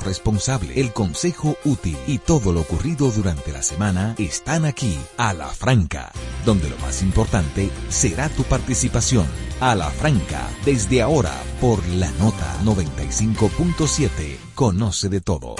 responsable, 0.00 0.80
el 0.80 0.92
consejo 0.92 1.56
útil 1.64 1.96
y 2.06 2.18
todo 2.18 2.52
lo 2.52 2.60
ocurrido 2.60 3.10
durante 3.10 3.52
la 3.52 3.62
semana 3.62 4.14
están 4.18 4.64
aquí, 4.64 4.98
a 5.16 5.32
la 5.32 5.48
franca, 5.48 6.12
donde 6.44 6.70
lo 6.70 6.78
más 6.78 7.02
importante 7.02 7.70
será 7.88 8.28
tu 8.28 8.44
participación. 8.44 9.26
A 9.60 9.74
la 9.74 9.90
franca, 9.90 10.48
desde 10.64 11.02
ahora, 11.02 11.34
por 11.60 11.86
la 11.88 12.10
nota 12.12 12.60
95.7, 12.64 14.36
conoce 14.54 15.08
de 15.08 15.20
todo. 15.20 15.56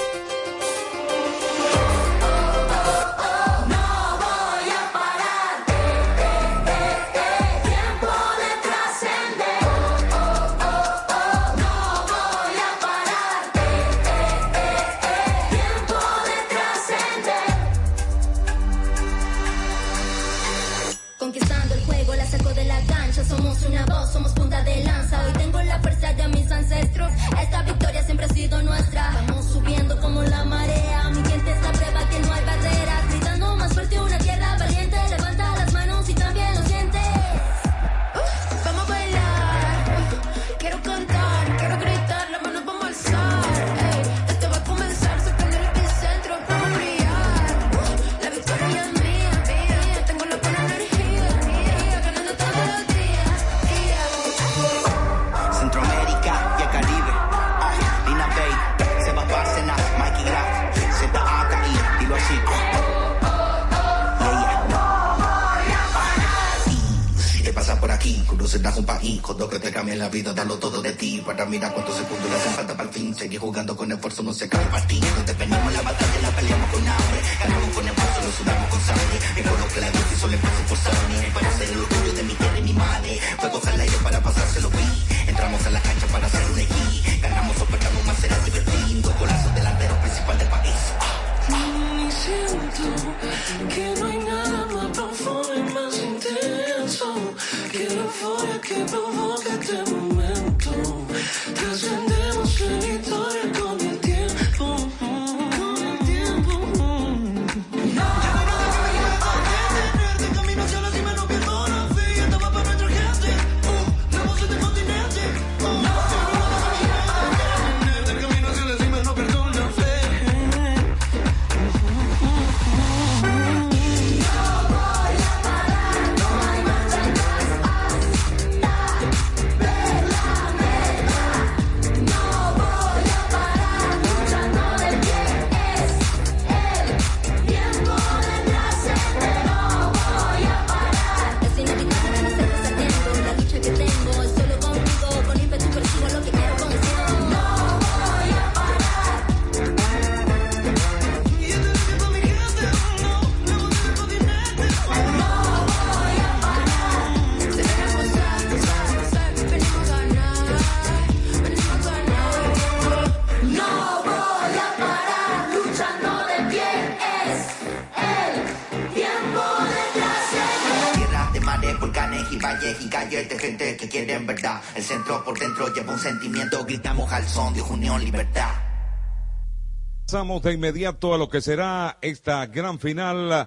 Pasamos 180.25 180.43
de 180.43 180.55
inmediato 180.55 181.13
a 181.13 181.19
lo 181.19 181.29
que 181.29 181.43
será 181.43 181.99
esta 182.01 182.47
gran 182.47 182.79
final 182.79 183.47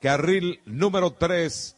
Carril 0.00 0.60
número 0.66 1.14
3. 1.14 1.76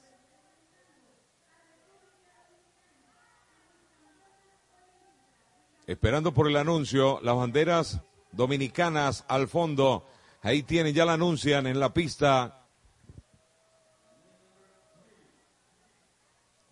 Esperando 5.86 6.34
por 6.34 6.48
el 6.48 6.56
anuncio, 6.56 7.20
las 7.22 7.36
banderas 7.36 8.00
dominicanas 8.32 9.24
al 9.28 9.46
fondo. 9.46 10.04
Ahí 10.42 10.64
tienen, 10.64 10.92
ya 10.92 11.04
la 11.04 11.12
anuncian 11.12 11.68
en 11.68 11.78
la 11.78 11.94
pista 11.94 12.65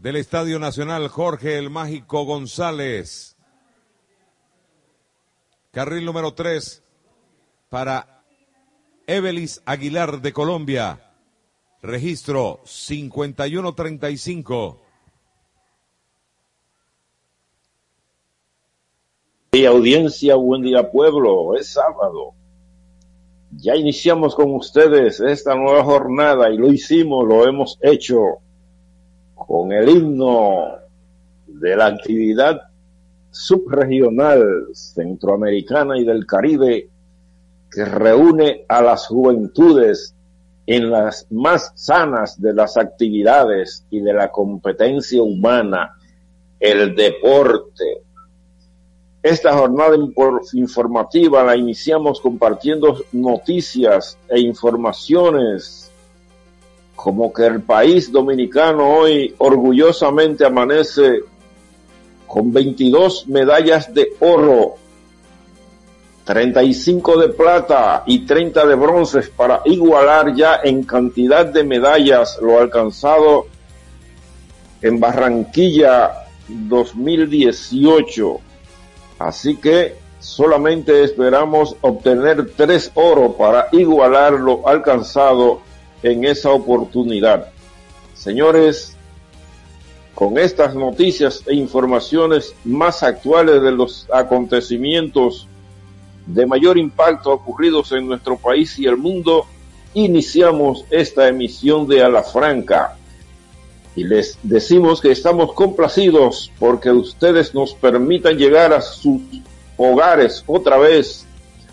del 0.04 0.14
Estadio 0.16 0.58
Nacional 0.58 1.08
Jorge 1.08 1.56
el 1.56 1.70
Mágico 1.70 2.26
González. 2.26 3.38
Carril 5.70 6.04
número 6.04 6.34
3 6.34 6.84
para 7.70 8.22
Evelis 9.06 9.62
Aguilar 9.64 10.20
de 10.20 10.34
Colombia. 10.34 11.00
Registro 11.80 12.60
5135. 12.64 14.82
día 19.52 19.70
audiencia, 19.70 20.34
buen 20.34 20.60
día 20.60 20.90
pueblo, 20.90 21.56
es 21.56 21.68
sábado. 21.68 22.34
Ya 23.52 23.74
iniciamos 23.74 24.34
con 24.34 24.54
ustedes 24.54 25.20
esta 25.20 25.54
nueva 25.54 25.82
jornada 25.82 26.50
y 26.50 26.58
lo 26.58 26.70
hicimos, 26.70 27.26
lo 27.26 27.48
hemos 27.48 27.78
hecho 27.80 28.43
con 29.34 29.72
el 29.72 29.88
himno 29.88 30.78
de 31.46 31.76
la 31.76 31.86
actividad 31.86 32.60
subregional 33.30 34.68
centroamericana 34.72 35.98
y 35.98 36.04
del 36.04 36.26
Caribe 36.26 36.88
que 37.70 37.84
reúne 37.84 38.64
a 38.68 38.80
las 38.80 39.08
juventudes 39.08 40.14
en 40.66 40.90
las 40.90 41.26
más 41.30 41.72
sanas 41.74 42.40
de 42.40 42.54
las 42.54 42.76
actividades 42.76 43.84
y 43.90 44.00
de 44.00 44.12
la 44.14 44.30
competencia 44.30 45.22
humana, 45.22 45.96
el 46.60 46.94
deporte. 46.94 48.02
Esta 49.22 49.56
jornada 49.56 49.96
informativa 50.52 51.42
la 51.42 51.56
iniciamos 51.56 52.20
compartiendo 52.20 52.98
noticias 53.12 54.18
e 54.28 54.40
informaciones 54.40 55.83
como 56.94 57.32
que 57.32 57.46
el 57.46 57.62
país 57.62 58.10
dominicano 58.10 58.88
hoy 58.88 59.34
orgullosamente 59.38 60.44
amanece 60.44 61.20
con 62.26 62.52
22 62.52 63.28
medallas 63.28 63.92
de 63.92 64.12
oro 64.20 64.76
35 66.24 67.18
de 67.18 67.28
plata 67.28 68.02
y 68.06 68.24
30 68.24 68.66
de 68.66 68.74
bronces 68.74 69.28
para 69.28 69.60
igualar 69.66 70.34
ya 70.34 70.60
en 70.64 70.82
cantidad 70.84 71.44
de 71.44 71.64
medallas 71.64 72.38
lo 72.40 72.58
alcanzado 72.58 73.46
en 74.80 74.98
Barranquilla 74.98 76.24
2018. 76.48 78.40
Así 79.18 79.56
que 79.56 79.96
solamente 80.18 81.04
esperamos 81.04 81.76
obtener 81.82 82.52
tres 82.56 82.90
oro 82.94 83.32
para 83.34 83.68
igualar 83.72 84.32
lo 84.32 84.66
alcanzado 84.66 85.60
en 86.04 86.22
esa 86.24 86.50
oportunidad. 86.50 87.48
Señores, 88.14 88.94
con 90.14 90.38
estas 90.38 90.74
noticias 90.74 91.42
e 91.46 91.54
informaciones 91.54 92.54
más 92.62 93.02
actuales 93.02 93.62
de 93.62 93.72
los 93.72 94.06
acontecimientos 94.12 95.48
de 96.26 96.46
mayor 96.46 96.78
impacto 96.78 97.32
ocurridos 97.32 97.90
en 97.92 98.06
nuestro 98.06 98.36
país 98.36 98.78
y 98.78 98.86
el 98.86 98.98
mundo, 98.98 99.46
iniciamos 99.94 100.84
esta 100.90 101.26
emisión 101.26 101.88
de 101.88 102.02
A 102.02 102.22
Franca. 102.22 102.96
Y 103.96 104.04
les 104.04 104.38
decimos 104.42 105.00
que 105.00 105.10
estamos 105.10 105.54
complacidos 105.54 106.52
porque 106.58 106.90
ustedes 106.90 107.54
nos 107.54 107.72
permitan 107.74 108.36
llegar 108.36 108.74
a 108.74 108.82
sus 108.82 109.22
hogares 109.78 110.44
otra 110.46 110.76
vez, 110.76 111.26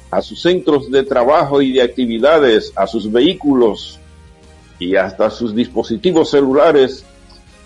a 0.10 0.22
sus 0.22 0.42
centros 0.42 0.89
de 0.89 1.04
trabajo 1.04 1.62
y 1.62 1.74
de 1.74 1.81
actividades, 1.81 2.72
a 2.75 2.88
sus 2.88 3.12
vehículos 3.12 4.00
y 4.81 4.95
hasta 4.95 5.30
sus 5.30 5.54
dispositivos 5.54 6.31
celulares 6.31 7.06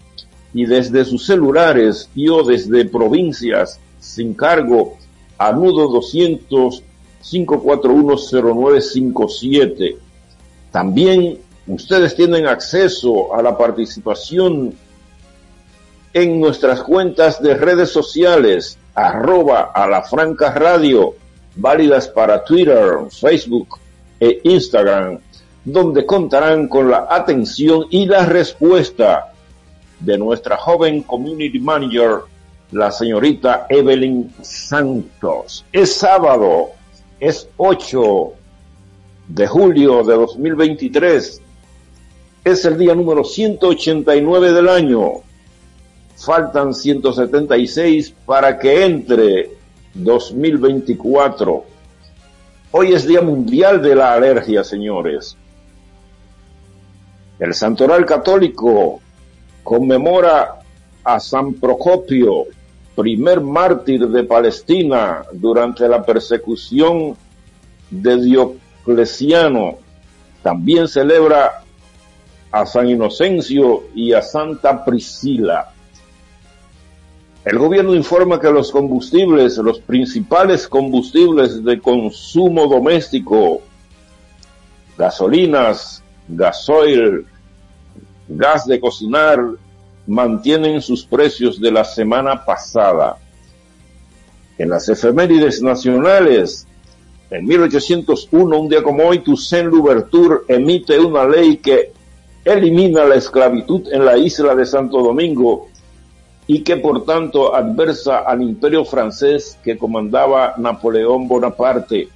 y 0.52 0.66
desde 0.66 1.04
sus 1.04 1.24
celulares 1.24 2.10
y 2.16 2.28
o 2.28 2.42
desde 2.42 2.84
provincias 2.86 3.78
sin 4.00 4.34
cargo 4.34 4.98
a 5.38 5.52
nudo 5.52 5.88
200 5.88 6.82
541-0957 7.20 9.96
también 10.70 11.38
ustedes 11.66 12.14
tienen 12.14 12.46
acceso 12.46 13.34
a 13.34 13.42
la 13.42 13.56
participación 13.56 14.74
en 16.12 16.40
nuestras 16.40 16.82
cuentas 16.82 17.42
de 17.42 17.54
redes 17.54 17.90
sociales, 17.90 18.78
arroba 18.94 19.70
a 19.74 19.86
la 19.86 20.02
franca 20.02 20.52
radio, 20.52 21.14
válidas 21.54 22.08
para 22.08 22.44
Twitter, 22.44 22.98
Facebook 23.10 23.78
e 24.18 24.40
Instagram, 24.44 25.18
donde 25.64 26.06
contarán 26.06 26.68
con 26.68 26.90
la 26.90 27.06
atención 27.10 27.86
y 27.90 28.06
la 28.06 28.24
respuesta 28.24 29.32
de 30.00 30.16
nuestra 30.16 30.56
joven 30.56 31.02
community 31.02 31.58
manager, 31.58 32.20
la 32.70 32.90
señorita 32.90 33.66
Evelyn 33.68 34.32
Santos. 34.42 35.64
Es 35.72 35.94
sábado, 35.94 36.70
es 37.18 37.48
8 37.56 38.32
de 39.28 39.46
julio 39.46 40.04
de 40.04 40.14
2023. 40.14 41.42
Es 42.44 42.64
el 42.64 42.78
día 42.78 42.94
número 42.94 43.24
189 43.24 44.52
del 44.52 44.68
año. 44.68 45.12
Faltan 46.16 46.74
176 46.74 48.14
para 48.26 48.58
que 48.58 48.84
entre 48.84 49.50
2024. 49.94 51.64
Hoy 52.70 52.92
es 52.92 53.06
Día 53.06 53.22
Mundial 53.22 53.80
de 53.80 53.94
la 53.94 54.12
Alergia, 54.12 54.62
señores. 54.62 55.36
El 57.38 57.54
Santoral 57.54 58.04
Católico 58.04 59.00
conmemora 59.62 60.58
a 61.04 61.20
San 61.20 61.54
Procopio, 61.54 62.46
primer 62.98 63.40
mártir 63.40 64.08
de 64.08 64.24
Palestina 64.24 65.22
durante 65.32 65.86
la 65.88 66.04
persecución 66.04 67.16
de 67.90 68.20
Dios 68.20 68.48
también 70.42 70.88
celebra 70.88 71.62
a 72.50 72.66
San 72.66 72.88
Inocencio 72.88 73.84
y 73.94 74.14
a 74.14 74.22
Santa 74.22 74.84
Priscila. 74.84 75.70
El 77.44 77.58
gobierno 77.58 77.94
informa 77.94 78.40
que 78.40 78.50
los 78.50 78.72
combustibles, 78.72 79.58
los 79.58 79.78
principales 79.78 80.66
combustibles 80.66 81.62
de 81.62 81.80
consumo 81.80 82.66
doméstico, 82.66 83.60
gasolinas, 84.96 86.02
gasoil, 86.26 87.24
gas 88.26 88.66
de 88.66 88.80
cocinar, 88.80 89.38
mantienen 90.08 90.80
sus 90.80 91.04
precios 91.04 91.60
de 91.60 91.70
la 91.70 91.84
semana 91.84 92.44
pasada. 92.44 93.18
En 94.56 94.70
las 94.70 94.88
efemérides 94.88 95.62
nacionales, 95.62 96.66
en 97.30 97.44
1801, 97.44 98.58
un 98.58 98.68
día 98.70 98.82
como 98.82 99.04
hoy, 99.04 99.18
Toussaint 99.18 99.70
Louverture 99.70 100.40
emite 100.48 100.98
una 100.98 101.28
ley 101.28 101.58
que 101.58 101.92
elimina 102.42 103.04
la 103.04 103.16
esclavitud 103.16 103.92
en 103.92 104.06
la 104.06 104.16
isla 104.16 104.54
de 104.54 104.64
Santo 104.64 105.02
Domingo 105.02 105.68
y 106.46 106.62
que 106.62 106.78
por 106.78 107.04
tanto 107.04 107.54
adversa 107.54 108.20
al 108.20 108.40
imperio 108.40 108.86
francés 108.86 109.58
que 109.62 109.76
comandaba 109.76 110.54
Napoleón 110.56 111.28
Bonaparte. 111.28 112.08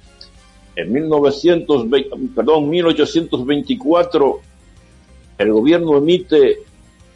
En 0.75 0.91
1920, 0.91 2.09
perdón, 2.35 2.67
1824 2.71 4.39
el 5.37 5.51
gobierno 5.51 5.97
emite 5.97 6.63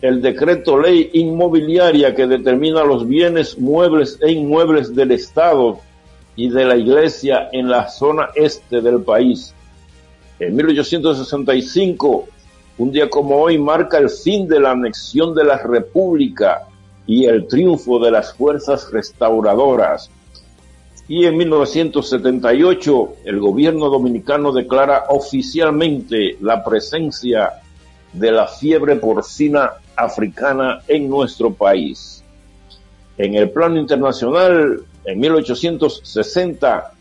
el 0.02 0.22
decreto 0.22 0.80
ley 0.80 1.10
inmobiliaria 1.14 2.14
que 2.14 2.28
determina 2.28 2.84
los 2.84 3.08
bienes 3.08 3.58
muebles 3.58 4.20
e 4.22 4.32
inmuebles 4.32 4.94
del 4.94 5.12
Estado 5.12 5.80
y 6.36 6.50
de 6.50 6.66
la 6.66 6.76
Iglesia 6.76 7.50
en 7.52 7.68
la 7.68 7.90
zona 7.90 8.30
este 8.36 8.82
del 8.82 9.02
país. 9.02 9.56
En 10.40 10.56
1865, 10.56 12.28
un 12.78 12.92
día 12.92 13.10
como 13.10 13.38
hoy, 13.38 13.58
marca 13.58 13.98
el 13.98 14.10
fin 14.10 14.48
de 14.48 14.60
la 14.60 14.72
anexión 14.72 15.34
de 15.34 15.44
la 15.44 15.58
República 15.58 16.68
y 17.08 17.26
el 17.26 17.48
triunfo 17.48 17.98
de 17.98 18.12
las 18.12 18.36
fuerzas 18.36 18.92
restauradoras. 18.92 20.12
Y 21.08 21.26
en 21.26 21.38
1978, 21.38 23.16
el 23.26 23.40
gobierno 23.40 23.90
dominicano 23.90 24.52
declara 24.52 25.06
oficialmente 25.10 26.38
la 26.42 26.64
presencia 26.64 27.54
de 28.14 28.32
la 28.32 28.46
fiebre 28.46 28.98
porcina 28.98 29.72
africana 29.98 30.82
en 30.88 31.10
nuestro 31.10 31.52
país. 31.54 32.24
En 33.18 33.34
el 33.34 33.50
plano 33.50 33.80
internacional, 33.80 34.84
en 35.04 35.20
1860 35.20 36.92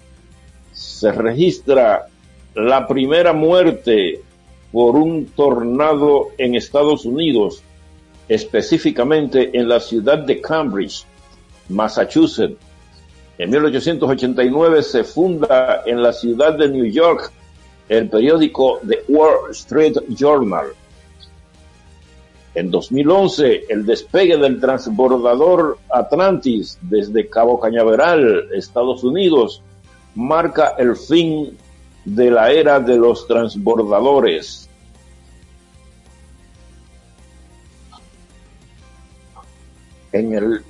se 0.72 1.12
registra 1.12 2.06
la 2.54 2.88
primera 2.88 3.32
muerte 3.32 4.22
por 4.72 4.96
un 4.96 5.26
tornado 5.26 6.28
en 6.38 6.54
Estados 6.54 7.04
Unidos, 7.04 7.62
específicamente 8.28 9.56
en 9.56 9.68
la 9.68 9.78
ciudad 9.78 10.18
de 10.18 10.40
Cambridge, 10.40 11.04
Massachusetts. 11.68 12.56
En 13.38 13.50
1889 13.50 14.82
se 14.82 15.04
funda 15.04 15.82
en 15.84 16.02
la 16.02 16.12
ciudad 16.12 16.56
de 16.56 16.68
New 16.68 16.86
York 16.86 17.30
el 17.88 18.08
periódico 18.08 18.80
The 18.86 19.04
Wall 19.08 19.50
Street 19.50 19.96
Journal. 20.08 20.66
En 22.56 22.70
2011, 22.70 23.66
el 23.68 23.84
despegue 23.84 24.38
del 24.38 24.58
transbordador 24.58 25.76
Atlantis 25.90 26.78
desde 26.80 27.28
Cabo 27.28 27.60
Cañaveral, 27.60 28.48
Estados 28.50 29.04
Unidos, 29.04 29.62
marca 30.14 30.74
el 30.78 30.96
fin 30.96 31.54
de 32.06 32.30
la 32.30 32.50
era 32.50 32.80
de 32.80 32.96
los 32.96 33.26
transbordadores. 33.26 34.70
En 40.12 40.32
el 40.32 40.62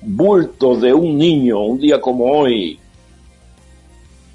bulto 0.00 0.76
de 0.76 0.94
un 0.94 1.18
niño, 1.18 1.60
un 1.60 1.78
día 1.78 2.00
como 2.00 2.24
hoy, 2.24 2.78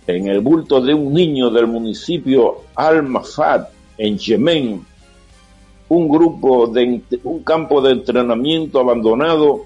en 0.05 0.27
el 0.27 0.41
bulto 0.41 0.79
de 0.79 0.93
un 0.93 1.11
niño 1.11 1.49
del 1.49 1.65
municipio 1.65 2.65
Al-Mafat, 2.75 3.71
en 3.97 4.19
Yemen, 4.19 4.85
un 5.87 6.09
grupo 6.09 6.67
de 6.67 7.01
un 7.23 7.43
campo 7.43 7.81
de 7.81 7.91
entrenamiento 7.91 8.79
abandonado, 8.79 9.61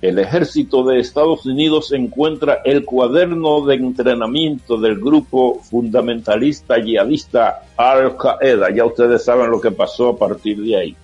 el 0.00 0.18
ejército 0.18 0.82
de 0.84 0.98
Estados 0.98 1.46
Unidos 1.46 1.92
encuentra 1.92 2.60
el 2.64 2.84
cuaderno 2.84 3.64
de 3.64 3.76
entrenamiento 3.76 4.76
del 4.76 4.98
grupo 4.98 5.60
fundamentalista 5.60 6.78
yihadista 6.78 7.62
Al 7.76 8.16
Qaeda. 8.16 8.74
Ya 8.74 8.84
ustedes 8.84 9.24
saben 9.24 9.50
lo 9.50 9.60
que 9.60 9.70
pasó 9.70 10.08
a 10.08 10.16
partir 10.16 10.60
de 10.60 10.76
ahí. 10.76 10.96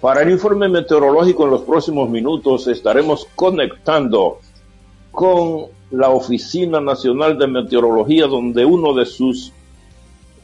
Para 0.00 0.22
el 0.22 0.30
informe 0.30 0.68
meteorológico 0.68 1.44
en 1.44 1.50
los 1.50 1.62
próximos 1.62 2.10
minutos 2.10 2.66
estaremos 2.66 3.28
conectando 3.36 4.38
con 5.12 5.66
la 5.92 6.08
Oficina 6.08 6.80
Nacional 6.80 7.38
de 7.38 7.46
Meteorología 7.46 8.26
donde 8.26 8.64
uno 8.64 8.92
de 8.94 9.06
sus 9.06 9.52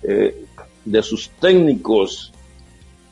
eh, 0.02 0.44
de 0.84 1.02
sus 1.02 1.30
técnicos 1.40 2.32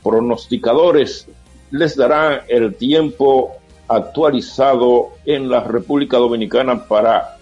pronosticadores 0.05 1.27
les 1.71 1.95
darán 1.97 2.41
el 2.47 2.75
tiempo 2.75 3.53
actualizado 3.87 5.09
en 5.25 5.49
la 5.49 5.61
República 5.61 6.17
Dominicana 6.17 6.85
para 6.87 7.37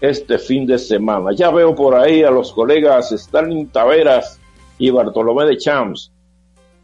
este 0.00 0.38
fin 0.38 0.64
de 0.64 0.78
semana. 0.78 1.32
Ya 1.34 1.50
veo 1.50 1.74
por 1.74 1.96
ahí 1.96 2.22
a 2.22 2.30
los 2.30 2.52
colegas 2.52 3.10
Stalin 3.10 3.68
Taveras 3.68 4.38
y 4.78 4.90
Bartolomé 4.90 5.44
de 5.46 5.58
Champs. 5.58 6.12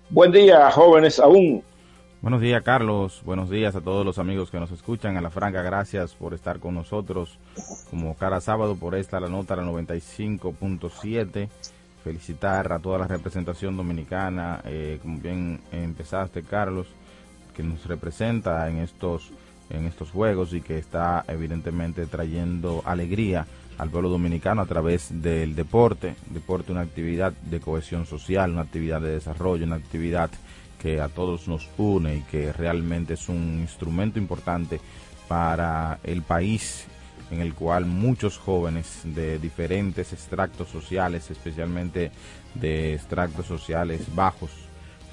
Buen 0.09 0.33
día, 0.33 0.69
jóvenes 0.73 1.21
aún. 1.21 1.63
Buenos 2.21 2.41
días, 2.41 2.63
Carlos. 2.63 3.23
Buenos 3.25 3.49
días 3.49 3.77
a 3.77 3.81
todos 3.81 4.05
los 4.05 4.19
amigos 4.19 4.51
que 4.51 4.59
nos 4.59 4.73
escuchan. 4.73 5.17
A 5.17 5.21
la 5.21 5.31
franca, 5.31 5.63
gracias 5.63 6.13
por 6.15 6.35
estar 6.35 6.59
con 6.59 6.75
nosotros 6.75 7.39
como 7.89 8.17
cada 8.17 8.41
sábado 8.41 8.75
por 8.75 8.97
esta 8.97 9.21
la 9.21 9.29
nota 9.29 9.55
la 9.55 9.63
95.7 9.63 11.49
felicitar 12.03 12.73
a 12.73 12.79
toda 12.79 12.99
la 12.99 13.07
representación 13.07 13.77
dominicana, 13.77 14.61
eh, 14.65 14.99
como 15.03 15.19
bien 15.19 15.61
empezaste 15.73 16.43
Carlos, 16.43 16.87
que 17.55 17.63
nos 17.63 17.85
representa 17.87 18.69
en 18.69 18.79
estos, 18.79 19.31
en 19.69 19.87
estos 19.87 20.11
juegos 20.11 20.55
y 20.55 20.61
que 20.61 20.79
está 20.79 21.25
evidentemente 21.29 22.07
trayendo 22.07 22.83
alegría 22.87 23.47
al 23.79 23.91
pueblo 23.91 24.11
dominicano 24.11 24.63
a 24.63 24.67
través 24.67 25.09
del 25.23 25.55
deporte, 25.55 26.15
deporte 26.29 26.73
una 26.73 26.83
actividad 26.83 27.33
de 27.33 27.61
cohesión 27.61 28.07
social, 28.07 28.53
una 28.53 28.63
actividad 28.63 29.01
de 29.01 29.13
desarrollo, 29.13 29.65
una 29.65 29.77
actividad 29.77 30.31
que 30.81 31.01
a 31.01 31.09
todos 31.09 31.49
nos 31.49 31.69
une 31.77 32.17
y 32.17 32.23
que 32.23 32.53
realmente 32.53 33.15
es 33.15 33.29
un 33.29 33.59
instrumento 33.61 34.19
importante 34.19 34.81
para 35.29 35.99
el 36.03 36.23
país 36.23 36.87
en 37.31 37.41
el 37.41 37.55
cual 37.55 37.87
muchos 37.87 38.39
jóvenes 38.39 39.03
de 39.05 39.39
diferentes 39.39 40.13
extractos 40.13 40.69
sociales, 40.69 41.31
especialmente 41.31 42.11
de 42.55 42.95
extractos 42.95 43.47
sociales 43.47 44.15
bajos, 44.15 44.51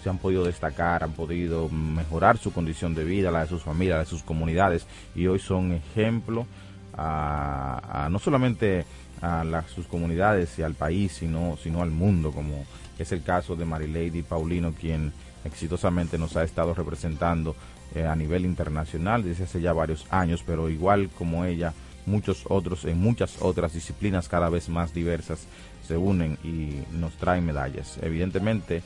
se 0.04 0.10
han 0.10 0.18
podido 0.18 0.44
destacar, 0.44 1.04
han 1.04 1.14
podido 1.14 1.70
mejorar 1.70 2.38
su 2.38 2.52
condición 2.54 2.96
de 2.96 3.04
vida, 3.04 3.32
la 3.32 3.42
de 3.42 3.48
sus 3.48 3.64
familias, 3.64 3.96
la 3.96 4.04
de 4.04 4.10
sus 4.10 4.24
comunidades, 4.24 4.86
y 5.16 5.28
hoy 5.28 5.40
son 5.40 5.74
ejemplo 5.74 6.48
a, 6.96 8.08
no 8.12 8.20
solamente 8.20 8.86
a 9.22 9.64
sus 9.74 9.88
comunidades 9.88 10.58
y 10.60 10.64
al 10.64 10.74
país, 10.74 11.12
sino, 11.14 11.58
sino 11.62 11.82
al 11.82 11.92
mundo, 11.92 12.32
como 12.32 12.66
es 12.98 13.12
el 13.12 13.24
caso 13.24 13.56
de 13.56 13.66
Marilady 13.66 14.24
Paulino, 14.24 14.74
quien 14.74 15.14
exitosamente 15.44 16.18
nos 16.18 16.36
ha 16.36 16.44
estado 16.44 16.74
representando 16.74 17.56
eh, 17.96 18.06
a 18.06 18.16
nivel 18.16 18.46
internacional 18.46 19.24
desde 19.24 19.46
hace 19.46 19.62
ya 19.62 19.74
varios 19.74 20.06
años, 20.10 20.44
pero 20.46 20.70
igual 20.70 21.10
como 21.18 21.46
ella, 21.46 21.74
muchos 22.08 22.46
otros 22.50 22.86
en 22.86 23.00
muchas 23.00 23.38
otras 23.42 23.74
disciplinas 23.74 24.28
cada 24.28 24.50
vez 24.50 24.70
más 24.70 24.94
diversas 24.94 25.46
se 25.88 25.96
unen 25.96 26.38
y 26.44 26.84
nos 26.98 27.14
traen 27.14 27.46
medallas. 27.46 27.98
Evidentemente, 28.02 28.84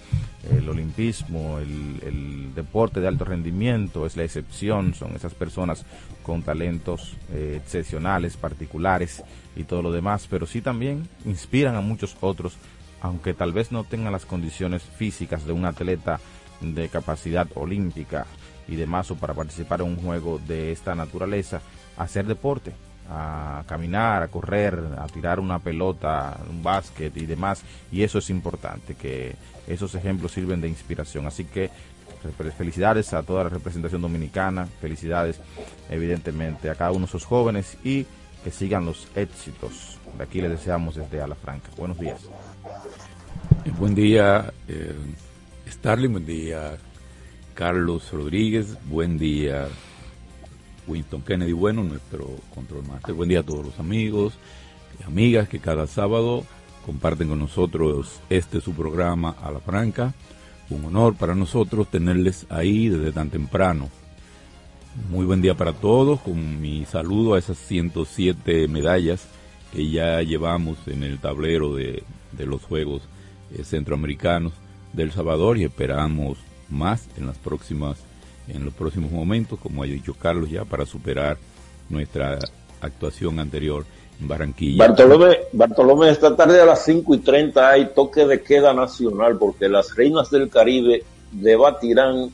el 0.52 0.70
olimpismo, 0.70 1.58
el, 1.58 2.54
deporte 2.54 3.00
de 3.00 3.08
alto 3.08 3.26
rendimiento 3.26 4.06
es 4.06 4.18
la 4.18 4.24
excepción, 4.24 4.94
son 4.94 5.16
esas 5.16 5.34
personas 5.34 5.86
con 6.22 6.44
talentos 6.44 7.16
eh, 7.32 7.60
excepcionales, 7.64 8.36
particulares 8.36 9.24
y 9.56 9.64
todo 9.64 9.82
lo 9.82 9.92
demás, 9.92 10.28
pero 10.30 10.46
sí 10.46 10.62
también 10.62 11.08
inspiran 11.26 11.76
a 11.76 11.82
muchos 11.82 12.18
otros, 12.20 12.58
aunque 13.02 13.34
tal 13.34 13.54
vez 13.54 13.72
no 13.72 13.86
tengan 13.86 14.12
las 14.12 14.26
condiciones 14.26 14.84
físicas 14.84 15.46
de 15.46 15.54
un 15.54 15.66
atleta 15.66 16.20
de 16.60 16.90
capacidad 16.90 17.48
olímpica 17.56 18.28
y 18.68 18.76
demás 18.76 19.10
o 19.12 19.16
para 19.16 19.34
participar 19.34 19.82
en 19.82 19.88
un 19.88 19.96
juego 19.96 20.40
de 20.46 20.72
esta 20.72 20.94
naturaleza, 20.94 21.62
hacer 21.98 22.26
deporte, 22.26 22.74
a 23.12 23.64
caminar, 23.68 24.24
a 24.24 24.28
correr, 24.30 24.80
a 24.98 25.06
tirar 25.08 25.40
una 25.40 25.60
pelota, 25.60 26.38
un 26.50 26.64
básquet 26.64 27.16
y 27.18 27.26
demás. 27.26 27.64
Y 27.92 28.04
eso 28.04 28.20
es 28.20 28.30
importante, 28.30 28.96
que 28.96 29.36
esos 29.68 29.94
ejemplos 29.96 30.32
sirven 30.32 30.62
de 30.62 30.70
inspiración. 30.70 31.28
Así 31.28 31.46
que 31.46 31.70
felicidades 32.58 33.14
a 33.14 33.24
toda 33.24 33.44
la 33.44 33.50
representación 33.50 34.02
dominicana, 34.02 34.66
felicidades 34.80 35.40
evidentemente 35.90 36.70
a 36.70 36.76
cada 36.76 36.92
uno 36.92 37.02
de 37.02 37.06
esos 37.10 37.26
jóvenes 37.26 37.78
y 37.84 38.06
que 38.44 38.52
sigan 38.52 38.86
los 38.86 39.08
éxitos. 39.16 40.00
De 40.18 40.24
aquí 40.24 40.42
les 40.42 40.52
deseamos 40.52 40.96
desde 40.96 41.22
Alafranca. 41.22 41.70
Buenos 41.78 42.00
días. 42.00 42.22
Buen 43.78 43.94
día, 43.94 44.54
eh, 44.68 44.96
Starling, 45.68 46.12
buen 46.12 46.26
día, 46.26 46.78
Carlos 47.54 48.12
Rodríguez, 48.12 48.78
buen 48.86 49.18
día 49.18 49.68
Winston 50.88 51.22
Kennedy 51.22 51.54
Bueno, 51.54 51.84
nuestro 51.84 52.28
control 52.54 52.86
master. 52.88 53.14
Buen 53.14 53.30
día 53.30 53.42
a 53.42 53.44
todos 53.44 53.66
los 53.66 53.80
amigos 53.80 54.34
y 55.00 55.04
amigas 55.04 55.48
que 55.48 55.60
cada 55.60 55.88
sábado 55.88 56.44
comparten 56.86 57.30
con 57.30 57.40
nosotros 57.40 58.20
este 58.30 58.62
su 58.62 58.74
programa 58.74 59.36
a 59.42 59.52
la 59.52 59.60
franca. 59.60 60.14
Un 60.70 60.86
honor 60.86 61.16
para 61.16 61.36
nosotros 61.36 61.90
tenerles 61.90 62.46
ahí 62.50 62.90
desde 62.90 63.12
tan 63.12 63.30
temprano. 63.30 63.90
Muy 65.10 65.26
buen 65.26 65.42
día 65.42 65.56
para 65.56 65.74
todos, 65.74 66.20
con 66.20 66.60
mi 66.60 66.86
saludo 66.86 67.36
a 67.36 67.40
esas 67.40 67.58
107 67.58 68.68
medallas 68.68 69.28
que 69.72 69.90
ya 69.90 70.22
llevamos 70.22 70.78
en 70.88 71.04
el 71.04 71.20
tablero 71.20 71.76
de, 71.76 72.04
los 72.38 72.64
Juegos 72.64 73.04
eh, 73.54 73.64
Centroamericanos 73.64 74.54
del 74.94 75.12
Salvador 75.12 75.58
y 75.58 75.64
esperamos 75.64 76.38
más 76.70 77.08
en 77.18 77.28
las 77.28 77.38
próximas 77.38 77.98
en 78.54 78.66
los 78.66 78.74
próximos 78.74 79.12
momentos, 79.12 79.60
como 79.60 79.84
ha 79.84 79.86
dicho 79.86 80.14
Carlos 80.14 80.50
ya, 80.50 80.66
para 80.66 80.86
superar 80.86 81.38
nuestra 81.90 82.40
actuación 82.82 83.40
anterior 83.40 83.86
en 84.20 84.28
Barranquilla. 84.28 84.88
Bartolomé, 84.88 85.38
Bartolomé, 85.54 86.10
esta 86.10 86.36
tarde 86.36 86.62
a 86.62 86.66
las 86.66 86.84
5 86.86 87.16
y 87.16 87.18
30 87.20 87.70
hay 87.70 87.90
toque 87.94 88.26
de 88.26 88.42
queda 88.42 88.74
nacional 88.74 89.38
porque 89.38 89.70
las 89.70 89.96
reinas 89.96 90.30
del 90.30 90.50
Caribe 90.50 91.04
debatirán 91.32 92.30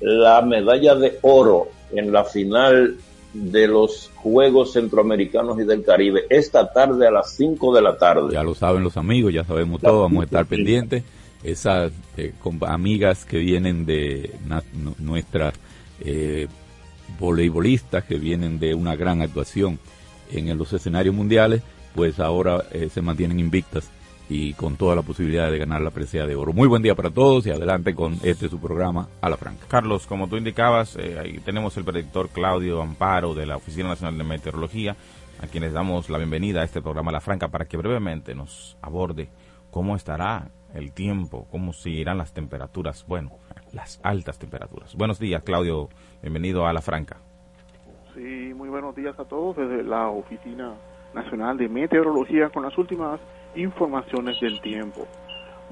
la 0.00 0.42
medalla 0.42 0.94
de 0.94 1.18
oro 1.22 1.68
en 1.92 2.12
la 2.12 2.24
final 2.24 2.96
de 3.32 3.66
los 3.66 4.10
Juegos 4.16 4.72
Centroamericanos 4.72 5.58
y 5.58 5.64
del 5.64 5.84
Caribe 5.84 6.24
esta 6.30 6.72
tarde 6.72 7.06
a 7.06 7.10
las 7.10 7.34
5 7.36 7.74
de 7.74 7.82
la 7.82 7.96
tarde. 7.96 8.32
Ya 8.32 8.42
lo 8.42 8.54
saben 8.54 8.84
los 8.84 8.96
amigos, 8.96 9.32
ya 9.32 9.44
sabemos 9.44 9.80
todo, 9.80 10.02
vamos 10.02 10.22
a 10.22 10.24
estar 10.24 10.46
pendientes 10.46 11.02
esas 11.44 11.92
eh, 12.16 12.32
amigas 12.66 13.24
que 13.24 13.38
vienen 13.38 13.86
de 13.86 14.34
nuestras 14.98 15.54
eh, 16.00 16.48
voleibolistas, 17.18 18.04
que 18.04 18.16
vienen 18.16 18.58
de 18.58 18.74
una 18.74 18.96
gran 18.96 19.22
actuación 19.22 19.78
en 20.32 20.56
los 20.56 20.72
escenarios 20.72 21.14
mundiales, 21.14 21.62
pues 21.94 22.18
ahora 22.18 22.64
eh, 22.72 22.88
se 22.92 23.02
mantienen 23.02 23.38
invictas 23.38 23.88
y 24.28 24.54
con 24.54 24.76
toda 24.76 24.96
la 24.96 25.02
posibilidad 25.02 25.50
de 25.50 25.58
ganar 25.58 25.82
la 25.82 25.90
presea 25.90 26.26
de 26.26 26.34
oro. 26.34 26.52
Muy 26.52 26.66
buen 26.66 26.82
día 26.82 26.94
para 26.94 27.10
todos 27.10 27.46
y 27.46 27.50
adelante 27.50 27.94
con 27.94 28.18
este 28.22 28.48
su 28.48 28.58
programa 28.58 29.08
a 29.20 29.28
la 29.28 29.36
franca. 29.36 29.66
Carlos, 29.68 30.06
como 30.06 30.28
tú 30.28 30.36
indicabas, 30.36 30.96
eh, 30.96 31.18
ahí 31.18 31.38
tenemos 31.44 31.76
el 31.76 31.84
predictor 31.84 32.30
Claudio 32.30 32.80
Amparo 32.80 33.34
de 33.34 33.46
la 33.46 33.56
Oficina 33.56 33.88
Nacional 33.88 34.16
de 34.16 34.24
Meteorología, 34.24 34.96
a 35.40 35.46
quienes 35.46 35.72
damos 35.72 36.08
la 36.08 36.18
bienvenida 36.18 36.62
a 36.62 36.64
este 36.64 36.80
programa 36.80 37.10
a 37.10 37.14
la 37.14 37.20
franca 37.20 37.48
para 37.48 37.66
que 37.66 37.76
brevemente 37.76 38.34
nos 38.34 38.78
aborde 38.80 39.28
cómo 39.70 39.94
estará 39.94 40.50
el 40.74 40.92
tiempo, 40.92 41.46
cómo 41.50 41.72
seguirán 41.72 42.18
las 42.18 42.34
temperaturas, 42.34 43.06
bueno, 43.06 43.30
las 43.72 44.00
altas 44.02 44.38
temperaturas. 44.38 44.94
Buenos 44.96 45.18
días, 45.18 45.42
Claudio, 45.42 45.88
bienvenido 46.20 46.66
a 46.66 46.72
La 46.72 46.82
Franca. 46.82 47.16
Sí, 48.14 48.52
muy 48.54 48.68
buenos 48.68 48.94
días 48.94 49.18
a 49.18 49.24
todos 49.24 49.56
desde 49.56 49.84
la 49.84 50.08
Oficina 50.08 50.74
Nacional 51.14 51.56
de 51.56 51.68
Meteorología 51.68 52.50
con 52.50 52.64
las 52.64 52.76
últimas 52.76 53.20
informaciones 53.54 54.40
del 54.40 54.60
tiempo. 54.60 55.06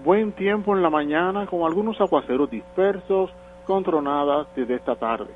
Buen 0.04 0.32
tiempo 0.32 0.75
en 0.76 0.82
la 0.82 0.90
mañana 0.90 1.47
con 1.47 1.62
algunos 1.62 2.00
aguaceros 2.00 2.49
dispersos 2.50 3.30
con 3.66 3.82
tronadas 3.82 4.47
desde 4.54 4.76
esta 4.76 4.97
tarde. 4.97 5.32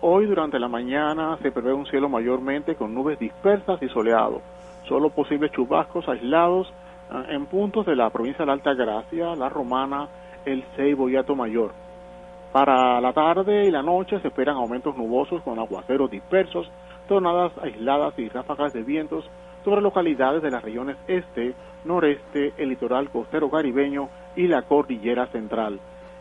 Hoy 0.00 0.26
durante 0.26 0.58
la 0.58 0.68
mañana 0.68 1.36
se 1.42 1.50
prevé 1.50 1.72
un 1.72 1.86
cielo 1.86 2.08
mayormente 2.08 2.74
con 2.74 2.94
nubes 2.94 3.18
dispersas 3.18 3.82
y 3.82 3.88
soleado, 3.88 4.40
solo 4.88 5.10
posibles 5.10 5.52
chubascos 5.52 6.08
aislados 6.08 6.72
en 7.28 7.46
puntos 7.46 7.86
de 7.86 7.96
la 7.96 8.10
provincia 8.10 8.40
de 8.40 8.46
la 8.46 8.52
Alta 8.52 8.74
Gracia, 8.74 9.34
La 9.36 9.48
Romana, 9.48 10.08
El 10.44 10.62
Ceibo 10.76 11.08
y 11.08 11.16
Mayor. 11.34 11.72
Para 12.52 13.00
la 13.00 13.12
tarde 13.12 13.66
y 13.66 13.70
la 13.70 13.82
noche 13.82 14.20
se 14.20 14.28
esperan 14.28 14.56
aumentos 14.56 14.96
nubosos 14.96 15.42
con 15.42 15.58
aguaceros 15.58 16.10
dispersos, 16.10 16.70
tornadas 17.08 17.52
aisladas 17.62 18.18
y 18.18 18.28
ráfagas 18.28 18.72
de 18.72 18.82
vientos 18.82 19.28
sobre 19.64 19.80
localidades 19.80 20.42
de 20.42 20.50
las 20.50 20.62
regiones 20.62 20.96
este, 21.06 21.54
noreste, 21.84 22.54
el 22.56 22.70
litoral 22.70 23.10
costero 23.10 23.50
caribeño 23.50 24.08
y 24.36 24.46
la 24.46 24.62
cordillera 24.62 25.26
central. 25.26 25.78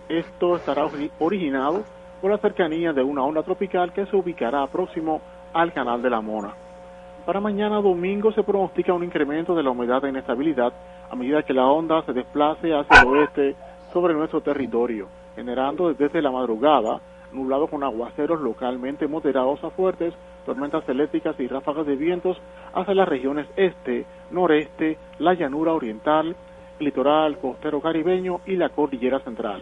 Esto 0.07 0.55
estará 0.55 0.85
originado 1.19 1.83
por 2.21 2.31
la 2.31 2.37
cercanía 2.37 2.93
de 2.93 3.03
una 3.03 3.23
onda 3.23 3.43
tropical 3.43 3.93
que 3.93 4.05
se 4.05 4.15
ubicará 4.15 4.65
próximo 4.67 5.21
al 5.53 5.71
canal 5.73 6.01
de 6.01 6.09
la 6.09 6.21
Mona. 6.21 6.53
Para 7.29 7.41
mañana 7.41 7.79
domingo 7.79 8.31
se 8.31 8.41
pronostica 8.41 8.91
un 8.91 9.03
incremento 9.03 9.53
de 9.53 9.61
la 9.61 9.69
humedad 9.69 10.03
e 10.03 10.09
inestabilidad 10.09 10.73
a 11.11 11.15
medida 11.15 11.43
que 11.43 11.53
la 11.53 11.67
onda 11.67 12.01
se 12.01 12.11
desplace 12.11 12.73
hacia 12.73 13.01
el 13.03 13.07
oeste 13.07 13.55
sobre 13.93 14.15
nuestro 14.15 14.41
territorio, 14.41 15.07
generando 15.35 15.93
desde 15.93 16.23
la 16.23 16.31
madrugada 16.31 16.99
nublado 17.31 17.67
con 17.67 17.83
aguaceros 17.83 18.41
localmente 18.41 19.07
moderados 19.07 19.63
a 19.63 19.69
fuertes, 19.69 20.15
tormentas 20.43 20.89
eléctricas 20.89 21.39
y 21.39 21.45
ráfagas 21.45 21.85
de 21.85 21.97
vientos 21.97 22.35
hacia 22.73 22.95
las 22.95 23.07
regiones 23.07 23.45
este, 23.55 24.07
noreste, 24.31 24.97
la 25.19 25.35
llanura 25.35 25.73
oriental, 25.73 26.35
litoral 26.79 27.37
costero 27.37 27.79
caribeño 27.79 28.39
y 28.47 28.55
la 28.55 28.69
cordillera 28.69 29.19
central. 29.19 29.61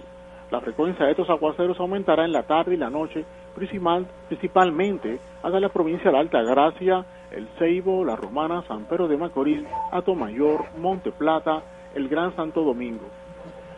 La 0.52 0.62
frecuencia 0.62 1.06
de 1.06 1.12
estos 1.12 1.30
aguaceros 1.30 1.78
aumentará 1.82 2.24
en 2.24 2.32
la 2.32 2.44
tarde 2.44 2.76
y 2.76 2.78
la 2.78 2.90
noche, 2.90 3.26
principalmente 3.54 5.20
hacia 5.44 5.60
la 5.60 5.68
provincia 5.68 6.10
de 6.10 6.18
Alta 6.18 6.42
Gracia, 6.44 7.04
El 7.32 7.48
Ceibo, 7.60 8.06
La 8.06 8.16
Romana, 8.16 8.64
San 8.68 8.86
Pedro 8.86 9.08
de 9.08 9.18
Macorís, 9.18 9.66
Atomayor, 9.92 10.66
Monte 10.78 11.12
Plata, 11.12 11.62
el 11.94 12.08
Gran 12.08 12.36
Santo 12.36 12.64
Domingo. 12.64 13.06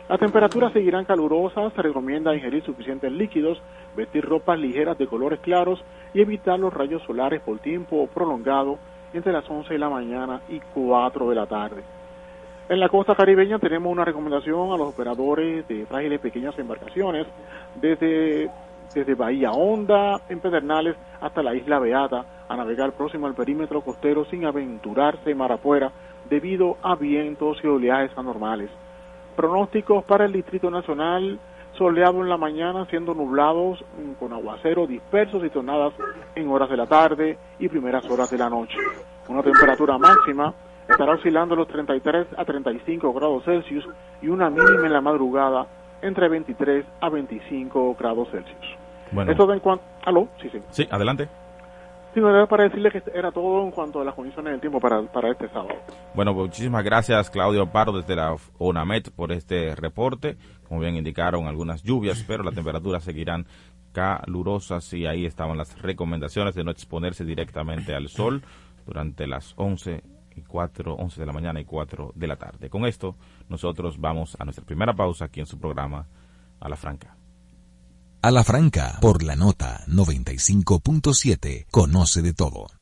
Las 0.08 0.18
temperaturas 0.18 0.72
seguirán 0.72 1.04
calurosas, 1.04 1.72
se 1.72 1.82
recomienda 1.82 2.34
ingerir 2.34 2.64
suficientes 2.64 3.12
líquidos, 3.12 3.62
vestir 3.96 4.24
ropas 4.24 4.58
ligeras 4.58 4.98
de 4.98 5.06
colores 5.06 5.40
claros 5.40 5.82
y 6.12 6.20
evitar 6.20 6.58
los 6.58 6.74
rayos 6.74 7.02
solares 7.04 7.40
por 7.40 7.58
tiempo 7.60 8.08
prolongado 8.12 8.78
entre 9.12 9.32
las 9.32 9.48
11 9.48 9.72
de 9.72 9.78
la 9.78 9.88
mañana 9.88 10.40
y 10.48 10.60
4 10.74 11.28
de 11.28 11.34
la 11.34 11.46
tarde. 11.46 11.82
En 12.68 12.78
la 12.78 12.88
costa 12.88 13.16
caribeña 13.16 13.58
tenemos 13.58 13.90
una 13.90 14.04
recomendación 14.04 14.72
a 14.72 14.76
los 14.76 14.88
operadores 14.88 15.66
de 15.66 15.86
frágiles 15.86 16.20
pequeñas 16.20 16.56
embarcaciones 16.58 17.26
desde, 17.80 18.48
desde 18.94 19.14
Bahía 19.14 19.50
Honda 19.52 20.20
en 20.28 20.40
Pedernales 20.40 20.96
hasta 21.20 21.42
la 21.42 21.54
isla 21.54 21.78
Beata 21.78 22.24
a 22.48 22.56
navegar 22.56 22.92
próximo 22.92 23.26
al 23.26 23.34
perímetro 23.34 23.80
costero 23.82 24.24
sin 24.24 24.44
aventurarse 24.44 25.34
mar 25.34 25.52
afuera 25.52 25.92
debido 26.28 26.76
a 26.82 26.94
vientos 26.96 27.58
y 27.62 27.66
oleajes 27.66 28.16
anormales. 28.16 28.70
Pronósticos 29.36 30.04
para 30.04 30.24
el 30.24 30.32
Distrito 30.32 30.70
Nacional, 30.70 31.38
soleado 31.78 32.20
en 32.20 32.28
la 32.28 32.36
mañana, 32.36 32.86
siendo 32.86 33.14
nublados 33.14 33.84
con 34.18 34.32
aguaceros 34.32 34.88
dispersos 34.88 35.44
y 35.44 35.50
tonadas 35.50 35.94
en 36.34 36.48
horas 36.50 36.68
de 36.68 36.76
la 36.76 36.86
tarde 36.86 37.38
y 37.58 37.68
primeras 37.68 38.04
horas 38.10 38.30
de 38.30 38.38
la 38.38 38.50
noche. 38.50 38.76
Una 39.28 39.42
temperatura 39.42 39.96
máxima 39.96 40.52
estará 40.88 41.14
oscilando 41.14 41.54
los 41.54 41.68
33 41.68 42.26
a 42.36 42.44
35 42.44 43.12
grados 43.12 43.44
Celsius 43.44 43.86
y 44.20 44.28
una 44.28 44.50
mínima 44.50 44.86
en 44.86 44.92
la 44.92 45.00
madrugada 45.00 45.66
entre 46.02 46.28
23 46.28 46.84
a 47.00 47.08
25 47.08 47.94
grados 47.94 48.28
Celsius. 48.30 48.79
Bueno. 49.12 49.30
Esto 49.30 49.52
en 49.52 49.60
cuanto... 49.60 49.84
¿Aló? 50.04 50.28
Sí, 50.40 50.48
sí. 50.50 50.60
Sí, 50.70 50.88
adelante. 50.90 51.28
Sí, 52.14 52.18
era 52.18 52.46
para 52.46 52.64
decirle 52.64 52.90
que 52.90 53.02
era 53.14 53.30
todo 53.30 53.62
en 53.62 53.70
cuanto 53.70 54.00
a 54.00 54.04
las 54.04 54.14
condiciones 54.14 54.52
del 54.52 54.60
tiempo 54.60 54.80
para, 54.80 55.00
para 55.02 55.30
este 55.30 55.48
sábado. 55.48 55.76
Bueno, 56.12 56.34
pues 56.34 56.48
muchísimas 56.48 56.82
gracias 56.82 57.30
Claudio 57.30 57.70
Pardo 57.70 57.98
desde 57.98 58.16
la 58.16 58.34
ONAMET 58.58 59.10
por 59.10 59.30
este 59.30 59.76
reporte. 59.76 60.36
Como 60.66 60.80
bien 60.80 60.96
indicaron, 60.96 61.46
algunas 61.46 61.84
lluvias, 61.84 62.24
pero 62.26 62.42
las 62.42 62.54
temperaturas 62.54 63.04
seguirán 63.04 63.46
calurosas 63.92 64.92
y 64.92 65.06
ahí 65.06 65.24
estaban 65.24 65.56
las 65.56 65.80
recomendaciones 65.80 66.54
de 66.56 66.64
no 66.64 66.72
exponerse 66.72 67.24
directamente 67.24 67.94
al 67.94 68.08
sol 68.08 68.42
durante 68.86 69.28
las 69.28 69.54
11 69.56 70.02
y 70.34 70.42
4, 70.42 70.94
11 70.94 71.20
de 71.20 71.26
la 71.26 71.32
mañana 71.32 71.60
y 71.60 71.64
4 71.64 72.12
de 72.14 72.26
la 72.26 72.36
tarde. 72.36 72.70
Con 72.70 72.86
esto, 72.86 73.14
nosotros 73.48 74.00
vamos 74.00 74.36
a 74.40 74.44
nuestra 74.44 74.64
primera 74.64 74.94
pausa 74.94 75.26
aquí 75.26 75.38
en 75.38 75.46
su 75.46 75.58
programa 75.58 76.06
A 76.58 76.68
la 76.68 76.76
Franca. 76.76 77.19
A 78.22 78.30
la 78.30 78.44
Franca, 78.44 78.98
por 79.00 79.22
la 79.22 79.34
nota 79.34 79.82
95.7, 79.86 81.64
conoce 81.70 82.20
de 82.20 82.34
todo. 82.34 82.79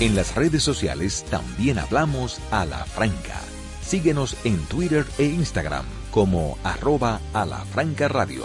En 0.00 0.16
las 0.16 0.34
redes 0.34 0.64
sociales 0.64 1.24
también 1.30 1.78
hablamos 1.78 2.40
a 2.50 2.64
la 2.64 2.84
franca. 2.84 3.40
Síguenos 3.80 4.36
en 4.44 4.58
Twitter 4.66 5.06
e 5.18 5.24
Instagram 5.24 5.84
como 6.10 6.58
arroba 6.64 7.20
a 7.32 7.46
la 7.46 7.64
franca 7.64 8.08
radio. 8.08 8.44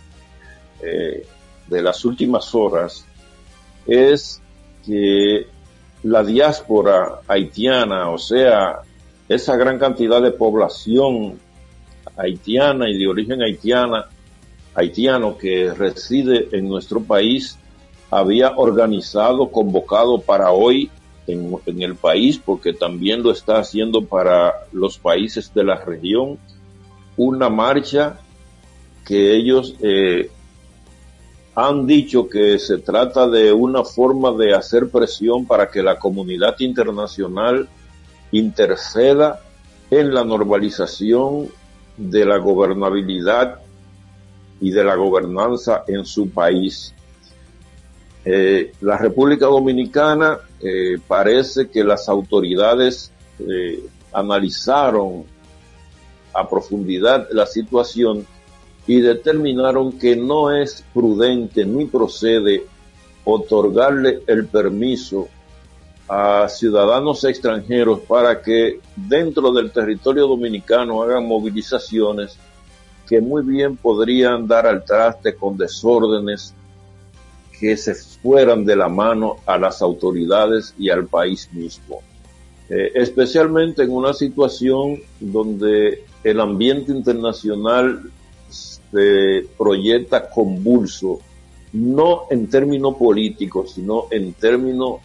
eh, 0.83 1.25
de 1.67 1.81
las 1.81 2.03
últimas 2.05 2.53
horas 2.53 3.05
es 3.87 4.41
que 4.85 5.47
la 6.03 6.23
diáspora 6.23 7.21
haitiana, 7.27 8.09
o 8.09 8.17
sea, 8.17 8.79
esa 9.29 9.55
gran 9.55 9.77
cantidad 9.79 10.21
de 10.21 10.31
población 10.31 11.39
haitiana 12.17 12.89
y 12.89 12.97
de 12.97 13.07
origen 13.07 13.41
haitiana, 13.41 14.07
haitiano 14.75 15.37
que 15.37 15.73
reside 15.73 16.49
en 16.51 16.67
nuestro 16.67 17.01
país, 17.01 17.57
había 18.09 18.57
organizado, 18.57 19.51
convocado 19.51 20.19
para 20.19 20.51
hoy 20.51 20.89
en, 21.27 21.81
el 21.81 21.95
país, 21.95 22.41
porque 22.43 22.73
también 22.73 23.23
lo 23.23 23.31
está 23.31 23.59
haciendo 23.59 24.05
para 24.05 24.53
los 24.73 24.97
países 24.97 25.53
de 25.53 25.63
la 25.63 25.75
región, 25.75 26.37
una 27.15 27.49
marcha 27.49 28.19
que 29.05 29.35
ellos 29.35 29.75
eh, 29.81 30.29
han 31.55 31.85
dicho 31.85 32.29
que 32.29 32.59
se 32.59 32.77
trata 32.77 33.27
de 33.27 33.51
una 33.51 33.83
forma 33.83 34.31
de 34.31 34.53
hacer 34.53 34.89
presión 34.89 35.45
para 35.45 35.69
que 35.69 35.83
la 35.83 35.99
comunidad 35.99 36.55
internacional 36.59 37.67
interceda 38.31 39.41
en 39.89 40.13
la 40.13 40.23
normalización 40.23 41.49
de 41.97 42.25
la 42.25 42.37
gobernabilidad 42.37 43.59
y 44.61 44.71
de 44.71 44.83
la 44.83 44.95
gobernanza 44.95 45.83
en 45.87 46.05
su 46.05 46.29
país. 46.29 46.93
Eh, 48.23 48.71
la 48.81 48.97
República 48.97 49.47
Dominicana 49.47 50.37
eh, 50.61 50.99
parece 51.05 51.69
que 51.69 51.83
las 51.83 52.07
autoridades 52.07 53.11
eh, 53.39 53.83
analizaron 54.13 55.25
a 56.33 56.47
profundidad 56.47 57.27
la 57.31 57.45
situación 57.45 58.25
y 58.87 59.01
determinaron 59.01 59.97
que 59.97 60.15
no 60.15 60.51
es 60.51 60.83
prudente 60.93 61.65
ni 61.65 61.85
procede 61.85 62.65
otorgarle 63.23 64.21
el 64.27 64.47
permiso 64.47 65.27
a 66.07 66.49
ciudadanos 66.49 67.23
extranjeros 67.23 68.01
para 68.01 68.41
que 68.41 68.79
dentro 68.95 69.51
del 69.53 69.71
territorio 69.71 70.27
dominicano 70.27 71.01
hagan 71.03 71.25
movilizaciones 71.25 72.37
que 73.07 73.21
muy 73.21 73.43
bien 73.43 73.77
podrían 73.77 74.47
dar 74.47 74.65
al 74.65 74.83
traste 74.83 75.35
con 75.35 75.57
desórdenes 75.57 76.53
que 77.59 77.77
se 77.77 77.93
fueran 77.93 78.65
de 78.65 78.75
la 78.75 78.89
mano 78.89 79.37
a 79.45 79.57
las 79.57 79.81
autoridades 79.81 80.73
y 80.77 80.89
al 80.89 81.05
país 81.05 81.49
mismo. 81.53 82.01
Eh, 82.69 82.91
especialmente 82.95 83.83
en 83.83 83.91
una 83.91 84.13
situación 84.13 84.97
donde 85.19 86.03
el 86.23 86.39
ambiente 86.39 86.91
internacional 86.91 88.11
se 88.91 89.45
proyecta 89.57 90.29
convulso, 90.29 91.19
no 91.73 92.23
en 92.29 92.49
términos 92.49 92.95
políticos, 92.95 93.73
sino 93.75 94.05
en 94.11 94.33
términos 94.33 95.01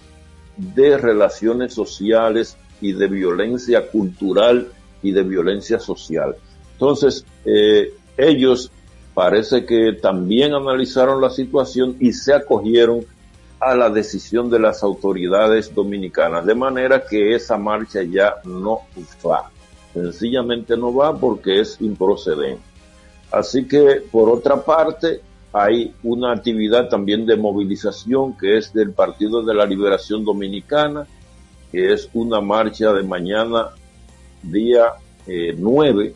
de 0.57 0.99
relaciones 0.99 1.75
sociales 1.75 2.57
y 2.81 2.93
de 2.93 3.07
violencia 3.07 3.89
cultural 3.89 4.69
y 5.03 5.13
de 5.13 5.23
violencia 5.23 5.79
social. 5.79 6.37
Entonces, 6.73 7.25
eh, 7.45 7.95
ellos 8.17 8.71
parece 9.15 9.65
que 9.65 9.93
también 9.95 10.55
analizaron 10.55 11.21
la 11.21 11.31
situación 11.31 11.97
y 12.01 12.13
se 12.13 12.35
acogieron 12.35 13.05
a 13.61 13.75
la 13.75 13.89
decisión 13.89 14.51
de 14.51 14.59
las 14.59 14.83
autoridades 14.83 15.75
dominicanas, 15.75 16.45
de 16.45 16.55
manera 16.55 17.03
que 17.07 17.35
esa 17.35 17.57
marcha 17.57 18.03
ya 18.03 18.37
no 18.45 18.81
va. 19.27 19.51
Sencillamente 19.95 20.77
no 20.77 20.95
va 20.95 21.17
porque 21.17 21.61
es 21.61 21.81
improcedente. 21.81 22.76
Así 23.31 23.67
que, 23.67 24.03
por 24.11 24.29
otra 24.29 24.65
parte, 24.65 25.21
hay 25.53 25.95
una 26.03 26.33
actividad 26.33 26.89
también 26.89 27.27
de 27.27 27.37
movilización 27.37 28.37
que 28.37 28.59
es 28.59 28.73
del 28.73 28.93
Partido 28.93 29.43
de 29.43 29.55
la 29.55 29.65
Liberación 29.65 30.25
Dominicana, 30.25 31.07
que 31.73 31.93
es 31.93 32.09
una 32.15 32.41
marcha 32.41 32.93
de 32.93 33.03
mañana, 33.03 33.71
día 34.43 34.93
9, 35.27 36.07
eh, 36.07 36.15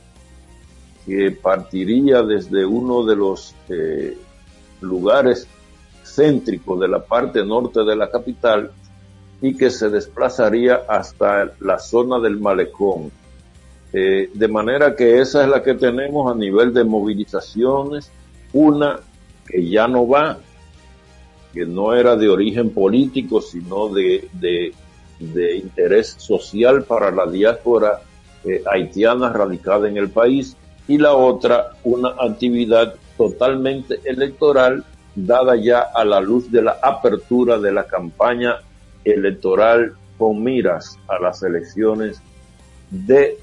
que 1.06 1.30
partiría 1.32 2.22
desde 2.22 2.64
uno 2.64 3.04
de 3.04 3.16
los 3.16 3.54
eh, 3.68 4.16
lugares 4.80 5.48
céntricos 6.04 6.78
de 6.80 6.88
la 6.88 7.02
parte 7.02 7.44
norte 7.44 7.82
de 7.84 7.96
la 7.96 8.10
capital 8.10 8.70
y 9.40 9.56
que 9.56 9.70
se 9.70 9.88
desplazaría 9.88 10.82
hasta 10.88 11.52
la 11.60 11.78
zona 11.78 12.18
del 12.18 12.38
malecón 12.38 13.10
eh, 13.92 14.30
de 14.32 14.48
manera 14.48 14.94
que 14.94 15.20
esa 15.20 15.42
es 15.42 15.48
la 15.48 15.62
que 15.62 15.74
tenemos 15.74 16.30
a 16.30 16.36
nivel 16.36 16.72
de 16.72 16.84
movilizaciones. 16.84 18.10
Una 18.52 19.00
que 19.46 19.68
ya 19.68 19.88
no 19.88 20.06
va, 20.06 20.38
que 21.52 21.66
no 21.66 21.94
era 21.94 22.16
de 22.16 22.28
origen 22.28 22.70
político, 22.70 23.40
sino 23.40 23.88
de, 23.88 24.28
de, 24.32 24.72
interés 25.56 26.14
social 26.18 26.84
para 26.84 27.10
la 27.10 27.26
diáspora 27.26 28.00
eh, 28.44 28.62
haitiana 28.70 29.32
radicada 29.32 29.88
en 29.88 29.96
el 29.96 30.08
país. 30.08 30.56
Y 30.88 30.98
la 30.98 31.14
otra, 31.14 31.72
una 31.84 32.10
actividad 32.18 32.94
totalmente 33.16 34.00
electoral, 34.04 34.84
dada 35.14 35.56
ya 35.56 35.80
a 35.80 36.04
la 36.04 36.20
luz 36.20 36.50
de 36.50 36.62
la 36.62 36.78
apertura 36.82 37.58
de 37.58 37.72
la 37.72 37.84
campaña 37.84 38.56
electoral 39.04 39.92
con 40.16 40.42
miras 40.42 40.98
a 41.08 41.18
las 41.18 41.42
elecciones 41.42 42.22
de 42.90 43.38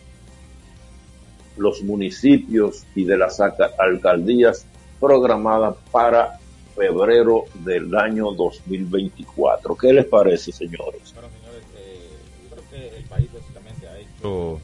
los 1.58 1.84
municipios 1.84 2.86
y 2.96 3.06
de 3.06 3.18
las 3.18 3.40
alcaldías 3.40 4.66
programadas 5.00 5.76
para 5.92 6.40
febrero 6.76 7.46
del 7.66 7.96
año 7.96 8.32
2024. 8.32 9.76
¿Qué 9.76 9.94
les 9.94 10.06
parece, 10.06 10.52
señores? 10.52 11.14
Bueno, 11.14 11.30
señores, 11.40 11.64
eh, 11.78 12.10
yo 12.44 12.56
creo 12.56 12.70
que 12.70 12.98
el 12.98 13.04
país 13.06 13.30
básicamente 13.34 13.88
ha 13.88 14.00
hecho, 14.00 14.60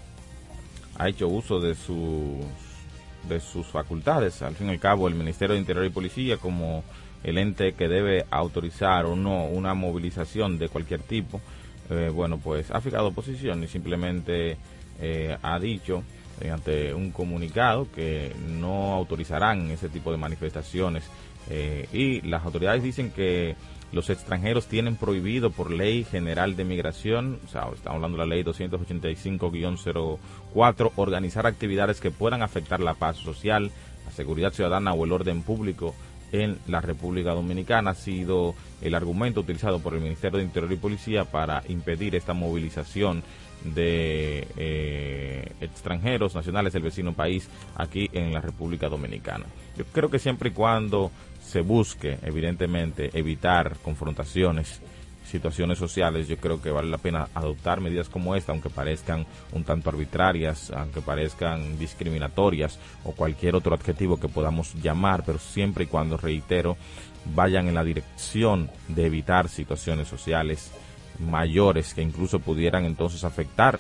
ha 0.96 1.10
hecho 1.10 1.28
uso 1.28 1.60
de 1.60 1.74
sus, 1.74 2.46
de 3.28 3.40
sus 3.40 3.66
facultades. 3.68 4.42
Al 4.44 4.56
fin 4.56 4.68
y 4.68 4.72
al 4.72 4.80
cabo, 4.80 5.08
el 5.08 5.16
Ministerio 5.16 5.56
de 5.56 5.60
Interior 5.60 5.86
y 5.86 5.90
Policía, 5.90 6.38
como 6.38 6.84
el 7.24 7.38
ente 7.38 7.74
que 7.74 7.88
debe 7.88 8.26
autorizar 8.30 9.06
o 9.06 9.16
no 9.16 9.46
una 9.46 9.74
movilización 9.74 10.60
de 10.60 10.70
cualquier 10.70 11.02
tipo, 11.02 11.42
eh, 11.90 12.10
bueno, 12.14 12.38
pues 12.38 12.70
ha 12.72 12.80
fijado 12.82 13.12
posición 13.12 13.64
y 13.64 13.68
simplemente 13.68 14.58
eh, 15.00 15.38
ha 15.42 15.60
dicho 15.60 16.04
mediante 16.44 16.94
un 16.94 17.10
comunicado 17.12 17.88
que 17.96 18.36
no 18.60 18.94
autorizarán 18.94 19.72
ese 19.72 19.88
tipo 19.88 20.12
de 20.12 20.18
manifestaciones 20.18 21.06
eh, 21.50 21.88
y 21.94 22.20
las 22.22 22.44
autoridades 22.44 22.84
dicen 22.84 23.12
que 23.12 23.56
los 23.94 24.10
extranjeros 24.10 24.68
tienen 24.68 24.98
prohibido 24.98 25.52
por 25.52 25.72
ley 25.72 26.04
general 26.04 26.58
de 26.58 26.66
migración, 26.66 27.40
o 27.46 27.48
sea, 27.48 27.70
estamos 27.74 27.96
hablando 27.96 28.18
de 28.18 28.26
la 28.26 28.36
ley 28.36 28.44
285-04, 28.44 30.92
organizar 30.98 31.48
actividades 31.48 32.02
que 32.02 32.12
puedan 32.12 32.42
afectar 32.42 32.82
la 32.82 32.96
paz 32.96 33.16
social, 33.18 33.72
la 34.06 34.12
seguridad 34.12 34.52
ciudadana 34.52 34.92
o 34.94 35.06
el 35.06 35.14
orden 35.14 35.44
público 35.44 35.96
en 36.34 36.58
la 36.68 36.82
República 36.82 37.32
Dominicana. 37.32 37.92
Ha 37.92 37.96
sido 37.96 38.56
el 38.82 38.96
argumento 38.96 39.42
utilizado 39.42 39.80
por 39.80 39.94
el 39.94 40.02
Ministerio 40.02 40.40
de 40.40 40.46
Interior 40.46 40.74
y 40.74 40.78
Policía 40.78 41.24
para 41.24 41.64
impedir 41.70 42.16
esta 42.16 42.34
movilización 42.34 43.24
de 43.64 44.48
eh, 44.58 45.52
extranjeros 45.62 46.36
nacionales 46.36 46.74
del 46.74 46.84
vecino 46.84 47.14
país 47.14 47.50
aquí 47.76 48.10
en 48.14 48.34
la 48.34 48.42
República 48.42 48.90
Dominicana. 48.90 49.46
Yo 49.78 49.86
creo 49.86 50.10
que 50.10 50.20
siempre 50.20 50.50
y 50.50 50.54
cuando 50.54 51.12
se 51.42 51.62
busque, 51.62 52.18
evidentemente, 52.24 53.10
evitar 53.14 53.78
confrontaciones, 53.84 54.82
situaciones 55.26 55.78
sociales, 55.78 56.28
yo 56.28 56.38
creo 56.38 56.62
que 56.62 56.70
vale 56.70 56.90
la 56.90 56.98
pena 56.98 57.28
adoptar 57.34 57.82
medidas 57.82 58.10
como 58.10 58.36
esta, 58.36 58.52
aunque 58.52 58.70
parezcan 58.70 59.26
un 59.52 59.64
tanto 59.64 59.90
arbitrarias, 59.90 60.72
aunque 60.72 61.02
parezcan 61.02 61.80
discriminatorias 61.80 62.78
o 63.04 63.14
cualquier 63.14 63.56
otro 63.56 63.74
adjetivo 63.74 64.20
que 64.20 64.28
podamos 64.28 64.74
llamar, 64.76 65.24
pero 65.26 65.40
siempre 65.40 65.86
y 65.86 65.88
cuando, 65.88 66.18
reitero, 66.18 66.78
vayan 67.34 67.68
en 67.68 67.76
la 67.76 67.84
dirección 67.84 68.70
de 68.90 69.06
evitar 69.06 69.48
situaciones 69.48 70.08
sociales 70.08 70.72
mayores 71.20 71.94
que 71.94 72.02
incluso 72.02 72.40
pudieran 72.40 72.86
entonces 72.86 73.24
afectar 73.24 73.80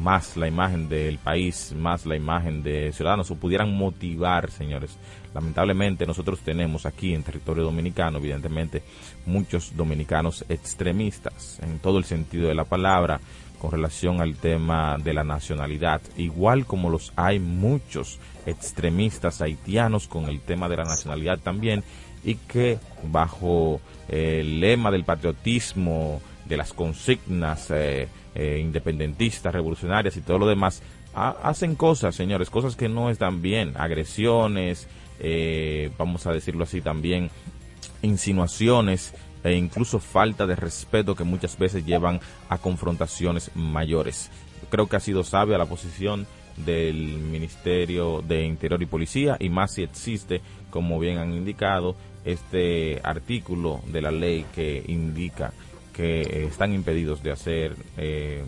más 0.00 0.36
la 0.36 0.48
imagen 0.48 0.88
del 0.88 1.18
país, 1.18 1.74
más 1.76 2.06
la 2.06 2.16
imagen 2.16 2.62
de 2.62 2.92
ciudadanos 2.92 3.30
o 3.30 3.36
pudieran 3.36 3.74
motivar, 3.76 4.50
señores. 4.50 4.96
Lamentablemente 5.34 6.06
nosotros 6.06 6.40
tenemos 6.40 6.86
aquí 6.86 7.14
en 7.14 7.22
territorio 7.22 7.64
dominicano, 7.64 8.18
evidentemente, 8.18 8.82
muchos 9.26 9.76
dominicanos 9.76 10.44
extremistas 10.48 11.58
en 11.62 11.78
todo 11.78 11.98
el 11.98 12.04
sentido 12.04 12.48
de 12.48 12.54
la 12.54 12.64
palabra 12.64 13.20
con 13.58 13.70
relación 13.70 14.20
al 14.20 14.34
tema 14.36 14.98
de 14.98 15.14
la 15.14 15.22
nacionalidad, 15.22 16.00
igual 16.16 16.66
como 16.66 16.90
los 16.90 17.12
hay 17.14 17.38
muchos 17.38 18.18
extremistas 18.44 19.40
haitianos 19.40 20.08
con 20.08 20.24
el 20.24 20.40
tema 20.40 20.68
de 20.68 20.78
la 20.78 20.84
nacionalidad 20.84 21.38
también 21.38 21.84
y 22.24 22.34
que 22.34 22.78
bajo 23.04 23.80
el 24.08 24.58
lema 24.60 24.90
del 24.90 25.04
patriotismo, 25.04 26.20
de 26.52 26.58
las 26.58 26.74
consignas 26.74 27.70
eh, 27.70 28.08
eh, 28.34 28.58
independentistas, 28.60 29.54
revolucionarias 29.54 30.18
y 30.18 30.20
todo 30.20 30.38
lo 30.38 30.46
demás, 30.46 30.82
hacen 31.14 31.76
cosas, 31.76 32.14
señores, 32.14 32.50
cosas 32.50 32.76
que 32.76 32.90
no 32.90 33.08
están 33.08 33.40
bien, 33.40 33.72
agresiones, 33.74 34.86
eh, 35.18 35.90
vamos 35.96 36.26
a 36.26 36.32
decirlo 36.32 36.64
así 36.64 36.82
también, 36.82 37.30
insinuaciones 38.02 39.14
e 39.42 39.54
incluso 39.54 39.98
falta 39.98 40.46
de 40.46 40.54
respeto 40.54 41.14
que 41.14 41.24
muchas 41.24 41.56
veces 41.56 41.86
llevan 41.86 42.20
a 42.50 42.58
confrontaciones 42.58 43.50
mayores. 43.54 44.30
Creo 44.68 44.88
que 44.88 44.96
ha 44.96 45.00
sido 45.00 45.24
sabia 45.24 45.56
la 45.56 45.64
posición 45.64 46.26
del 46.58 47.18
Ministerio 47.18 48.20
de 48.20 48.44
Interior 48.44 48.82
y 48.82 48.86
Policía 48.86 49.38
y 49.40 49.48
más 49.48 49.72
si 49.72 49.84
existe, 49.84 50.42
como 50.68 50.98
bien 50.98 51.16
han 51.16 51.32
indicado, 51.32 51.96
este 52.26 53.00
artículo 53.02 53.80
de 53.86 54.02
la 54.02 54.10
ley 54.10 54.44
que 54.54 54.84
indica 54.86 55.54
que 55.92 56.46
están 56.46 56.72
impedidos 56.72 57.22
de 57.22 57.30
hacer 57.30 57.76
eh, 57.96 58.42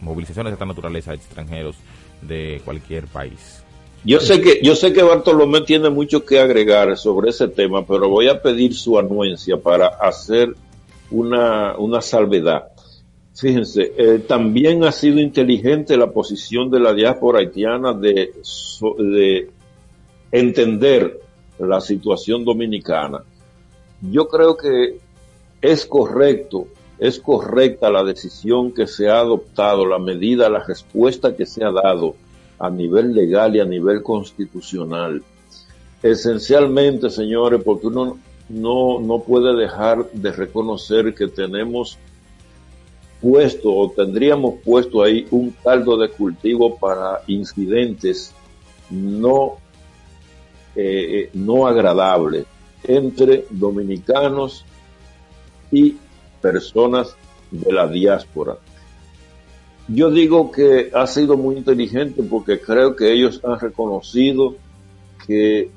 movilizaciones 0.00 0.50
de 0.50 0.54
esta 0.54 0.66
naturaleza 0.66 1.12
a 1.12 1.14
extranjeros 1.14 1.76
de 2.22 2.60
cualquier 2.64 3.06
país. 3.06 3.62
Yo 4.04 4.20
sé 4.20 4.42
que 4.42 4.60
yo 4.62 4.74
sé 4.74 4.92
que 4.92 5.02
Bartolomé 5.02 5.62
tiene 5.62 5.88
mucho 5.88 6.26
que 6.26 6.38
agregar 6.38 6.94
sobre 6.98 7.30
ese 7.30 7.48
tema, 7.48 7.86
pero 7.86 8.10
voy 8.10 8.28
a 8.28 8.42
pedir 8.42 8.74
su 8.74 8.98
anuencia 8.98 9.56
para 9.56 9.86
hacer 9.86 10.54
una, 11.10 11.74
una 11.78 12.02
salvedad. 12.02 12.68
Fíjense, 13.34 13.92
eh, 13.96 14.18
también 14.28 14.84
ha 14.84 14.92
sido 14.92 15.20
inteligente 15.20 15.96
la 15.96 16.10
posición 16.10 16.70
de 16.70 16.80
la 16.80 16.92
diáspora 16.92 17.40
haitiana 17.40 17.94
de, 17.94 18.32
de 18.98 19.50
entender 20.30 21.20
la 21.58 21.80
situación 21.80 22.44
dominicana. 22.44 23.24
Yo 24.02 24.28
creo 24.28 24.56
que 24.56 24.98
es 25.64 25.86
correcto, 25.86 26.66
es 26.98 27.18
correcta 27.18 27.90
la 27.90 28.04
decisión 28.04 28.70
que 28.72 28.86
se 28.86 29.08
ha 29.08 29.20
adoptado, 29.20 29.86
la 29.86 29.98
medida, 29.98 30.50
la 30.50 30.62
respuesta 30.62 31.34
que 31.34 31.46
se 31.46 31.64
ha 31.64 31.70
dado 31.70 32.16
a 32.58 32.68
nivel 32.68 33.14
legal 33.14 33.56
y 33.56 33.60
a 33.60 33.64
nivel 33.64 34.02
constitucional. 34.02 35.22
Esencialmente, 36.02 37.08
señores, 37.08 37.62
porque 37.64 37.86
uno 37.86 38.18
no, 38.50 39.00
no 39.00 39.20
puede 39.20 39.56
dejar 39.56 40.10
de 40.10 40.32
reconocer 40.32 41.14
que 41.14 41.28
tenemos 41.28 41.96
puesto 43.22 43.74
o 43.74 43.90
tendríamos 43.90 44.56
puesto 44.62 45.02
ahí 45.02 45.26
un 45.30 45.50
caldo 45.64 45.96
de 45.96 46.10
cultivo 46.10 46.76
para 46.76 47.22
incidentes 47.26 48.34
no, 48.90 49.54
eh, 50.76 50.82
eh, 51.22 51.30
no 51.32 51.66
agradables 51.66 52.44
entre 52.86 53.46
dominicanos 53.48 54.66
y 55.70 55.96
personas 56.40 57.16
de 57.50 57.72
la 57.72 57.86
diáspora. 57.86 58.56
Yo 59.88 60.10
digo 60.10 60.50
que 60.50 60.90
ha 60.94 61.06
sido 61.06 61.36
muy 61.36 61.56
inteligente 61.56 62.22
porque 62.22 62.60
creo 62.60 62.96
que 62.96 63.12
ellos 63.12 63.40
han 63.44 63.60
reconocido 63.60 64.56
que 65.26 65.70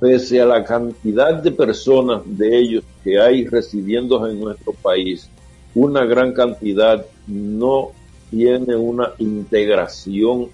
pese 0.00 0.40
a 0.40 0.46
la 0.46 0.64
cantidad 0.64 1.40
de 1.42 1.52
personas 1.52 2.22
de 2.26 2.58
ellos 2.58 2.84
que 3.02 3.20
hay 3.20 3.46
residiendo 3.46 4.28
en 4.28 4.40
nuestro 4.40 4.72
país, 4.72 5.30
una 5.74 6.04
gran 6.04 6.32
cantidad 6.32 7.04
no 7.26 7.92
tiene 8.30 8.74
una 8.74 9.12
integración 9.18 10.48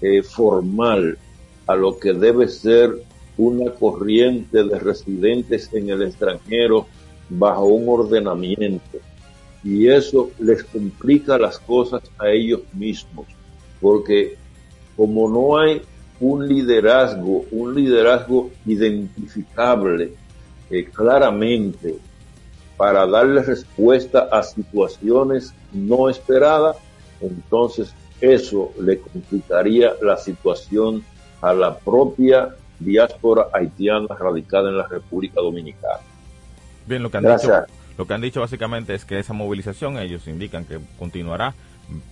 eh, 0.00 0.22
formal 0.22 1.18
a 1.66 1.76
lo 1.76 1.98
que 1.98 2.12
debe 2.12 2.48
ser 2.48 3.02
una 3.36 3.70
corriente 3.70 4.64
de 4.64 4.78
residentes 4.78 5.72
en 5.72 5.90
el 5.90 6.02
extranjero 6.02 6.86
bajo 7.38 7.64
un 7.64 7.88
ordenamiento 7.88 8.98
y 9.64 9.88
eso 9.88 10.30
les 10.38 10.64
complica 10.64 11.38
las 11.38 11.58
cosas 11.58 12.02
a 12.18 12.28
ellos 12.30 12.62
mismos 12.72 13.26
porque 13.80 14.36
como 14.96 15.28
no 15.28 15.58
hay 15.58 15.82
un 16.20 16.46
liderazgo, 16.46 17.44
un 17.50 17.74
liderazgo 17.74 18.50
identificable 18.64 20.12
eh, 20.70 20.84
claramente 20.84 21.96
para 22.76 23.06
darle 23.06 23.42
respuesta 23.42 24.28
a 24.30 24.42
situaciones 24.42 25.52
no 25.72 26.08
esperadas, 26.08 26.76
entonces 27.20 27.92
eso 28.20 28.70
le 28.80 28.98
complicaría 28.98 29.94
la 30.00 30.16
situación 30.16 31.04
a 31.40 31.52
la 31.52 31.76
propia 31.76 32.54
diáspora 32.78 33.48
haitiana 33.52 34.14
radicada 34.14 34.70
en 34.70 34.78
la 34.78 34.86
República 34.86 35.40
Dominicana. 35.40 36.11
Bien, 36.86 37.02
lo 37.02 37.10
que 37.10 37.18
han 37.18 37.24
dicho, 37.24 37.64
lo 37.96 38.06
que 38.06 38.14
han 38.14 38.20
dicho 38.20 38.40
básicamente 38.40 38.94
es 38.94 39.04
que 39.04 39.18
esa 39.18 39.32
movilización 39.32 39.98
ellos 39.98 40.26
indican 40.26 40.64
que 40.64 40.78
continuará 40.98 41.54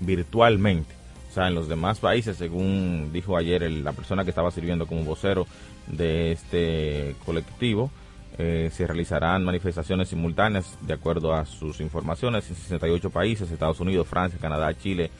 virtualmente. 0.01 0.95
O 1.31 1.33
sea, 1.33 1.47
en 1.47 1.55
los 1.55 1.69
demás 1.69 2.01
países, 2.01 2.37
según 2.37 3.11
dijo 3.13 3.37
ayer 3.37 3.63
la 3.71 3.93
persona 3.93 4.25
que 4.25 4.31
estaba 4.31 4.51
sirviendo 4.51 4.87
como 4.87 5.05
vocero 5.05 5.47
de 5.87 6.33
este 6.33 7.15
colectivo, 7.25 7.91
eh, 8.39 8.71
se 8.73 8.87
realizarán 8.87 9.45
manifestaciones 9.45 10.09
simultáneas 10.09 10.77
de 10.81 10.95
acuerdo 10.95 11.35
a 11.35 11.45
sus 11.45 11.81
informaciones 11.81 12.49
en 12.49 12.57
68 12.57 13.11
países, 13.11 13.51
Estados 13.51 13.81
Unidos, 13.81 14.09
Francia, 14.09 14.39
Canadá, 14.41 14.73
Chile 14.77 15.11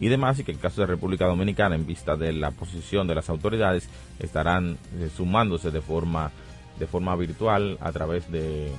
y 0.00 0.08
demás, 0.08 0.38
y 0.38 0.44
que 0.44 0.52
en 0.52 0.58
el 0.58 0.62
caso 0.62 0.80
de 0.80 0.86
República 0.86 1.26
Dominicana, 1.26 1.74
en 1.74 1.86
vista 1.86 2.16
de 2.16 2.32
la 2.32 2.50
posición 2.50 3.06
de 3.06 3.16
las 3.16 3.28
autoridades, 3.28 3.88
estarán 4.20 4.78
eh, 4.98 5.10
sumándose 5.14 5.70
de 5.70 5.80
forma, 5.80 6.30
de 6.78 6.86
forma 6.86 7.14
virtual 7.16 7.78
a 7.80 7.92
través 7.92 8.30
de 8.30 8.70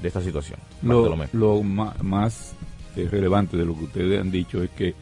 de 0.00 0.08
esta 0.08 0.20
situación. 0.20 0.58
Lo, 0.82 1.62
más, 1.62 2.54
eh, 2.96 3.08
relevante 3.10 3.56
de 3.56 3.64
lo 3.64 3.76
que 3.76 3.84
ustedes 3.84 4.20
han 4.20 4.30
dicho 4.30 4.62
es 4.62 4.70
que 4.70 4.88
eh, 4.88 4.94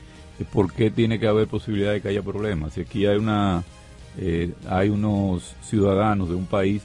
por 0.52 0.72
qué 0.72 0.90
tiene 0.90 1.18
que 1.18 1.26
haber 1.26 1.46
posibilidad 1.48 1.92
de 1.92 2.00
que 2.00 2.08
haya 2.08 2.22
problemas. 2.22 2.74
Si 2.74 2.80
aquí 2.80 3.06
hay 3.06 3.16
una 3.16 3.64
eh, 4.18 4.52
hay 4.68 4.88
unos 4.88 5.54
ciudadanos 5.62 6.28
de 6.28 6.34
un 6.34 6.46
país 6.46 6.82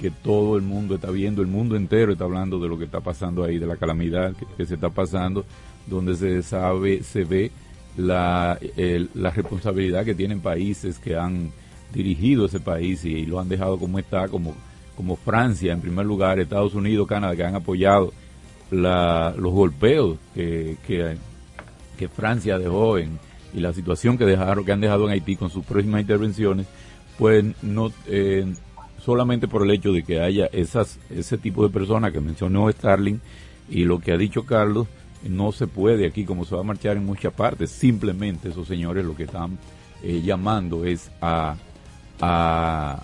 que 0.00 0.10
todo 0.10 0.56
el 0.56 0.62
mundo 0.62 0.96
está 0.96 1.10
viendo, 1.10 1.40
el 1.40 1.48
mundo 1.48 1.76
entero 1.76 2.12
está 2.12 2.24
hablando 2.24 2.58
de 2.58 2.68
lo 2.68 2.76
que 2.76 2.84
está 2.84 3.00
pasando 3.00 3.44
ahí, 3.44 3.58
de 3.58 3.66
la 3.66 3.76
calamidad 3.76 4.34
que, 4.56 4.66
se 4.66 4.74
está 4.74 4.90
pasando, 4.90 5.44
donde 5.86 6.16
se 6.16 6.42
sabe, 6.42 7.04
se 7.04 7.22
ve 7.22 7.52
la, 7.96 8.58
la 9.14 9.30
responsabilidad 9.30 10.04
que 10.04 10.16
tienen 10.16 10.40
países 10.40 10.98
que 10.98 11.16
han 11.16 11.52
dirigido 11.92 12.46
ese 12.46 12.58
país 12.58 13.04
y 13.04 13.24
lo 13.24 13.38
han 13.38 13.48
dejado 13.48 13.78
como 13.78 14.00
está, 14.00 14.26
como 14.26 14.54
como 14.96 15.16
Francia 15.16 15.72
en 15.72 15.80
primer 15.80 16.06
lugar, 16.06 16.38
Estados 16.38 16.74
Unidos, 16.74 17.06
Canadá, 17.06 17.36
que 17.36 17.44
han 17.44 17.54
apoyado 17.54 18.12
los 18.70 19.52
golpeos 19.52 20.18
que, 20.34 20.76
que, 20.86 22.08
Francia 22.08 22.58
dejó 22.58 22.98
en, 22.98 23.18
y 23.54 23.60
la 23.60 23.72
situación 23.72 24.18
que 24.18 24.26
dejaron 24.26 24.64
que 24.64 24.72
han 24.72 24.80
dejado 24.80 25.06
en 25.06 25.12
Haití 25.12 25.36
con 25.36 25.48
sus 25.48 25.64
próximas 25.64 26.02
intervenciones, 26.02 26.66
pues 27.18 27.44
no 27.62 27.92
eh, 28.06 28.52
solamente 29.02 29.48
por 29.48 29.62
el 29.62 29.70
hecho 29.70 29.92
de 29.92 30.02
que 30.02 30.20
haya 30.20 30.46
esas 30.52 30.98
ese 31.08 31.38
tipo 31.38 31.62
de 31.62 31.72
personas 31.72 32.12
que 32.12 32.20
mencionó 32.20 32.70
Starling 32.70 33.20
y 33.70 33.84
lo 33.84 34.00
que 34.00 34.12
ha 34.12 34.18
dicho 34.18 34.44
Carlos, 34.44 34.86
no 35.26 35.52
se 35.52 35.66
puede 35.66 36.06
aquí 36.06 36.24
como 36.24 36.44
se 36.44 36.54
va 36.54 36.60
a 36.60 36.64
marchar 36.64 36.96
en 36.96 37.06
muchas 37.06 37.32
partes, 37.32 37.70
simplemente 37.70 38.50
esos 38.50 38.68
señores 38.68 39.04
lo 39.04 39.16
que 39.16 39.24
están 39.24 39.58
eh, 40.02 40.20
llamando 40.22 40.84
es 40.84 41.10
a, 41.22 41.56
a 42.20 43.02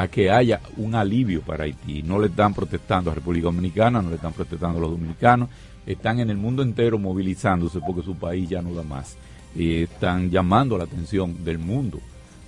a 0.00 0.08
que 0.08 0.30
haya 0.30 0.60
un 0.78 0.94
alivio 0.94 1.42
para 1.42 1.64
Haití. 1.64 2.02
No 2.02 2.18
le 2.18 2.28
están 2.28 2.54
protestando 2.54 3.10
a 3.10 3.14
República 3.14 3.44
Dominicana, 3.44 4.00
no 4.00 4.08
le 4.08 4.14
están 4.14 4.32
protestando 4.32 4.78
a 4.78 4.80
los 4.80 4.92
dominicanos, 4.92 5.50
están 5.84 6.20
en 6.20 6.30
el 6.30 6.38
mundo 6.38 6.62
entero 6.62 6.98
movilizándose 6.98 7.80
porque 7.80 8.02
su 8.02 8.14
país 8.14 8.48
ya 8.48 8.62
no 8.62 8.72
da 8.72 8.82
más. 8.82 9.18
Y 9.54 9.82
están 9.82 10.30
llamando 10.30 10.78
la 10.78 10.84
atención 10.84 11.44
del 11.44 11.58
mundo 11.58 12.00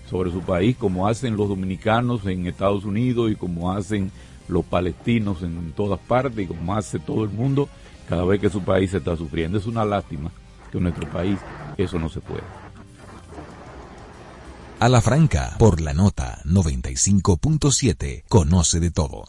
sobre 0.08 0.30
su 0.30 0.40
país, 0.40 0.76
como 0.78 1.06
hacen 1.06 1.36
los 1.36 1.46
dominicanos 1.46 2.24
en 2.24 2.46
Estados 2.46 2.86
Unidos 2.86 3.30
y 3.30 3.36
como 3.36 3.70
hacen 3.70 4.10
los 4.48 4.64
palestinos 4.64 5.42
en 5.42 5.72
todas 5.72 6.00
partes 6.00 6.38
y 6.38 6.46
como 6.46 6.74
hace 6.74 6.98
todo 7.00 7.24
el 7.24 7.30
mundo 7.30 7.68
cada 8.08 8.24
vez 8.24 8.40
que 8.40 8.48
su 8.48 8.62
país 8.62 8.94
está 8.94 9.14
sufriendo. 9.14 9.58
Es 9.58 9.66
una 9.66 9.84
lástima 9.84 10.30
que 10.70 10.78
en 10.78 10.84
nuestro 10.84 11.06
país 11.10 11.38
eso 11.76 11.98
no 11.98 12.08
se 12.08 12.20
pueda. 12.20 12.61
A 14.82 14.88
la 14.88 15.00
franca, 15.00 15.54
por 15.60 15.80
la 15.80 15.94
nota 15.94 16.42
95.7, 16.44 18.24
conoce 18.28 18.80
de 18.80 18.90
todo. 18.90 19.28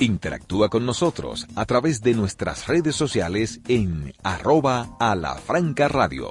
Interactúa 0.00 0.68
con 0.68 0.84
nosotros 0.86 1.46
a 1.54 1.64
través 1.66 2.00
de 2.00 2.14
nuestras 2.14 2.66
redes 2.66 2.96
sociales 2.96 3.60
en 3.68 4.12
arroba 4.22 4.96
a 4.98 5.14
la 5.14 5.36
franca 5.36 5.88
radio. 5.88 6.30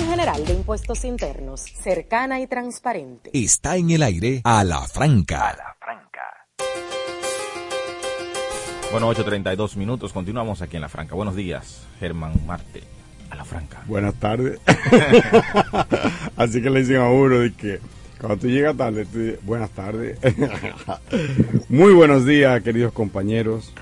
General 0.00 0.44
de 0.44 0.52
Impuestos 0.52 1.04
Internos, 1.04 1.60
cercana 1.60 2.40
y 2.40 2.46
transparente. 2.46 3.30
Está 3.32 3.76
en 3.76 3.90
el 3.90 4.02
aire 4.02 4.40
a 4.44 4.64
la 4.64 4.80
franca. 4.80 5.74
Bueno, 8.94 9.12
8.32 9.12 9.74
minutos, 9.74 10.12
continuamos 10.12 10.62
aquí 10.62 10.76
en 10.76 10.82
La 10.82 10.88
Franca. 10.88 11.16
Buenos 11.16 11.34
días, 11.34 11.82
Germán 11.98 12.34
Marte, 12.46 12.84
a 13.28 13.34
La 13.34 13.44
Franca. 13.44 13.82
Buenas 13.86 14.14
tardes. 14.14 14.60
Así 16.36 16.62
que 16.62 16.70
le 16.70 16.78
dicen 16.78 16.98
a 16.98 17.10
uno 17.10 17.40
de 17.40 17.52
que 17.54 17.80
cuando 18.20 18.38
tú 18.38 18.46
llegas 18.46 18.76
tarde, 18.76 19.04
tú 19.06 19.18
dices, 19.18 19.44
buenas 19.44 19.70
tardes. 19.70 20.16
Muy 21.68 21.92
buenos 21.92 22.24
días, 22.24 22.62
queridos 22.62 22.92
compañeros. 22.92 23.72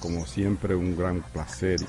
Como 0.00 0.26
siempre, 0.26 0.74
un 0.74 0.94
gran 0.98 1.22
placer 1.32 1.80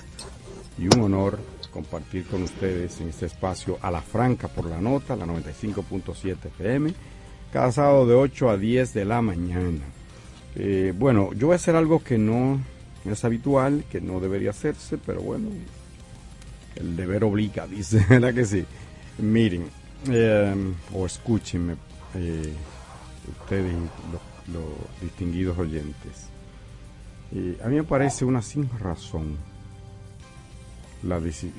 y 0.78 0.86
un 0.86 1.02
honor 1.02 1.38
compartir 1.72 2.26
con 2.26 2.44
ustedes 2.44 3.00
en 3.02 3.10
este 3.10 3.26
espacio 3.26 3.78
a 3.82 3.92
la 3.92 4.02
franca 4.02 4.48
por 4.48 4.66
la 4.66 4.82
nota, 4.82 5.16
la 5.16 5.26
95.7 5.26 6.46
FM, 6.46 6.94
cada 7.52 7.72
sábado 7.72 8.06
de 8.08 8.16
8 8.16 8.50
a 8.50 8.58
10 8.58 8.94
de 8.94 9.06
la 9.06 9.22
mañana. 9.22 9.86
Eh, 10.56 10.94
bueno, 10.98 11.32
yo 11.34 11.48
voy 11.48 11.54
a 11.54 11.56
hacer 11.58 11.76
algo 11.76 12.04
que 12.04 12.18
no 12.18 12.60
es 13.06 13.24
habitual, 13.26 13.86
que 13.90 14.02
no 14.02 14.20
debería 14.20 14.52
hacerse, 14.52 14.98
pero 14.98 15.22
bueno, 15.22 15.50
el 16.76 16.96
deber 16.96 17.24
obliga, 17.24 17.68
dice, 17.70 18.06
¿verdad 18.10 18.34
que 18.34 18.46
sí? 18.46 18.66
Miren, 19.20 19.66
eh, 20.08 20.74
o 20.94 21.06
escúchenme, 21.06 21.76
eh, 22.16 22.54
ustedes, 23.42 23.74
los, 23.74 24.62
distinguidos 25.02 25.58
oyentes. 25.58 26.30
Eh, 27.32 27.60
a 27.64 27.68
mí 27.68 27.76
me 27.76 27.84
parece 27.84 28.26
una 28.26 28.42
sin 28.42 28.68
razón 28.80 29.38
la, 31.04 31.20
deci- 31.20 31.52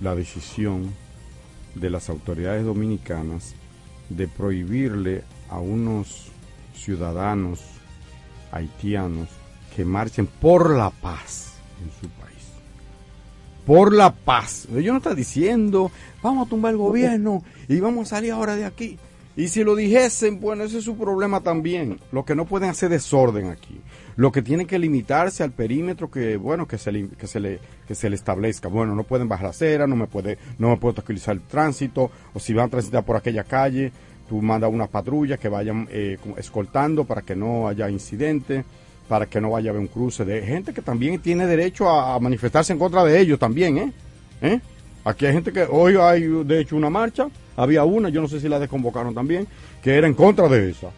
la 0.00 0.14
decisión 0.14 0.92
de 1.74 1.90
las 1.90 2.08
autoridades 2.08 2.64
dominicanas 2.64 3.54
de 4.08 4.28
prohibirle 4.28 5.24
a 5.50 5.58
unos 5.58 6.28
ciudadanos 6.74 7.60
haitianos 8.52 9.28
que 9.74 9.84
marchen 9.84 10.26
por 10.26 10.74
la 10.74 10.90
paz 10.90 11.54
en 11.82 11.90
su 12.00 12.08
país. 12.20 12.36
Por 13.66 13.92
la 13.92 14.14
paz. 14.14 14.68
Yo 14.72 14.92
no 14.92 14.98
está 14.98 15.14
diciendo, 15.14 15.90
vamos 16.22 16.46
a 16.46 16.50
tumbar 16.50 16.72
el 16.72 16.78
gobierno 16.78 17.42
y 17.68 17.80
vamos 17.80 18.06
a 18.12 18.16
salir 18.16 18.32
ahora 18.32 18.56
de 18.56 18.64
aquí. 18.64 18.98
Y 19.36 19.48
si 19.48 19.64
lo 19.64 19.74
dijesen, 19.74 20.40
bueno, 20.40 20.64
ese 20.64 20.78
es 20.78 20.84
su 20.84 20.96
problema 20.96 21.40
también. 21.42 22.00
Lo 22.12 22.24
que 22.24 22.34
no 22.34 22.46
pueden 22.46 22.70
hacer 22.70 22.88
desorden 22.88 23.50
aquí. 23.50 23.80
Lo 24.16 24.32
que 24.32 24.40
tienen 24.40 24.66
que 24.66 24.78
limitarse 24.78 25.42
al 25.42 25.52
perímetro 25.52 26.10
que, 26.10 26.38
bueno, 26.38 26.66
que 26.66 26.78
se 26.78 26.90
le, 26.90 27.08
que 27.08 27.26
se 27.26 27.38
le, 27.38 27.60
que 27.86 27.94
se 27.94 28.08
le 28.08 28.16
establezca. 28.16 28.68
Bueno, 28.68 28.94
no 28.94 29.04
pueden 29.04 29.28
bajar 29.28 29.44
la 29.44 29.50
acera, 29.50 29.86
no 29.86 29.94
me 29.94 30.06
puede, 30.06 30.38
no 30.58 30.70
me 30.70 30.78
puedo 30.78 30.94
tranquilizar 30.94 31.34
el 31.34 31.42
tránsito, 31.42 32.10
o 32.32 32.40
si 32.40 32.54
van 32.54 32.66
a 32.66 32.70
transitar 32.70 33.04
por 33.04 33.16
aquella 33.16 33.44
calle, 33.44 33.92
tú 34.26 34.40
mandas 34.40 34.72
una 34.72 34.86
patrulla 34.86 35.36
que 35.36 35.50
vayan 35.50 35.86
eh, 35.90 36.16
escoltando 36.38 37.04
para 37.04 37.22
que 37.22 37.36
no 37.36 37.68
haya 37.68 37.90
incidente, 37.90 38.64
para 39.06 39.26
que 39.26 39.40
no 39.40 39.50
vaya 39.50 39.70
a 39.70 39.72
haber 39.72 39.82
un 39.82 39.88
cruce 39.88 40.24
de 40.24 40.42
gente 40.42 40.72
que 40.72 40.82
también 40.82 41.20
tiene 41.20 41.46
derecho 41.46 41.88
a, 41.88 42.18
manifestarse 42.18 42.72
en 42.72 42.78
contra 42.78 43.04
de 43.04 43.20
ellos 43.20 43.38
también, 43.38 43.78
¿eh? 43.78 43.92
¿Eh? 44.40 44.60
Aquí 45.04 45.26
hay 45.26 45.34
gente 45.34 45.52
que 45.52 45.62
hoy 45.70 45.96
hay 45.96 46.22
de 46.22 46.60
hecho 46.60 46.74
una 46.74 46.90
marcha, 46.90 47.28
había 47.56 47.84
una, 47.84 48.08
yo 48.08 48.20
no 48.20 48.28
sé 48.28 48.40
si 48.40 48.48
la 48.48 48.58
desconvocaron 48.58 49.14
también, 49.14 49.46
que 49.82 49.94
era 49.94 50.06
en 50.06 50.14
contra 50.14 50.48
de 50.48 50.70
esa. 50.70 50.88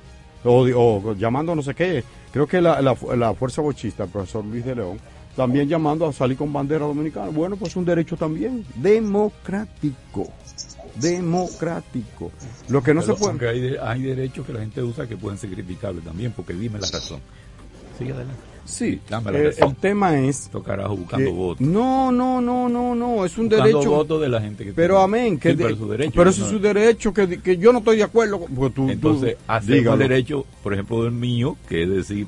O 0.45 1.15
llamando 1.15 1.55
no 1.55 1.63
sé 1.63 1.75
qué, 1.75 2.03
creo 2.33 2.47
que 2.47 2.61
la, 2.61 2.81
la, 2.83 2.97
la 3.17 3.35
fuerza 3.35 3.61
bochista, 3.63 4.05
el 4.05 4.11
profesor 4.11 4.45
Luis 4.45 4.65
de 4.65 4.75
León, 4.75 4.99
también 5.37 5.69
llamando 5.69 6.07
a 6.07 6.13
salir 6.13 6.37
con 6.37 6.53
bandera 6.53 6.85
dominicana. 6.87 7.29
Bueno, 7.31 7.57
pues 7.57 7.77
un 7.77 7.85
derecho 7.85 8.17
también, 8.17 8.65
democrático. 8.77 10.27
Democrático. 10.97 12.31
Lo 12.69 12.83
que 12.83 12.93
no 12.95 13.01
Pero 13.03 13.17
se 13.17 13.21
puede. 13.23 13.49
hay, 13.49 13.61
de- 13.61 13.79
hay 13.81 14.03
derechos 14.03 14.45
que 14.47 14.53
la 14.53 14.61
gente 14.61 14.83
usa 14.83 15.07
que 15.07 15.17
pueden 15.17 15.39
ser 15.39 15.51
criticables 15.51 16.05
también, 16.05 16.33
porque 16.33 16.55
dime 16.55 16.79
la 16.81 16.89
razón. 16.91 17.21
Sigue 17.99 18.13
adelante. 18.13 18.41
Sí, 18.69 19.01
eh, 19.33 19.51
el 19.57 19.77
tema 19.77 20.19
es. 20.19 20.45
Estos 20.45 20.63
carajos 20.63 20.99
buscando 20.99 21.33
votos. 21.33 21.67
No, 21.67 22.13
no, 22.13 22.39
no, 22.41 22.69
no, 22.69 22.95
no, 22.95 23.25
es 23.25 23.39
un 23.39 23.49
Buscando 23.49 23.57
derecho. 23.79 23.91
votos 23.91 24.21
de 24.21 24.29
la 24.29 24.41
gente 24.43 24.63
que 24.65 24.73
Pero 24.75 24.99
amén, 25.01 25.39
que 25.39 25.53
Sí, 25.53 25.57
de- 25.57 25.65
pero 25.65 25.77
su 25.77 25.89
derecho, 25.89 26.13
pero 26.15 26.25
yo 26.25 26.31
ese 26.31 26.41
no- 26.41 26.47
es 26.47 26.53
su 26.53 26.59
derecho, 26.61 27.15
que, 27.15 27.41
que 27.41 27.57
yo 27.57 27.73
no 27.73 27.79
estoy 27.79 27.97
de 27.97 28.03
acuerdo. 28.03 28.41
con- 28.41 28.55
Pues 28.55 28.75
tú, 28.75 28.85
tú- 28.87 28.93
Entonces, 28.93 29.37
hacemos 29.47 29.79
dígalo. 29.79 30.03
el 30.03 30.09
derecho, 30.11 30.45
por 30.63 30.75
ejemplo, 30.75 31.03
del 31.03 31.13
mío, 31.13 31.57
que 31.67 31.83
es 31.85 31.89
decir, 31.89 32.27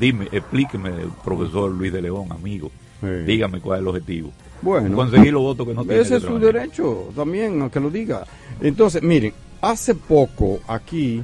dime, 0.00 0.26
explíqueme, 0.32 0.90
profesor 1.22 1.70
Luis 1.70 1.92
de 1.92 2.00
León, 2.00 2.28
amigo, 2.30 2.70
Sí. 3.02 3.06
dígame 3.26 3.60
cuál 3.60 3.78
es 3.78 3.82
el 3.82 3.88
objetivo. 3.88 4.32
Bueno, 4.62 4.96
Conseguir 4.96 5.34
los 5.34 5.42
votos 5.42 5.66
que 5.66 5.74
no 5.74 5.84
tiene 5.84 6.00
ese 6.00 6.16
es 6.16 6.22
su 6.22 6.30
manera. 6.30 6.60
derecho 6.60 7.10
también, 7.14 7.60
a 7.60 7.70
que 7.70 7.78
lo 7.78 7.90
diga. 7.90 8.24
Entonces, 8.62 9.02
miren, 9.02 9.34
hace 9.60 9.94
poco 9.94 10.60
aquí 10.66 11.22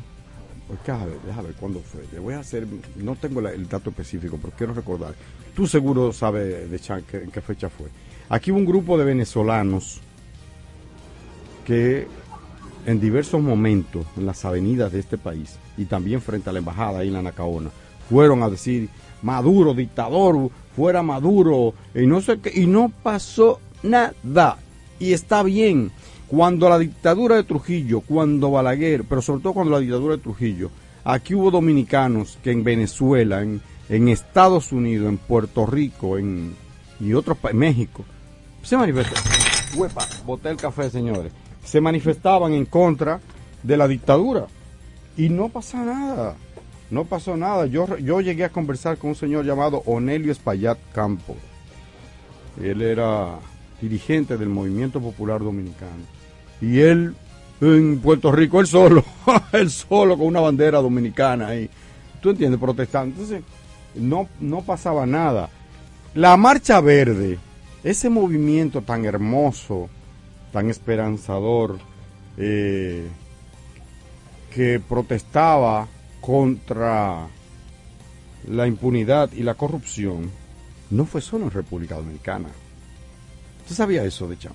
déjame 0.70 1.06
ver, 1.06 1.18
déjame 1.26 1.48
ver 1.48 1.56
cuándo 1.56 1.80
fue. 1.80 2.02
Le 2.12 2.18
voy 2.18 2.34
a 2.34 2.40
hacer, 2.40 2.66
no 2.96 3.16
tengo 3.16 3.40
el 3.40 3.68
dato 3.68 3.90
específico, 3.90 4.38
pero 4.40 4.52
quiero 4.56 4.74
recordar. 4.74 5.14
Tú 5.54 5.66
seguro 5.66 6.12
sabes 6.12 6.70
de 6.70 6.78
Chan 6.78 7.04
en 7.12 7.30
qué 7.30 7.40
fecha 7.40 7.68
fue. 7.68 7.88
Aquí 8.28 8.50
hubo 8.52 8.58
un 8.58 8.66
grupo 8.66 8.96
de 8.96 9.04
venezolanos 9.04 10.00
que 11.64 12.06
en 12.86 13.00
diversos 13.00 13.42
momentos 13.42 14.06
en 14.16 14.26
las 14.26 14.44
avenidas 14.44 14.92
de 14.92 15.00
este 15.00 15.18
país 15.18 15.58
y 15.76 15.84
también 15.84 16.20
frente 16.20 16.50
a 16.50 16.52
la 16.52 16.60
embajada 16.60 17.00
ahí 17.00 17.08
en 17.08 17.14
la 17.14 17.22
Nacaona 17.22 17.70
fueron 18.08 18.42
a 18.42 18.50
decir 18.50 18.88
Maduro, 19.22 19.74
dictador, 19.74 20.50
fuera 20.74 21.02
Maduro 21.02 21.74
y 21.94 22.06
no 22.06 22.20
sé 22.20 22.40
qué 22.40 22.52
y 22.54 22.66
no 22.66 22.90
pasó 23.02 23.60
nada 23.82 24.58
y 24.98 25.12
está 25.12 25.42
bien 25.42 25.90
cuando 26.30 26.68
la 26.68 26.78
dictadura 26.78 27.34
de 27.34 27.42
Trujillo, 27.42 28.02
cuando 28.02 28.52
Balaguer, 28.52 29.02
pero 29.02 29.20
sobre 29.20 29.42
todo 29.42 29.54
cuando 29.54 29.72
la 29.72 29.80
dictadura 29.80 30.16
de 30.16 30.22
Trujillo, 30.22 30.70
aquí 31.02 31.34
hubo 31.34 31.50
dominicanos 31.50 32.38
que 32.40 32.52
en 32.52 32.62
Venezuela, 32.62 33.42
en, 33.42 33.60
en 33.88 34.08
Estados 34.08 34.70
Unidos, 34.70 35.08
en 35.08 35.18
Puerto 35.18 35.66
Rico, 35.66 36.18
en 36.18 36.54
y 37.00 37.14
otros 37.14 37.36
países, 37.36 37.58
México, 37.58 38.04
se 38.62 38.76
manifestaron. 38.76 39.24
Huepa, 39.76 40.06
boté 40.24 40.50
el 40.50 40.56
café, 40.56 40.88
señores. 40.88 41.32
Se 41.64 41.80
manifestaban 41.80 42.52
en 42.52 42.66
contra 42.66 43.20
de 43.64 43.76
la 43.76 43.88
dictadura. 43.88 44.46
Y 45.16 45.30
no 45.30 45.48
pasa 45.48 45.84
nada. 45.84 46.36
No 46.90 47.06
pasó 47.06 47.36
nada. 47.36 47.66
Yo, 47.66 47.98
yo 47.98 48.20
llegué 48.20 48.44
a 48.44 48.50
conversar 48.50 48.98
con 48.98 49.10
un 49.10 49.16
señor 49.16 49.44
llamado 49.44 49.82
Onelio 49.86 50.30
Espaillat 50.30 50.78
Campo. 50.92 51.36
Él 52.62 52.82
era 52.82 53.38
dirigente 53.80 54.36
del 54.36 54.48
Movimiento 54.48 55.00
Popular 55.00 55.40
Dominicano. 55.40 56.19
Y 56.60 56.80
él 56.80 57.14
en 57.60 58.00
Puerto 58.00 58.32
Rico, 58.32 58.60
él 58.60 58.66
solo, 58.66 59.04
él 59.52 59.70
solo 59.70 60.16
con 60.16 60.26
una 60.26 60.40
bandera 60.40 60.78
dominicana 60.78 61.48
ahí. 61.48 61.68
¿Tú 62.20 62.30
entiendes? 62.30 62.60
Protestando. 62.60 63.14
Entonces, 63.14 63.42
no, 63.94 64.28
no 64.40 64.62
pasaba 64.62 65.06
nada. 65.06 65.48
La 66.14 66.36
Marcha 66.36 66.80
Verde, 66.80 67.38
ese 67.84 68.10
movimiento 68.10 68.82
tan 68.82 69.04
hermoso, 69.04 69.88
tan 70.52 70.70
esperanzador, 70.70 71.78
eh, 72.36 73.06
que 74.54 74.80
protestaba 74.80 75.86
contra 76.20 77.28
la 78.48 78.66
impunidad 78.66 79.30
y 79.32 79.42
la 79.42 79.54
corrupción, 79.54 80.30
no 80.90 81.04
fue 81.04 81.20
solo 81.20 81.44
en 81.44 81.50
República 81.50 81.96
Dominicana. 81.96 82.48
¿Usted 83.62 83.76
sabía 83.76 84.04
eso 84.04 84.26
de 84.26 84.38
Cham? 84.38 84.54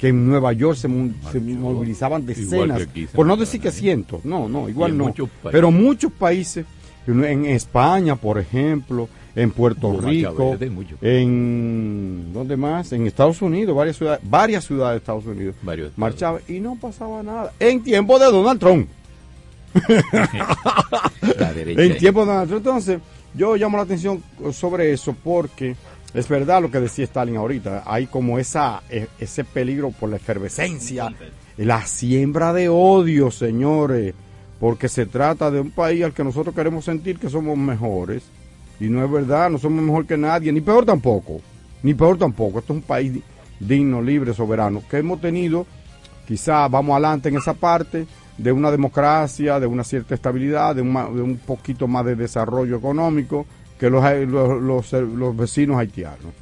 Que 0.00 0.08
en 0.08 0.26
Nueva 0.26 0.52
York 0.52 0.76
se, 0.78 0.88
movilizaban 0.88 2.24
decenas, 2.24 2.82
aquí 2.82 3.06
por 3.06 3.26
no 3.26 3.36
decir 3.36 3.60
que 3.60 3.70
cientos, 3.70 4.24
no, 4.24 4.48
no, 4.48 4.68
igual 4.68 4.96
no. 4.96 5.08
muchos. 5.08 5.28
Pero 5.50 5.70
muchos 5.70 6.10
países, 6.12 6.64
en 7.06 7.44
España, 7.44 8.16
por 8.16 8.38
ejemplo, 8.38 9.08
en 9.34 9.50
Puerto 9.50 9.88
Hubo 9.88 10.00
Rico, 10.00 10.56
en 11.00 12.32
¿dónde 12.32 12.56
más? 12.56 12.92
En 12.92 13.06
Estados 13.06 13.42
Unidos, 13.42 13.76
varias 13.76 13.96
ciudades, 13.96 14.20
varias 14.28 14.64
ciudades 14.64 14.94
de 14.94 14.98
Estados 14.98 15.26
Unidos 15.26 15.54
Varios 15.62 15.90
estados. 15.90 15.98
marchaba 15.98 16.40
y 16.48 16.60
no 16.60 16.76
pasaba 16.76 17.22
nada. 17.22 17.52
En 17.60 17.82
tiempo 17.82 18.18
de 18.18 18.26
Donald 18.26 18.60
Trump. 18.60 18.88
En 21.22 21.96
tiempo 21.98 22.20
de 22.20 22.26
Donald 22.26 22.48
Trump. 22.48 22.66
Entonces, 22.66 22.98
yo 23.34 23.56
llamo 23.56 23.76
la 23.76 23.84
atención 23.84 24.22
sobre 24.52 24.92
eso 24.92 25.14
porque 25.22 25.76
es 26.14 26.28
verdad 26.28 26.60
lo 26.62 26.70
que 26.70 26.80
decía 26.80 27.04
Stalin 27.04 27.36
ahorita. 27.36 27.84
Hay 27.86 28.06
como 28.06 28.38
esa 28.38 28.82
e- 28.90 29.06
ese 29.18 29.44
peligro 29.44 29.90
por 29.90 30.08
la 30.10 30.16
efervescencia, 30.16 31.12
la 31.56 31.86
siembra 31.86 32.52
de 32.52 32.68
odio, 32.68 33.30
señores, 33.30 34.14
porque 34.58 34.88
se 34.88 35.06
trata 35.06 35.50
de 35.50 35.60
un 35.60 35.70
país 35.70 36.02
al 36.04 36.12
que 36.12 36.24
nosotros 36.24 36.54
queremos 36.54 36.84
sentir 36.84 37.18
que 37.18 37.28
somos 37.30 37.56
mejores. 37.56 38.22
Y 38.80 38.88
no 38.88 39.04
es 39.04 39.10
verdad, 39.10 39.50
no 39.50 39.58
somos 39.58 39.82
mejor 39.84 40.06
que 40.06 40.16
nadie, 40.16 40.52
ni 40.52 40.60
peor 40.62 40.84
tampoco. 40.86 41.40
Ni 41.82 41.94
peor 41.94 42.16
tampoco. 42.18 42.58
Esto 42.60 42.72
es 42.72 42.78
un 42.78 42.82
país 42.82 43.12
di- 43.12 43.22
digno, 43.60 44.00
libre, 44.02 44.32
soberano, 44.34 44.82
que 44.90 44.98
hemos 44.98 45.20
tenido 45.20 45.66
quizá 46.26 46.66
vamos 46.68 46.92
adelante 46.94 47.28
en 47.28 47.36
esa 47.36 47.54
parte 47.54 48.06
de 48.38 48.52
una 48.52 48.70
democracia, 48.70 49.60
de 49.60 49.66
una 49.66 49.84
cierta 49.84 50.14
estabilidad, 50.14 50.74
de 50.76 50.82
un, 50.82 50.92
de 50.94 51.22
un 51.22 51.36
poquito 51.38 51.86
más 51.88 52.04
de 52.06 52.14
desarrollo 52.16 52.76
económico 52.76 53.46
que 53.80 53.90
los, 53.90 54.04
los, 54.28 54.62
los- 54.62 54.92
los 54.92 55.36
vecinos 55.36 55.78
haitianos. 55.78 56.32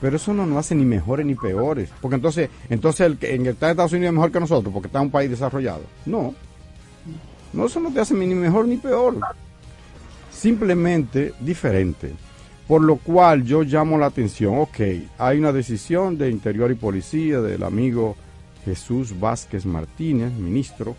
Pero 0.00 0.16
eso 0.16 0.34
no 0.34 0.44
nos 0.44 0.58
hace 0.58 0.74
ni 0.74 0.84
mejores 0.84 1.24
ni 1.24 1.34
peores. 1.34 1.88
Porque 2.00 2.16
entonces, 2.16 2.50
entonces 2.68 3.06
el 3.06 3.16
que 3.18 3.34
en 3.34 3.46
está 3.46 3.66
en 3.66 3.70
Estados 3.72 3.92
Unidos 3.92 4.08
es 4.10 4.14
mejor 4.14 4.30
que 4.30 4.40
nosotros, 4.40 4.72
porque 4.72 4.86
está 4.88 4.98
en 5.00 5.06
un 5.06 5.10
país 5.10 5.30
desarrollado. 5.30 5.80
No. 6.04 6.34
No, 7.54 7.66
eso 7.66 7.80
no 7.80 7.90
te 7.92 8.00
hace 8.00 8.12
ni 8.14 8.34
mejor 8.34 8.68
ni 8.68 8.76
peor. 8.76 9.16
Simplemente 10.30 11.32
diferente. 11.40 12.12
Por 12.68 12.82
lo 12.82 12.96
cual 12.96 13.44
yo 13.44 13.62
llamo 13.62 13.98
la 13.98 14.06
atención, 14.06 14.58
ok, 14.58 14.80
hay 15.18 15.38
una 15.38 15.52
decisión 15.52 16.16
de 16.18 16.30
Interior 16.30 16.70
y 16.70 16.74
Policía 16.74 17.40
del 17.40 17.62
amigo 17.62 18.16
Jesús 18.64 19.18
Vázquez 19.20 19.66
Martínez, 19.66 20.32
ministro, 20.32 20.96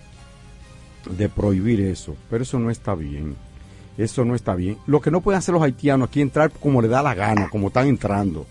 de 1.10 1.28
prohibir 1.28 1.82
eso, 1.82 2.16
pero 2.30 2.44
eso 2.44 2.60
no 2.60 2.70
está 2.70 2.94
bien. 2.96 3.36
Eso 3.98 4.26
no 4.26 4.36
está 4.36 4.56
bien. 4.56 4.78
Lo 4.88 5.02
que 5.02 5.12
no 5.12 5.22
pueden 5.22 5.38
hacer 5.40 5.54
los 5.54 5.64
haitianos 5.64 6.10
aquí 6.10 6.22
entrar 6.22 6.52
como 6.52 6.82
le 6.82 6.88
da 6.88 7.02
la 7.02 7.14
gana, 7.14 7.50
como 7.50 7.68
están 7.68 7.88
entrando. 7.88 8.46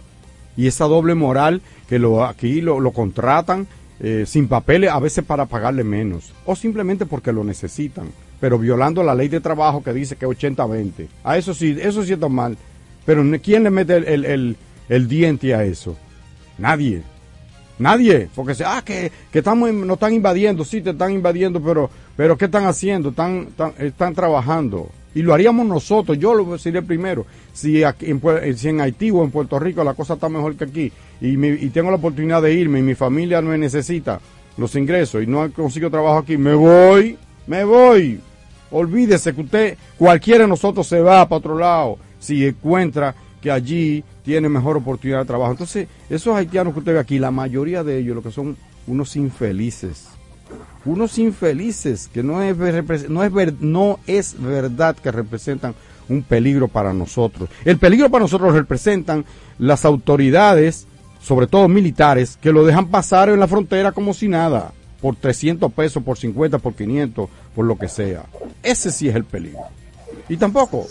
Y 0.56 0.66
esa 0.66 0.84
doble 0.86 1.14
moral 1.14 1.60
que 1.88 1.98
lo, 1.98 2.24
aquí 2.24 2.60
lo, 2.60 2.78
contratan 2.92 3.66
eh, 4.00 4.24
sin 4.26 4.48
papeles, 4.48 4.90
a 4.90 4.98
veces 5.00 5.24
para 5.24 5.46
pagarle 5.46 5.84
menos, 5.84 6.32
o 6.46 6.56
simplemente 6.56 7.06
porque 7.06 7.32
lo 7.32 7.44
necesitan, 7.44 8.08
pero 8.40 8.58
violando 8.58 9.02
la 9.02 9.14
ley 9.14 9.28
de 9.28 9.40
trabajo 9.40 9.82
que 9.82 9.92
dice 9.92 10.16
que 10.16 10.26
80-20. 10.26 11.08
A 11.24 11.36
eso 11.36 11.52
sí, 11.54 11.76
eso 11.80 12.02
sí 12.04 12.12
está 12.14 12.28
mal. 12.28 12.56
Pero 13.04 13.22
¿quién 13.42 13.64
le 13.64 13.70
mete 13.70 13.96
el, 13.96 14.24
el- 14.24 14.56
el- 14.88 15.08
diente 15.08 15.54
a 15.54 15.64
eso? 15.64 15.96
Nadie. 16.58 17.02
Nadie, 17.78 18.28
porque 18.34 18.54
se, 18.54 18.64
ah, 18.64 18.82
que, 18.84 19.10
que 19.32 19.40
estamos, 19.40 19.72
nos 19.72 19.94
están 19.94 20.14
invadiendo, 20.14 20.64
sí, 20.64 20.80
te 20.80 20.90
están 20.90 21.12
invadiendo, 21.12 21.60
pero, 21.60 21.90
pero 22.16 22.38
¿qué 22.38 22.44
están 22.44 22.66
haciendo? 22.66 23.08
Están, 23.10 23.48
están, 23.48 23.72
están 23.78 24.14
trabajando. 24.14 24.88
Y 25.14 25.22
lo 25.22 25.32
haríamos 25.32 25.66
nosotros, 25.66 26.18
yo 26.18 26.34
lo 26.34 26.56
el 26.78 26.84
primero. 26.84 27.24
Si, 27.52 27.84
aquí 27.84 28.06
en, 28.10 28.20
si 28.56 28.68
en 28.68 28.80
Haití 28.80 29.10
o 29.10 29.22
en 29.22 29.30
Puerto 29.30 29.58
Rico 29.58 29.84
la 29.84 29.94
cosa 29.94 30.14
está 30.14 30.28
mejor 30.28 30.56
que 30.56 30.64
aquí 30.64 30.92
y, 31.20 31.36
mi- 31.36 31.48
y 31.48 31.70
tengo 31.70 31.90
la 31.90 31.96
oportunidad 31.96 32.42
de 32.42 32.52
irme 32.52 32.80
y 32.80 32.82
mi 32.82 32.94
familia 32.94 33.40
no 33.40 33.50
me 33.50 33.58
necesita 33.58 34.20
los 34.56 34.74
ingresos 34.74 35.22
y 35.22 35.26
no 35.26 35.50
consigo 35.52 35.88
trabajo 35.90 36.18
aquí, 36.18 36.36
me 36.36 36.54
voy, 36.54 37.16
me 37.46 37.64
voy. 37.64 38.20
Olvídese 38.70 39.34
que 39.34 39.40
usted, 39.42 39.78
cualquiera 39.96 40.40
de 40.44 40.48
nosotros 40.48 40.86
se 40.86 41.00
va 41.00 41.28
para 41.28 41.38
otro 41.38 41.56
lado 41.58 41.98
si 42.18 42.44
encuentra 42.44 43.14
que 43.40 43.50
allí 43.50 44.02
tiene 44.24 44.48
mejor 44.48 44.78
oportunidad 44.78 45.20
de 45.20 45.26
trabajo. 45.26 45.52
Entonces, 45.52 45.86
esos 46.10 46.34
haitianos 46.34 46.72
que 46.72 46.78
usted 46.80 46.94
ve 46.94 46.98
aquí, 46.98 47.18
la 47.18 47.30
mayoría 47.30 47.84
de 47.84 47.98
ellos 47.98 48.16
lo 48.16 48.22
que 48.22 48.30
son 48.32 48.56
unos 48.86 49.14
infelices. 49.16 50.08
Unos 50.84 51.18
infelices 51.18 52.10
que 52.12 52.22
no 52.22 52.42
es, 52.42 52.56
no 53.08 53.22
es, 53.24 53.60
no 53.60 53.98
es 54.06 54.36
verdad 54.38 54.96
que 54.96 55.10
representan 55.10 55.74
un 56.08 56.22
peligro 56.22 56.68
para 56.68 56.92
nosotros. 56.92 57.48
El 57.64 57.78
peligro 57.78 58.10
para 58.10 58.24
nosotros 58.24 58.52
representan 58.52 59.24
las 59.58 59.84
autoridades, 59.84 60.86
sobre 61.20 61.46
todo 61.46 61.68
militares, 61.68 62.38
que 62.40 62.52
lo 62.52 62.64
dejan 62.64 62.88
pasar 62.88 63.28
en 63.28 63.40
la 63.40 63.48
frontera 63.48 63.92
como 63.92 64.12
si 64.12 64.28
nada, 64.28 64.72
por 65.00 65.16
300 65.16 65.72
pesos, 65.72 66.02
por 66.02 66.18
50, 66.18 66.58
por 66.58 66.74
500, 66.74 67.28
por 67.54 67.64
lo 67.64 67.78
que 67.78 67.88
sea. 67.88 68.24
Ese 68.62 68.90
sí 68.90 69.08
es 69.08 69.14
el 69.14 69.24
peligro. 69.24 69.60
Y 70.28 70.36
tampoco. 70.36 70.86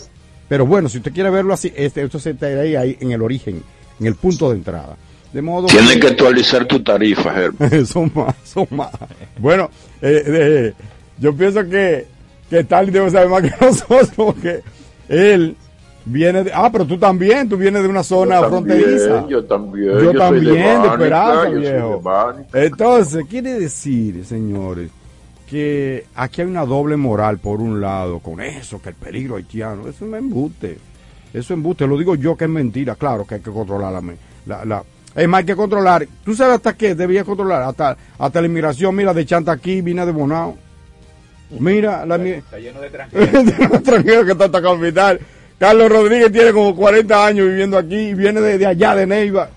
Pero 0.48 0.66
bueno, 0.66 0.88
si 0.88 0.98
usted 0.98 1.12
quiere 1.12 1.30
verlo 1.30 1.54
así, 1.54 1.72
este, 1.74 2.02
esto 2.02 2.18
se 2.18 2.36
ahí, 2.40 2.76
ahí 2.76 2.96
en 3.00 3.12
el 3.12 3.22
origen, 3.22 3.62
en 3.98 4.06
el 4.06 4.14
punto 4.14 4.50
de 4.50 4.56
entrada. 4.56 4.96
De 5.34 5.42
modo 5.42 5.66
Tienes 5.66 5.96
que 5.96 6.06
actualizar 6.06 6.64
tu 6.64 6.80
tarifa, 6.80 7.34
Germán. 7.34 7.86
son 7.86 8.10
más, 8.14 8.36
son 8.44 8.68
más. 8.70 8.90
Bueno, 9.36 9.68
eh, 10.00 10.22
eh, 10.24 10.72
yo 11.18 11.34
pienso 11.34 11.68
que, 11.68 12.06
que 12.48 12.60
Stalin 12.60 12.92
debe 12.92 13.10
saber 13.10 13.28
más 13.28 13.42
que 13.42 13.52
nosotros 13.66 14.12
porque 14.14 14.60
él 15.08 15.56
viene 16.04 16.44
de... 16.44 16.52
Ah, 16.54 16.70
pero 16.70 16.86
tú 16.86 16.98
también, 16.98 17.48
tú 17.48 17.56
vienes 17.56 17.82
de 17.82 17.88
una 17.88 18.04
zona 18.04 18.36
Yo 18.36 18.48
también, 18.48 18.78
fronteriza. 18.78 19.26
yo 19.28 19.44
también, 19.44 19.86
Yo, 19.86 19.92
yo 19.92 20.04
soy 20.04 20.12
de 20.12 20.18
también, 20.20 20.84
Esperanza, 20.84 21.44
yo 21.48 21.50
soy 21.50 21.62
de 21.62 21.72
viejo. 21.72 22.02
Entonces, 22.52 23.24
quiere 23.28 23.58
decir, 23.58 24.24
señores, 24.24 24.88
que 25.50 26.06
aquí 26.14 26.42
hay 26.42 26.46
una 26.46 26.64
doble 26.64 26.96
moral 26.96 27.38
por 27.38 27.60
un 27.60 27.80
lado 27.80 28.20
con 28.20 28.40
eso, 28.40 28.80
que 28.80 28.90
el 28.90 28.94
peligro 28.94 29.34
haitiano, 29.34 29.88
eso 29.88 30.06
es 30.06 30.12
embuste. 30.12 30.78
Eso 31.32 31.38
es 31.40 31.50
embuste, 31.50 31.88
lo 31.88 31.98
digo 31.98 32.14
yo 32.14 32.36
que 32.36 32.44
es 32.44 32.50
mentira, 32.50 32.94
claro 32.94 33.26
que 33.26 33.34
hay 33.34 33.40
que 33.40 33.50
controlar 33.50 33.92
la... 33.92 34.00
la, 34.46 34.64
la 34.64 34.84
es 35.14 35.28
más, 35.28 35.40
hay 35.40 35.46
que 35.46 35.56
controlar. 35.56 36.06
¿Tú 36.24 36.34
sabes 36.34 36.56
hasta 36.56 36.72
qué 36.74 36.94
debería 36.94 37.24
controlar? 37.24 37.62
Hasta, 37.62 37.96
hasta 38.18 38.40
la 38.40 38.46
inmigración, 38.46 38.94
mira, 38.96 39.14
de 39.14 39.24
Chanta 39.24 39.52
aquí, 39.52 39.80
viene 39.80 40.04
de 40.04 40.12
Bonao. 40.12 40.56
Mira, 41.58 42.04
la, 42.04 42.16
Está 42.16 42.58
lleno 42.58 42.80
de 42.80 42.86
extranjeros. 42.88 43.32
de 43.32 43.64
los 43.68 43.74
extranjeros 43.74 44.24
que 44.24 44.32
está 44.32 44.44
hasta 44.46 44.62
capital. 44.62 45.20
Carlos 45.58 45.88
Rodríguez 45.88 46.32
tiene 46.32 46.52
como 46.52 46.74
40 46.74 47.26
años 47.26 47.46
viviendo 47.46 47.78
aquí 47.78 47.96
y 47.96 48.14
viene 48.14 48.40
de, 48.40 48.58
de 48.58 48.66
allá, 48.66 48.96
de 48.96 49.06
Neiva. 49.06 49.48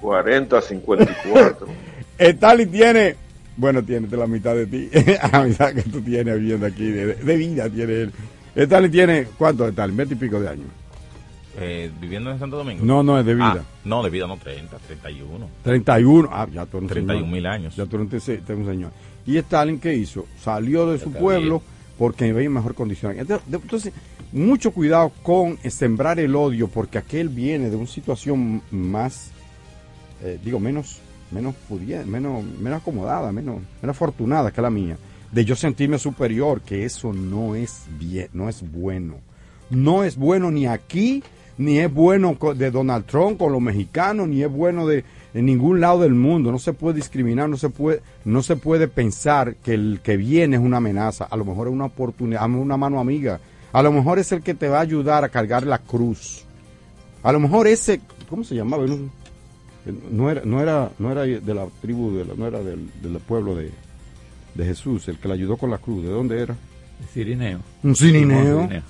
40, 0.00 0.60
54. 0.60 1.66
Stalin 2.18 2.70
tiene 2.70 3.16
Bueno, 3.56 3.82
tiene 3.82 4.06
la 4.16 4.26
mitad 4.28 4.54
de 4.54 4.66
ti, 4.66 4.88
la 5.32 5.42
mitad 5.42 5.72
que 5.72 5.82
tú 5.82 6.00
tienes 6.00 6.38
viviendo 6.38 6.66
aquí, 6.66 6.90
de, 6.90 7.14
de 7.14 7.36
vida 7.36 7.68
tiene 7.68 7.92
él. 8.02 8.12
Stalin 8.54 8.90
tiene, 8.90 9.26
¿cuánto 9.36 9.66
Stalin? 9.66 9.96
20 9.96 10.14
y 10.14 10.18
pico 10.18 10.40
de 10.40 10.48
años. 10.48 10.66
Eh, 11.58 11.90
¿Viviendo 12.00 12.30
en 12.30 12.38
Santo 12.38 12.56
Domingo? 12.56 12.84
No, 12.84 13.02
no, 13.02 13.18
es 13.18 13.26
de 13.26 13.34
vida. 13.34 13.58
Ah, 13.58 13.64
no, 13.84 14.02
de 14.02 14.10
vida 14.10 14.26
no, 14.26 14.38
30, 14.38 14.78
31. 14.78 15.48
31, 15.62 16.28
ah, 16.32 16.46
ya 16.52 16.64
tú 16.66 16.78
eres 16.78 16.82
un 16.82 16.88
31 16.88 17.18
señor. 17.20 17.32
mil 17.32 17.46
años. 17.46 17.76
Ya 17.76 17.86
tú 17.86 17.96
eres 17.96 18.48
un 18.48 18.66
señor. 18.66 18.90
¿Y 19.26 19.36
Stalin 19.36 19.78
qué 19.78 19.94
hizo? 19.94 20.26
Salió 20.40 20.86
de 20.90 20.98
Ya 20.98 21.04
su 21.04 21.12
pueblo 21.12 21.58
bien. 21.60 21.94
porque 21.98 22.32
veía 22.32 22.46
en 22.46 22.54
mejor 22.54 22.74
condición. 22.74 23.18
Entonces, 23.18 23.46
entonces, 23.52 23.92
mucho 24.32 24.70
cuidado 24.72 25.12
con 25.22 25.58
sembrar 25.70 26.18
el 26.18 26.34
odio 26.34 26.68
porque 26.68 26.98
aquel 26.98 27.28
viene 27.28 27.68
de 27.68 27.76
una 27.76 27.86
situación 27.86 28.62
más, 28.70 29.30
eh, 30.22 30.38
digo, 30.42 30.58
menos 30.58 31.00
menos 31.32 31.54
pudiente, 31.68 32.06
menos, 32.06 32.44
menos 32.44 32.80
acomodada, 32.80 33.32
menos, 33.32 33.60
menos 33.80 33.96
afortunada 33.96 34.52
que 34.52 34.62
la 34.62 34.70
mía. 34.70 34.96
De 35.32 35.44
yo 35.44 35.56
sentirme 35.56 35.98
superior, 35.98 36.60
que 36.60 36.84
eso 36.84 37.12
no 37.12 37.54
es 37.54 37.84
bien, 37.98 38.28
no 38.32 38.48
es 38.48 38.62
bueno. 38.70 39.16
No 39.70 40.04
es 40.04 40.16
bueno 40.16 40.50
ni 40.50 40.66
aquí, 40.66 41.22
ni 41.64 41.78
es 41.78 41.92
bueno 41.92 42.36
de 42.56 42.70
Donald 42.70 43.06
Trump 43.06 43.38
con 43.38 43.52
los 43.52 43.60
mexicanos, 43.60 44.28
ni 44.28 44.42
es 44.42 44.50
bueno 44.50 44.86
de 44.86 45.04
en 45.34 45.46
ningún 45.46 45.80
lado 45.80 46.00
del 46.00 46.12
mundo. 46.14 46.52
No 46.52 46.58
se 46.58 46.72
puede 46.72 46.96
discriminar, 46.96 47.48
no 47.48 47.56
se 47.56 47.70
puede, 47.70 48.02
no 48.24 48.42
se 48.42 48.56
puede 48.56 48.88
pensar 48.88 49.54
que 49.56 49.74
el 49.74 50.00
que 50.02 50.16
viene 50.16 50.56
es 50.56 50.62
una 50.62 50.76
amenaza. 50.78 51.24
A 51.24 51.36
lo 51.36 51.44
mejor 51.44 51.68
es 51.68 51.72
una 51.72 51.86
oportunidad, 51.86 52.44
una 52.50 52.76
mano 52.76 53.00
amiga. 53.00 53.40
A 53.72 53.82
lo 53.82 53.90
mejor 53.92 54.18
es 54.18 54.30
el 54.32 54.42
que 54.42 54.52
te 54.54 54.68
va 54.68 54.78
a 54.78 54.82
ayudar 54.82 55.24
a 55.24 55.28
cargar 55.30 55.64
la 55.66 55.78
cruz. 55.78 56.44
A 57.22 57.32
lo 57.32 57.40
mejor 57.40 57.66
ese, 57.66 58.00
¿cómo 58.28 58.44
se 58.44 58.54
llamaba? 58.54 58.84
No, 60.10 60.30
era, 60.30 60.42
no 60.44 60.60
era, 60.60 60.90
no 60.98 61.10
era 61.10 61.22
de 61.22 61.54
la 61.54 61.66
tribu, 61.80 62.12
de 62.14 62.24
la- 62.24 62.34
no 62.34 62.46
era 62.46 62.60
del, 62.62 62.88
del 63.02 63.16
pueblo 63.18 63.54
de, 63.56 63.70
de 64.54 64.64
Jesús, 64.64 65.08
el 65.08 65.18
que 65.18 65.26
le 65.28 65.34
ayudó 65.34 65.56
con 65.56 65.70
la 65.70 65.78
cruz. 65.78 66.04
¿De 66.04 66.10
dónde 66.10 66.40
era? 66.40 66.54
Cirineo. 67.12 67.58
Un 67.82 67.96
cirineo. 67.96 68.82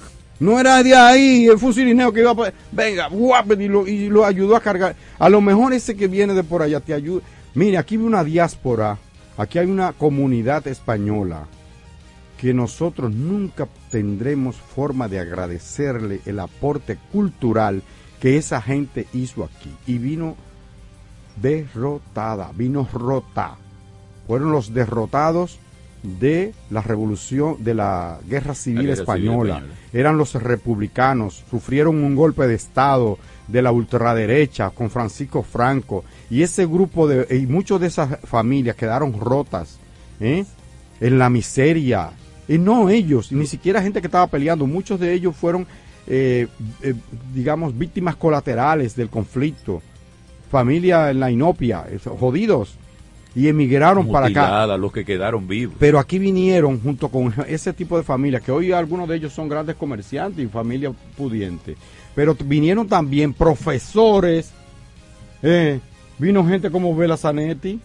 No 0.42 0.58
era 0.58 0.82
de 0.82 0.92
ahí, 0.92 1.48
un 1.48 1.72
cirineo 1.72 2.12
que 2.12 2.18
iba 2.18 2.32
a... 2.32 2.52
Venga, 2.72 3.06
guap, 3.06 3.52
y 3.52 3.68
lo, 3.68 3.86
y 3.86 4.08
lo 4.08 4.26
ayudó 4.26 4.56
a 4.56 4.60
cargar. 4.60 4.96
A 5.20 5.28
lo 5.28 5.40
mejor 5.40 5.72
ese 5.72 5.96
que 5.96 6.08
viene 6.08 6.34
de 6.34 6.42
por 6.42 6.62
allá 6.62 6.80
te 6.80 6.92
ayuda. 6.92 7.22
Mire, 7.54 7.78
aquí 7.78 7.94
hay 7.94 8.02
una 8.02 8.24
diáspora, 8.24 8.98
aquí 9.36 9.60
hay 9.60 9.66
una 9.66 9.92
comunidad 9.92 10.66
española 10.66 11.46
que 12.38 12.52
nosotros 12.52 13.14
nunca 13.14 13.68
tendremos 13.92 14.56
forma 14.56 15.06
de 15.06 15.20
agradecerle 15.20 16.22
el 16.26 16.40
aporte 16.40 16.98
cultural 17.12 17.84
que 18.18 18.36
esa 18.36 18.60
gente 18.60 19.06
hizo 19.12 19.44
aquí. 19.44 19.70
Y 19.86 19.98
vino 19.98 20.34
derrotada, 21.40 22.50
vino 22.52 22.88
rota. 22.92 23.58
Fueron 24.26 24.50
los 24.50 24.74
derrotados 24.74 25.60
de 26.02 26.52
la 26.70 26.82
revolución, 26.82 27.62
de 27.62 27.74
la 27.74 28.18
guerra 28.28 28.54
civil 28.54 28.82
guerra 28.82 28.96
civil 28.96 29.00
española. 29.00 29.62
Eran 29.92 30.16
los 30.16 30.34
republicanos, 30.34 31.44
sufrieron 31.50 32.02
un 32.02 32.16
golpe 32.16 32.46
de 32.46 32.54
Estado 32.54 33.18
de 33.48 33.62
la 33.62 33.72
ultraderecha 33.72 34.70
con 34.70 34.90
Francisco 34.90 35.42
Franco. 35.42 36.04
Y 36.30 36.42
ese 36.42 36.66
grupo 36.66 37.06
de, 37.06 37.36
y 37.36 37.46
muchas 37.46 37.80
de 37.80 37.86
esas 37.86 38.20
familias 38.24 38.76
quedaron 38.76 39.18
rotas, 39.18 39.78
¿eh? 40.20 40.44
en 41.00 41.18
la 41.18 41.30
miseria. 41.30 42.10
Y 42.48 42.58
no 42.58 42.88
ellos, 42.88 43.30
ni 43.30 43.46
siquiera 43.46 43.82
gente 43.82 44.00
que 44.00 44.08
estaba 44.08 44.26
peleando, 44.26 44.66
muchos 44.66 44.98
de 44.98 45.12
ellos 45.12 45.36
fueron, 45.36 45.66
eh, 46.06 46.48
eh, 46.82 46.94
digamos, 47.34 47.76
víctimas 47.76 48.16
colaterales 48.16 48.96
del 48.96 49.08
conflicto. 49.08 49.82
Familia 50.50 51.10
en 51.10 51.20
la 51.20 51.30
inopia, 51.30 51.86
jodidos. 52.18 52.76
Y 53.34 53.48
emigraron 53.48 54.10
para 54.10 54.26
acá. 54.26 54.76
Los 54.76 54.92
que 54.92 55.04
quedaron 55.04 55.48
vivos. 55.48 55.74
Pero 55.78 55.98
aquí 55.98 56.18
vinieron 56.18 56.78
junto 56.80 57.08
con 57.08 57.32
ese 57.48 57.72
tipo 57.72 57.96
de 57.96 58.02
familias, 58.02 58.42
que 58.42 58.52
hoy 58.52 58.72
algunos 58.72 59.08
de 59.08 59.16
ellos 59.16 59.32
son 59.32 59.48
grandes 59.48 59.76
comerciantes 59.76 60.44
y 60.44 60.48
familias 60.48 60.92
pudientes. 61.16 61.76
Pero 62.14 62.34
vinieron 62.44 62.86
también 62.88 63.32
profesores, 63.32 64.52
eh, 65.42 65.80
vino 66.18 66.46
gente 66.46 66.70
como 66.70 66.94
Vela 66.94 67.16
Zanetti, 67.16 67.80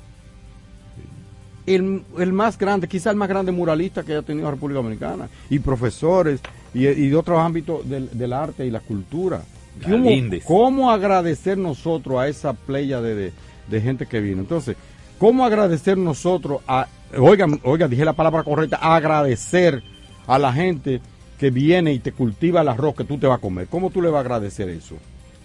el, 1.66 2.04
el 2.18 2.34
más 2.34 2.58
grande, 2.58 2.88
quizá 2.88 3.10
el 3.12 3.18
más 3.18 3.28
grande 3.30 3.52
muralista 3.52 4.04
que 4.04 4.14
haya 4.14 4.22
tenido 4.22 4.46
la 4.46 4.52
República 4.52 4.78
Dominicana, 4.82 5.30
y 5.50 5.60
profesores, 5.60 6.40
y, 6.74 6.88
y 6.88 7.10
de 7.10 7.16
otros 7.16 7.40
ámbitos 7.40 7.88
del, 7.90 8.10
del 8.18 8.34
arte 8.34 8.66
y 8.66 8.70
la 8.72 8.80
cultura. 8.80 9.42
¿Cómo, 9.84 10.10
cómo 10.46 10.92
agradecer 10.92 11.58
nosotros 11.58 12.20
a 12.20 12.28
esa 12.28 12.54
playa 12.54 13.00
de, 13.02 13.16
de- 13.16 13.34
de 13.70 13.82
gente 13.82 14.06
que 14.08 14.20
vino? 14.22 14.42
Entonces, 14.42 14.76
¿cómo 15.18 15.46
agradecer 15.46 15.98
nosotros 15.98 16.62
a, 16.68 16.88
oiga, 17.18 17.46
oiga, 17.64 17.88
dije 17.88 18.06
la 18.06 18.14
palabra 18.14 18.44
correcta, 18.44 18.78
agradecer 18.78 19.82
a 20.28 20.38
la 20.40 20.52
gente 20.54 21.02
que 21.40 21.50
viene 21.52 21.94
y 21.94 22.00
te 22.00 22.12
cultiva 22.12 22.62
el 22.62 22.68
arroz 22.68 22.96
que 22.96 23.04
tú 23.04 23.18
te 23.18 23.28
vas 23.28 23.38
a 23.38 23.42
comer? 23.42 23.68
¿Cómo 23.68 23.90
tú 23.90 24.02
le 24.02 24.10
vas 24.10 24.18
a 24.18 24.22
agradecer 24.22 24.70
eso? 24.70 24.96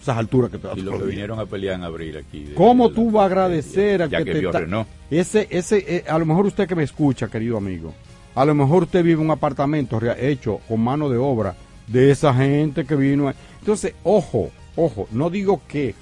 Esas 0.00 0.16
alturas 0.16 0.50
que 0.50 0.58
te 0.58 0.66
vas 0.66 0.76
Y 0.76 0.80
a 0.80 0.84
los 0.84 1.00
que 1.00 1.06
vinieron 1.06 1.38
a 1.38 1.46
pelear 1.46 1.76
en 1.76 1.84
abril 1.84 2.16
aquí. 2.16 2.44
de- 2.44 2.54
¿Cómo 2.54 2.88
de 2.88 2.94
tú 2.94 3.10
vas 3.10 3.22
a 3.22 3.26
agradecer 3.26 4.08
ya 4.08 4.18
que, 4.18 4.24
que 4.24 4.32
te 4.32 4.46
está-. 4.46 4.86
Ese, 5.10 5.46
ese, 5.50 5.84
eh, 5.96 6.04
a 6.08 6.18
lo 6.18 6.26
mejor 6.26 6.46
usted 6.46 6.66
que 6.66 6.74
me 6.74 6.82
escucha, 6.82 7.28
querido 7.28 7.56
amigo, 7.56 7.94
a 8.34 8.44
lo 8.44 8.54
mejor 8.54 8.84
usted 8.84 9.04
vive 9.04 9.20
en 9.20 9.26
un 9.26 9.30
apartamento 9.30 10.00
hecho 10.18 10.60
con 10.66 10.80
mano 10.80 11.08
de 11.08 11.18
obra 11.18 11.54
de 11.86 12.10
esa 12.10 12.34
gente 12.34 12.84
que 12.84 12.96
vino. 12.96 13.28
a- 13.28 13.34
Entonces, 13.60 13.94
ojo, 14.02 14.50
ojo, 14.74 15.06
no 15.12 15.30
digo 15.30 15.60
que 15.68 15.94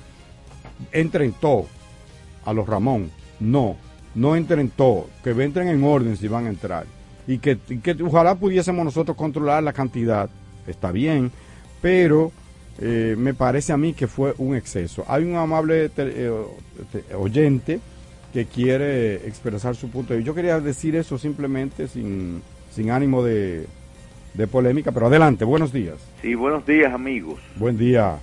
entren 0.92 1.34
todos 1.38 1.66
a 2.46 2.52
los 2.54 2.66
Ramón, 2.66 3.10
no, 3.40 3.76
no 4.14 4.36
entren 4.36 4.68
todos, 4.70 5.06
que 5.24 5.30
entren 5.30 5.68
en 5.68 5.82
orden 5.82 6.16
si 6.16 6.28
van 6.28 6.46
a 6.46 6.50
entrar. 6.50 6.84
Y 7.26 7.38
que, 7.38 7.58
y 7.68 7.78
que 7.78 7.96
ojalá 8.02 8.34
pudiésemos 8.34 8.84
nosotros 8.84 9.16
controlar 9.16 9.62
la 9.62 9.72
cantidad, 9.72 10.28
está 10.66 10.90
bien, 10.92 11.30
pero 11.80 12.32
eh, 12.80 13.14
me 13.18 13.34
parece 13.34 13.72
a 13.72 13.76
mí 13.76 13.92
que 13.92 14.06
fue 14.06 14.34
un 14.38 14.56
exceso. 14.56 15.04
Hay 15.08 15.24
un 15.24 15.36
amable 15.36 15.88
te- 15.90 16.26
eh, 16.26 16.32
te- 16.92 17.14
oyente 17.14 17.80
que 18.32 18.46
quiere 18.46 19.16
expresar 19.26 19.74
su 19.76 19.90
punto 19.90 20.12
de 20.12 20.18
vista. 20.18 20.28
Yo 20.30 20.34
quería 20.34 20.60
decir 20.60 20.96
eso 20.96 21.18
simplemente 21.18 21.88
sin, 21.88 22.42
sin 22.72 22.90
ánimo 22.90 23.22
de, 23.22 23.66
de 24.34 24.46
polémica, 24.46 24.92
pero 24.92 25.06
adelante, 25.06 25.44
buenos 25.44 25.72
días. 25.72 25.96
Sí, 26.22 26.34
buenos 26.34 26.64
días 26.66 26.92
amigos. 26.92 27.40
Buen 27.56 27.76
día. 27.76 28.18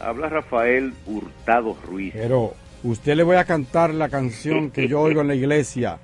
Habla 0.00 0.28
Rafael 0.28 0.92
Hurtado 1.06 1.76
Ruiz. 1.86 2.12
Pero 2.14 2.54
usted 2.84 3.16
le 3.16 3.22
voy 3.22 3.36
a 3.36 3.44
cantar 3.44 3.92
la 3.92 4.08
canción 4.08 4.70
que 4.70 4.86
yo 4.86 5.00
oigo 5.00 5.22
en 5.22 5.28
la 5.28 5.34
iglesia, 5.34 5.98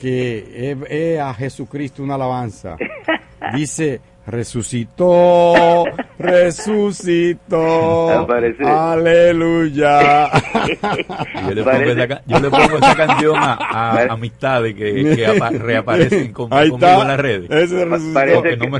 que 0.00 0.76
es, 0.90 1.20
a 1.20 1.32
Jesucristo 1.34 2.02
una 2.02 2.16
alabanza. 2.16 2.76
Dice, 3.54 4.00
resucitó, 4.26 5.84
resucitó, 6.18 8.10
Aparece. 8.20 8.64
aleluya. 8.64 10.30
Yo 11.48 11.54
le, 11.54 11.62
pongo 11.62 11.64
Parece- 11.64 11.92
esa, 11.92 12.08
ca- 12.08 12.22
yo 12.26 12.40
le 12.40 12.50
pongo 12.50 12.76
esa 12.78 12.96
canción 12.96 13.36
a, 13.36 13.54
a 13.54 14.02
amistades 14.12 14.74
que, 14.74 15.14
que 15.16 15.26
apa- 15.26 15.50
reaparecen 15.50 16.32
con- 16.32 16.48
conmigo 16.48 16.76
en 16.76 17.08
las 17.08 17.20
redes. 17.20 17.50
Ese 17.50 17.84
resucitó. 17.84 18.14
Parece 18.14 18.42
que, 18.42 18.56
no 18.56 18.70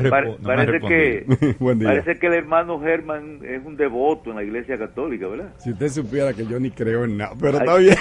parece, 0.42 0.80
que, 0.80 1.54
Buen 1.58 1.78
día. 1.78 1.88
parece 1.88 2.18
que 2.18 2.26
el 2.26 2.34
hermano 2.34 2.80
Germán 2.80 3.40
es 3.44 3.64
un 3.64 3.76
devoto 3.76 4.30
en 4.30 4.36
la 4.36 4.42
iglesia 4.42 4.78
católica, 4.78 5.26
¿verdad? 5.28 5.48
Si 5.58 5.70
usted 5.72 5.88
supiera 5.90 6.32
que 6.32 6.46
yo 6.46 6.58
ni 6.58 6.70
creo 6.70 7.04
en 7.04 7.18
nada, 7.18 7.32
pero 7.40 7.58
está 7.58 7.74
bien. 7.76 7.96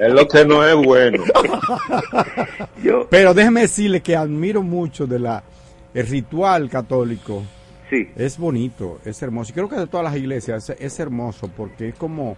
Es 0.00 0.12
lo 0.12 0.26
que 0.28 0.44
no 0.44 0.64
es 0.66 0.74
bueno. 0.76 1.22
Yo, 2.82 3.06
Pero 3.10 3.34
déjeme 3.34 3.62
decirle 3.62 4.00
que 4.00 4.16
admiro 4.16 4.62
mucho 4.62 5.06
de 5.06 5.18
la 5.18 5.42
el 5.94 6.06
ritual 6.06 6.68
católico. 6.68 7.42
sí, 7.90 8.08
Es 8.16 8.38
bonito, 8.38 8.98
es 9.04 9.22
hermoso. 9.22 9.52
Y 9.52 9.54
creo 9.54 9.68
que 9.68 9.76
de 9.76 9.86
todas 9.86 10.04
las 10.04 10.16
iglesias 10.16 10.68
es, 10.70 10.80
es 10.80 11.00
hermoso 11.00 11.48
porque 11.56 11.88
es 11.88 11.94
como 11.94 12.36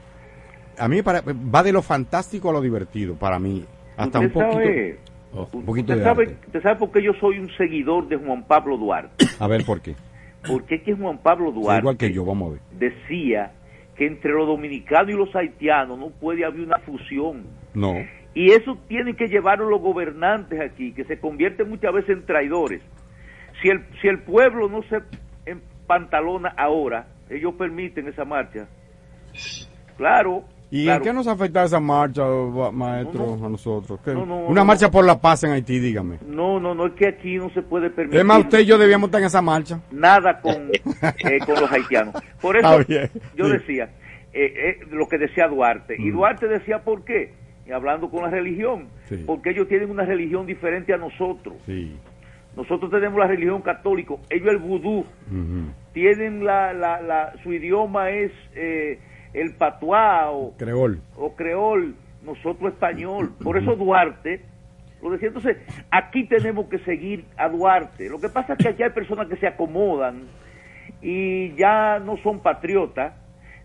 a 0.79 0.89
mí 0.89 0.97
me 0.97 1.03
pare- 1.03 1.23
va 1.25 1.63
de 1.63 1.73
lo 1.73 1.81
fantástico 1.83 2.51
a 2.51 2.53
lo 2.53 2.61
divertido 2.61 3.15
para 3.15 3.39
mí. 3.39 3.65
Hasta 3.97 4.21
un 4.21 4.31
poquito 4.31 4.53
sabe, 4.53 4.99
Oh, 5.35 5.49
un 5.53 5.65
poquito 5.65 5.93
usted 5.93 5.99
de 5.99 6.05
sabe, 6.05 6.23
arte. 6.25 6.37
usted 6.47 6.63
sabe 6.63 6.77
por 6.77 6.91
qué 6.93 7.03
yo 7.03 7.13
soy 7.21 7.39
un 7.39 7.51
seguidor 7.59 8.09
de 8.09 8.17
Juan 8.17 8.45
Pablo 8.45 8.77
Duarte. 8.79 9.27
A 9.39 9.47
ver 9.47 9.65
por 9.65 9.81
qué. 9.81 9.95
Porque 10.47 10.77
es 10.77 10.83
que 10.83 10.95
Juan 10.95 11.19
Pablo 11.19 11.51
Duarte 11.53 11.81
Igual 11.81 11.97
que 11.97 12.13
yo, 12.13 12.25
vamos 12.25 12.49
a 12.49 12.53
ver. 12.53 12.61
decía 12.79 13.53
que 13.97 14.07
entre 14.07 14.33
los 14.33 14.47
dominicanos 14.47 15.11
y 15.11 15.15
los 15.17 15.35
haitianos 15.35 15.99
no 15.99 16.11
puede 16.11 16.45
haber 16.45 16.61
una 16.61 16.79
fusión. 16.79 17.45
No. 17.75 17.95
Y 18.35 18.53
eso 18.53 18.79
tienen 18.89 19.17
que 19.17 19.27
llevarlo 19.29 19.69
los 19.69 19.81
gobernantes 19.81 20.61
aquí, 20.61 20.93
que 20.93 21.05
se 21.05 21.19
convierten 21.19 21.69
muchas 21.71 21.93
veces 21.95 22.11
en 22.19 22.27
traidores. 22.27 22.81
Si 23.67 23.71
el, 23.71 23.85
si 24.01 24.07
el 24.07 24.21
pueblo 24.21 24.69
no 24.69 24.85
se 24.85 25.01
empantalona 25.45 26.51
ahora, 26.57 27.09
ellos 27.29 27.53
permiten 27.59 28.07
esa 28.07 28.25
marcha. 28.25 28.69
Claro. 29.97 30.45
¿Y 30.71 30.85
claro. 30.85 30.99
en 30.99 31.03
qué 31.05 31.13
nos 31.13 31.27
afecta 31.27 31.65
esa 31.65 31.81
marcha, 31.81 32.23
ma- 32.25 32.71
maestro, 32.71 33.27
No, 33.27 33.37
no. 33.39 33.47
a 33.47 33.49
nosotros? 33.49 33.99
¿Qué? 34.05 34.13
No, 34.15 34.25
no, 34.25 34.47
Una 34.47 34.63
marcha 34.63 34.89
por 34.89 35.05
la 35.05 35.21
paz 35.21 35.43
en 35.43 35.51
Haití, 35.51 35.81
dígame. 35.81 36.19
No, 36.29 36.61
no, 36.61 36.77
no 36.77 36.87
es 36.87 36.93
que 36.93 37.09
aquí 37.09 37.39
no 37.39 37.51
se 37.51 37.63
puede 37.63 37.91
permitir 37.91 38.21
Es 38.21 38.25
más, 38.25 38.39
usted 38.39 38.61
y 38.61 38.67
yo 38.67 38.79
debíamos 38.79 39.09
estar 39.09 39.21
en 39.21 39.27
esa 39.27 39.43
marcha. 39.43 39.81
nada 39.91 40.41
con, 40.41 40.71
eh, 40.73 41.39
con 41.45 41.55
los 41.61 41.73
haitianos. 41.73 42.15
Por 42.41 42.57
eso 42.59 42.83
yo 43.35 43.47
sí. 43.47 43.53
decía, 43.53 43.91
eh, 44.33 44.79
eh, 44.81 44.87
lo 44.93 45.09
que 45.09 45.19
decía 45.19 45.49
Duarte. 45.49 45.97
Y 45.99 46.11
Mm. 46.13 46.15
Duarte 46.15 46.47
decía, 46.47 46.85
¿por 46.85 47.05
qué? 47.05 47.35
y 47.69 47.73
hablando 47.73 48.09
con 48.09 48.23
la 48.23 48.31
religión, 48.31 48.87
porque 49.27 49.51
ellos 49.51 49.67
tienen 49.67 49.91
una 49.91 50.05
religión 50.05 50.47
diferente 50.47 50.95
a 50.95 50.99
nosotros. 50.99 51.57
Nosotros 52.57 52.91
tenemos 52.91 53.19
la 53.19 53.27
religión 53.27 53.61
católica, 53.61 54.15
ellos 54.31 54.49
el 54.49 54.59
vudú, 54.59 55.05
tienen 55.93 56.45
la, 56.45 56.73
la, 56.73 57.03
la, 57.03 57.35
su 57.43 57.53
idioma 57.53 58.11
es 58.11 58.33
eh, 58.55 58.99
el 59.35 59.55
patuá 59.57 60.31
o 60.31 60.57
creol. 60.57 61.01
o 61.17 61.35
creol, 61.37 61.95
nosotros 62.25 62.73
español. 62.73 63.33
Por 63.43 63.59
eso 63.59 63.77
Duarte 63.77 64.41
lo 65.03 65.11
decía. 65.11 65.29
Entonces, 65.29 65.59
aquí 65.91 66.25
tenemos 66.25 66.67
que 66.69 66.79
seguir 66.79 67.27
a 67.37 67.49
Duarte. 67.49 68.09
Lo 68.09 68.19
que 68.19 68.29
pasa 68.31 68.55
es 68.55 68.59
que 68.59 68.69
aquí 68.71 68.83
hay 68.83 68.91
personas 68.91 69.29
que 69.29 69.37
se 69.37 69.47
acomodan 69.47 70.23
y 71.03 71.55
ya 71.57 71.99
no 71.99 72.17
son 72.19 72.41
patriotas. 72.41 73.13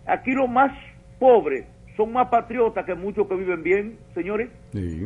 Aquí 0.05 0.31
los 0.33 0.49
más 0.49 0.71
pobres 1.19 1.65
son 1.95 2.11
más 2.11 2.27
patriotas 2.29 2.85
que 2.85 2.95
muchos 2.95 3.27
que 3.27 3.35
viven 3.35 3.63
bien, 3.63 3.97
señores. 4.13 4.49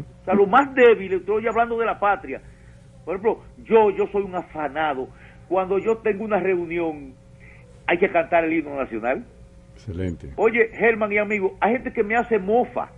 O 0.02 0.26
sea, 0.26 0.34
los 0.34 0.48
más 0.48 0.74
débiles, 0.74 1.20
estoy 1.20 1.46
hablando 1.48 1.78
de 1.78 1.86
la 1.86 2.00
patria. 2.00 2.42
Por 3.06 3.16
ejemplo, 3.16 3.44
yo, 3.64 3.92
yo 3.92 4.08
soy 4.12 4.24
un 4.24 4.36
afanado. 4.36 5.08
Cuando 5.48 5.78
yo 5.78 5.98
tengo 5.98 6.26
una 6.26 6.40
reunión, 6.40 7.14
hay 7.88 7.98
que 7.98 8.10
cantar 8.10 8.44
el 8.44 8.54
himno 8.54 8.76
nacional. 8.76 9.24
Excelente. 9.76 10.32
Oye, 10.36 10.70
Germán 10.74 11.12
y 11.12 11.18
amigos, 11.18 11.52
hay 11.60 11.74
gente 11.74 11.94
que 11.94 12.04
me 12.04 12.16
hace 12.16 12.40
mofa. 12.40 12.90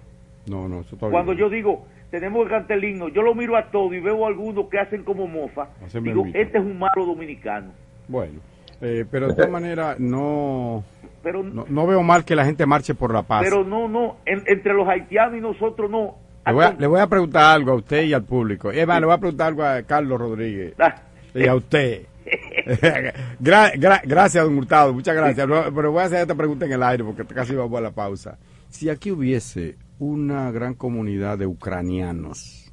No, 0.47 0.69
no, 0.69 0.81
eso 0.81 0.97
Cuando 0.97 1.33
yo 1.33 1.49
digo, 1.49 1.85
tenemos 2.09 2.45
que 2.45 2.51
cantar 2.51 2.77
el 2.77 2.85
himno, 2.85 3.09
yo 3.09 3.21
lo 3.21 3.35
miro 3.35 3.57
a 3.57 3.69
todo 3.69 3.93
y 3.93 3.99
veo 3.99 4.25
a 4.25 4.29
algunos 4.29 4.69
que 4.69 4.79
hacen 4.79 5.03
como 5.03 5.27
mofa. 5.27 5.67
digo, 6.01 6.25
este 6.33 6.57
es 6.57 6.63
un 6.63 6.79
malo 6.79 7.05
dominicano. 7.05 7.71
Bueno, 8.07 8.39
eh, 8.79 9.05
pero 9.11 9.27
de 9.27 9.33
todas 9.33 9.49
maneras, 9.49 9.99
no, 9.99 10.85
pero, 11.21 11.43
no, 11.43 11.87
veo 11.87 12.03
mal 12.03 12.23
que 12.23 12.35
la 12.35 12.45
gente 12.45 12.65
marche 12.65 12.95
por 12.95 13.13
la 13.13 13.23
paz. 13.23 13.41
Pero 13.43 13.65
no, 13.65 13.89
no, 13.89 14.17
entre 14.25 14.73
los 14.73 14.87
haitianos 14.87 15.37
y 15.37 15.41
nosotros 15.41 15.91
no. 15.91 16.15
Le 16.47 16.87
voy, 16.87 16.99
a, 16.99 17.07
preguntar 17.07 17.55
algo 17.55 17.71
a 17.71 17.75
usted 17.75 18.05
y 18.05 18.13
al 18.13 18.23
público. 18.23 18.71
Es 18.71 18.87
más, 18.87 18.99
le 19.01 19.05
voy 19.05 19.15
a 19.15 19.19
preguntar 19.19 19.47
algo 19.47 19.63
a 19.63 19.81
Carlos 19.83 20.17
Rodríguez 20.17 20.73
ah. 20.79 20.95
y 21.33 21.45
a 21.45 21.55
usted. 21.55 22.05
gracias, 23.39 24.43
don 24.43 24.57
Hurtado, 24.57 24.93
muchas 24.93 25.15
gracias. 25.15 25.47
pero 25.75 25.91
voy 25.91 26.01
a 26.01 26.05
hacer 26.05 26.21
esta 26.21 26.35
pregunta 26.35 26.65
en 26.65 26.71
el 26.71 26.83
aire 26.83 27.03
porque 27.03 27.25
casi 27.25 27.53
vamos 27.53 27.77
a 27.77 27.81
la 27.81 27.91
pausa. 27.91 28.37
Si 28.69 28.89
aquí 28.89 29.11
hubiese 29.11 29.77
una 29.99 30.51
gran 30.51 30.73
comunidad 30.73 31.37
de 31.37 31.47
ucranianos, 31.47 32.71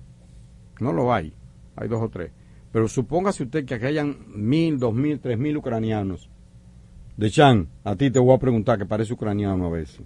no 0.81 0.93
lo 0.93 1.13
hay, 1.13 1.35
hay 1.77 1.89
dos 1.89 2.03
o 2.03 2.09
tres, 2.09 2.31
pero 2.73 2.89
supóngase 2.89 3.45
usted 3.45 3.65
que 3.65 3.75
aquí 3.75 3.87
hayan 3.87 4.19
mil, 4.29 4.79
dos 4.79 4.95
mil, 4.95 5.19
tres 5.21 5.39
mil 5.39 5.57
ucranianos 5.57 6.31
de 7.17 7.31
Chan, 7.31 7.69
a 7.85 7.95
ti 7.97 8.11
te 8.11 8.19
voy 8.19 8.35
a 8.35 8.39
preguntar, 8.39 8.79
que 8.79 8.87
parece 8.87 9.13
ucraniano 9.13 9.67
a 9.67 9.71
veces. 9.71 10.03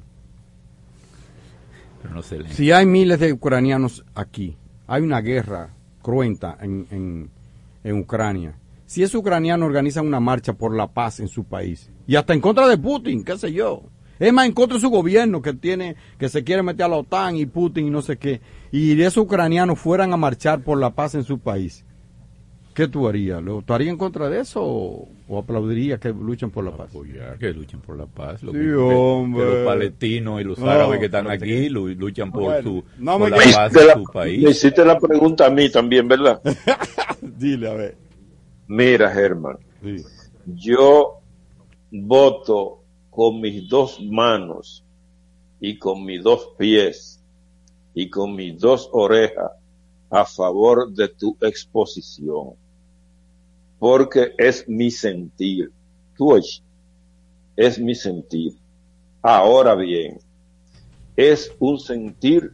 Si 2.50 2.72
hay 2.72 2.86
miles 2.86 3.20
de 3.20 3.32
ucranianos 3.32 4.04
aquí, 4.14 4.56
hay 4.86 5.02
una 5.02 5.20
guerra 5.20 5.70
cruenta 6.02 6.56
en, 6.60 7.30
en, 7.84 7.98
Ucrania. 8.00 8.58
Si 8.84 9.02
es 9.02 9.14
ucraniano, 9.14 9.64
organizan 9.64 10.06
una 10.06 10.20
marcha 10.20 10.52
por 10.52 10.76
la 10.76 10.88
paz 10.88 11.20
en 11.20 11.28
su 11.28 11.44
país. 11.44 11.90
Y 12.06 12.16
hasta 12.16 12.34
en 12.34 12.40
contra 12.40 12.68
de 12.68 12.76
Putin, 12.76 13.24
qué 13.24 13.38
sé 13.38 13.52
yo. 13.52 13.82
Es 14.18 14.32
más, 14.32 14.46
en 14.46 14.52
contra 14.52 14.76
de 14.76 14.82
su 14.82 14.90
gobierno 14.90 15.40
que 15.40 15.54
tiene, 15.54 15.96
que 16.18 16.28
se 16.28 16.44
quiere 16.44 16.62
meter 16.62 16.84
a 16.84 16.88
la 16.88 16.96
OTAN 16.96 17.36
y 17.36 17.46
Putin 17.46 17.86
y 17.86 17.90
no 17.90 18.02
sé 18.02 18.18
qué. 18.18 18.40
Y 18.72 19.00
esos 19.00 19.24
ucranianos 19.24 19.78
fueran 19.78 20.12
a 20.12 20.16
marchar 20.16 20.62
por 20.62 20.78
la 20.78 20.90
paz 20.90 21.14
en 21.14 21.24
su 21.24 21.38
país. 21.38 21.84
¿Qué 22.78 22.86
tú 22.86 23.08
harías? 23.08 23.42
¿Lo, 23.42 23.60
¿Tú 23.62 23.74
harías 23.74 23.90
en 23.90 23.98
contra 23.98 24.30
de 24.30 24.38
eso 24.38 24.62
o, 24.62 25.08
o 25.26 25.38
aplaudirías 25.38 25.98
que 25.98 26.10
luchen 26.10 26.52
por 26.52 26.64
la 26.64 26.70
paz? 26.70 26.90
Apoyar 26.90 27.36
que 27.36 27.52
luchen 27.52 27.80
por 27.80 27.96
la 27.96 28.06
paz. 28.06 28.40
Lo 28.44 28.52
sí, 28.52 28.70
hombre. 28.70 29.42
Que, 29.42 29.50
los 29.50 29.66
palestinos 29.66 30.40
y 30.40 30.44
los 30.44 30.60
árabes 30.60 31.00
que 31.00 31.06
están 31.06 31.28
aquí 31.28 31.68
luchan 31.70 32.30
por, 32.30 32.62
su, 32.62 32.84
la 33.00 33.18
paz 33.18 33.72
de 33.72 33.94
su 33.94 34.04
país. 34.04 34.44
Me 34.44 34.50
hiciste 34.50 34.84
la 34.84 34.96
pregunta 34.96 35.46
a 35.46 35.50
mí 35.50 35.68
también, 35.72 36.06
¿verdad? 36.06 36.40
Dile, 37.20 37.68
a 37.68 37.74
ver. 37.74 37.96
Mira, 38.68 39.10
Germán. 39.10 39.58
Yo 40.46 41.18
voto 41.90 42.84
con 43.10 43.40
mis 43.40 43.68
dos 43.68 44.00
manos 44.00 44.84
y 45.58 45.78
con 45.78 46.04
mis 46.04 46.22
dos 46.22 46.50
pies 46.56 47.24
y 47.92 48.08
con 48.08 48.36
mis 48.36 48.56
dos 48.56 48.88
orejas 48.92 49.50
a 50.10 50.24
favor 50.24 50.92
de 50.92 51.08
tu 51.08 51.36
exposición 51.40 52.54
porque 53.78 54.34
es 54.36 54.68
mi 54.68 54.90
sentir. 54.90 55.70
Twitch 56.16 56.62
es 57.56 57.78
mi 57.78 57.94
sentir. 57.94 58.52
Ahora 59.22 59.74
bien, 59.74 60.18
es 61.16 61.52
un 61.58 61.78
sentir 61.78 62.52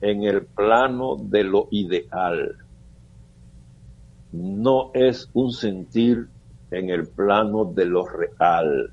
en 0.00 0.22
el 0.22 0.44
plano 0.46 1.16
de 1.20 1.44
lo 1.44 1.68
ideal. 1.70 2.56
No 4.32 4.90
es 4.94 5.28
un 5.32 5.52
sentir 5.52 6.28
en 6.70 6.90
el 6.90 7.08
plano 7.08 7.64
de 7.64 7.84
lo 7.84 8.06
real. 8.06 8.92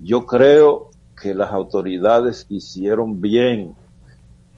Yo 0.00 0.26
creo 0.26 0.90
que 1.20 1.34
las 1.34 1.50
autoridades 1.52 2.46
hicieron 2.48 3.20
bien, 3.20 3.74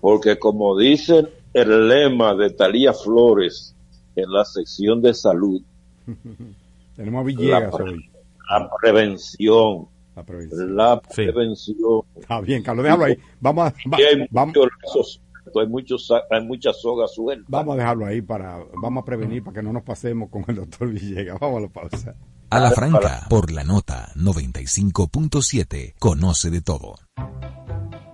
porque 0.01 0.39
como 0.39 0.77
dice 0.77 1.29
el 1.53 1.89
lema 1.89 2.35
de 2.35 2.51
Talía 2.51 2.93
Flores, 2.93 3.75
en 4.23 4.33
la 4.33 4.45
sección 4.45 5.01
de 5.03 5.15
salud. 5.15 5.63
Tenemos 6.97 7.21
a 7.21 7.25
Villegas 7.25 7.73
la, 7.73 7.85
hoy. 7.85 8.11
La 8.51 8.71
prevención. 8.81 9.87
La 10.17 10.25
prevención. 10.25 10.77
La 10.77 11.01
prevención. 11.01 12.03
Está 12.17 12.41
bien, 12.41 12.63
Carlos, 12.63 12.85
déjalo 12.85 13.05
ahí. 13.05 13.19
Vamos 13.41 13.73
a. 13.73 13.97
hay, 13.97 14.27
vamos. 14.31 14.57
Muchos, 14.57 15.21
hay, 15.55 15.67
muchos, 15.69 16.13
hay 16.31 16.45
muchas 16.45 16.81
sogas 16.81 17.15
sueltas. 17.15 17.47
Vamos 17.49 17.75
a 17.75 17.79
dejarlo 17.79 18.07
ahí 18.07 18.21
para. 18.21 18.59
Vamos 18.83 19.03
a 19.03 19.05
prevenir 19.05 19.45
para 19.45 19.55
que 19.55 19.63
no 19.63 19.73
nos 19.73 19.83
pasemos 19.83 20.29
con 20.31 20.45
el 20.49 20.57
doctor 20.57 20.89
Villegas. 20.89 21.39
Vamos 21.39 21.59
a 21.59 21.61
la 21.61 21.69
pausa. 21.69 22.15
A 22.51 22.61
la 22.61 22.71
franca, 22.71 23.27
por 23.29 23.53
la 23.53 23.63
nota 23.63 24.11
95.7, 24.17 25.95
conoce 25.99 26.51
de 26.51 26.63
todo. 26.63 26.95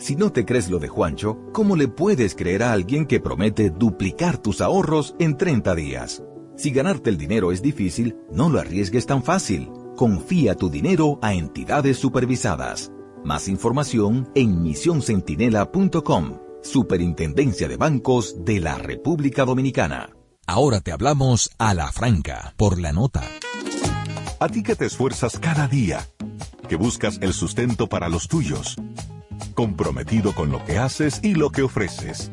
Si 0.00 0.16
no 0.16 0.32
te 0.32 0.46
crees 0.46 0.70
lo 0.70 0.78
de 0.78 0.88
Juancho, 0.88 1.38
¿cómo 1.52 1.76
le 1.76 1.86
puedes 1.86 2.34
creer 2.34 2.62
a 2.62 2.72
alguien 2.72 3.04
que 3.04 3.20
promete 3.20 3.68
duplicar 3.68 4.38
tus 4.38 4.62
ahorros 4.62 5.14
en 5.18 5.36
30 5.36 5.74
días? 5.74 6.22
Si 6.56 6.70
ganarte 6.70 7.10
el 7.10 7.18
dinero 7.18 7.52
es 7.52 7.60
difícil, 7.60 8.16
no 8.32 8.48
lo 8.48 8.58
arriesgues 8.58 9.04
tan 9.04 9.22
fácil. 9.22 9.68
Confía 9.96 10.54
tu 10.54 10.70
dinero 10.70 11.18
a 11.20 11.34
entidades 11.34 11.98
supervisadas. 11.98 12.90
Más 13.26 13.46
información 13.46 14.30
en 14.34 14.62
misioncentinela.com, 14.62 16.38
Superintendencia 16.62 17.68
de 17.68 17.76
Bancos 17.76 18.42
de 18.42 18.58
la 18.60 18.78
República 18.78 19.44
Dominicana. 19.44 20.16
Ahora 20.46 20.80
te 20.80 20.92
hablamos 20.92 21.50
a 21.58 21.74
la 21.74 21.92
franca, 21.92 22.54
por 22.56 22.80
la 22.80 22.92
nota. 22.92 23.22
A 24.38 24.48
ti 24.48 24.62
que 24.62 24.76
te 24.76 24.86
esfuerzas 24.86 25.38
cada 25.38 25.68
día, 25.68 26.08
que 26.70 26.76
buscas 26.76 27.18
el 27.20 27.34
sustento 27.34 27.86
para 27.86 28.08
los 28.08 28.28
tuyos 28.28 28.76
comprometido 29.60 30.34
con 30.34 30.50
lo 30.50 30.64
que 30.64 30.78
haces 30.78 31.20
y 31.22 31.34
lo 31.34 31.50
que 31.50 31.60
ofreces. 31.60 32.32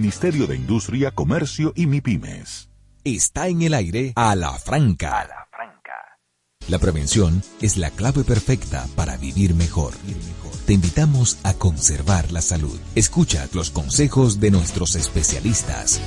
de 0.00 0.56
Industria, 0.56 1.10
Comercio 1.10 1.72
y 1.74 1.86
MIPIMES 1.86 2.68
está 3.04 3.48
en 3.48 3.62
el 3.62 3.74
aire 3.74 4.12
a 4.16 4.34
la 4.34 4.52
franca. 4.52 5.20
A 5.20 5.26
la 5.26 5.48
franca. 5.50 6.18
La 6.68 6.78
prevención 6.78 7.42
es 7.60 7.76
la 7.76 7.90
clave 7.90 8.24
perfecta 8.24 8.86
para 8.96 9.16
vivir 9.16 9.54
mejor. 9.54 9.94
Te 10.66 10.74
invitamos 10.74 11.38
a 11.44 11.54
conservar 11.54 12.30
la 12.32 12.42
salud. 12.42 12.78
Escucha 12.94 13.48
los 13.54 13.70
consejos 13.70 14.40
de 14.40 14.50
nuestros 14.50 14.94
especialistas. 14.96 16.02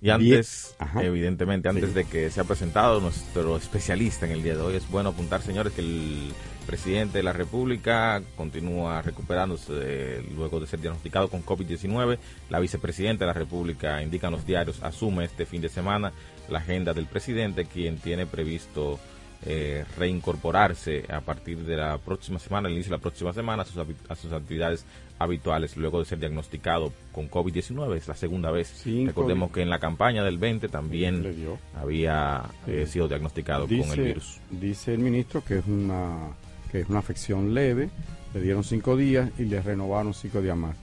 Y 0.00 0.10
antes, 0.10 0.74
evidentemente, 1.00 1.68
antes 1.68 1.94
de 1.94 2.04
que 2.04 2.30
sea 2.30 2.44
presentado 2.44 3.00
nuestro 3.00 3.56
especialista 3.56 4.26
en 4.26 4.32
el 4.32 4.42
día 4.42 4.56
de 4.56 4.60
hoy, 4.62 4.76
es 4.76 4.88
bueno 4.88 5.10
apuntar, 5.10 5.42
señores, 5.42 5.72
que 5.72 5.80
el 5.80 6.32
presidente 6.62 7.18
de 7.18 7.24
la 7.24 7.32
República 7.32 8.22
continúa 8.36 9.02
recuperándose 9.02 10.22
luego 10.34 10.60
de 10.60 10.66
ser 10.66 10.80
diagnosticado 10.80 11.28
con 11.28 11.44
COVID-19. 11.44 12.18
La 12.50 12.60
vicepresidenta 12.60 13.24
de 13.24 13.26
la 13.26 13.38
República, 13.38 14.02
indican 14.02 14.32
los 14.32 14.46
diarios, 14.46 14.82
asume 14.82 15.24
este 15.24 15.46
fin 15.46 15.62
de 15.62 15.68
semana 15.68 16.12
la 16.48 16.58
agenda 16.58 16.92
del 16.94 17.06
presidente, 17.06 17.66
quien 17.66 17.98
tiene 17.98 18.26
previsto 18.26 18.98
eh, 19.44 19.84
reincorporarse 19.98 21.04
a 21.08 21.20
partir 21.20 21.58
de 21.58 21.76
la 21.76 21.98
próxima 21.98 22.38
semana, 22.38 22.68
el 22.68 22.74
inicio 22.74 22.90
de 22.90 22.98
la 22.98 23.02
próxima 23.02 23.32
semana, 23.32 23.62
a 23.62 23.66
sus, 23.66 23.84
a 24.08 24.14
sus 24.14 24.32
actividades 24.32 24.86
habituales 25.18 25.76
luego 25.76 25.98
de 25.98 26.04
ser 26.04 26.18
diagnosticado 26.18 26.92
con 27.12 27.30
COVID-19. 27.30 27.96
Es 27.96 28.08
la 28.08 28.14
segunda 28.14 28.50
vez. 28.50 28.84
Recordemos 28.84 29.50
que 29.50 29.62
en 29.62 29.70
la 29.70 29.78
campaña 29.78 30.22
del 30.22 30.38
20 30.38 30.68
también 30.68 31.58
había 31.74 32.42
eh, 32.66 32.86
sido 32.86 33.08
diagnosticado 33.08 33.66
con 33.66 33.74
el 33.74 34.00
virus. 34.00 34.40
Dice 34.50 34.94
el 34.94 35.00
ministro 35.00 35.42
que 35.44 35.58
es 35.58 35.66
una 35.66 36.36
que 36.72 36.80
es 36.80 36.88
una 36.88 37.00
afección 37.00 37.54
leve. 37.54 37.90
Le 38.34 38.40
dieron 38.40 38.64
cinco 38.64 38.96
días 38.96 39.30
y 39.38 39.44
le 39.44 39.60
renovaron 39.60 40.14
cinco 40.14 40.40
días 40.40 40.56
más. 40.56 40.74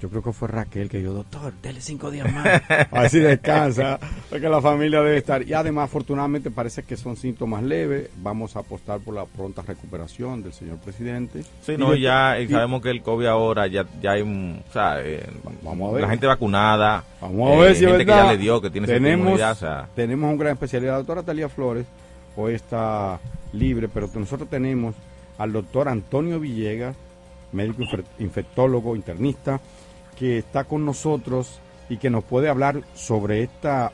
Yo 0.00 0.08
creo 0.10 0.22
que 0.22 0.32
fue 0.32 0.46
Raquel 0.46 0.88
que 0.88 0.98
dijo, 0.98 1.12
doctor, 1.12 1.52
dele 1.60 1.80
cinco 1.80 2.12
días 2.12 2.32
más. 2.32 2.46
Así 2.92 3.18
descansa, 3.18 3.98
porque 4.30 4.48
la 4.48 4.60
familia 4.60 5.00
debe 5.00 5.16
estar. 5.16 5.42
Y 5.42 5.54
además, 5.54 5.86
afortunadamente, 5.86 6.52
parece 6.52 6.84
que 6.84 6.96
son 6.96 7.16
síntomas 7.16 7.64
leves. 7.64 8.08
Vamos 8.18 8.54
a 8.54 8.60
apostar 8.60 9.00
por 9.00 9.14
la 9.14 9.24
pronta 9.24 9.62
recuperación 9.62 10.42
del 10.44 10.52
señor 10.52 10.76
presidente. 10.78 11.42
Sí, 11.62 11.76
no, 11.76 11.96
ya 11.96 12.36
sabemos 12.48 12.80
que 12.80 12.90
el 12.90 13.02
COVID 13.02 13.26
ahora 13.26 13.66
ya, 13.66 13.86
ya 14.00 14.12
hay 14.12 14.22
un. 14.22 14.62
O 14.68 14.72
sea, 14.72 15.00
eh, 15.02 15.26
vamos 15.62 15.90
a 15.90 15.92
ver. 15.94 16.02
La 16.02 16.10
gente 16.10 16.26
vacunada. 16.28 17.02
Vamos 17.20 17.56
a 17.56 17.60
ver 17.62 17.72
eh, 17.72 17.74
si 17.74 17.84
gente 17.84 18.04
que 18.04 18.10
ya 18.12 18.30
le 18.30 18.38
dio, 18.38 18.60
que 18.60 18.70
tiene 18.70 18.86
tenemos, 18.86 19.40
tenemos 19.96 20.30
un 20.30 20.38
gran 20.38 20.52
especialista. 20.52 20.92
La 20.92 20.98
doctora 20.98 21.24
Talía 21.24 21.48
Flores 21.48 21.86
hoy 22.36 22.54
está 22.54 23.18
libre, 23.52 23.88
pero 23.88 24.08
nosotros 24.14 24.48
tenemos 24.48 24.94
al 25.38 25.52
doctor 25.52 25.88
Antonio 25.88 26.40
Villegas, 26.40 26.96
médico 27.52 27.84
infectólogo, 28.18 28.94
internista 28.94 29.60
que 30.18 30.38
está 30.38 30.64
con 30.64 30.84
nosotros 30.84 31.60
y 31.88 31.96
que 31.96 32.10
nos 32.10 32.24
puede 32.24 32.48
hablar 32.48 32.82
sobre 32.94 33.42
esta, 33.42 33.92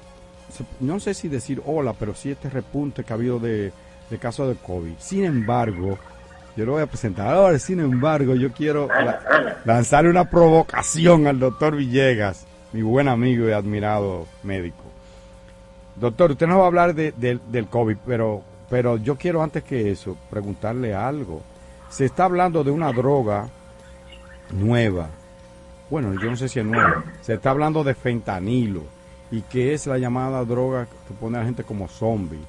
no 0.80 0.98
sé 0.98 1.14
si 1.14 1.28
decir 1.28 1.62
hola, 1.66 1.92
pero 1.92 2.14
sí 2.14 2.30
este 2.30 2.48
repunte 2.48 3.04
que 3.04 3.12
ha 3.12 3.16
habido 3.16 3.38
de, 3.38 3.72
de 4.10 4.18
casos 4.18 4.48
de 4.48 4.54
COVID. 4.54 4.94
Sin 4.98 5.24
embargo, 5.24 5.98
yo 6.56 6.64
lo 6.64 6.72
voy 6.72 6.82
a 6.82 6.86
presentar 6.86 7.28
ahora, 7.28 7.58
sin 7.58 7.80
embargo, 7.80 8.34
yo 8.34 8.52
quiero 8.52 8.88
lanzar 9.64 10.06
una 10.06 10.30
provocación 10.30 11.26
al 11.26 11.38
doctor 11.38 11.76
Villegas, 11.76 12.46
mi 12.72 12.82
buen 12.82 13.08
amigo 13.08 13.48
y 13.48 13.52
admirado 13.52 14.26
médico. 14.42 14.82
Doctor, 15.96 16.32
usted 16.32 16.46
nos 16.46 16.58
va 16.58 16.64
a 16.64 16.66
hablar 16.66 16.94
de, 16.94 17.12
del 17.12 17.66
COVID, 17.68 17.96
pero, 18.06 18.42
pero 18.74 18.96
yo 18.96 19.14
quiero 19.14 19.40
antes 19.40 19.62
que 19.62 19.92
eso 19.92 20.16
preguntarle 20.28 20.96
algo. 20.96 21.42
Se 21.90 22.06
está 22.06 22.24
hablando 22.24 22.64
de 22.64 22.72
una 22.72 22.90
droga 22.90 23.48
nueva 24.50 25.10
bueno, 25.88 26.12
yo 26.20 26.28
no 26.28 26.36
sé 26.36 26.48
si 26.48 26.58
es 26.58 26.66
nuevo, 26.66 27.04
se 27.20 27.34
está 27.34 27.50
hablando 27.50 27.84
de 27.84 27.94
fentanilo 27.94 28.82
y 29.30 29.42
que 29.42 29.74
es 29.74 29.86
la 29.86 29.96
llamada 29.96 30.44
droga 30.44 30.88
que 31.06 31.14
pone 31.14 31.36
a 31.36 31.40
la 31.40 31.46
gente 31.46 31.62
como 31.62 31.86
zombie. 31.86 32.40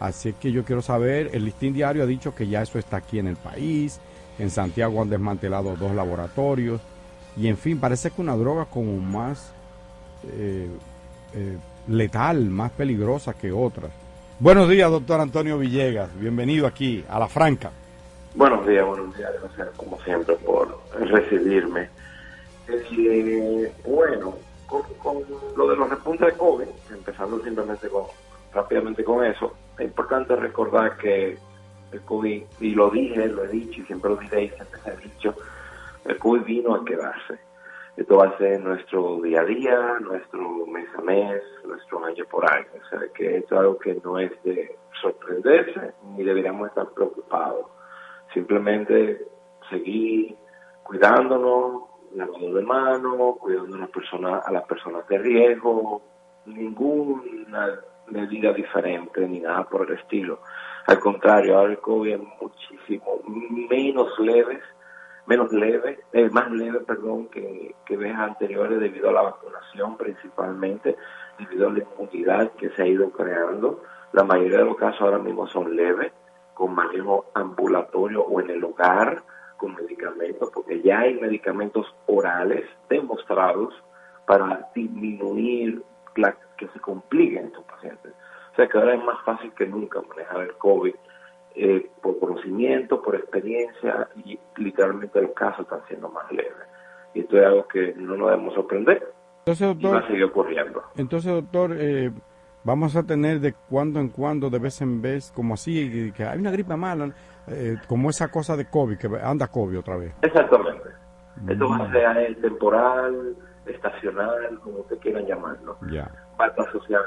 Así 0.00 0.32
que 0.32 0.52
yo 0.52 0.64
quiero 0.64 0.80
saber, 0.80 1.28
el 1.34 1.44
listín 1.44 1.74
diario 1.74 2.02
ha 2.02 2.06
dicho 2.06 2.34
que 2.34 2.48
ya 2.48 2.62
eso 2.62 2.78
está 2.78 2.96
aquí 2.96 3.18
en 3.18 3.26
el 3.26 3.36
país, 3.36 4.00
en 4.38 4.48
Santiago 4.48 5.02
han 5.02 5.10
desmantelado 5.10 5.76
dos 5.76 5.94
laboratorios 5.94 6.80
y 7.36 7.48
en 7.48 7.58
fin, 7.58 7.78
parece 7.78 8.10
que 8.10 8.22
una 8.22 8.36
droga 8.36 8.64
como 8.64 8.96
más 8.96 9.52
eh, 10.32 10.70
eh, 11.34 11.58
letal, 11.88 12.46
más 12.46 12.70
peligrosa 12.70 13.34
que 13.34 13.52
otras. 13.52 13.90
Buenos 14.40 14.68
días, 14.68 14.88
doctor 14.88 15.20
Antonio 15.20 15.58
Villegas, 15.58 16.16
bienvenido 16.16 16.68
aquí 16.68 17.04
a 17.08 17.18
La 17.18 17.26
Franca. 17.26 17.72
Buenos 18.36 18.64
días, 18.68 18.86
buenos 18.86 19.16
días, 19.16 19.32
gracias 19.42 19.76
como 19.76 20.00
siempre 20.02 20.36
por 20.36 20.78
recibirme. 20.92 21.88
Eh, 22.68 23.72
bueno, 23.84 24.36
con, 24.68 25.24
lo 25.56 25.68
de 25.68 25.76
los 25.76 25.90
repuntes 25.90 26.28
de 26.28 26.32
COVID, 26.34 26.68
empezando 26.92 27.42
simplemente 27.42 27.88
con, 27.88 28.04
rápidamente 28.54 29.02
con 29.02 29.24
eso, 29.24 29.54
es 29.76 29.86
importante 29.86 30.36
recordar 30.36 30.96
que 30.98 31.36
el 31.90 32.00
COVID, 32.02 32.42
y 32.60 32.70
lo 32.76 32.90
dije, 32.90 33.26
lo 33.26 33.44
he 33.44 33.48
dicho 33.48 33.80
y 33.80 33.86
siempre 33.86 34.10
lo 34.10 34.18
diré 34.18 34.44
y 34.44 34.50
siempre 34.50 34.80
se 34.84 34.90
ha 34.90 34.94
dicho, 34.94 35.34
el 36.04 36.16
COVID 36.16 36.42
vino 36.44 36.76
a 36.76 36.84
quedarse. 36.84 37.47
Esto 37.98 38.16
va 38.16 38.26
a 38.28 38.38
ser 38.38 38.60
nuestro 38.60 39.20
día 39.20 39.40
a 39.40 39.44
día, 39.44 39.96
nuestro 40.00 40.64
mes 40.66 40.86
a 40.96 41.02
mes, 41.02 41.42
nuestro 41.64 42.04
año 42.04 42.24
por 42.30 42.48
año. 42.48 42.68
O 42.80 42.88
sea, 42.88 43.00
que 43.12 43.38
esto 43.38 43.56
es 43.56 43.60
algo 43.60 43.76
que 43.76 44.00
no 44.04 44.20
es 44.20 44.30
de 44.44 44.78
sorprenderse 45.02 45.94
ni 46.04 46.22
deberíamos 46.22 46.68
estar 46.68 46.86
preocupados. 46.90 47.66
Simplemente 48.32 49.26
seguir 49.68 50.36
cuidándonos, 50.84 51.82
lavado 52.14 52.54
de 52.54 52.62
manos, 52.62 53.36
cuidando 53.40 53.74
a 53.74 53.80
las 53.80 53.90
personas, 53.90 54.46
a 54.46 54.52
las 54.52 54.64
personas 54.66 55.06
de 55.08 55.18
riesgo, 55.18 56.00
ninguna 56.46 57.80
medida 58.06 58.52
diferente 58.52 59.26
ni 59.26 59.40
nada 59.40 59.64
por 59.64 59.90
el 59.90 59.98
estilo. 59.98 60.38
Al 60.86 61.00
contrario, 61.00 61.58
ahora 61.58 61.72
el 61.72 61.80
COVID 61.80 62.14
es 62.14 62.20
muchísimo 62.40 63.22
menos 63.26 64.16
leves, 64.20 64.62
menos 65.28 65.52
leve, 65.52 66.00
eh, 66.12 66.30
más 66.30 66.50
leve, 66.50 66.80
perdón, 66.80 67.28
que, 67.28 67.74
que 67.84 67.96
veces 67.96 68.16
anteriores 68.16 68.80
debido 68.80 69.10
a 69.10 69.12
la 69.12 69.22
vacunación 69.22 69.96
principalmente, 69.98 70.96
debido 71.38 71.68
a 71.68 71.72
la 71.72 71.80
inmunidad 71.80 72.52
que 72.52 72.70
se 72.70 72.82
ha 72.82 72.86
ido 72.86 73.10
creando. 73.10 73.82
La 74.12 74.24
mayoría 74.24 74.58
de 74.58 74.64
los 74.64 74.76
casos 74.76 75.02
ahora 75.02 75.18
mismo 75.18 75.46
son 75.46 75.76
leves, 75.76 76.12
con 76.54 76.74
manejo 76.74 77.26
ambulatorio 77.34 78.22
o 78.22 78.40
en 78.40 78.50
el 78.50 78.64
hogar, 78.64 79.22
con 79.58 79.74
medicamentos, 79.74 80.50
porque 80.52 80.80
ya 80.80 81.00
hay 81.00 81.20
medicamentos 81.20 81.94
orales 82.06 82.64
demostrados 82.88 83.74
para 84.26 84.70
disminuir 84.74 85.82
la 86.16 86.34
que 86.56 86.68
se 86.68 86.80
compliquen 86.80 87.46
estos 87.46 87.64
pacientes. 87.64 88.12
O 88.52 88.56
sea 88.56 88.66
que 88.66 88.78
ahora 88.78 88.94
es 88.94 89.04
más 89.04 89.22
fácil 89.24 89.52
que 89.52 89.66
nunca 89.66 90.00
manejar 90.00 90.40
el 90.40 90.56
COVID 90.56 90.94
eh, 91.60 91.90
por 92.00 92.18
conocimiento, 92.20 93.02
por 93.02 93.16
experiencia 93.16 94.08
y 94.24 94.38
literalmente 94.56 95.20
los 95.20 95.32
casos 95.32 95.60
están 95.60 95.80
siendo 95.88 96.08
más 96.08 96.30
leves. 96.30 96.52
Y 97.14 97.20
esto 97.20 97.36
es 97.36 97.46
algo 97.46 97.66
que 97.66 97.94
no 97.96 98.16
nos 98.16 98.30
debemos 98.30 98.54
sorprender. 98.54 99.12
Entonces, 99.40 99.66
doctor, 99.66 99.90
y 99.90 99.92
va 99.94 99.98
a 99.98 100.06
seguir 100.06 100.24
ocurriendo. 100.24 100.82
Entonces, 100.96 101.32
doctor, 101.32 101.74
eh, 101.76 102.12
vamos 102.62 102.94
a 102.94 103.02
tener 103.02 103.40
de 103.40 103.54
cuando 103.68 103.98
en 103.98 104.08
cuando, 104.10 104.50
de 104.50 104.58
vez 104.60 104.80
en 104.82 105.02
vez, 105.02 105.32
como 105.34 105.54
así, 105.54 106.12
que 106.12 106.24
hay 106.24 106.38
una 106.38 106.52
gripe 106.52 106.76
mala, 106.76 107.12
eh, 107.48 107.76
como 107.88 108.10
esa 108.10 108.28
cosa 108.28 108.56
de 108.56 108.66
COVID, 108.66 108.96
que 108.96 109.08
anda 109.20 109.48
COVID 109.48 109.80
otra 109.80 109.96
vez. 109.96 110.14
Exactamente. 110.22 110.90
Esto 111.48 111.68
va 111.68 111.76
a 111.76 111.92
ser 111.92 112.40
temporal, 112.40 113.36
estacional, 113.66 114.60
como 114.62 114.80
ustedes 114.80 115.00
quieran 115.02 115.26
llamarlo. 115.26 115.76
Ya. 115.90 116.08
Estar 116.46 116.68
asociado 116.68 117.04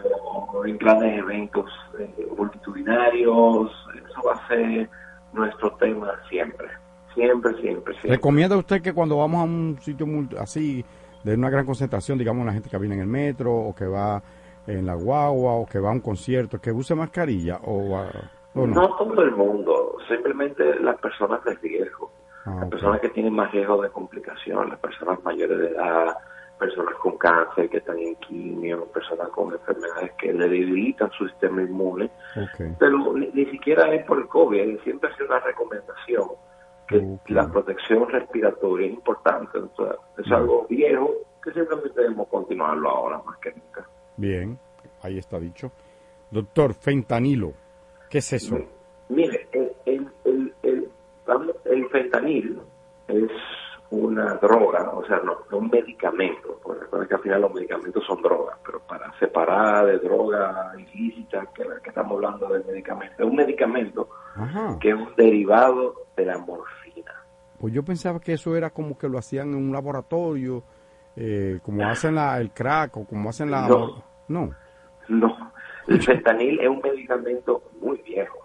en 0.66 0.78
grandes 0.78 1.20
eventos 1.20 1.66
eh, 2.00 2.28
multitudinarios. 2.38 3.72
Eso 3.96 4.22
va 4.28 4.34
a 4.34 4.48
ser 4.48 4.90
nuestro 5.34 5.72
tema 5.78 6.12
siempre. 6.30 6.68
Siempre, 7.14 7.54
siempre, 7.56 7.94
siempre. 7.94 8.12
¿Recomienda 8.12 8.58
usted 8.58 8.82
que 8.82 8.94
cuando 8.94 9.18
vamos 9.18 9.42
a 9.42 9.44
un 9.44 9.78
sitio 9.82 10.06
así, 10.40 10.86
de 11.24 11.36
una 11.36 11.50
gran 11.50 11.66
concentración, 11.66 12.18
digamos, 12.18 12.46
la 12.46 12.54
gente 12.54 12.70
que 12.70 12.78
viene 12.78 12.96
en 12.96 13.02
el 13.02 13.08
metro 13.08 13.54
o 13.54 13.76
que 13.76 13.86
va 13.86 14.22
en 14.68 14.86
la 14.86 14.96
guagua 14.96 15.54
o 15.54 15.66
que 15.66 15.80
va 15.80 15.90
a 15.90 15.94
un 15.94 16.00
concierto, 16.02 16.60
que 16.60 16.72
use 16.72 16.96
mascarilla 16.96 17.60
o, 17.64 17.98
no? 18.54 18.96
todo 18.98 19.22
el 19.24 19.32
mundo, 19.32 19.98
simplemente 20.08 20.80
las 20.80 20.98
personas 21.00 21.44
de 21.44 21.56
riesgo, 21.56 22.12
ah, 22.46 22.58
las 22.62 22.70
personas 22.70 23.02
que 23.02 23.10
tienen 23.10 23.34
más 23.34 23.52
riesgo 23.52 23.82
de 23.82 23.90
complicación, 23.90 24.70
las 24.70 24.80
personas 24.80 25.24
mayores 25.24 25.58
de 25.58 25.68
edad, 25.68 26.16
personas 26.62 26.94
con 27.02 27.18
cáncer 27.18 27.72
que 27.72 27.78
están 27.78 27.98
en 27.98 28.16
quimio, 28.18 28.86
personas 28.94 29.30
con 29.30 29.52
enfermedades 29.52 30.12
que 30.12 30.32
le 30.32 30.48
debilitan 30.48 31.10
su 31.18 31.28
sistema 31.28 31.64
inmune, 31.64 32.12
pero 32.78 33.14
ni, 33.16 33.46
siquiera 33.48 33.92
es 33.96 34.06
por 34.06 34.20
el 34.20 34.28
COVID, 34.28 34.80
siempre 34.84 35.10
ha 35.10 35.18
sido 35.18 35.26
una 35.26 35.40
recomendación 35.40 36.28
que 36.88 37.18
la 37.34 37.52
protección 37.52 38.08
respiratoria 38.08 38.86
es 38.86 38.94
importante, 38.94 39.58
es 39.58 40.32
algo 40.32 40.68
viejo 40.70 41.12
que 41.44 41.52
simplemente 41.52 42.00
debemos 42.00 42.28
continuarlo 42.28 42.90
ahora 42.92 43.20
más 43.26 43.40
que 43.40 43.52
nunca. 43.54 43.88
Bien, 44.18 44.60
ahí 45.02 45.18
está 45.18 45.40
dicho. 45.40 45.72
Doctor, 46.30 46.76
fentanilo, 46.76 47.54
¿qué 48.08 48.20
es 48.20 48.34
eso? 48.34 48.56
Mire, 49.10 49.48
el, 49.52 49.72
el, 49.86 50.54
el, 50.62 50.90
el 51.66 51.90
fentanil 51.90 52.62
es 53.08 53.32
una 53.92 54.36
droga, 54.36 54.90
o 54.92 55.06
sea, 55.06 55.20
no, 55.24 55.38
un 55.58 55.70
medicamento, 55.70 56.60
porque 56.64 56.82
recuerden 56.82 57.10
que 57.10 57.16
al 57.16 57.22
final 57.22 57.42
los 57.42 57.54
medicamentos 57.54 58.06
son 58.06 58.22
drogas, 58.22 58.58
pero 58.66 58.80
para 58.80 59.12
separar 59.20 59.86
de 59.86 60.00
droga 60.00 60.74
ilícita, 60.78 61.46
que, 61.54 61.64
que 61.84 61.90
estamos 61.90 62.14
hablando 62.14 62.48
del 62.48 62.64
medicamento, 62.66 63.16
es 63.20 63.30
un 63.30 63.36
medicamento 63.36 64.10
que 64.80 64.90
es 64.90 64.96
un 64.96 65.14
derivado 65.16 65.94
de 66.16 66.26
la 66.26 66.38
morfina. 66.38 67.12
Pues 67.60 67.74
yo 67.74 67.84
pensaba 67.84 68.20
que 68.22 68.34
eso 68.34 68.56
era 68.56 68.70
como 68.70 68.98
que 68.98 69.10
lo 69.10 69.18
hacían 69.18 69.50
en 69.50 69.56
un 69.56 69.74
laboratorio, 69.74 70.64
eh, 71.18 71.60
como 71.62 71.86
hacen 71.86 72.16
la, 72.16 72.40
el 72.40 72.52
crack 72.52 72.96
o 72.96 73.06
como 73.06 73.30
hacen 73.30 73.52
la... 73.52 73.68
No, 73.68 74.04
No. 74.30 74.52
No, 75.10 75.52
el 75.88 76.02
fentanil 76.02 76.62
es 76.62 76.70
un 76.70 76.80
medicamento 76.82 77.62
muy 77.82 77.98
viejo, 78.04 78.40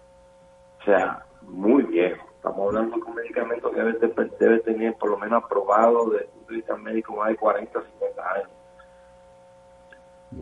o 0.80 0.84
sea, 0.84 1.24
muy 1.42 1.84
viejo. 1.84 2.26
Estamos 2.47 2.68
hablando 2.68 2.97
de 2.99 3.03
un 3.03 3.14
medicamento 3.16 3.70
que 3.72 3.82
debe, 3.82 3.99
debe 4.38 4.59
tener 4.61 4.94
por 4.94 5.11
lo 5.11 5.18
menos 5.18 5.42
aprobado 5.42 6.11
desde 6.11 6.26
el 6.26 6.30
punto 6.30 6.49
de 6.51 6.55
vista 6.57 6.76
médico 6.76 7.16
más 7.16 7.28
de 7.30 7.36
40 7.36 7.76
o 7.76 7.82
50 7.82 8.32
años, 8.34 8.49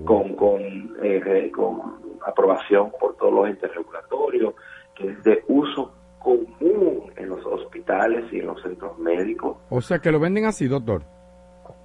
con, 0.05 0.35
con, 0.37 0.61
eh, 1.03 1.51
con 1.51 1.81
aprobación 2.27 2.93
por 3.01 3.17
todos 3.17 3.33
los 3.33 3.49
entes 3.49 3.75
regulatorios, 3.75 4.53
que 4.95 5.09
es 5.13 5.23
de 5.25 5.45
uso 5.49 5.93
común 6.19 7.11
en 7.17 7.29
los 7.31 7.43
hospitales 7.47 8.31
y 8.33 8.41
en 8.41 8.47
los 8.49 8.61
centros 8.61 8.99
médicos. 8.99 9.57
O 9.71 9.81
sea, 9.81 9.99
que 9.99 10.13
lo 10.13 10.21
venden 10.21 10.45
así, 10.45 10.69
doctor. 10.69 11.01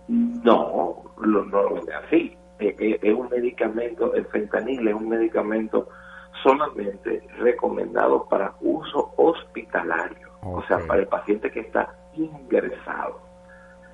No, 0.10 1.02
lo- 1.22 1.46
no 1.46 1.62
lo 1.64 1.76
venden 1.76 1.96
así. 1.96 2.36
Eh, 2.60 2.76
eh, 2.78 3.00
es 3.02 3.14
un 3.16 3.30
medicamento, 3.30 4.14
el 4.14 4.26
fentanil 4.26 4.86
es 4.86 4.94
un 4.94 5.08
medicamento 5.08 5.88
solamente 6.44 7.22
recomendado 7.38 8.28
para 8.30 8.54
uso 8.62 9.14
hospitalario, 9.18 10.30
o 10.42 10.64
sea, 10.64 10.80
para 10.88 11.02
el 11.02 11.08
paciente 11.08 11.52
que 11.52 11.62
está 11.62 11.96
ingresado. 12.16 13.20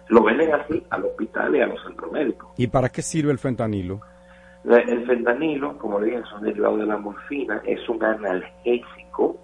Lo 0.08 0.24
venden 0.24 0.54
así 0.54 0.86
al 0.90 1.06
hospital 1.06 1.56
y 1.56 1.62
a 1.62 1.68
los 1.68 1.84
centros 1.84 2.12
médicos. 2.12 2.50
¿Y 2.58 2.68
para 2.68 2.90
qué 2.90 3.02
sirve 3.02 3.32
el 3.32 3.40
fentanilo? 3.40 4.02
El 4.64 5.06
fentanilo, 5.06 5.78
como 5.78 6.00
le 6.00 6.08
dije, 6.08 6.20
es 6.20 6.34
un 6.34 6.44
derivado 6.44 6.78
de 6.78 6.86
la 6.86 6.98
morfina, 6.98 7.62
es 7.66 7.88
un 7.88 8.04
analgésico 8.04 9.38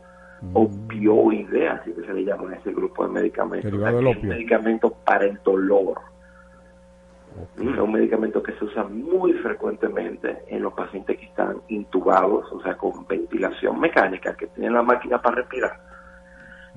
opioide, 0.54 1.70
así 1.70 1.94
que 1.94 2.02
se 2.02 2.14
le 2.14 2.24
llama 2.24 2.52
a 2.52 2.56
ese 2.56 2.72
grupo 2.72 3.06
de 3.06 3.14
medicamentos. 3.14 3.72
Derivado 3.72 3.98
del 3.98 4.08
Es 4.08 4.18
un 4.18 4.30
medicamento 4.30 4.90
para 5.06 5.26
el 5.26 5.40
dolor. 5.44 6.00
Mm, 7.58 7.74
Es 7.74 7.80
un 7.80 7.92
medicamento 7.92 8.42
que 8.44 8.54
se 8.54 8.66
usa 8.66 8.84
muy 8.84 9.34
frecuentemente 9.34 10.44
en 10.48 10.64
los 10.64 10.74
pacientes 10.74 11.18
que 11.18 11.26
están 11.26 11.62
intubados, 11.70 12.52
o 12.52 12.62
sea, 12.62 12.78
con 12.78 13.06
ventilación 13.08 13.80
mecánica, 13.80 14.36
que 14.36 14.48
tienen 14.48 14.74
la 14.74 14.82
máquina 14.84 15.22
para 15.22 15.38
respirar, 15.38 15.80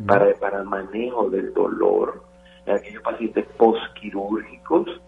para, 0.06 0.32
para 0.34 0.58
el 0.58 0.64
manejo 0.64 1.30
del 1.30 1.52
dolor, 1.52 2.22
en 2.66 2.76
aquellos 2.76 3.02
pacientes 3.02 3.44
postquirúrgicos, 3.56 5.00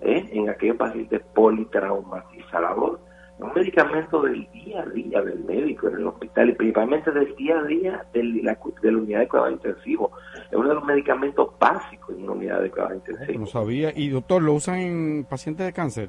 ¿eh? 0.00 0.28
en 0.32 0.48
aquellos 0.50 0.76
pacientes 0.76 1.22
politraumatizados. 1.34 3.00
Un 3.38 3.52
medicamento 3.54 4.22
del 4.22 4.50
día 4.50 4.80
a 4.82 4.86
día 4.86 5.20
del 5.20 5.44
médico 5.44 5.88
en 5.88 5.96
el 5.96 6.06
hospital 6.06 6.48
y 6.50 6.52
principalmente 6.54 7.10
del 7.10 7.36
día 7.36 7.58
a 7.58 7.62
día 7.64 8.06
de 8.14 8.22
la, 8.42 8.58
de 8.82 8.92
la 8.92 8.98
unidad 8.98 9.20
de 9.20 9.28
cuidado 9.28 9.50
intensivo. 9.50 10.10
Es 10.50 10.56
uno 10.56 10.68
de 10.70 10.74
los 10.76 10.84
medicamentos 10.84 11.50
básicos 11.58 12.16
en 12.16 12.22
una 12.24 12.32
unidad 12.32 12.62
de 12.62 12.70
cuidado 12.70 12.94
intensivo. 12.94 13.40
No 13.40 13.46
sabía. 13.46 13.92
¿Y 13.94 14.08
doctor, 14.08 14.42
lo 14.42 14.54
usan 14.54 14.76
en 14.78 15.24
pacientes 15.28 15.66
de 15.66 15.72
cáncer? 15.72 16.08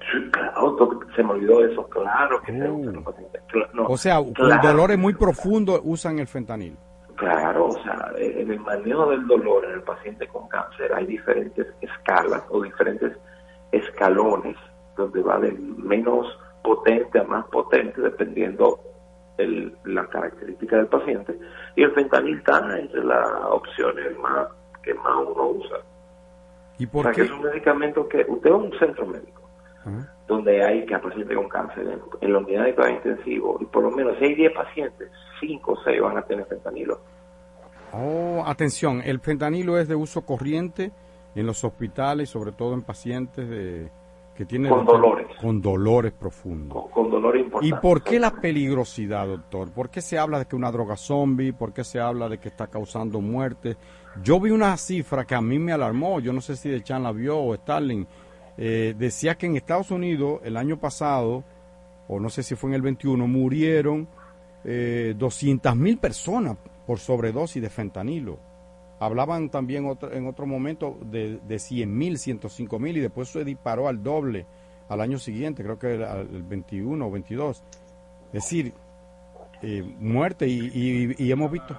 Sí, 0.00 0.30
Claro, 0.30 0.76
se 1.16 1.22
me 1.24 1.32
olvidó 1.32 1.64
eso, 1.64 1.86
claro 1.88 2.40
que 2.42 2.52
se 2.52 2.70
usa 2.70 2.90
en 2.90 2.94
los 2.96 3.04
pacientes. 3.04 3.42
Cla- 3.52 3.68
no, 3.74 3.86
o 3.86 3.96
sea, 3.96 4.16
con 4.16 4.32
claro. 4.32 4.68
dolores 4.68 4.98
muy 4.98 5.14
profundos 5.14 5.80
usan 5.84 6.18
el 6.20 6.26
fentanil. 6.28 6.76
Claro, 7.16 7.66
o 7.66 7.82
sea, 7.82 8.12
eh, 8.16 8.36
en 8.42 8.52
el 8.52 8.60
manejo 8.60 9.10
del 9.10 9.26
dolor 9.26 9.64
en 9.64 9.72
el 9.72 9.82
paciente 9.82 10.26
con 10.28 10.46
cáncer 10.48 10.92
hay 10.94 11.06
diferentes 11.06 11.66
escalas 11.80 12.42
o 12.50 12.62
diferentes 12.62 13.12
escalones 13.72 14.56
donde 14.96 15.20
va 15.22 15.38
de 15.40 15.52
menos 15.52 16.26
potente 16.68 17.18
a 17.18 17.24
más 17.24 17.46
potente 17.46 17.98
dependiendo 18.02 18.78
el, 19.38 19.74
la 19.84 20.06
característica 20.06 20.76
del 20.76 20.86
paciente 20.88 21.38
y 21.76 21.82
el 21.82 21.92
fentanil 21.92 22.38
está 22.38 22.78
entre 22.78 23.02
las 23.04 23.26
opciones 23.48 24.18
más 24.18 24.48
que 24.82 24.92
más 24.92 25.16
uno 25.26 25.48
usa. 25.48 25.78
¿Y 26.78 26.86
O 26.92 27.02
por 27.02 27.10
que 27.10 27.22
qué? 27.22 27.22
es 27.22 27.30
un 27.30 27.42
medicamento 27.42 28.06
que 28.06 28.26
usted 28.28 28.50
va 28.50 28.54
a 28.56 28.58
un 28.58 28.78
centro 28.78 29.06
médico 29.06 29.40
donde 30.26 30.62
hay 30.62 30.84
que 30.84 30.98
paciente 30.98 31.34
con 31.34 31.48
cáncer 31.48 31.86
en, 31.86 32.00
en 32.20 32.32
la 32.34 32.40
unidad 32.40 32.64
de 32.64 32.74
cuidado 32.74 32.94
intensivo 32.96 33.56
y 33.58 33.64
por 33.64 33.84
lo 33.84 33.90
menos 33.90 34.18
si 34.18 34.26
hay 34.26 34.34
10 34.34 34.52
pacientes, 34.52 35.10
5 35.40 35.72
o 35.72 35.82
6 35.82 36.00
van 36.02 36.18
a 36.18 36.22
tener 36.22 36.44
fentanilo. 36.44 37.00
Oh, 37.94 38.44
atención, 38.46 39.00
el 39.02 39.20
fentanilo 39.20 39.78
es 39.78 39.88
de 39.88 39.94
uso 39.94 40.26
corriente 40.26 40.92
en 41.34 41.46
los 41.46 41.64
hospitales, 41.64 42.28
sobre 42.28 42.52
todo 42.52 42.74
en 42.74 42.82
pacientes 42.82 43.48
de, 43.48 43.90
que 44.46 44.68
Con 44.68 44.84
dolores. 44.84 45.26
con 45.40 45.60
dolores 45.60 46.12
profundos. 46.12 46.84
con 46.90 47.10
dolor 47.10 47.36
importante. 47.36 47.66
¿Y 47.66 47.80
por 47.80 48.02
qué 48.04 48.20
la 48.20 48.30
peligrosidad, 48.30 49.26
doctor? 49.26 49.72
¿Por 49.72 49.90
qué 49.90 50.00
se 50.00 50.16
habla 50.16 50.38
de 50.38 50.46
que 50.46 50.54
una 50.54 50.70
droga 50.70 50.96
zombie? 50.96 51.52
¿Por 51.52 51.72
qué 51.72 51.82
se 51.82 51.98
habla 51.98 52.28
de 52.28 52.38
que 52.38 52.48
está 52.48 52.68
causando 52.68 53.20
muerte? 53.20 53.76
Yo 54.22 54.38
vi 54.38 54.50
una 54.50 54.76
cifra 54.76 55.24
que 55.24 55.34
a 55.34 55.40
mí 55.40 55.58
me 55.58 55.72
alarmó, 55.72 56.20
yo 56.20 56.32
no 56.32 56.40
sé 56.40 56.54
si 56.54 56.68
de 56.68 56.82
Chan 56.82 57.02
la 57.02 57.10
vio 57.10 57.36
o 57.36 57.54
Starling, 57.56 58.06
eh, 58.56 58.94
decía 58.96 59.36
que 59.36 59.46
en 59.46 59.56
Estados 59.56 59.90
Unidos 59.90 60.40
el 60.44 60.56
año 60.56 60.78
pasado, 60.78 61.42
o 62.06 62.20
no 62.20 62.30
sé 62.30 62.44
si 62.44 62.54
fue 62.54 62.70
en 62.70 62.74
el 62.74 62.82
21, 62.82 63.26
murieron 63.26 64.08
eh, 64.64 65.14
200 65.16 65.74
mil 65.74 65.98
personas 65.98 66.56
por 66.86 67.00
sobredosis 67.00 67.60
de 67.60 67.70
fentanilo. 67.70 68.38
Hablaban 69.00 69.48
también 69.50 69.86
otro- 69.86 70.12
en 70.12 70.26
otro 70.26 70.46
momento 70.46 70.98
de, 71.02 71.38
de 71.46 71.58
100 71.58 71.96
mil, 71.96 72.18
105 72.18 72.78
mil 72.78 72.96
y 72.96 73.00
después 73.00 73.28
se 73.28 73.44
disparó 73.44 73.88
al 73.88 74.02
doble 74.02 74.46
al 74.88 75.00
año 75.00 75.18
siguiente, 75.18 75.62
creo 75.62 75.78
que 75.78 75.94
el 75.94 76.42
21 76.42 77.06
o 77.06 77.10
22. 77.10 77.62
Es 78.28 78.32
decir, 78.32 78.72
eh, 79.62 79.82
muerte 80.00 80.46
y, 80.48 80.70
y- 80.72 81.14
y 81.18 81.30
hemos 81.30 81.50
visto 81.52 81.76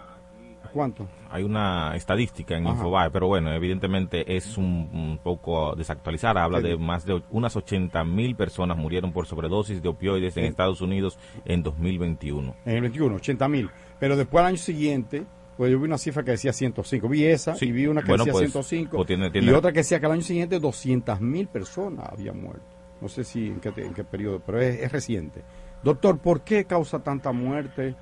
cuánto. 0.73 1.07
Hay 1.31 1.43
una 1.43 1.95
estadística 1.95 2.55
en 2.55 2.65
Ajá. 2.67 2.75
Infobae, 2.75 3.09
pero 3.09 3.27
bueno, 3.27 3.51
evidentemente 3.53 4.35
es 4.35 4.57
un, 4.57 4.89
un 4.93 5.19
poco 5.23 5.75
desactualizada. 5.75 6.43
Habla 6.43 6.59
Sí. 6.61 6.67
de 6.67 6.77
más 6.77 7.05
de 7.05 7.21
unas 7.31 7.55
80 7.55 8.03
mil 8.03 8.35
personas 8.35 8.77
murieron 8.77 9.11
por 9.11 9.25
sobredosis 9.25 9.81
de 9.81 9.89
opioides 9.89 10.37
en. 10.37 10.45
Estados 10.45 10.81
Unidos 10.81 11.17
en 11.45 11.63
2021. 11.63 12.55
En 12.65 12.75
el 12.75 12.81
21, 12.81 13.15
80 13.15 13.47
mil. 13.47 13.69
Pero 13.99 14.15
después 14.15 14.41
al 14.41 14.47
año 14.49 14.57
siguiente, 14.57 15.25
pues 15.59 15.71
yo 15.73 15.77
vi 15.77 15.83
una 15.85 15.97
cifra 15.97 16.23
que 16.23 16.31
decía 16.31 16.53
105. 16.53 17.09
Vi 17.09 17.25
esa 17.25 17.53
y 17.59 17.69
vi 17.73 17.85
una 17.85 18.01
que 18.01 18.07
Bueno, 18.07 18.23
decía 18.23 18.31
pues, 18.31 18.51
105 18.53 18.95
pues 18.95 19.07
tiene- 19.07 19.29
y 19.33 19.49
otra 19.51 19.73
que 19.73 19.79
decía 19.79 19.99
que 19.99 20.05
al 20.05 20.13
año 20.13 20.21
siguiente 20.21 20.57
200 20.57 21.19
mil 21.19 21.49
personas 21.49 22.07
habían 22.13 22.41
muerto. 22.41 22.63
No 23.01 23.09
sé 23.09 23.25
si 23.25 23.47
en 23.47 23.59
qué, 23.59 23.73
en 23.75 23.93
qué 23.93 24.05
periodo, 24.05 24.41
pero 24.45 24.61
es, 24.61 24.79
es 24.79 24.89
reciente. 24.89 25.43
Doctor, 25.83 26.17
¿por 26.19 26.41
qué 26.45 26.63
causa 26.63 27.03
tanta 27.03 27.33
muerte? 27.33 27.93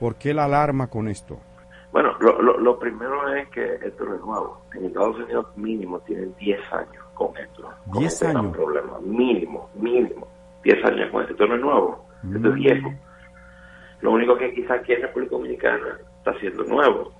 ¿Por 0.00 0.16
qué 0.16 0.34
la 0.34 0.46
alarma 0.46 0.88
con 0.88 1.06
esto? 1.06 1.38
Bueno, 1.92 2.10
lo, 2.18 2.42
lo, 2.42 2.58
lo 2.58 2.76
primero 2.78 3.32
es 3.34 3.48
que 3.50 3.74
esto 3.84 4.04
no 4.04 4.14
es 4.16 4.20
nuevo. 4.20 4.62
En 4.74 4.86
Estados 4.86 5.16
Unidos 5.16 5.46
mínimo 5.56 6.00
tienen 6.00 6.34
10 6.40 6.60
años 6.72 7.04
con 7.14 7.36
esto. 7.36 7.70
con 7.88 8.00
10 8.00 8.12
este 8.12 8.24
gran 8.26 8.36
años. 8.38 8.52
problema. 8.56 8.98
Mínimo, 9.00 9.70
mínimo. 9.76 10.26
10 10.64 10.84
años 10.84 11.10
con 11.12 11.22
esto. 11.22 11.34
Esto 11.34 11.46
no 11.46 11.54
es 11.54 11.60
nuevo. 11.60 12.04
Esto 12.34 12.48
es 12.48 12.54
Mm. 12.54 12.58
viejo. 12.58 12.94
Lo 14.00 14.12
único 14.12 14.36
que 14.36 14.52
quizás 14.52 14.80
aquí 14.80 14.92
en 14.92 15.02
República 15.02 15.36
Dominicana 15.36 15.98
está 16.26 16.38
siendo 16.40 16.64
nuevo. 16.64 17.12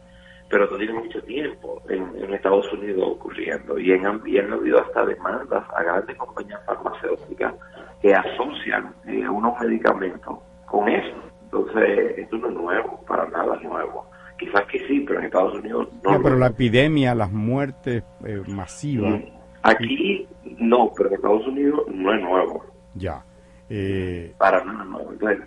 Pero 0.49 0.65
esto 0.65 0.77
tiene 0.77 0.93
mucho 0.93 1.21
tiempo 1.23 1.83
en, 1.89 2.13
en 2.23 2.35
Estados 2.35 2.73
Unidos 2.73 3.03
ocurriendo. 3.17 3.79
Y, 3.79 3.93
en, 3.93 4.03
y 4.27 4.39
han 4.39 4.53
habido 4.53 4.81
hasta 4.81 5.05
demandas 5.05 5.65
a 5.75 5.83
grandes 5.83 6.17
compañías 6.17 6.61
farmacéuticas 6.67 7.55
que 8.01 8.15
asocian 8.15 8.95
eh, 9.07 9.29
unos 9.29 9.59
medicamentos 9.61 10.39
con 10.67 10.89
eso. 10.89 11.17
Entonces, 11.45 12.19
esto 12.19 12.39
no 12.39 12.49
es 12.49 12.55
nuevo, 12.55 13.01
para 13.09 13.29
nada 13.29 13.57
nuevo. 13.61 14.07
Quizás 14.39 14.67
que 14.67 14.87
sí, 14.87 15.01
pero 15.01 15.19
en 15.19 15.27
Estados 15.27 15.55
Unidos 15.55 15.89
no. 16.05 16.23
Pero 16.23 16.35
es. 16.35 16.41
la 16.41 16.47
epidemia, 16.49 17.15
las 17.15 17.33
muertes 17.33 18.05
eh, 18.25 18.43
masivas, 18.47 19.21
Aquí 19.63 20.29
no, 20.59 20.93
pero 20.97 21.09
en 21.09 21.15
Estados 21.17 21.47
Unidos 21.49 21.81
no 21.89 22.15
es 22.15 22.23
nuevo, 22.23 22.65
ya. 22.95 23.25
Eh, 23.69 24.33
para 24.39 24.63
nada 24.65 24.85
nuevo. 24.85 25.11
Entonces, 25.11 25.41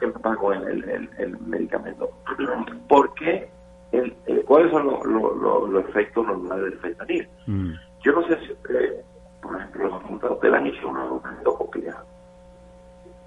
que 0.00 0.06
con 0.36 0.56
el, 0.56 0.84
el, 0.88 1.10
el- 1.18 1.38
medicamento. 1.40 2.10
¿Por 2.88 3.12
qué? 3.14 3.48
El, 3.92 4.14
el- 4.26 4.44
¿Cuáles 4.44 4.70
son 4.72 4.86
los, 4.86 5.04
los, 5.06 5.36
los- 5.70 5.84
efectos 5.88 6.26
normales 6.26 6.64
del 6.70 6.78
fentanil? 6.80 7.28
mm, 7.46 7.72
Yo 8.04 8.12
no 8.12 8.22
sé 8.26 8.38
si 8.40 8.52
usted, 8.52 9.00
por 9.40 9.56
ejemplo, 9.56 9.84
los 9.88 9.94
apuntados 10.04 10.40
de 10.40 10.56
han 10.56 10.66
hecho 10.66 10.88
una 10.88 11.04
endoscopia, 11.38 11.94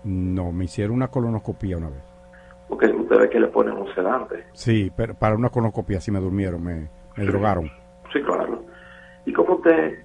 no, 0.03 0.51
me 0.51 0.65
hicieron 0.65 0.95
una 0.95 1.07
colonoscopia 1.09 1.77
una 1.77 1.89
vez. 1.89 2.03
porque 2.69 2.87
usted 2.87 3.17
ve 3.17 3.29
que 3.29 3.39
le 3.39 3.47
ponen 3.47 3.77
un 3.77 3.93
sedante. 3.93 4.45
Sí, 4.53 4.91
pero 4.95 5.13
para 5.15 5.35
una 5.35 5.49
colonoscopia 5.49 5.99
sí 6.01 6.11
me 6.11 6.19
durmieron, 6.19 6.63
me, 6.63 6.89
me 7.15 7.25
drogaron. 7.25 7.69
Sí, 8.13 8.21
claro. 8.21 8.63
¿Y 9.25 9.33
cómo 9.33 9.55
usted, 9.55 9.99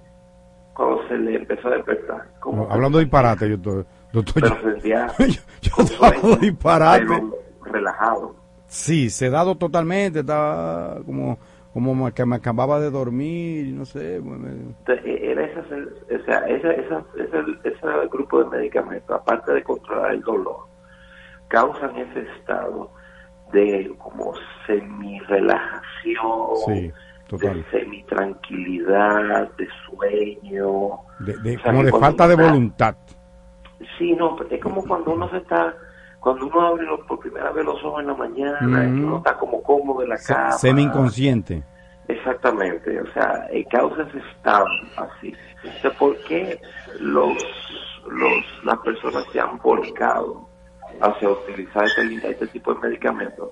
cuando 0.73 1.07
se 1.07 1.17
le 1.17 1.35
empezó 1.37 1.67
a 1.69 1.71
despertar, 1.71 2.25
cómo 2.39 2.67
Hablando 2.69 2.97
de 2.97 3.05
disparate, 3.05 3.49
yo, 3.49 3.57
doctor, 3.57 3.85
pero 4.33 4.47
yo- 4.49 4.61
sentía 4.71 5.07
yo 5.61 5.62
de 5.77 6.35
disparate. 6.37 7.05
pero 7.07 7.37
relajado? 7.65 8.35
Sí, 8.67 9.09
sedado 9.09 9.55
totalmente, 9.55 10.19
estaba 10.21 10.97
como, 11.05 11.37
como 11.73 12.11
que 12.13 12.25
me 12.25 12.35
acababa 12.37 12.79
de 12.79 12.89
dormir, 12.89 13.73
no 13.73 13.85
sé. 13.85 14.15
Entonces, 14.15 15.05
e- 15.05 15.31
era 15.31 15.43
esa, 15.45 15.59
o 15.59 16.25
sea, 16.25 16.39
esa, 16.47 16.71
esa, 16.71 17.03
ese, 17.15 17.37
ese 17.69 18.07
grupo 18.11 18.43
de 18.43 18.49
medicamentos, 18.57 19.15
aparte 19.15 19.53
de 19.53 19.63
controlar 19.63 20.13
el 20.13 20.21
dolor, 20.21 20.57
causan 21.49 21.95
ese 21.97 22.21
estado 22.39 22.89
de 23.51 23.93
como 23.99 24.33
semi-relajación, 24.65 26.55
Sí, 26.65 26.91
total. 27.27 27.63
de 27.63 27.79
semi-tranquilidad, 27.79 29.49
de 29.57 29.67
sueño. 29.85 30.99
De, 31.19 31.37
de- 31.37 31.57
O 31.57 31.59
sea, 31.61 31.71
como 31.71 31.83
de 31.83 31.91
falta 31.91 32.27
de 32.27 32.35
voluntad. 32.35 32.95
Sí, 33.97 34.13
no, 34.13 34.37
es 34.49 34.61
como 34.61 34.83
cuando 34.85 35.11
uno 35.11 35.29
se 35.29 35.37
está, 35.37 35.73
cuando 36.19 36.47
uno 36.47 36.61
abre 36.61 36.85
los- 36.85 37.01
por 37.01 37.19
primera 37.19 37.51
vez 37.51 37.65
los 37.65 37.83
ojos 37.83 38.01
en 38.01 38.07
la 38.07 38.13
mañana, 38.15 38.59
y 38.61 38.65
uno 39.01 39.17
está 39.17 39.37
como 39.37 39.61
cómodo 39.63 40.03
en 40.03 40.09
la 40.09 40.17
Se- 40.17 40.33
cama. 40.33 40.51
Semi-inconsciente. 40.53 41.63
Exactamente, 42.07 42.99
o 43.01 43.07
sea, 43.13 43.47
causas 43.71 44.07
están 44.13 44.63
así. 44.97 45.33
O 45.63 45.81
sea, 45.81 45.91
¿por 45.91 46.17
qué 46.25 46.59
los, 46.99 47.33
los, 48.09 48.63
las 48.65 48.77
personas 48.79 49.23
se 49.31 49.39
han 49.39 49.57
volcado 49.59 50.47
hacia 51.01 51.29
utilizar 51.29 51.85
este, 51.85 52.29
este 52.31 52.47
tipo 52.47 52.73
de 52.73 52.81
medicamentos? 52.81 53.49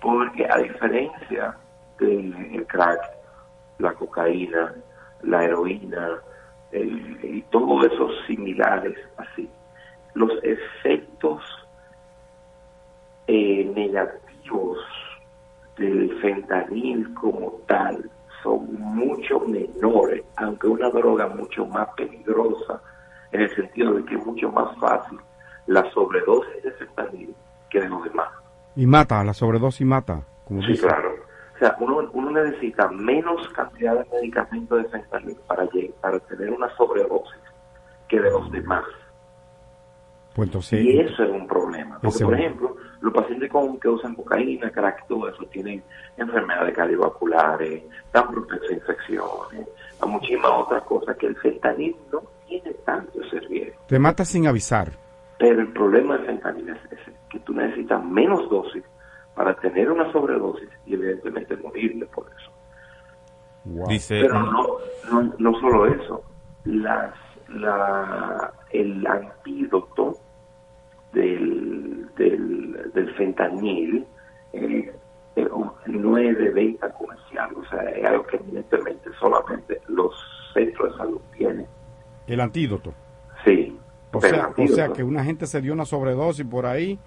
Porque 0.00 0.46
a 0.48 0.56
diferencia 0.58 1.56
del 1.98 2.64
crack, 2.68 3.00
la 3.78 3.92
cocaína, 3.94 4.72
la 5.22 5.44
heroína 5.44 6.10
el- 6.72 7.18
y 7.22 7.42
todos 7.50 7.84
esos 7.86 8.12
similares 8.28 8.96
así, 9.18 9.50
los 10.14 10.32
efectos 10.42 11.42
eh, 13.26 13.70
negativos 13.74 14.78
del 15.76 16.18
fentanil 16.20 17.12
como 17.14 17.52
tal 17.66 18.10
son 18.42 18.66
mucho 18.80 19.40
menores, 19.40 20.22
aunque 20.36 20.66
una 20.66 20.90
droga 20.90 21.28
mucho 21.28 21.66
más 21.66 21.88
peligrosa, 21.96 22.80
en 23.32 23.42
el 23.42 23.54
sentido 23.54 23.94
de 23.94 24.04
que 24.04 24.14
es 24.16 24.26
mucho 24.26 24.50
más 24.50 24.76
fácil 24.78 25.18
la 25.66 25.88
sobredosis 25.92 26.62
de 26.62 26.72
fentanil 26.72 27.34
que 27.70 27.80
de 27.80 27.88
los 27.88 28.02
demás. 28.04 28.28
Y 28.76 28.86
mata, 28.86 29.22
la 29.22 29.32
sobredosis 29.34 29.86
mata. 29.86 30.22
Como 30.44 30.62
Sí, 30.62 30.68
dice. 30.68 30.86
claro. 30.86 31.14
O 31.54 31.58
sea, 31.58 31.76
uno, 31.78 32.08
uno 32.14 32.30
necesita 32.30 32.88
menos 32.88 33.46
cantidad 33.50 33.94
de 33.98 34.10
medicamentos 34.10 34.82
de 34.82 34.88
fentanil 34.88 35.36
para, 35.46 35.68
para 36.00 36.18
tener 36.20 36.50
una 36.50 36.74
sobredosis 36.76 37.38
que 38.08 38.18
de 38.18 38.30
los 38.30 38.50
demás. 38.50 38.84
Pues 40.34 40.48
entonces, 40.48 40.84
Y 40.84 41.00
eso 41.00 41.24
es 41.24 41.30
un 41.30 41.46
problema. 41.46 41.98
Porque, 42.00 42.24
por 42.24 42.34
ejemplo, 42.34 42.76
los 43.00 43.12
pacientes 43.12 43.50
con, 43.50 43.78
que 43.80 43.88
usan 43.88 44.14
cocaína, 44.14 44.70
crack, 44.70 45.06
todo 45.08 45.28
eso, 45.28 45.44
tienen 45.46 45.82
enfermedades 46.16 46.74
cardiovasculares, 46.74 47.82
están 48.06 48.30
propensos 48.30 48.70
a 48.70 48.74
infecciones, 48.74 49.68
a 50.00 50.06
muchísimas 50.06 50.50
otras 50.52 50.82
cosas 50.84 51.16
que 51.16 51.26
el 51.26 51.36
fentanil 51.36 51.96
no 52.12 52.22
tiene 52.46 52.72
tanto 52.84 53.22
ese 53.22 53.40
riesgo. 53.40 53.80
te 53.86 53.98
mata 53.98 54.24
sin 54.24 54.46
avisar. 54.46 54.92
Pero 55.38 55.62
el 55.62 55.72
problema 55.72 56.16
del 56.18 56.26
fentanil 56.26 56.68
es 56.68 56.92
ese, 56.92 57.12
que 57.30 57.40
tú 57.40 57.52
necesitas 57.54 58.04
menos 58.04 58.48
dosis 58.50 58.84
para 59.34 59.54
tener 59.54 59.90
una 59.90 60.10
sobredosis 60.12 60.68
y 60.86 60.94
evidentemente 60.94 61.56
morirle 61.56 62.06
por 62.06 62.26
eso. 62.38 62.50
Dice, 63.88 64.20
Pero 64.20 64.42
no, 64.42 64.66
no, 65.10 65.34
no 65.38 65.60
solo 65.60 65.86
eso, 65.86 66.22
las, 66.64 67.14
la, 67.50 68.52
el 68.70 69.06
antídoto 69.06 70.16
del, 71.12 72.08
del, 72.16 72.90
del 72.94 73.14
fentanil 73.14 74.06
eh, 74.52 74.92
eh, 75.36 75.48
no 75.86 76.18
es 76.18 76.38
de 76.38 76.50
venta 76.50 76.92
comercial, 76.92 77.50
o 77.56 77.64
sea, 77.68 77.82
es 77.90 78.04
algo 78.04 78.26
que 78.26 78.36
evidentemente 78.36 79.10
solamente 79.18 79.80
los 79.88 80.14
centros 80.54 80.92
de 80.92 80.98
salud 80.98 81.20
tienen. 81.36 81.66
El 82.26 82.40
antídoto. 82.40 82.92
Sí. 83.44 83.76
O 84.12 84.20
sea, 84.20 84.50
o 84.56 84.66
sea 84.66 84.88
que 84.88 85.04
una 85.04 85.24
gente 85.24 85.46
se 85.46 85.60
dio 85.60 85.72
una 85.72 85.84
sobredosis 85.84 86.44
por 86.44 86.66
ahí 86.66 86.98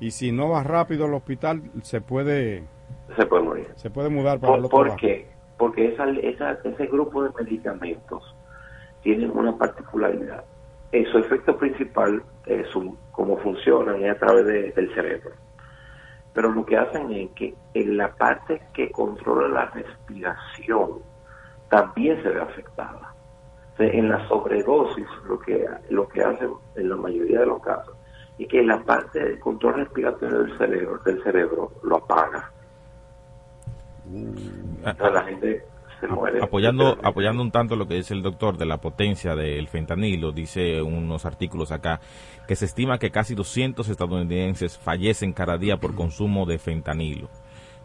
y 0.00 0.12
si 0.12 0.32
no 0.32 0.48
va 0.48 0.62
rápido 0.62 1.04
al 1.04 1.12
hospital 1.12 1.62
se 1.82 2.00
puede 2.00 2.64
se 3.14 3.26
puede 3.26 3.42
morir. 3.42 3.66
se 3.74 3.90
puede 3.90 4.08
mudar 4.08 4.40
para 4.40 4.54
el 4.54 4.62
¿Por, 4.62 4.66
otro 4.66 4.92
por 4.92 4.96
qué? 4.96 5.28
Porque 5.58 5.92
esa, 5.92 6.08
esa, 6.08 6.52
ese 6.64 6.86
grupo 6.86 7.22
de 7.22 7.30
medicamentos 7.38 8.34
tienen 9.02 9.30
una 9.36 9.56
particularidad. 9.56 10.44
Eh, 10.92 11.04
su 11.12 11.18
efecto 11.18 11.56
principal, 11.56 12.22
es 12.46 12.66
su, 12.68 12.96
cómo 13.12 13.36
funcionan, 13.38 14.02
es 14.02 14.16
a 14.16 14.18
través 14.18 14.46
de- 14.46 14.72
del 14.72 14.94
cerebro. 14.94 15.30
Pero 16.32 16.50
lo 16.52 16.64
que 16.64 16.76
hacen 16.76 17.10
es 17.12 17.30
que 17.32 17.54
en 17.74 17.96
la 17.96 18.14
parte 18.14 18.62
que 18.72 18.90
controla 18.90 19.48
la 19.48 19.66
respiración 19.70 21.00
también 21.68 22.22
se 22.22 22.28
ve 22.30 22.40
afectada. 22.40 23.12
O 23.74 23.76
sea, 23.76 23.86
en 23.88 24.08
la 24.08 24.26
sobredosis, 24.28 25.06
lo 25.26 25.38
que, 25.40 25.66
lo 25.90 26.08
que 26.08 26.22
hacen 26.22 26.50
en 26.76 26.88
la 26.88 26.96
mayoría 26.96 27.40
de 27.40 27.46
los 27.46 27.62
casos 27.62 27.94
es 28.38 28.46
que 28.48 28.62
la 28.62 28.78
parte 28.84 29.22
de 29.22 29.38
control 29.40 29.74
respiratorio 29.74 30.38
del 30.44 30.58
cerebro, 30.58 30.98
del 30.98 31.22
cerebro 31.22 31.72
lo 31.82 31.96
apaga. 31.96 32.50
Entonces 34.10 35.12
la 35.12 35.22
gente 35.24 35.64
se 36.00 36.06
muere. 36.08 36.42
apoyando 36.42 36.98
apoyando 37.02 37.42
un 37.42 37.50
tanto 37.50 37.76
lo 37.76 37.86
que 37.88 37.94
dice 37.94 38.14
el 38.14 38.22
doctor 38.22 38.56
de 38.56 38.66
la 38.66 38.78
potencia 38.78 39.34
del 39.34 39.68
fentanilo, 39.68 40.32
dice 40.32 40.80
unos 40.82 41.24
artículos 41.24 41.72
acá 41.72 42.00
que 42.46 42.56
se 42.56 42.64
estima 42.64 42.98
que 42.98 43.10
casi 43.10 43.34
200 43.34 43.88
estadounidenses 43.88 44.78
fallecen 44.78 45.32
cada 45.32 45.58
día 45.58 45.76
por 45.78 45.94
consumo 45.94 46.46
de 46.46 46.58
fentanilo. 46.58 47.28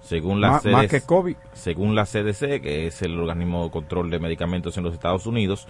Según 0.01 0.41
la 0.41 0.51
Más- 0.51 0.65
más 0.65 0.81
CDC 0.87 0.89
que 0.89 1.05
COVID. 1.07 1.35
según 1.53 1.95
la 1.95 2.05
CDC, 2.05 2.59
que 2.61 2.87
es 2.87 3.01
el 3.01 3.17
organismo 3.17 3.63
de 3.65 3.71
control 3.71 4.09
de 4.09 4.19
medicamentos 4.19 4.77
en 4.77 4.83
los 4.83 4.93
Estados 4.93 5.25
Unidos, 5.25 5.65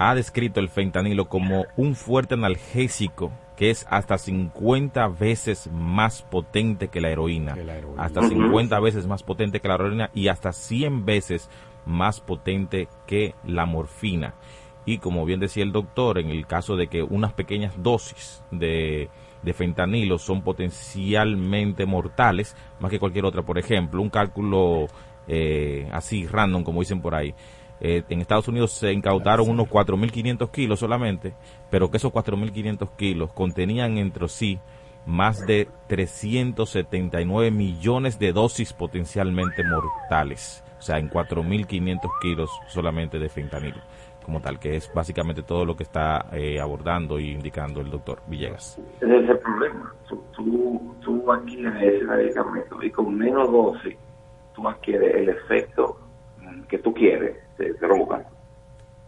ha 0.00 0.14
descrito 0.14 0.60
el 0.60 0.70
fentanilo 0.70 1.28
como 1.28 1.66
un 1.76 1.94
fuerte 1.94 2.32
analgésico 2.32 3.30
que 3.54 3.68
es 3.68 3.86
hasta 3.90 4.16
50 4.16 5.08
veces 5.08 5.68
más 5.70 6.22
potente 6.22 6.88
que 6.88 7.02
la 7.02 7.10
heroína. 7.10 7.54
Hasta 7.98 8.20
Ujú. 8.20 8.30
50 8.30 8.80
veces 8.80 9.06
más 9.06 9.22
potente 9.22 9.60
que 9.60 9.68
la 9.68 9.74
heroína 9.74 10.10
y 10.14 10.28
hasta 10.28 10.54
100 10.54 11.04
veces 11.04 11.50
más 11.84 12.22
potente 12.22 12.88
que 13.06 13.34
la 13.44 13.66
morfina. 13.66 14.32
Y 14.86 14.96
como 14.96 15.26
bien 15.26 15.38
decía 15.38 15.64
el 15.64 15.72
doctor, 15.72 16.18
en 16.18 16.30
el 16.30 16.46
caso 16.46 16.76
de 16.76 16.86
que 16.86 17.02
unas 17.02 17.34
pequeñas 17.34 17.74
dosis 17.82 18.42
de, 18.50 19.10
de 19.42 19.52
fentanilo 19.52 20.16
son 20.16 20.40
potencialmente 20.40 21.84
mortales, 21.84 22.56
más 22.80 22.90
que 22.90 22.98
cualquier 22.98 23.26
otra, 23.26 23.42
por 23.42 23.58
ejemplo, 23.58 24.00
un 24.00 24.08
cálculo 24.08 24.86
eh, 25.28 25.90
así 25.92 26.26
random, 26.26 26.64
como 26.64 26.80
dicen 26.80 27.02
por 27.02 27.14
ahí. 27.14 27.34
Eh, 27.80 28.02
en 28.08 28.20
Estados 28.20 28.48
Unidos 28.48 28.72
se 28.72 28.92
incautaron 28.92 29.48
unos 29.48 29.68
4.500 29.68 30.50
kilos 30.50 30.80
solamente, 30.80 31.34
pero 31.70 31.90
que 31.90 31.96
esos 31.96 32.12
4.500 32.12 32.90
kilos 32.96 33.32
contenían 33.32 33.96
entre 33.98 34.28
sí 34.28 34.58
más 35.06 35.46
de 35.46 35.66
379 35.88 37.50
millones 37.50 38.18
de 38.18 38.32
dosis 38.32 38.72
potencialmente 38.72 39.64
mortales. 39.64 40.62
O 40.78 40.82
sea, 40.82 40.98
en 40.98 41.10
4.500 41.10 42.10
kilos 42.20 42.50
solamente 42.68 43.18
de 43.18 43.28
fentanilo, 43.28 43.80
como 44.24 44.40
tal, 44.40 44.58
que 44.58 44.76
es 44.76 44.90
básicamente 44.94 45.42
todo 45.42 45.64
lo 45.64 45.76
que 45.76 45.82
está 45.82 46.26
eh, 46.32 46.60
abordando 46.60 47.18
y 47.18 47.32
indicando 47.32 47.80
el 47.80 47.90
doctor 47.90 48.22
Villegas. 48.26 48.78
Ese 49.00 49.16
es 49.16 49.28
el 49.28 49.38
problema. 49.38 49.94
Tú, 50.08 50.22
tú, 50.34 50.94
tú 51.00 51.32
adquieres 51.32 51.74
ese 51.82 52.04
medicamento 52.04 52.82
y 52.82 52.90
con 52.90 53.16
menos 53.16 53.50
dosis 53.50 53.96
tú 54.54 54.68
adquieres 54.68 55.14
el 55.14 55.28
efecto 55.30 55.98
que 56.68 56.78
tú 56.78 56.94
quieres 56.94 57.36
de 57.60 57.72
droga. 57.74 58.24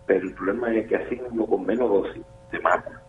Pero 0.06 0.26
el 0.26 0.34
problema 0.34 0.74
es 0.74 0.86
que 0.88 0.96
así 0.96 1.16
mismo 1.16 1.46
con 1.46 1.64
menos 1.64 1.88
dosis 1.88 2.22
te 2.50 2.60
mata. 2.60 3.02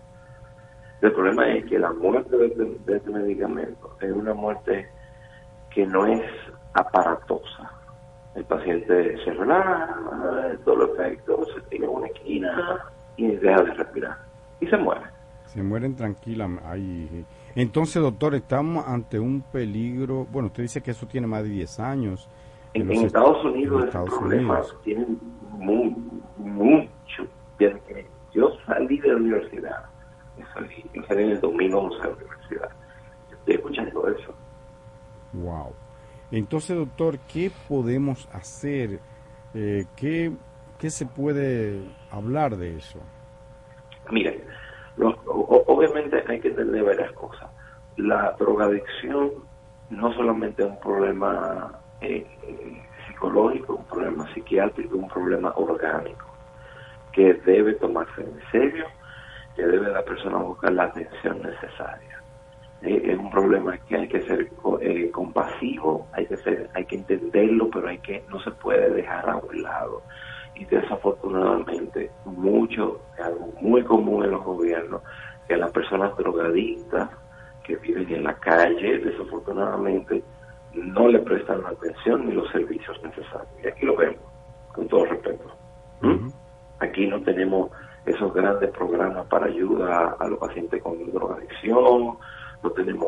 El 1.02 1.12
problema 1.12 1.54
es 1.54 1.66
que 1.66 1.78
la 1.78 1.92
muerte 1.92 2.38
de 2.38 2.48
este, 2.48 2.64
de 2.86 2.98
este 2.98 3.12
medicamento 3.12 3.98
es 4.00 4.12
una 4.12 4.34
muerte 4.34 4.88
que 5.70 5.86
no 5.86 6.06
es 6.06 6.24
aparatosa. 6.74 7.72
El 8.36 8.46
paciente 8.46 9.18
se 9.24 9.34
relaja, 9.34 9.96
todo 10.64 10.76
los 10.76 10.90
efectos, 10.98 11.48
se 11.54 11.62
tira 11.70 11.86
en 11.86 11.92
una 11.92 12.08
esquina 12.08 12.80
y 13.18 13.36
deja 13.36 13.62
de 13.64 13.74
respirar. 13.74 14.18
Y 14.60 14.68
se 14.68 14.78
muere. 14.78 15.02
Se 15.46 15.62
mueren 15.62 15.96
tranquilamente. 15.96 16.68
Ay, 16.68 17.26
Entonces, 17.56 18.02
doctor, 18.02 18.34
estamos 18.34 18.88
ante 18.88 19.20
un 19.20 19.42
peligro. 19.42 20.26
Bueno, 20.32 20.48
usted 20.48 20.64
dice 20.64 20.82
que 20.82 20.92
eso 20.92 21.06
tiene 21.06 21.28
más 21.28 21.44
de 21.44 21.50
10 21.50 21.80
años. 21.80 22.30
En, 22.74 22.88
los 22.88 22.98
en 22.98 23.04
est- 23.04 23.06
Estados 23.16 23.46
Unidos 23.46 23.82
en 23.82 23.88
Estados 23.88 24.10
problema 24.10 24.54
Unidos. 24.60 24.80
tiene 24.84 25.06
mu- 25.52 25.96
mucho. 26.38 27.28
Desde 27.60 27.80
que 27.82 28.08
yo 28.34 28.50
salí 28.66 28.98
de 29.00 29.10
la 29.10 29.16
universidad, 29.18 29.86
salí, 30.54 30.84
yo 30.94 31.04
salí 31.04 31.24
en 31.24 31.30
el 31.32 31.40
2011 31.42 31.98
de 31.98 32.04
la 32.10 32.16
universidad, 32.16 32.70
estoy 33.32 33.56
escuchando 33.56 34.08
eso. 34.08 34.34
Wow. 35.34 35.74
Entonces, 36.32 36.76
doctor, 36.76 37.20
¿qué 37.32 37.52
podemos 37.68 38.28
hacer? 38.34 39.00
Eh, 39.54 39.86
¿qué, 39.96 40.32
¿Qué 40.80 40.90
se 40.90 41.06
puede 41.06 41.80
hablar 42.12 42.58
de 42.58 42.78
eso? 42.78 43.00
Miren, 44.12 44.44
lo- 44.98 45.12
o- 45.28 45.64
obviamente 45.68 46.24
hay 46.28 46.40
que 46.40 46.50
entender 46.50 46.84
varias 46.84 47.12
cosas. 47.14 47.50
La 47.98 48.32
drogadicción 48.40 49.32
no 49.92 50.12
solamente 50.14 50.64
es 50.64 50.70
un 50.70 50.80
problema 50.80 51.80
eh, 52.04 52.28
eh, 52.44 52.84
psicológico, 53.08 53.76
un 53.76 53.88
problema 53.88 54.34
psiquiátrico, 54.34 54.98
un 54.98 55.10
problema 55.10 55.54
orgánico, 55.58 56.40
que 57.12 57.36
debe 57.36 57.76
tomarse 57.76 58.22
en 58.22 58.42
serio, 58.52 58.88
que 59.56 59.64
debe 59.64 59.92
la 59.92 60.04
persona 60.04 60.38
buscar 60.40 60.74
la 60.74 60.86
atención 60.86 61.42
necesaria. 61.42 62.18
Eh, 62.82 63.02
es 63.14 63.18
un 63.18 63.32
problema 63.32 63.78
que 63.80 63.96
hay 63.98 64.08
que 64.10 64.26
ser 64.28 64.54
co- 64.56 64.80
compasivo, 65.14 66.10
hay 66.14 66.28
que 66.28 66.38
ser, 66.38 66.70
hay 66.74 66.86
que 66.86 66.98
entenderlo, 66.98 67.70
pero 67.72 67.88
hay 67.90 68.00
que 68.00 68.26
no 68.30 68.40
se 68.42 68.52
puede 68.52 68.92
dejar 68.92 69.30
a 69.30 69.38
un 69.38 69.64
lado. 69.64 70.06
Y 70.56 70.66
desafortunadamente, 70.66 72.16
mucho, 72.26 73.06
algo 73.18 73.54
muy 73.62 73.84
común 73.86 74.26
en 74.26 74.32
los 74.32 74.44
gobiernos, 74.44 75.04
que 75.48 75.58
las 75.58 75.72
personas 75.72 76.16
drogadictas 76.18 77.10
que 77.64 77.78
viven 77.78 78.12
en 78.14 78.24
la 78.26 78.36
calle, 78.40 79.00
desafortunadamente, 79.00 80.26
no 80.74 81.08
le 81.08 81.20
prestan 81.20 81.62
la 81.64 81.70
atención 81.70 82.26
ni 82.26 82.34
los 82.34 82.50
servicios 82.52 82.98
necesarios. 83.04 83.48
Y 83.64 83.68
aquí 83.68 83.86
lo 83.86 83.96
vemos, 83.96 84.20
con 84.74 84.88
todo 84.88 85.06
respeto. 85.06 85.46
¿Mm? 86.02 86.30
Aquí 86.80 87.08
no 87.08 87.22
tenemos 87.22 87.70
esos 88.06 88.34
grandes 88.34 88.70
programas 88.72 89.26
para 89.28 89.46
ayuda 89.46 90.16
a 90.20 90.28
los 90.28 90.40
pacientes 90.40 90.82
con 90.84 90.94
drogadicción, 91.12 92.18
no 92.64 92.70
tenemos... 92.72 93.08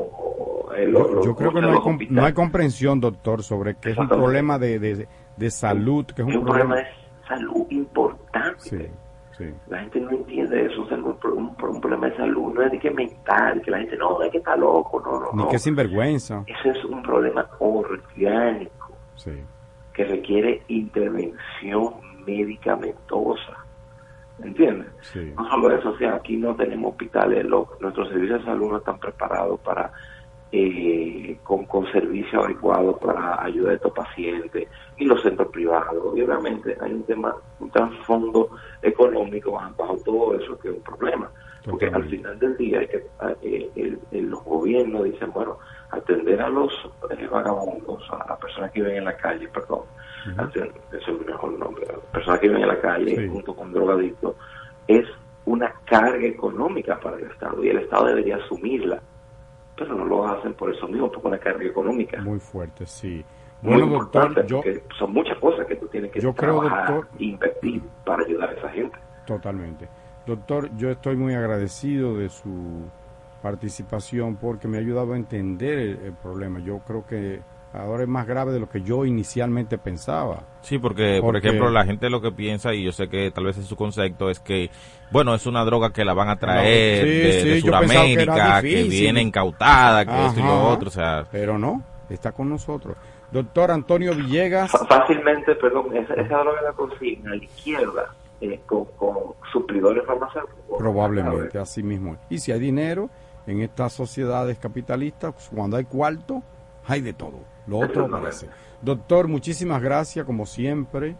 eh, 0.78 0.88
lo- 0.88 1.24
Yo, 1.24 1.36
creo 1.36 1.52
que 1.54 1.62
los 1.62 1.72
no 1.72 1.78
hay, 1.78 1.84
com- 1.84 1.94
hospitales. 1.94 2.12
no 2.22 2.26
hay 2.26 2.34
comprensión, 2.34 3.00
doctor, 3.02 3.44
sobre 3.44 3.76
que 3.76 3.92
es 3.92 3.98
un 3.98 4.08
problema 4.08 4.58
de, 4.60 4.80
de, 4.80 5.08
de 5.36 5.50
salud, 5.52 6.06
que 6.06 6.22
es 6.22 6.28
un, 6.28 6.44
problema 6.46 6.76
de 6.76 6.86
salud 7.28 7.66
importante. 7.70 8.60
Sí, 8.60 8.88
sí. 9.38 9.54
La 9.68 9.80
gente 9.80 10.00
no 10.02 10.12
entiende 10.12 10.66
eso, 10.66 10.84
es 10.86 10.92
un, 10.92 11.04
un- 11.06 11.56
un 11.70 11.82
problema 11.82 12.08
de 12.10 12.16
salud, 12.18 12.54
no 12.54 12.62
es 12.62 12.72
de 12.72 12.80
que 12.80 12.92
mental, 12.92 13.62
que 13.62 13.72
la 13.72 13.80
gente 13.80 13.98
no, 13.98 14.22
es 14.22 14.32
que 14.32 14.38
está 14.40 14.56
loco, 14.56 15.02
no, 15.06 15.20
no, 15.20 15.30
Ni 15.34 15.44
no. 15.44 15.50
que 15.50 15.60
sinvergüenza. 15.60 16.44
Eso 16.48 16.70
es 16.72 16.86
un 16.86 17.02
problema 17.04 17.48
orgánico 17.60 18.94
Sí. 19.16 19.32
que 19.94 20.06
requiere 20.06 20.64
intervención 20.68 21.94
medicamentosa. 22.26 23.58
¿Entiendes? 24.44 24.88
Sí. 25.02 25.34
No 25.38 25.50
solo 25.50 25.72
eso, 25.74 25.92
o 25.92 25.98
sea, 25.98 26.16
aquí 26.16 26.36
no 26.36 26.54
tenemos 26.56 26.92
hospitales, 26.92 27.46
lo- 27.46 27.70
nuestros 27.80 28.10
servicios 28.10 28.40
de 28.40 28.46
salud 28.46 28.72
no 28.72 28.78
están 28.78 29.00
preparados 29.00 29.60
para, 29.62 29.92
eh, 30.58 31.38
con, 31.44 31.66
con 31.66 31.86
servicios 31.92 32.44
adecuados 32.44 32.98
para 33.00 33.44
ayudar 33.44 33.72
a 33.74 33.76
estos 33.76 33.92
pacientes, 33.92 34.68
y 34.98 35.06
los 35.06 35.22
centros 35.22 35.50
privados. 35.50 36.18
Y 36.18 36.22
obviamente 36.22 36.78
hay 36.80 36.94
un 36.94 37.04
tema, 37.04 37.36
un 37.60 37.70
trasfondo 37.72 38.50
económico 38.82 39.52
bajo 39.52 39.98
todo 40.06 40.36
eso 40.40 40.58
que 40.60 40.70
es 40.70 40.76
un 40.76 40.82
problema. 40.84 41.30
Porque 41.70 41.88
al 41.88 42.04
final 42.06 42.38
del 42.40 42.56
día 42.58 42.80
hay 42.80 42.88
que, 42.88 43.04
eh, 43.42 43.70
el- 43.76 44.00
el- 44.12 44.30
los 44.30 44.44
gobiernos 44.44 45.04
dicen, 45.04 45.32
bueno, 45.34 45.58
atender 45.90 46.40
a 46.42 46.48
los 46.50 46.72
eh, 47.10 47.28
vagabundos, 47.30 48.04
a 48.12 48.24
las 48.30 48.38
personas 48.40 48.72
que 48.72 48.82
viven 48.82 48.98
en 48.98 49.06
la 49.06 49.18
calle, 49.18 49.48
perdón, 49.48 49.82
atender- 50.38 50.72
ese 50.92 50.98
es 50.98 51.08
el 51.08 51.26
mejor 51.26 51.52
nombre, 51.58 51.84
las 51.88 52.00
personas 52.12 52.40
que 52.40 52.48
viven 52.50 52.62
en 52.64 52.68
la 52.68 52.80
calle 52.80 53.16
Sí. 53.16 53.28
junto 53.28 53.56
con 53.56 53.74
drogadictos, 53.74 54.36
es 54.88 55.06
una 55.46 55.74
carga 55.86 56.26
económica 56.26 57.00
para 57.00 57.18
el 57.18 57.26
Estado 57.32 57.64
y 57.64 57.70
el 57.70 57.80
Estado 57.80 58.06
debería 58.08 58.36
asumirla. 58.38 59.02
Pero 59.78 59.96
no 59.96 60.06
lo 60.06 60.26
hacen 60.28 60.54
por 60.54 60.74
eso 60.74 60.88
mismo, 60.88 61.08
es 61.16 61.24
una 61.24 61.38
carga 61.38 61.66
económica. 61.66 62.22
Muy 62.22 62.40
fuerte, 62.40 62.86
sí. 62.86 63.24
Muy 63.62 63.74
Bueno, 63.74 63.88
doctor, 64.00 64.24
importante, 64.26 64.48
yo 64.50 64.58
porque 64.58 64.84
son 64.98 65.14
muchas 65.14 65.38
cosas 65.40 65.66
que 65.66 65.76
tú 65.76 65.88
tienes 65.88 66.12
que 66.12 66.20
yo 66.22 66.34
creo, 66.34 66.60
trabajar 66.62 66.94
doctor- 66.96 67.08
invertir 67.20 67.82
para 68.06 68.24
ayudar 68.24 68.50
a 68.50 68.54
esa 68.54 68.70
gente. 68.70 68.98
totalmente. 69.26 69.88
Doctor, 70.26 70.70
yo 70.78 70.90
estoy 70.92 71.16
muy 71.16 71.34
agradecido 71.36 72.18
de 72.18 72.30
su 72.30 72.84
participación 73.42 74.38
porque 74.38 74.68
me 74.68 74.78
ha 74.78 74.80
ayudado 74.80 75.14
a 75.14 75.18
entender 75.18 75.78
el, 75.78 76.00
el 76.06 76.14
problema. 76.14 76.60
Yo 76.60 76.80
creo 76.80 77.06
que 77.06 77.42
ahora 77.78 78.04
es 78.04 78.10
más 78.10 78.28
grave 78.28 78.52
de 78.52 78.60
lo 78.60 78.70
que 78.70 78.82
yo 78.82 79.06
inicialmente 79.06 79.78
pensaba. 79.78 80.44
Sí, 80.62 80.80
porque, 80.80 81.20
por 81.22 81.36
ejemplo, 81.36 81.70
la 81.70 81.86
gente 81.86 82.10
lo 82.10 82.22
que 82.22 82.32
piensa, 82.32 82.74
y 82.74 82.84
yo 82.84 82.92
sé 82.92 83.08
que 83.08 83.32
tal 83.32 83.46
vez 83.46 83.58
es 83.58 83.66
su 83.66 83.76
concepto, 83.76 84.30
es 84.30 84.40
que, 84.40 84.70
bueno, 85.12 85.34
es 85.36 85.46
una 85.46 85.64
droga 85.64 85.92
que 85.92 86.06
la 86.06 86.14
van 86.14 86.30
a 86.30 86.38
traer 86.38 87.04
Sí, 87.06 87.10
de, 87.10 87.32
sí, 87.32 87.48
de 87.50 87.56
que 87.56 87.62
Sudamérica, 87.62 88.62
que, 88.62 88.84
viene 88.84 89.22
incautada, 89.22 90.06
que 90.06 90.26
esto 90.28 90.40
y 90.40 90.44
lo 90.44 90.50
Ajá. 90.50 90.68
otro, 90.68 90.88
o 90.88 90.92
sea... 90.92 91.26
Pero 91.32 91.58
no, 91.58 91.84
está 92.10 92.32
con 92.32 92.50
nosotros. 92.50 92.98
Doctor 93.32 93.72
Antonio 93.72 94.16
Villegas. 94.16 94.72
Fácilmente, 94.72 95.56
perdón, 95.56 95.96
esa, 95.96 96.14
esa 96.14 96.38
droga 96.38 96.62
la 96.62 96.74
consigna 96.74 97.32
a 97.32 97.36
la 97.36 97.44
izquierda 97.44 98.16
eh, 98.42 98.60
con, 98.66 98.86
con 98.98 99.18
suplidores 99.52 100.06
farmacéuticos. 100.06 100.78
Probablemente, 100.78 101.58
así 101.58 101.84
mismo. 101.84 102.18
Y 102.30 102.40
si 102.40 102.52
hay 102.52 102.60
dinero 102.60 103.10
en 103.48 103.62
estas 103.62 103.94
sociedades 103.94 104.58
capitalistas, 104.58 105.50
cuando 105.54 105.78
hay 105.78 105.86
cuarto, 105.86 106.44
hay 106.88 107.02
de 107.02 107.14
todo. 107.14 107.40
Lo 107.68 107.80
otro 107.80 108.06
aparece. 108.06 108.48
Doctor, 108.82 109.28
muchísimas 109.28 109.82
gracias, 109.82 110.26
como 110.26 110.46
siempre. 110.46 111.16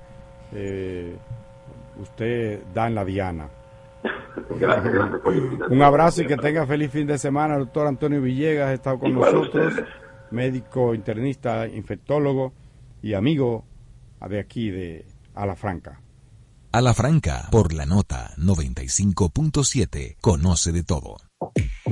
Eh, 0.52 1.16
usted 2.02 2.62
da 2.74 2.88
en 2.88 2.96
la 2.96 3.06
diana. 3.06 3.50
Gracias, 4.60 4.94
gracias 4.94 5.22
por 5.22 5.34
la 5.34 5.42
invitación. 5.42 5.74
Un 5.78 5.82
abrazo 5.82 6.22
y 6.22 6.28
que 6.28 6.36
tenga 6.38 6.66
feliz 6.68 6.92
fin 6.92 7.08
de 7.08 7.18
semana. 7.18 7.58
Doctor 7.58 7.88
Antonio 7.88 8.22
Villegas 8.22 8.70
ha 8.70 8.74
estado 8.74 9.00
con 9.00 9.10
Igual 9.12 9.34
nosotros, 9.34 9.68
ustedes. 9.74 9.90
médico, 10.32 10.94
internista, 10.94 11.68
infectólogo 11.68 12.54
y 13.02 13.14
amigo 13.14 13.64
de 14.30 14.40
aquí 14.40 14.70
de 14.70 15.06
Alafranca. 15.34 16.02
A 16.74 16.82
la 16.82 16.94
franca, 16.94 17.48
por 17.50 17.74
la 17.74 17.86
nota 17.86 18.32
95.7, 18.38 20.18
conoce 20.20 20.72
de 20.74 20.84
todo. 20.84 21.18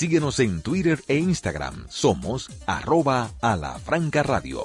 Síguenos 0.00 0.40
en 0.40 0.62
Twitter 0.62 1.04
e 1.08 1.18
Instagram. 1.18 1.84
Somos 1.90 2.48
arroba 2.66 3.32
a 3.42 3.54
la 3.54 3.78
franca 3.78 4.22
radio. 4.22 4.64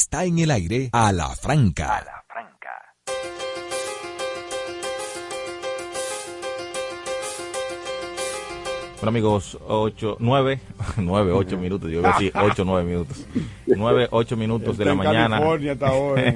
Está 0.00 0.24
en 0.24 0.38
el 0.38 0.50
aire 0.50 0.88
a 0.92 1.12
la 1.12 1.28
franca. 1.28 2.24
Bueno 8.96 9.08
amigos, 9.08 9.58
8, 9.68 10.16
9, 10.18 10.60
9, 10.96 11.32
8 11.32 11.58
minutos, 11.58 11.90
yo 11.90 11.98
iba 11.98 12.08
a 12.08 12.12
decir 12.14 12.32
8, 12.34 12.64
9 12.64 12.84
minutos. 12.84 13.26
9, 13.66 14.08
8 14.10 14.36
minutos 14.38 14.78
de 14.78 14.84
la 14.86 14.94
mañana. 14.94 15.36
California 15.36 15.72
hasta 15.72 15.88
ahora. 15.88 16.34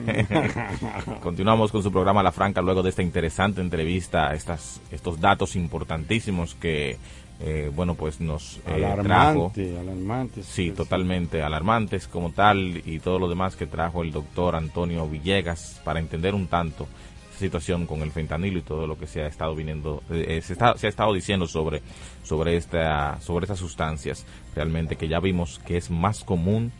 Continuamos 1.22 1.72
con 1.72 1.82
su 1.82 1.90
programa 1.90 2.22
La 2.22 2.32
Franca 2.32 2.60
luego 2.60 2.82
de 2.82 2.90
esta 2.90 3.02
interesante 3.02 3.62
entrevista, 3.62 4.34
estas, 4.34 4.82
estos 4.90 5.18
datos 5.22 5.56
importantísimos 5.56 6.54
que, 6.54 6.98
eh, 7.46 7.70
bueno, 7.74 7.94
pues 7.94 8.20
nos 8.20 8.56
eh, 8.66 8.80
trajo. 9.02 9.52
Alarmante, 9.52 9.78
alarmante. 9.78 10.42
Sí, 10.42 10.70
totalmente 10.70 11.42
alarmantes 11.42 12.08
como 12.08 12.30
tal 12.32 12.80
y 12.86 12.98
todo 13.00 13.18
lo 13.18 13.28
demás 13.28 13.54
que 13.54 13.66
trajo 13.66 14.02
el 14.02 14.12
doctor 14.12 14.56
Antonio 14.56 15.06
Villegas 15.06 15.80
para 15.84 16.00
entender 16.00 16.34
un 16.34 16.46
tanto 16.46 16.86
situación 17.38 17.84
con 17.86 18.00
el 18.02 18.12
fentanilo 18.12 18.58
y 18.60 18.62
todo 18.62 18.86
lo 18.86 18.96
que 18.96 19.08
se 19.08 19.20
ha 19.22 19.26
estado 19.26 19.54
viniendo, 19.56 20.02
eh, 20.08 20.40
se, 20.42 20.52
está- 20.52 20.78
se 20.78 20.86
ha 20.86 20.88
estado 20.88 21.12
diciendo 21.12 21.46
sobre, 21.48 21.82
sobre, 22.22 22.56
esta, 22.56 23.20
sobre 23.20 23.44
estas 23.44 23.58
sustancias 23.58 24.24
realmente 24.54 24.94
que 24.96 25.08
ya 25.08 25.18
vimos 25.18 25.60
que 25.66 25.76
es 25.76 25.90
más 25.90 26.22
común 26.22 26.70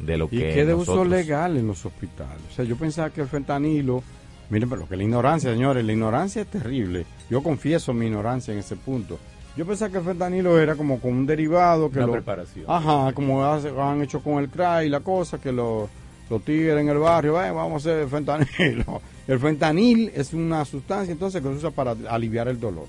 de 0.00 0.16
lo 0.18 0.24
Y 0.26 0.38
que 0.38 0.54
que 0.54 0.64
de 0.66 0.74
uso 0.74 1.04
legal 1.04 1.56
en 1.56 1.68
los 1.68 1.86
hospitales. 1.86 2.42
O 2.50 2.54
sea, 2.56 2.64
yo 2.64 2.76
pensaba 2.76 3.10
que 3.10 3.20
el 3.20 3.28
fentanilo, 3.28 4.02
miren, 4.50 4.68
pero 4.68 4.88
que 4.88 4.96
la 4.96 5.04
ignorancia, 5.04 5.52
señores, 5.52 5.84
la 5.84 5.92
ignorancia 5.92 6.42
es 6.42 6.48
terrible. 6.48 7.06
Yo 7.30 7.40
confieso 7.44 7.94
mi 7.94 8.06
ignorancia 8.06 8.52
en 8.52 8.58
ese 8.58 8.74
punto. 8.74 9.20
Yo 9.56 9.66
pensaba 9.66 9.90
que 9.90 9.98
el 9.98 10.04
fentanilo 10.04 10.58
era 10.58 10.74
como 10.76 10.98
con 11.00 11.12
un 11.12 11.26
derivado 11.26 11.90
que 11.90 11.98
Una 11.98 12.06
lo, 12.06 12.12
preparación. 12.14 12.64
Ajá, 12.68 13.12
como 13.12 13.44
hace- 13.44 13.70
han 13.78 14.02
hecho 14.02 14.20
con 14.22 14.42
el 14.42 14.48
crack 14.48 14.84
y 14.86 14.88
la 14.88 15.00
cosa 15.00 15.38
que 15.40 15.52
los 15.52 15.88
los 16.30 16.42
tigres 16.42 16.78
en 16.80 16.88
el 16.88 16.96
barrio, 16.96 17.42
"Eh, 17.42 17.50
vamos 17.50 17.74
a 17.86 17.90
hacer 17.90 18.08
fentanilo. 18.08 19.02
El 19.28 19.38
fentanil 19.38 20.10
es 20.14 20.32
una 20.32 20.64
sustancia 20.64 21.12
entonces 21.12 21.42
que 21.42 21.48
se 21.48 21.54
usa 21.56 21.70
para 21.72 21.94
aliviar 22.08 22.48
el 22.48 22.58
dolor. 22.58 22.86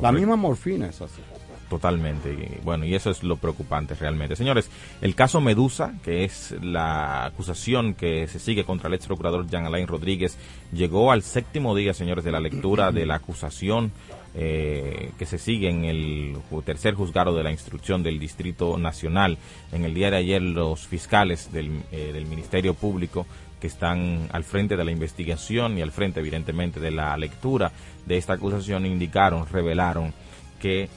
La 0.00 0.12
misma 0.12 0.36
morfina 0.36 0.86
es 0.86 1.00
así. 1.02 1.20
Totalmente. 1.68 2.32
Y, 2.32 2.60
bueno, 2.64 2.84
y 2.84 2.94
eso 2.94 3.10
es 3.10 3.24
lo 3.24 3.36
preocupante 3.36 3.94
realmente. 3.94 4.36
Señores, 4.36 4.70
el 5.00 5.14
caso 5.16 5.40
Medusa, 5.40 5.94
que 6.04 6.22
es 6.24 6.54
la 6.62 7.24
acusación 7.24 7.94
que 7.94 8.28
se 8.28 8.38
sigue 8.38 8.64
contra 8.64 8.86
el 8.88 8.94
ex 8.94 9.06
procurador 9.06 9.46
Jean 9.48 9.66
Alain 9.66 9.88
Rodríguez, 9.88 10.36
llegó 10.72 11.10
al 11.10 11.22
séptimo 11.22 11.74
día, 11.74 11.94
señores, 11.94 12.22
de 12.22 12.30
la 12.32 12.38
lectura 12.38 12.92
de 12.92 13.06
la 13.06 13.16
acusación 13.16 13.90
eh, 14.34 15.12
que 15.18 15.26
se 15.26 15.38
sigue 15.38 15.68
en 15.68 15.84
el 15.84 16.36
tercer 16.64 16.94
juzgado 16.94 17.36
de 17.36 17.42
la 17.42 17.52
instrucción 17.52 18.02
del 18.02 18.18
Distrito 18.18 18.78
Nacional. 18.78 19.38
En 19.72 19.84
el 19.84 19.94
día 19.94 20.10
de 20.10 20.16
ayer, 20.16 20.42
los 20.42 20.86
fiscales 20.86 21.52
del, 21.52 21.82
eh, 21.92 22.10
del 22.12 22.26
Ministerio 22.26 22.74
Público 22.74 23.26
que 23.60 23.68
están 23.68 24.28
al 24.32 24.44
frente 24.44 24.76
de 24.76 24.84
la 24.84 24.90
investigación 24.90 25.78
y 25.78 25.82
al 25.82 25.90
frente, 25.90 26.20
evidentemente, 26.20 26.80
de 26.80 26.90
la 26.90 27.16
lectura 27.16 27.72
de 28.04 28.18
esta 28.18 28.34
acusación 28.34 28.84
indicaron, 28.84 29.46
revelaron 29.46 30.12
que 30.60 30.88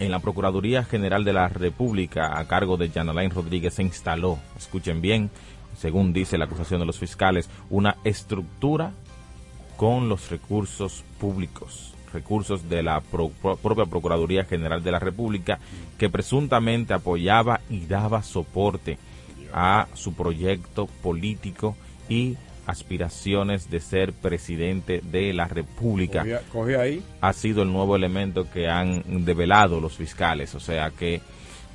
en 0.00 0.10
la 0.10 0.20
Procuraduría 0.20 0.84
General 0.84 1.24
de 1.24 1.32
la 1.32 1.48
República, 1.48 2.38
a 2.38 2.46
cargo 2.46 2.76
de 2.76 2.88
Jan 2.88 3.08
Alain 3.08 3.30
Rodríguez, 3.30 3.74
se 3.74 3.82
instaló, 3.82 4.38
escuchen 4.56 5.00
bien, 5.00 5.30
según 5.76 6.12
dice 6.12 6.38
la 6.38 6.46
acusación 6.46 6.80
de 6.80 6.86
los 6.86 6.98
fiscales, 6.98 7.48
una 7.70 7.96
estructura 8.04 8.92
con 9.76 10.08
los 10.08 10.30
recursos 10.30 11.04
públicos, 11.20 11.94
recursos 12.12 12.68
de 12.68 12.82
la 12.82 13.00
propia 13.00 13.84
Procuraduría 13.84 14.44
General 14.44 14.82
de 14.82 14.92
la 14.92 14.98
República, 14.98 15.58
que 15.98 16.08
presuntamente 16.08 16.94
apoyaba 16.94 17.60
y 17.70 17.86
daba 17.86 18.22
soporte 18.22 18.98
a 19.52 19.86
su 19.94 20.14
proyecto 20.14 20.86
político 21.02 21.76
y 22.08 22.36
aspiraciones 22.66 23.70
de 23.70 23.80
ser 23.80 24.12
presidente 24.12 25.00
de 25.02 25.32
la 25.32 25.48
República. 25.48 26.42
Coge, 26.52 26.76
ahí. 26.76 27.02
Ha 27.20 27.32
sido 27.32 27.62
el 27.62 27.72
nuevo 27.72 27.96
elemento 27.96 28.50
que 28.50 28.68
han 28.68 29.24
develado 29.24 29.80
los 29.80 29.96
fiscales, 29.96 30.54
o 30.54 30.60
sea 30.60 30.90
que 30.90 31.22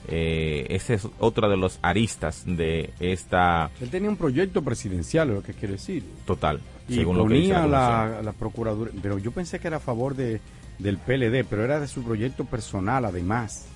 eh, 0.08 0.68
ese 0.70 0.96
es 0.96 1.08
otro 1.20 1.50
de 1.50 1.58
los 1.58 1.80
aristas 1.82 2.44
de 2.46 2.94
esta... 3.00 3.72
Él 3.82 3.90
tenía 3.90 4.10
un 4.10 4.18
proyecto 4.18 4.62
presidencial, 4.62 5.30
lo 5.30 5.42
que 5.42 5.54
quiere 5.54 5.74
decir. 5.74 6.04
Total. 6.26 6.60
Y 6.88 6.96
según 6.96 7.18
lo 7.18 7.28
que 7.28 7.36
dice 7.36 7.54
la, 7.54 8.22
la, 8.24 8.34
Procuraduría, 8.34 8.94
pero 9.02 9.18
yo 9.18 9.32
pensé 9.32 9.60
que 9.60 9.68
era 9.68 9.78
a 9.78 9.80
favor 9.80 10.16
de, 10.16 10.42
del 10.80 10.98
PLD, 10.98 11.46
pero 11.50 11.64
era 11.64 11.80
de 11.80 11.88
su 11.88 12.04
proyecto 12.04 12.46
personal 12.46 13.06
además. 13.06 13.68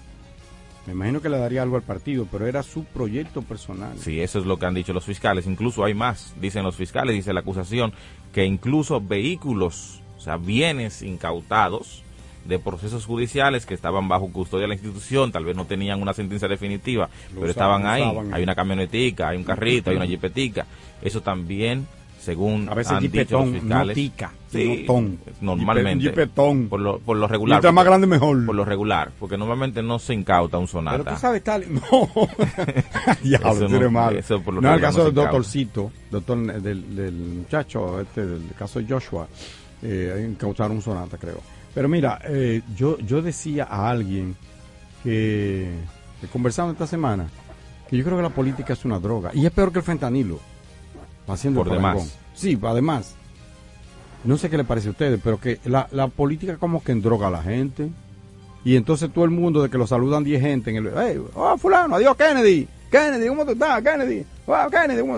Me 0.86 0.94
imagino 0.94 1.22
que 1.22 1.28
le 1.28 1.38
daría 1.38 1.64
algo 1.64 1.76
al 1.76 1.82
partido, 1.82 2.28
pero 2.32 2.48
era 2.48 2.64
su 2.64 2.86
proyecto 2.86 3.42
personal. 3.42 3.98
Sí, 4.00 4.22
eso 4.22 4.40
es 4.40 4.46
lo 4.46 4.58
que 4.58 4.68
han 4.68 4.74
dicho 4.74 4.94
los 4.94 5.04
fiscales. 5.04 5.46
Incluso 5.46 5.84
hay 5.84 5.94
más, 5.94 6.34
dicen 6.40 6.64
los 6.64 6.78
fiscales, 6.78 7.14
dice 7.14 7.34
la 7.34 7.42
acusación, 7.42 7.92
que 8.32 8.46
incluso 8.46 9.02
vehículos, 9.02 10.02
o 10.18 10.22
sea, 10.22 10.38
bienes 10.38 11.02
incautados 11.02 12.04
de 12.46 12.58
procesos 12.58 13.06
judiciales 13.06 13.66
que 13.66 13.74
estaban 13.74 14.08
bajo 14.08 14.32
custodia 14.32 14.62
de 14.62 14.68
la 14.70 14.74
institución, 14.76 15.34
tal 15.34 15.44
vez 15.44 15.58
no 15.58 15.66
tenían 15.66 16.02
una 16.02 16.14
sentencia 16.14 16.48
definitiva, 16.48 17.10
pero 17.34 17.48
estaban 17.48 17.86
ahí. 17.86 18.04
Hay 18.32 18.44
una 18.44 18.56
camionetica, 18.56 19.28
hay 19.28 19.38
un 19.38 19.44
carrito, 19.44 19.90
hay 19.90 19.98
una 19.98 20.06
jipetica. 20.08 20.66
Eso 21.02 21.22
también 21.22 21.86
según 22.28 22.68
a 22.68 22.74
veces 22.74 22.92
han 22.92 23.10
dicho 23.10 23.40
los 23.40 23.52
fiscales. 23.52 23.88
No 23.88 23.94
tica, 23.94 24.32
sí, 24.52 24.84
ton. 24.86 25.18
normalmente. 25.40 26.28
Por 26.28 26.78
lo, 26.78 27.00
por 27.00 27.16
lo 27.16 27.26
regular. 27.26 27.56
Mientras 27.56 27.74
más 27.74 27.86
grande 27.86 28.06
mejor. 28.06 28.46
Por 28.46 28.54
lo 28.54 28.66
regular, 28.66 29.12
porque 29.18 29.38
normalmente 29.38 29.82
no 29.82 29.98
se 29.98 30.14
incauta 30.14 30.58
un 30.58 30.68
sonata. 30.68 30.98
Pero 30.98 31.16
tú 31.16 31.22
sabes 31.22 31.42
tal, 31.42 31.64
no. 31.74 31.82
Diablo, 33.24 33.66
eso 33.66 33.80
no, 33.80 33.92
mal. 33.92 34.18
Eso 34.18 34.42
por 34.42 34.56
lo 34.56 34.60
no, 34.60 34.74
el 34.74 34.82
caso 34.82 34.98
no 34.98 35.04
del 35.06 35.14
doctorcito, 35.14 35.90
doctor 36.12 36.62
del, 36.62 36.94
del, 36.94 37.14
muchacho, 37.14 38.02
este, 38.02 38.26
del 38.26 38.42
caso 38.60 38.82
de 38.82 38.88
Joshua, 38.90 39.26
eh, 39.82 40.28
incautaron 40.30 40.76
un 40.76 40.84
sonata, 40.84 41.18
creo. 41.18 41.40
Pero 41.74 41.88
mira, 41.88 42.20
eh, 42.26 42.62
yo, 42.76 42.98
yo 43.00 43.22
decía 43.22 43.70
a 43.72 43.90
alguien 43.90 44.36
que, 45.02 45.72
que 46.20 46.48
esta 46.50 46.88
semana, 46.88 47.30
que 47.90 47.96
yo 47.96 48.04
creo 48.04 48.18
que 48.18 48.24
la 48.24 48.32
política 48.32 48.74
es 48.74 48.84
una 48.84 49.00
droga, 49.00 49.32
y 49.34 49.46
es 49.46 49.52
peor 49.54 49.72
que 49.72 49.80
el 49.80 49.86
fentanilo 49.86 50.42
haciendo 51.28 51.64
por 51.64 51.72
demás. 51.72 52.18
Sí, 52.34 52.58
además. 52.62 53.16
No 54.24 54.38
sé 54.38 54.50
qué 54.50 54.58
le 54.58 54.64
parece 54.64 54.88
a 54.88 54.92
ustedes, 54.92 55.20
pero 55.24 55.40
que 55.40 55.60
la, 55.66 55.88
la 55.92 56.08
política 56.08 56.58
como 56.58 56.84
que 56.84 56.92
endroga 56.92 57.28
a 57.28 57.32
la 57.32 57.44
gente. 57.44 57.90
Y 58.64 58.76
entonces 58.76 59.12
todo 59.14 59.24
el 59.24 59.32
mundo 59.32 59.62
de 59.64 59.70
que 59.70 59.78
lo 59.78 59.88
saludan 59.88 60.24
10 60.24 60.42
gente 60.42 60.70
en 60.72 60.78
el... 60.78 60.92
Hey, 60.96 61.22
oh, 61.36 61.58
fulano, 61.58 61.96
adiós 61.96 62.18
Kennedy. 62.18 62.68
Kennedy, 62.92 63.28
¿cómo 63.28 63.46
tú 63.46 63.52
estás? 63.52 63.82
Kennedy. 63.82 64.26
Oh, 64.46 64.68
Kennedy, 64.70 65.02
¿cómo? 65.02 65.18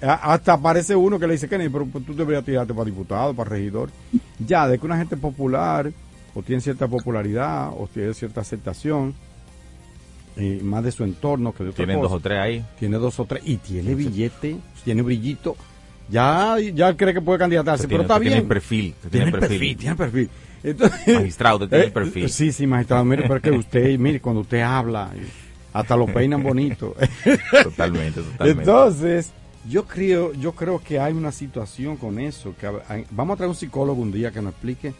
hasta 0.00 0.52
aparece 0.52 0.94
uno 0.94 1.18
que 1.18 1.26
le 1.26 1.32
dice, 1.32 1.48
Kennedy, 1.48 1.70
pero 1.70 1.86
tú 2.04 2.14
deberías 2.14 2.44
tirarte 2.44 2.72
para 2.72 2.84
diputado, 2.84 3.34
para 3.34 3.50
regidor. 3.50 3.90
Ya, 4.38 4.68
de 4.68 4.78
que 4.78 4.86
una 4.86 4.96
gente 4.96 5.16
popular, 5.16 5.90
o 6.34 6.42
tiene 6.42 6.60
cierta 6.60 6.86
popularidad, 6.86 7.70
o 7.76 7.88
tiene 7.92 8.14
cierta 8.14 8.40
aceptación, 8.40 9.14
eh, 10.38 10.60
más 10.62 10.84
de 10.84 10.92
su 10.92 11.02
entorno 11.02 11.52
que 11.52 11.64
de 11.64 11.70
otra 11.70 11.84
Tienen 11.84 12.00
dos 12.00 12.12
o 12.12 12.20
tres 12.20 12.38
ahí. 12.38 12.64
Tiene 12.78 12.96
dos 12.98 13.18
o 13.18 13.24
tres. 13.24 13.42
Y 13.44 13.56
tiene 13.56 13.94
billete, 13.96 14.56
tiene 14.84 15.02
brillito. 15.02 15.56
Ya, 16.08 16.56
ya 16.58 16.96
cree 16.96 17.12
que 17.12 17.20
puede 17.20 17.40
candidatarse, 17.40 17.88
pero 17.88 18.02
está 18.02 18.20
bien. 18.20 18.34
Tiene 18.34 18.48
perfil. 18.48 18.94
Tiene, 19.10 19.32
perfil. 19.32 19.76
Tiene 19.76 19.96
perfil. 19.96 20.30
magistrado, 21.12 21.68
tiene 21.68 21.86
eh, 21.86 21.90
perfil. 21.90 22.30
Sí, 22.30 22.52
sí, 22.52 22.66
magistrado. 22.68 23.04
Mire, 23.04 23.24
pero 23.26 23.42
que 23.42 23.50
usted, 23.50 23.98
mire, 23.98 24.20
cuando 24.20 24.42
usted 24.42 24.60
habla, 24.60 25.10
hasta 25.72 25.96
lo 25.96 26.06
peinan 26.06 26.42
bonito. 26.42 26.94
totalmente, 27.64 28.22
totalmente. 28.22 28.62
Entonces, 28.62 29.32
yo 29.68 29.86
creo, 29.86 30.32
yo 30.34 30.52
creo 30.52 30.80
que 30.80 31.00
hay 31.00 31.14
una 31.14 31.32
situación 31.32 31.96
con 31.96 32.20
eso. 32.20 32.54
que 32.58 32.70
Vamos 33.10 33.34
a 33.34 33.36
traer 33.38 33.50
un 33.50 33.56
psicólogo 33.56 34.00
un 34.00 34.12
día 34.12 34.30
que 34.30 34.40
nos 34.40 34.52
explique 34.52 34.94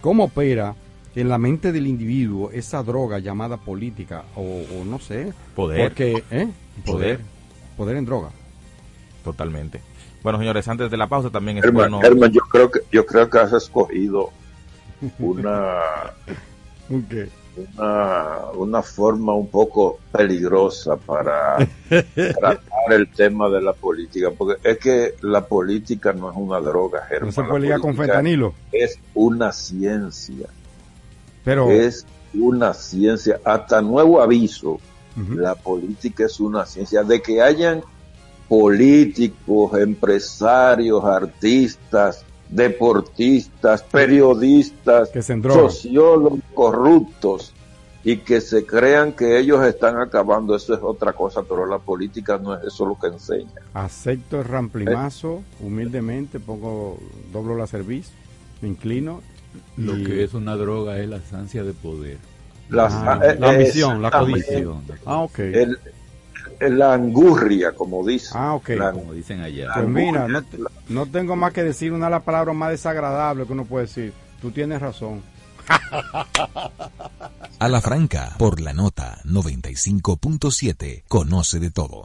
cómo 0.00 0.24
opera 0.24 0.76
en 1.14 1.28
la 1.28 1.38
mente 1.38 1.72
del 1.72 1.86
individuo 1.86 2.50
esa 2.50 2.82
droga 2.82 3.18
llamada 3.18 3.56
política 3.56 4.24
o, 4.34 4.84
no 4.84 4.98
sé. 4.98 5.32
Poder. 5.54 5.88
Porque, 5.88 6.24
¿eh? 6.30 6.48
Poder. 6.84 7.20
Poder 7.76 7.96
en 7.96 8.04
droga. 8.04 8.30
Totalmente. 9.22 9.80
Bueno, 10.22 10.38
señores, 10.38 10.66
antes 10.68 10.90
de 10.90 10.96
la 10.96 11.06
pausa 11.06 11.30
también 11.30 11.58
es 11.58 11.64
Herman, 11.64 11.90
bueno... 11.90 12.06
Herman, 12.06 12.32
yo 12.32 12.40
creo 12.42 12.70
que, 12.70 12.80
yo 12.90 13.04
creo 13.06 13.28
que 13.28 13.38
has 13.38 13.52
escogido 13.52 14.30
una... 15.18 15.80
Una, 17.56 18.50
una 18.56 18.82
forma 18.82 19.32
un 19.32 19.48
poco 19.48 20.00
peligrosa 20.10 20.96
para 20.96 21.56
tratar 21.88 22.60
el 22.90 23.08
tema 23.12 23.48
de 23.48 23.62
la 23.62 23.72
política, 23.72 24.32
porque 24.36 24.68
es 24.68 24.78
que 24.78 25.14
la 25.20 25.46
política 25.46 26.12
no 26.12 26.32
es 26.32 26.36
una 26.36 26.58
droga, 26.58 27.06
Germán. 27.08 27.28
No 27.28 27.32
se 27.32 27.44
puede 27.44 27.62
ligar 27.62 27.78
con 27.78 27.94
fentanilo. 27.94 28.54
Es 28.72 28.98
una 29.14 29.52
ciencia. 29.52 30.48
Es 31.46 32.06
una 32.32 32.74
ciencia, 32.74 33.40
hasta 33.44 33.82
nuevo 33.82 34.20
aviso, 34.20 34.80
la 35.36 35.54
política 35.54 36.26
es 36.26 36.40
una 36.40 36.66
ciencia, 36.66 37.04
de 37.04 37.22
que 37.22 37.40
hayan 37.40 37.82
políticos, 38.48 39.78
empresarios, 39.78 41.04
artistas, 41.04 42.24
deportistas, 42.48 43.82
periodistas, 43.82 45.10
sociólogos 45.30 46.40
corruptos 46.52 47.52
y 48.02 48.18
que 48.18 48.40
se 48.40 48.66
crean 48.66 49.12
que 49.12 49.38
ellos 49.38 49.64
están 49.64 49.98
acabando, 49.98 50.54
eso 50.54 50.74
es 50.74 50.80
otra 50.82 51.14
cosa, 51.14 51.42
pero 51.42 51.64
la 51.66 51.78
política 51.78 52.38
no 52.38 52.54
es 52.54 52.64
eso 52.64 52.84
lo 52.84 52.98
que 52.98 53.06
enseña. 53.06 53.50
Acepto 53.72 54.40
el 54.40 54.44
ramplimazo, 54.44 55.42
humildemente, 55.60 56.38
pongo, 56.38 56.98
doblo 57.32 57.56
la 57.56 57.66
cerviz, 57.66 58.10
me 58.60 58.68
inclino 58.68 59.22
lo 59.76 59.94
que 59.94 60.24
es 60.24 60.34
una 60.34 60.56
droga 60.56 60.98
es 60.98 61.08
la 61.08 61.20
ansia 61.32 61.64
de 61.64 61.72
poder. 61.72 62.18
La, 62.68 62.86
ah, 62.86 63.34
la 63.38 63.50
ambición, 63.50 64.00
la 64.00 64.10
codicia. 64.10 64.64
Ah, 65.04 65.18
ok. 65.18 65.38
El, 65.38 65.78
la 66.60 66.94
angurria, 66.94 67.72
como 67.72 68.06
dicen. 68.06 68.32
Ah, 68.34 68.54
ok. 68.54 68.70
como 68.92 69.12
dicen 69.12 69.40
allá. 69.40 69.70
Pues 69.74 69.88
mira, 69.88 70.28
no, 70.28 70.42
no, 70.88 71.06
tengo 71.06 71.36
más 71.36 71.52
que 71.52 71.62
decir 71.62 71.92
una 71.92 72.06
de 72.06 72.12
las 72.12 72.22
palabras 72.22 72.56
más 72.56 72.70
desagradables 72.70 73.46
que 73.46 73.52
uno 73.52 73.64
puede 73.64 73.86
decir. 73.86 74.12
Tú 74.40 74.50
tienes 74.50 74.80
razón. 74.80 75.22
A 77.58 77.68
la 77.68 77.80
franca, 77.80 78.34
por 78.38 78.60
la 78.60 78.72
nota 78.72 79.20
95.7, 79.24 81.04
conoce 81.08 81.60
de 81.60 81.70
todo. 81.70 82.04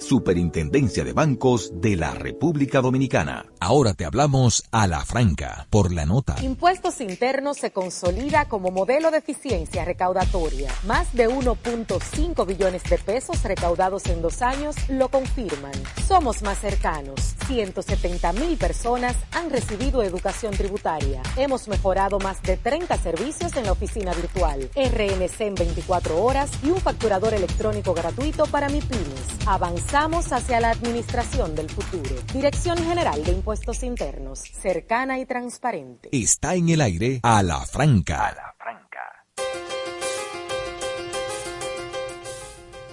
Superintendencia 0.00 1.04
de 1.04 1.12
Bancos 1.12 1.72
de 1.74 1.94
la 1.94 2.12
República 2.12 2.80
Dominicana. 2.80 3.44
Ahora 3.60 3.92
te 3.92 4.06
hablamos 4.06 4.64
a 4.70 4.86
la 4.86 5.04
franca 5.04 5.66
por 5.68 5.92
la 5.92 6.06
nota. 6.06 6.36
Impuestos 6.42 7.02
Internos 7.02 7.58
se 7.58 7.70
consolida 7.70 8.46
como 8.46 8.70
modelo 8.70 9.10
de 9.10 9.18
eficiencia 9.18 9.84
recaudatoria. 9.84 10.70
Más 10.86 11.12
de 11.12 11.28
1.5 11.28 12.46
billones 12.46 12.82
de 12.84 12.96
pesos 12.96 13.42
recaudados 13.42 14.06
en 14.06 14.22
dos 14.22 14.40
años 14.40 14.74
lo 14.88 15.10
confirman. 15.10 15.72
Somos 16.08 16.42
más 16.42 16.58
cercanos. 16.58 17.34
170 17.46 18.32
mil 18.32 18.56
personas 18.56 19.14
han 19.32 19.50
recibido 19.50 20.02
educación 20.02 20.54
tributaria. 20.54 21.22
Hemos 21.36 21.68
mejorado 21.68 22.18
más 22.18 22.40
de 22.42 22.56
30 22.56 22.96
servicios 22.96 23.54
en 23.56 23.66
la 23.66 23.72
oficina 23.72 24.14
virtual. 24.14 24.70
RNC 24.74 25.40
en 25.40 25.54
24 25.54 26.22
horas 26.22 26.50
y 26.62 26.70
un 26.70 26.80
facturador 26.80 27.34
electrónico 27.34 27.92
gratuito 27.92 28.46
para 28.46 28.68
MIPIMES. 28.68 29.46
Avanzamos 29.46 29.89
hacia 29.92 30.60
la 30.60 30.70
administración 30.70 31.56
del 31.56 31.68
futuro. 31.68 32.14
Dirección 32.32 32.78
General 32.78 33.24
de 33.24 33.32
Impuestos 33.32 33.82
Internos, 33.82 34.38
cercana 34.38 35.18
y 35.18 35.26
transparente. 35.26 36.10
Está 36.12 36.54
en 36.54 36.68
el 36.68 36.80
aire 36.80 37.18
a 37.24 37.42
la 37.42 37.58
franca. 37.66 38.28
A 38.28 38.32
la 38.32 38.54
franca. 38.56 39.00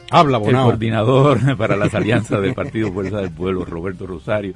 Habla, 0.09 0.37
El 0.37 0.43
Bonao. 0.43 0.65
coordinador 0.65 1.57
para 1.57 1.75
las 1.75 1.93
alianzas 1.93 2.41
del 2.41 2.55
Partido 2.55 2.91
Fuerza 2.91 3.17
del 3.17 3.31
Pueblo, 3.31 3.63
Roberto 3.63 4.07
Rosario, 4.07 4.55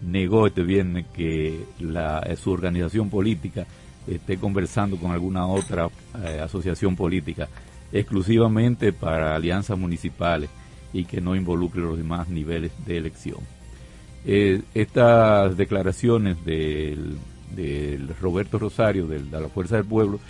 negó 0.00 0.46
este 0.46 0.62
viernes 0.62 1.04
que 1.12 1.62
la, 1.78 2.26
su 2.42 2.52
organización 2.52 3.10
política 3.10 3.66
esté 4.06 4.38
conversando 4.38 4.96
con 4.96 5.10
alguna 5.12 5.46
otra 5.46 5.90
eh, 6.24 6.40
asociación 6.42 6.96
política 6.96 7.48
exclusivamente 7.92 8.94
para 8.94 9.36
alianzas 9.36 9.78
municipales 9.78 10.48
y 10.92 11.04
que 11.04 11.20
no 11.20 11.34
involucre 11.36 11.80
los 11.80 11.96
demás 11.96 12.28
niveles 12.28 12.72
de 12.86 12.96
elección. 12.98 13.38
Eh, 14.24 14.62
estas 14.74 15.56
declaraciones 15.56 16.44
del, 16.44 17.16
Roberto 18.20 18.58
Rosario, 18.58 19.06
del- 19.06 19.30
de 19.30 19.40
la 19.40 19.48
Fuerza 19.48 19.76
del 19.76 19.84
Pueblo, 19.84 20.20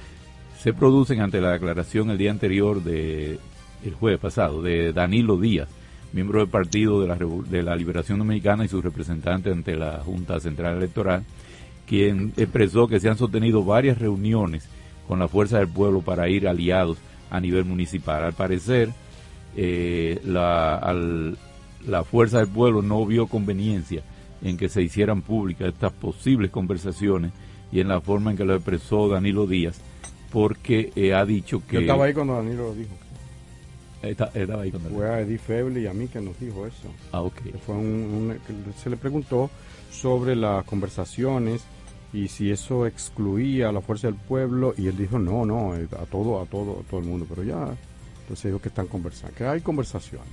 se 0.60 0.72
producen 0.72 1.20
ante 1.20 1.40
la 1.40 1.52
declaración 1.52 2.10
el 2.10 2.18
día 2.18 2.30
anterior 2.30 2.82
de 2.82 3.38
el 3.84 3.94
jueves 3.94 4.20
pasado 4.20 4.62
de 4.62 4.92
Danilo 4.92 5.36
Díaz, 5.36 5.68
miembro 6.12 6.38
del 6.40 6.48
Partido 6.48 7.00
de 7.00 7.08
la, 7.08 7.16
de 7.16 7.62
la 7.64 7.74
Liberación 7.74 8.18
Dominicana 8.20 8.64
y 8.64 8.68
su 8.68 8.80
representante 8.80 9.50
ante 9.50 9.74
la 9.76 9.98
Junta 10.04 10.38
Central 10.40 10.76
Electoral, 10.76 11.24
quien 11.86 12.32
expresó 12.36 12.86
que 12.86 13.00
se 13.00 13.08
han 13.08 13.18
sostenido 13.18 13.64
varias 13.64 13.98
reuniones 13.98 14.68
con 15.08 15.18
la 15.18 15.26
Fuerza 15.26 15.58
del 15.58 15.68
Pueblo 15.68 16.00
para 16.00 16.28
ir 16.28 16.46
aliados 16.46 16.98
a 17.30 17.40
nivel 17.40 17.64
municipal. 17.64 18.22
Al 18.24 18.34
parecer, 18.34 18.90
eh, 19.56 20.20
la, 20.24 20.76
al- 20.76 21.36
la 21.86 22.04
Fuerza 22.04 22.38
del 22.38 22.48
Pueblo 22.48 22.80
no 22.82 23.04
vio 23.06 23.26
conveniencia 23.26 24.02
en 24.42 24.56
que 24.56 24.68
se 24.68 24.82
hicieran 24.82 25.22
públicas 25.22 25.68
estas 25.68 25.92
posibles 25.92 26.50
conversaciones 26.50 27.32
y 27.72 27.80
en 27.80 27.88
la 27.88 28.00
forma 28.00 28.30
en 28.30 28.36
que 28.36 28.44
lo 28.44 28.54
expresó 28.54 29.08
Danilo 29.08 29.46
Díaz, 29.46 29.80
porque 30.32 30.92
eh, 30.96 31.14
ha 31.14 31.24
dicho 31.24 31.62
que... 31.66 31.74
Yo 31.74 31.80
estaba 31.80 32.04
ahí 32.06 32.14
cuando 32.14 32.34
Danilo 32.36 32.64
lo 32.68 32.74
dijo. 32.74 32.90
Está- 34.02 34.30
estaba 34.34 34.62
ahí 34.62 34.70
cuando- 34.70 34.90
Fue 34.90 35.08
a 35.08 35.20
Edith 35.20 35.40
Feble 35.40 35.80
y 35.80 35.86
a 35.86 35.92
mí 35.92 36.08
que 36.08 36.20
nos 36.20 36.38
dijo 36.40 36.66
eso. 36.66 36.88
Ah, 37.12 37.22
ok. 37.22 37.34
Fue 37.64 37.74
un, 37.76 37.84
un- 37.86 38.74
se 38.76 38.90
le 38.90 38.96
preguntó 38.96 39.48
sobre 39.90 40.34
las 40.34 40.64
conversaciones 40.64 41.62
y 42.12 42.28
si 42.28 42.50
eso 42.50 42.86
excluía 42.86 43.68
a 43.68 43.72
la 43.72 43.80
fuerza 43.80 44.08
del 44.08 44.16
pueblo 44.16 44.74
y 44.76 44.88
él 44.88 44.96
dijo 44.96 45.18
no, 45.18 45.44
no, 45.46 45.76
eh, 45.76 45.86
a 46.00 46.04
todo, 46.06 46.40
a 46.42 46.46
todo, 46.46 46.80
a 46.80 46.90
todo 46.90 47.00
el 47.00 47.06
mundo, 47.06 47.26
pero 47.28 47.42
ya, 47.44 47.74
entonces 48.22 48.46
dijo 48.46 48.60
que 48.60 48.68
están 48.68 48.86
conversando, 48.86 49.34
que 49.36 49.44
hay 49.44 49.60
conversaciones. 49.60 50.26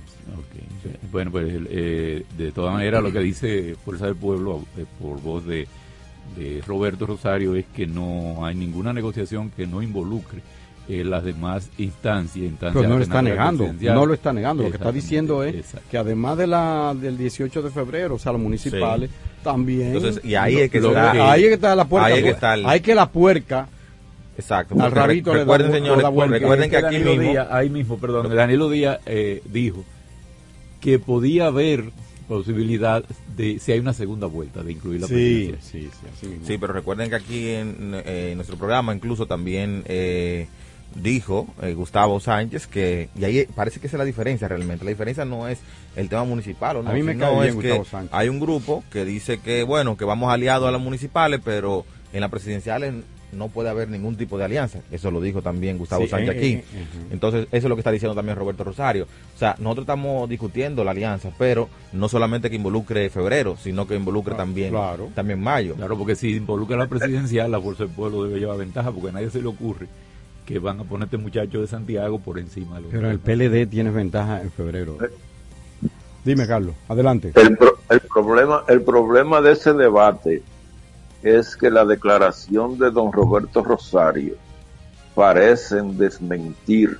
Bueno, 1.12 1.30
pues 1.30 1.46
eh, 1.68 2.24
de 2.38 2.52
todas 2.52 2.72
maneras 2.74 3.02
lo 3.02 3.12
que 3.12 3.18
dice 3.20 3.74
Fuerza 3.84 4.06
del 4.06 4.16
Pueblo 4.16 4.64
eh, 4.78 4.84
por 5.00 5.20
voz 5.20 5.44
de, 5.46 5.66
de 6.36 6.62
Roberto 6.66 7.06
Rosario 7.06 7.54
es 7.56 7.66
que 7.74 7.86
no 7.86 8.44
hay 8.46 8.54
ninguna 8.54 8.92
negociación 8.92 9.50
que 9.50 9.66
no 9.66 9.82
involucre 9.82 10.40
eh, 10.88 11.04
las 11.04 11.22
demás 11.24 11.68
instancias. 11.78 12.44
instancias 12.44 12.72
Pero 12.74 12.88
no 12.88 12.98
lo 12.98 13.02
está 13.04 13.22
negando, 13.22 13.64
no 13.94 14.06
lo 14.06 14.14
está 14.14 14.32
negando. 14.32 14.62
Lo 14.62 14.70
que 14.70 14.76
está 14.76 14.92
diciendo 14.92 15.44
es 15.44 15.54
que 15.90 15.98
además 15.98 16.38
de 16.38 16.46
la 16.46 16.94
del 16.98 17.16
18 17.18 17.62
de 17.62 17.70
febrero, 17.70 18.14
o 18.14 18.18
sea, 18.18 18.32
los 18.32 18.40
municipales, 18.40 19.10
también. 19.44 19.94
Entonces, 19.94 20.24
y 20.24 20.34
ahí 20.34 20.56
es 20.56 20.70
que 20.70 20.80
lo- 20.80 20.88
está- 20.88 21.32
ahí 21.32 21.42
es 21.42 21.48
que 21.48 21.54
está 21.54 21.74
la 21.76 21.84
puerca. 21.86 22.06
ahí 22.06 22.12
es 22.18 22.24
que 22.24 22.30
está 22.30 22.54
el- 22.54 22.66
Hay 22.66 22.80
que 22.80 22.94
la 22.94 23.08
puerca. 23.10 23.68
Exacto. 24.40 24.74
Al 24.80 24.90
rabito 24.92 25.32
le 25.32 25.40
recuerden, 25.40 25.72
señores, 25.72 25.98
le 25.98 26.02
da 26.02 26.08
vuelta. 26.08 26.38
recuerden 26.38 26.70
que 26.70 26.76
aquí 26.76 26.84
Danilo 26.96 27.10
mismo 27.16 27.30
Díaz, 27.30 27.48
ahí 27.50 27.70
mismo, 27.70 27.98
perdón, 27.98 28.34
Danilo 28.34 28.68
Díaz 28.70 28.98
eh, 29.06 29.42
dijo 29.44 29.84
que 30.80 30.98
podía 30.98 31.46
haber 31.46 31.84
posibilidad 32.28 33.04
de, 33.36 33.58
si 33.58 33.72
hay 33.72 33.80
una 33.80 33.92
segunda 33.92 34.26
vuelta, 34.28 34.62
de 34.62 34.72
incluir 34.72 35.00
la 35.00 35.08
Sí, 35.08 35.48
presidencia. 35.50 36.08
sí, 36.14 36.20
sí, 36.20 36.26
mismo. 36.28 36.46
Sí, 36.46 36.58
pero 36.58 36.72
recuerden 36.72 37.10
que 37.10 37.16
aquí 37.16 37.48
en, 37.50 37.92
eh, 38.04 38.32
nuestro 38.36 38.56
programa 38.56 38.94
incluso 38.94 39.26
también 39.26 39.82
eh, 39.86 40.46
dijo 40.94 41.48
eh, 41.60 41.74
Gustavo 41.74 42.20
Sánchez 42.20 42.66
que, 42.68 43.08
y 43.18 43.24
ahí 43.24 43.46
parece 43.54 43.80
que 43.80 43.88
esa 43.88 43.96
es 43.96 43.98
la 43.98 44.04
diferencia 44.04 44.46
realmente, 44.48 44.84
la 44.84 44.90
diferencia 44.90 45.24
no 45.24 45.48
es 45.48 45.58
el 45.96 46.08
tema 46.08 46.22
municipal, 46.24 46.76
¿o 46.76 46.82
no? 46.84 46.90
A 46.90 46.92
mí 46.92 47.02
me 47.02 47.12
sino 47.14 47.26
cae 47.26 47.34
bien 47.34 47.48
es 47.48 47.54
Gustavo 47.56 47.82
que 47.84 47.90
Sánchez. 47.90 48.14
hay 48.14 48.28
un 48.28 48.38
grupo 48.40 48.84
que 48.92 49.04
dice 49.04 49.40
que, 49.40 49.64
bueno, 49.64 49.96
que 49.96 50.04
vamos 50.04 50.32
aliados 50.32 50.68
a 50.68 50.70
las 50.70 50.80
municipales, 50.80 51.40
pero 51.44 51.84
en 52.12 52.20
las 52.20 52.30
presidenciales 52.30 52.94
no 53.32 53.48
puede 53.48 53.68
haber 53.70 53.88
ningún 53.88 54.16
tipo 54.16 54.36
de 54.38 54.44
alianza. 54.44 54.80
Eso 54.90 55.10
lo 55.10 55.20
dijo 55.20 55.42
también 55.42 55.78
Gustavo 55.78 56.02
Sí, 56.02 56.08
Sánchez 56.08 56.34
eh, 56.34 56.38
aquí. 56.38 56.46
eh, 56.54 56.64
eh. 56.74 56.86
Entonces, 57.12 57.44
eso 57.52 57.66
es 57.66 57.68
lo 57.68 57.76
que 57.76 57.80
está 57.80 57.90
diciendo 57.90 58.14
también 58.14 58.36
Roberto 58.36 58.64
Rosario. 58.64 59.04
O 59.34 59.38
sea, 59.38 59.54
nosotros 59.58 59.84
estamos 59.84 60.28
discutiendo 60.28 60.82
la 60.84 60.90
alianza, 60.92 61.30
pero 61.38 61.68
no 61.92 62.08
solamente 62.08 62.50
que 62.50 62.56
involucre 62.56 63.08
febrero, 63.10 63.56
sino 63.56 63.86
que 63.86 63.94
involucre 63.96 64.34
también, 64.34 64.74
también 65.14 65.40
mayo. 65.40 65.74
Claro, 65.74 65.96
porque 65.98 66.16
si 66.16 66.36
involucra 66.36 66.76
la 66.76 66.86
presidencial, 66.88 67.50
la 67.50 67.60
Fuerza 67.60 67.84
del 67.84 67.92
Pueblo 67.92 68.24
debe 68.24 68.38
llevar 68.40 68.58
ventaja, 68.58 68.90
porque 68.92 69.08
a 69.08 69.12
nadie 69.12 69.30
se 69.30 69.40
le 69.40 69.48
ocurre 69.48 69.86
que 70.46 70.58
van 70.58 70.80
a 70.80 70.84
ponerte 70.84 71.16
muchachos 71.16 71.60
de 71.60 71.66
Santiago 71.68 72.18
por 72.18 72.38
encima 72.38 72.76
de 72.76 72.82
los 72.82 72.90
Pero 72.90 73.08
el 73.10 73.20
PLD 73.20 73.66
tiene 73.70 73.90
ventaja 73.90 74.42
en 74.42 74.50
febrero. 74.50 74.98
Dime, 76.24 76.46
Carlos, 76.46 76.74
adelante. 76.88 77.32
El, 77.34 77.56
pro- 77.56 77.78
el 77.88 78.00
problema, 78.00 78.64
el 78.68 78.82
problema 78.82 79.40
de 79.40 79.52
ese 79.52 79.72
debate 79.72 80.42
es 81.22 81.56
que 81.56 81.70
la 81.70 81.84
declaración 81.84 82.78
de 82.78 82.90
don 82.90 83.12
Roberto 83.12 83.62
Rosario 83.62 84.34
parecen 85.14 85.98
desmentir 85.98 86.98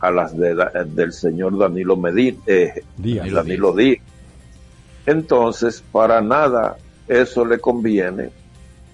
a 0.00 0.10
las 0.10 0.36
de, 0.36 0.54
da- 0.54 0.70
del 0.86 1.12
señor 1.12 1.58
Danilo 1.58 1.96
Medina, 1.96 2.38
eh, 2.46 2.82
Díaz. 2.96 3.30
Danilo 3.32 3.72
Díaz. 3.72 3.98
Entonces, 5.06 5.82
para 5.92 6.20
nada 6.20 6.76
eso 7.08 7.44
le 7.44 7.58
conviene 7.58 8.30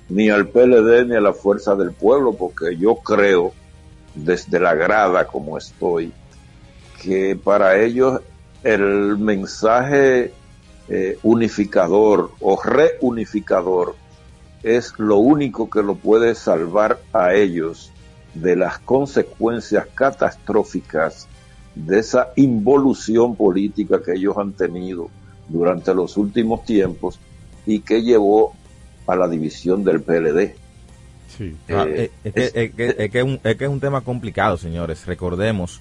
ni 0.09 0.31
al 0.31 0.47
PLD 0.49 1.05
ni 1.07 1.15
a 1.17 1.21
la 1.21 1.35
Fuerza 1.35 1.75
del 1.77 1.93
Pueblo, 1.93 2.33
porque 2.33 2.77
yo 2.77 2.97
creo, 2.97 3.53
desde 4.15 4.59
la 4.59 4.75
grada 4.75 5.27
como 5.27 5.59
estoy, 5.59 6.13
que 7.03 7.39
para 7.43 7.79
ellos 7.79 8.21
el 8.65 9.19
mensaje 9.19 10.33
eh, 10.89 11.19
unificador 11.23 12.33
o 12.41 12.61
reunificador 12.63 13.95
es 14.63 14.95
lo 14.99 15.17
único 15.19 15.69
que 15.71 15.83
lo 15.83 15.95
puede 15.97 16.35
salvar 16.35 16.99
a 17.13 17.35
ellos 17.35 17.91
de 18.35 18.57
las 18.57 18.79
consecuencias 18.79 19.87
catastróficas 19.95 21.27
de 21.75 21.99
esa 22.01 22.29
involución 22.37 23.37
política 23.37 24.01
que 24.05 24.13
ellos 24.15 24.37
han 24.37 24.53
tenido 24.53 25.09
durante 25.49 25.95
los 25.95 26.17
últimos 26.17 26.65
tiempos 26.65 27.19
y 27.67 27.81
que 27.81 28.03
llevó 28.03 28.53
a 29.07 29.15
la 29.17 29.29
división 29.29 29.85
del 29.85 30.01
PLD. 30.03 30.55
Sí. 31.37 31.55
Eh, 31.69 32.11
es, 32.25 32.33
que, 32.33 32.45
es 32.45 32.73
que- 32.75 32.97
es 32.99 33.11
que 33.11 33.19
es 33.19 33.25
un, 33.25 33.41
es 33.45 33.57
que 33.57 33.65
es 33.65 33.71
un 33.71 33.81
tema 33.81 34.01
complicado, 34.01 34.57
señores. 34.57 35.07
Recordemos 35.07 35.81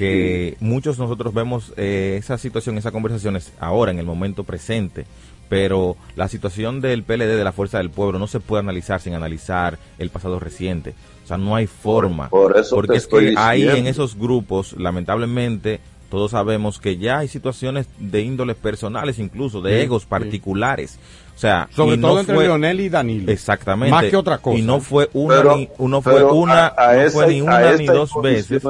que 0.00 0.56
muchos 0.60 0.98
nosotros 0.98 1.34
vemos 1.34 1.72
eh, 1.76 2.16
esa 2.18 2.38
situación, 2.38 2.78
esas 2.78 2.92
conversaciones 2.92 3.52
ahora, 3.60 3.90
en 3.92 3.98
el 3.98 4.06
momento 4.06 4.44
presente, 4.44 5.04
pero 5.48 5.96
la 6.16 6.28
situación 6.28 6.80
del 6.80 7.02
PLD, 7.02 7.36
de 7.36 7.44
la 7.44 7.52
Fuerza 7.52 7.78
del 7.78 7.90
Pueblo, 7.90 8.18
no 8.18 8.26
se 8.26 8.40
puede 8.40 8.60
analizar 8.60 9.00
sin 9.00 9.14
analizar 9.14 9.78
el 9.98 10.10
pasado 10.10 10.38
reciente. 10.38 10.94
O 11.24 11.26
sea, 11.26 11.36
no 11.36 11.54
hay 11.54 11.66
forma. 11.66 12.28
Por- 12.28 12.52
por 12.52 12.60
eso 12.60 12.76
porque 12.76 12.96
es 12.96 13.06
que 13.06 13.34
ahí 13.36 13.68
en 13.68 13.86
esos 13.86 14.16
grupos, 14.16 14.74
lamentablemente, 14.78 15.80
todos 16.08 16.32
sabemos 16.32 16.78
que 16.80 16.96
ya 16.96 17.18
hay 17.18 17.28
situaciones 17.28 17.86
de 17.98 18.22
índoles 18.22 18.56
personales, 18.56 19.18
incluso 19.18 19.60
de 19.60 19.76
Sí, 19.76 19.82
egos 19.84 20.02
sí. 20.02 20.08
particulares. 20.08 20.98
Sea, 21.40 21.68
Sobre 21.74 21.96
no 21.96 22.08
todo 22.08 22.20
entre 22.20 22.34
fue- 22.34 22.44
Leonel 22.44 22.80
y 22.80 22.88
Danilo. 22.88 23.32
Exactamente. 23.32 23.90
Más 23.90 24.04
que 24.04 24.16
otra 24.16 24.38
cosa. 24.38 24.58
Y 24.58 24.62
no 24.62 24.80
fue 24.80 25.08
una 25.14 25.36
Pero- 25.36 25.56
ni, 25.56 25.68
fue 26.02 26.22
una, 26.24 26.66
a- 26.68 26.90
a 26.90 26.94
no 26.94 27.00
esa- 27.00 27.10
fue 27.12 27.26
ni 27.28 27.40
una 27.40 27.60
dos 27.86 28.10
veces. 28.22 28.62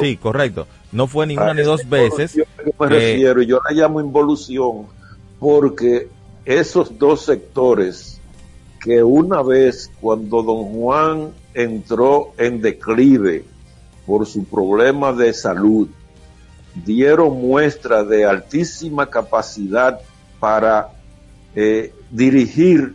Sí, 0.00 0.16
correcto. 0.16 0.66
No 0.92 1.06
fue 1.06 1.26
ni 1.26 1.36
A 1.36 1.42
una 1.42 1.54
ni 1.54 1.62
dos 1.62 1.88
veces. 1.88 2.36
me 2.78 2.86
refiero, 2.88 3.40
y 3.42 3.46
yo 3.46 3.60
la 3.68 3.74
llamo 3.74 4.00
involución 4.00 4.86
porque 5.38 6.08
esos 6.44 6.98
dos 6.98 7.22
sectores 7.24 8.20
que 8.82 9.02
una 9.02 9.42
vez 9.42 9.90
cuando 10.00 10.42
don 10.42 10.64
Juan 10.72 11.30
entró 11.54 12.32
en 12.38 12.60
declive 12.60 13.44
por 14.06 14.26
su 14.26 14.44
problema 14.44 15.12
de 15.12 15.32
salud, 15.32 15.88
dieron 16.74 17.40
muestra 17.40 18.02
de 18.04 18.24
altísima 18.24 19.06
capacidad 19.06 20.00
para 20.38 20.88
eh, 21.54 21.92
dirigir 22.10 22.94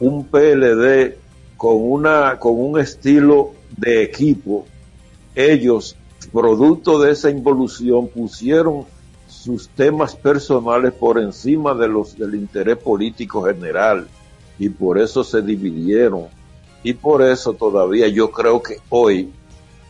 un 0.00 0.26
PLD 0.26 1.16
con, 1.56 1.76
una, 1.76 2.38
con 2.38 2.58
un 2.58 2.78
estilo 2.78 3.52
de 3.76 4.02
equipo. 4.02 4.66
Ellos, 5.34 5.96
producto 6.32 6.98
de 6.98 7.12
esa 7.12 7.30
involución, 7.30 8.08
pusieron 8.08 8.84
sus 9.26 9.68
temas 9.68 10.16
personales 10.16 10.92
por 10.92 11.18
encima 11.18 11.74
de 11.74 11.88
los 11.88 12.16
del 12.16 12.34
interés 12.34 12.78
político 12.78 13.42
general 13.42 14.06
y 14.58 14.68
por 14.68 14.98
eso 14.98 15.24
se 15.24 15.42
dividieron 15.42 16.26
y 16.82 16.92
por 16.92 17.22
eso 17.22 17.54
todavía 17.54 18.08
yo 18.08 18.30
creo 18.30 18.62
que 18.62 18.76
hoy 18.90 19.32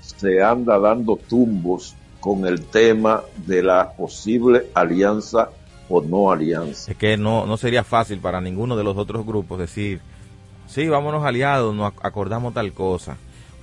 se 0.00 0.42
anda 0.42 0.78
dando 0.78 1.16
tumbos 1.16 1.94
con 2.20 2.46
el 2.46 2.62
tema 2.64 3.22
de 3.46 3.62
la 3.62 3.92
posible 3.92 4.70
alianza 4.74 5.50
o 5.88 6.00
no 6.02 6.30
alianza. 6.30 6.90
Es 6.90 6.96
que 6.96 7.16
no, 7.16 7.46
no 7.46 7.56
sería 7.56 7.84
fácil 7.84 8.18
para 8.18 8.40
ninguno 8.40 8.76
de 8.76 8.84
los 8.84 8.96
otros 8.96 9.24
grupos 9.26 9.58
decir, 9.58 10.00
sí, 10.66 10.88
vámonos 10.88 11.24
aliados, 11.24 11.74
nos 11.74 11.92
acordamos 12.02 12.54
tal 12.54 12.72
cosa. 12.72 13.16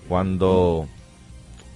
Cuando 0.08 0.88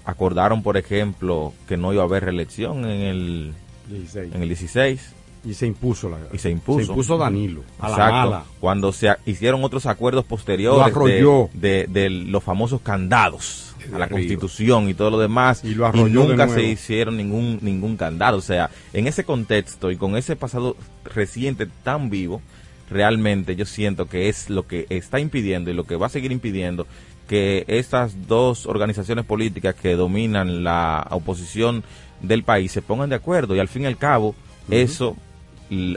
acordaron, 0.05 0.61
por 0.61 0.77
ejemplo, 0.77 1.53
que 1.67 1.77
no 1.77 1.93
iba 1.93 2.03
a 2.03 2.05
haber 2.05 2.25
reelección 2.25 2.85
en 2.85 3.01
el 3.01 3.53
16. 3.89 4.35
En 4.35 4.41
el 4.41 4.47
16 4.49 5.15
y 5.45 5.53
se 5.53 5.67
impuso 5.67 6.09
la 6.09 6.17
y 6.33 6.39
se 6.39 6.49
impuso, 6.49 6.85
se 6.85 6.91
impuso 6.91 7.17
Danilo 7.17 7.61
a 7.79 7.89
la 7.89 7.97
mala. 7.97 8.43
cuando 8.59 8.91
se 8.91 9.15
hicieron 9.27 9.63
otros 9.63 9.85
acuerdos 9.85 10.25
posteriores 10.25 10.93
de, 10.95 11.49
de, 11.53 11.85
de, 11.87 12.09
los 12.09 12.43
famosos 12.43 12.81
candados 12.81 13.64
a 13.93 13.99
la 13.99 14.07
constitución 14.07 14.89
y 14.89 14.93
todo 14.93 15.11
lo 15.11 15.19
demás 15.19 15.63
y, 15.63 15.75
lo 15.75 15.91
y 15.93 16.11
nunca 16.11 16.47
se 16.47 16.63
hicieron 16.63 17.17
ningún 17.17 17.59
ningún 17.61 17.97
candado. 17.97 18.37
O 18.37 18.41
sea 18.41 18.69
en 18.93 19.07
ese 19.07 19.23
contexto 19.23 19.91
y 19.91 19.97
con 19.97 20.15
ese 20.17 20.35
pasado 20.35 20.75
reciente 21.03 21.67
tan 21.83 22.09
vivo 22.09 22.41
realmente 22.89 23.55
yo 23.55 23.65
siento 23.65 24.07
que 24.07 24.29
es 24.29 24.49
lo 24.49 24.67
que 24.67 24.85
está 24.89 25.19
impidiendo 25.19 25.71
y 25.71 25.73
lo 25.73 25.85
que 25.85 25.95
va 25.95 26.07
a 26.07 26.09
seguir 26.09 26.31
impidiendo 26.31 26.87
que 27.27 27.65
estas 27.67 28.27
dos 28.27 28.65
organizaciones 28.65 29.25
políticas 29.25 29.75
que 29.75 29.95
dominan 29.95 30.63
la 30.63 31.07
oposición 31.09 31.83
del 32.21 32.43
país 32.43 32.71
se 32.71 32.81
pongan 32.81 33.09
de 33.09 33.15
acuerdo. 33.15 33.55
Y 33.55 33.59
al 33.59 33.67
fin 33.67 33.83
y 33.83 33.85
al 33.87 33.97
cabo 33.97 34.35
eso 34.69 35.15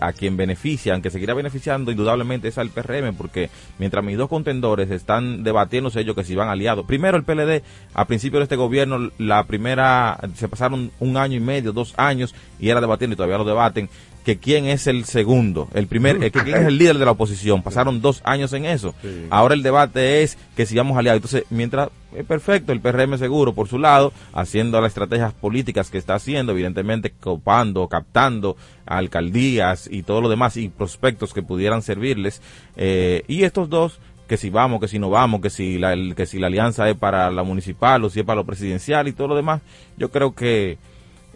a 0.01 0.13
quien 0.13 0.37
beneficia, 0.37 0.93
aunque 0.95 1.11
seguirá 1.11 1.35
beneficiando 1.35 1.91
indudablemente 1.91 2.49
es 2.49 2.59
al 2.59 2.71
PRM, 2.71 3.15
porque 3.15 3.51
mientras 3.79 4.05
mis 4.05 4.17
dos 4.17 4.29
contendores 4.29 4.91
están 4.91 5.43
debatiéndose 5.43 6.01
ellos 6.01 6.15
que 6.15 6.25
si 6.25 6.35
van 6.35 6.49
aliados. 6.49 6.87
Primero 6.87 7.17
el 7.17 7.25
PLD, 7.25 7.63
a 7.95 8.05
principio 8.07 8.39
de 8.39 8.45
este 8.45 8.57
gobierno, 8.57 9.11
la 9.19 9.45
primera, 9.45 10.19
se 10.35 10.49
pasaron 10.49 10.91
un 11.01 11.17
año 11.17 11.37
y 11.37 11.41
medio, 11.41 11.73
dos 11.73 11.95
años, 11.97 12.35
y 12.59 12.71
era 12.71 12.81
debatiendo 12.81 13.15
y 13.15 13.17
todavía 13.17 13.39
lo 13.39 13.45
debaten, 13.45 13.89
que 14.25 14.39
quién 14.39 14.67
es 14.67 14.87
el 14.87 15.05
segundo, 15.05 15.69
el 15.75 15.87
primer, 15.87 16.23
eh, 16.23 16.31
que 16.31 16.43
quién 16.43 16.59
es 16.59 16.67
el 16.67 16.79
líder 16.79 16.99
de 16.99 17.05
la 17.05 17.13
oposición. 17.13 17.63
Pasaron 17.63 18.01
dos 18.01 18.21
años 18.25 18.53
en 18.53 18.65
eso. 18.65 18.95
Ahora 19.31 19.55
el 19.55 19.63
debate 19.63 20.23
es 20.23 20.37
que 20.57 20.67
si 20.67 20.77
vamos 20.77 20.99
aliados. 20.99 21.19
Entonces, 21.19 21.45
mientras 21.51 21.91
es 22.15 22.25
perfecto, 22.25 22.73
el 22.73 22.81
PRM 22.81 23.19
seguro 23.19 23.55
por 23.55 23.69
su 23.69 23.79
lado, 23.79 24.13
haciendo 24.33 24.81
las 24.81 24.91
estrategias 24.91 25.33
políticas 25.33 25.91
que 25.91 25.99
está 25.99 26.15
haciendo, 26.15 26.53
evidentemente 26.53 27.11
copando, 27.11 27.87
captando 27.89 28.57
alcaldías 28.87 29.89
y 29.91 30.03
todo 30.03 30.21
lo 30.21 30.29
demás 30.29 30.57
y 30.57 30.69
prospectos 30.69 31.35
que 31.35 31.43
pudieran 31.43 31.83
servirles. 31.83 32.41
Eh, 32.77 33.25
y 33.29 33.45
estos 33.45 33.69
dos 33.69 34.01
que 34.27 34.37
si 34.37 34.51
vamos, 34.51 34.81
que 34.81 34.89
si 34.89 34.99
no 34.99 35.11
vamos, 35.11 35.41
que 35.41 35.51
si 35.51 35.79
la, 35.79 35.97
que 36.15 36.27
si 36.27 36.39
la 36.39 36.49
alianza 36.49 36.89
es 36.89 36.97
para 36.97 37.31
la 37.31 37.43
municipal 37.43 38.05
o 38.05 38.11
si 38.11 38.21
es 38.21 38.27
para 38.27 38.37
lo 38.37 38.47
presidencial 38.47 39.09
y 39.09 39.13
todo 39.13 39.29
lo 39.29 39.35
demás, 39.35 39.63
yo 39.97 40.11
creo 40.11 40.35
que 40.35 40.77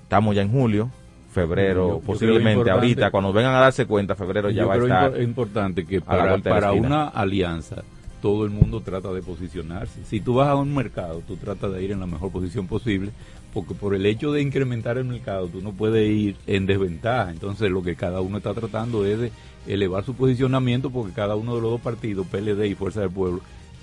estamos 0.02 0.36
ya 0.36 0.42
en 0.42 0.52
julio, 0.52 0.90
febrero, 1.32 2.00
posiblemente 2.04 2.70
ahorita, 2.70 3.10
cuando 3.10 3.32
vengan 3.32 3.54
a 3.54 3.60
darse 3.60 3.86
cuenta, 3.86 4.14
febrero 4.14 4.50
ya 4.50 4.66
va 4.66 4.74
a 4.74 4.78
estar. 4.78 5.16
Es 5.16 5.24
importante 5.24 5.84
que 5.86 6.00
para, 6.00 6.38
para 6.38 6.72
una 6.72 7.09
alianza 7.09 7.82
todo 8.20 8.44
el 8.44 8.50
mundo 8.50 8.80
trata 8.80 9.12
de 9.12 9.22
posicionarse. 9.22 10.04
Si 10.04 10.20
tú 10.20 10.34
vas 10.34 10.48
a 10.48 10.54
un 10.54 10.74
mercado, 10.74 11.22
tú 11.26 11.36
tratas 11.36 11.72
de 11.72 11.82
ir 11.82 11.90
en 11.90 12.00
la 12.00 12.06
mejor 12.06 12.30
posición 12.30 12.68
posible, 12.68 13.10
porque 13.52 13.74
por 13.74 13.94
el 13.94 14.06
hecho 14.06 14.30
de 14.30 14.42
incrementar 14.42 14.96
el 14.98 15.04
mercado, 15.04 15.48
tú 15.48 15.60
no 15.60 15.72
puedes 15.72 16.09
ir 16.09 16.36
en 16.46 16.66
desventaja. 16.66 17.30
Entonces, 17.30 17.70
lo 17.70 17.82
que 17.82 17.96
cada 17.96 18.20
uno 18.20 18.36
está 18.36 18.54
tratando 18.54 19.04
es 19.04 19.18
de 19.18 19.32
elevar 19.66 20.04
su 20.04 20.14
posicionamiento, 20.14 20.90
porque 20.90 21.12
cada 21.12 21.34
uno 21.34 21.56
de 21.56 21.62
los 21.62 21.70
dos 21.72 21.80
partidos, 21.80 22.26
PLD 22.28 22.66
y 22.66 22.74
Fuerza 22.74 23.00
del 23.00 23.10
Pueblo, 23.10 23.40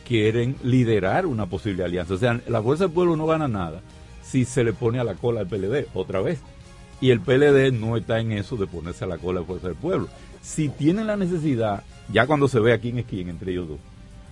quieren 0.07 0.55
liderar 0.63 1.25
una 1.25 1.47
posible 1.47 1.83
alianza. 1.83 2.13
O 2.13 2.17
sea, 2.17 2.39
la 2.47 2.61
Fuerza 2.61 2.85
del 2.85 2.93
Pueblo 2.93 3.17
no 3.17 3.25
gana 3.25 3.47
nada 3.47 3.81
si 4.21 4.45
se 4.45 4.63
le 4.63 4.73
pone 4.73 4.99
a 4.99 5.03
la 5.03 5.15
cola 5.15 5.41
al 5.41 5.47
PLD 5.47 5.87
otra 5.93 6.21
vez. 6.21 6.39
Y 7.01 7.11
el 7.11 7.21
PLD 7.21 7.71
no 7.71 7.95
está 7.97 8.19
en 8.19 8.31
eso 8.31 8.57
de 8.57 8.67
ponerse 8.67 9.05
a 9.05 9.07
la 9.07 9.17
cola 9.17 9.41
de 9.41 9.45
Fuerza 9.45 9.67
del 9.67 9.77
Pueblo. 9.77 10.07
Si 10.41 10.69
tienen 10.69 11.07
la 11.07 11.15
necesidad, 11.15 11.83
ya 12.11 12.27
cuando 12.27 12.47
se 12.47 12.59
ve 12.59 12.73
a 12.73 12.79
quién 12.79 12.97
es 12.97 13.05
quién 13.05 13.29
entre 13.29 13.51
ellos 13.51 13.69
dos, 13.69 13.79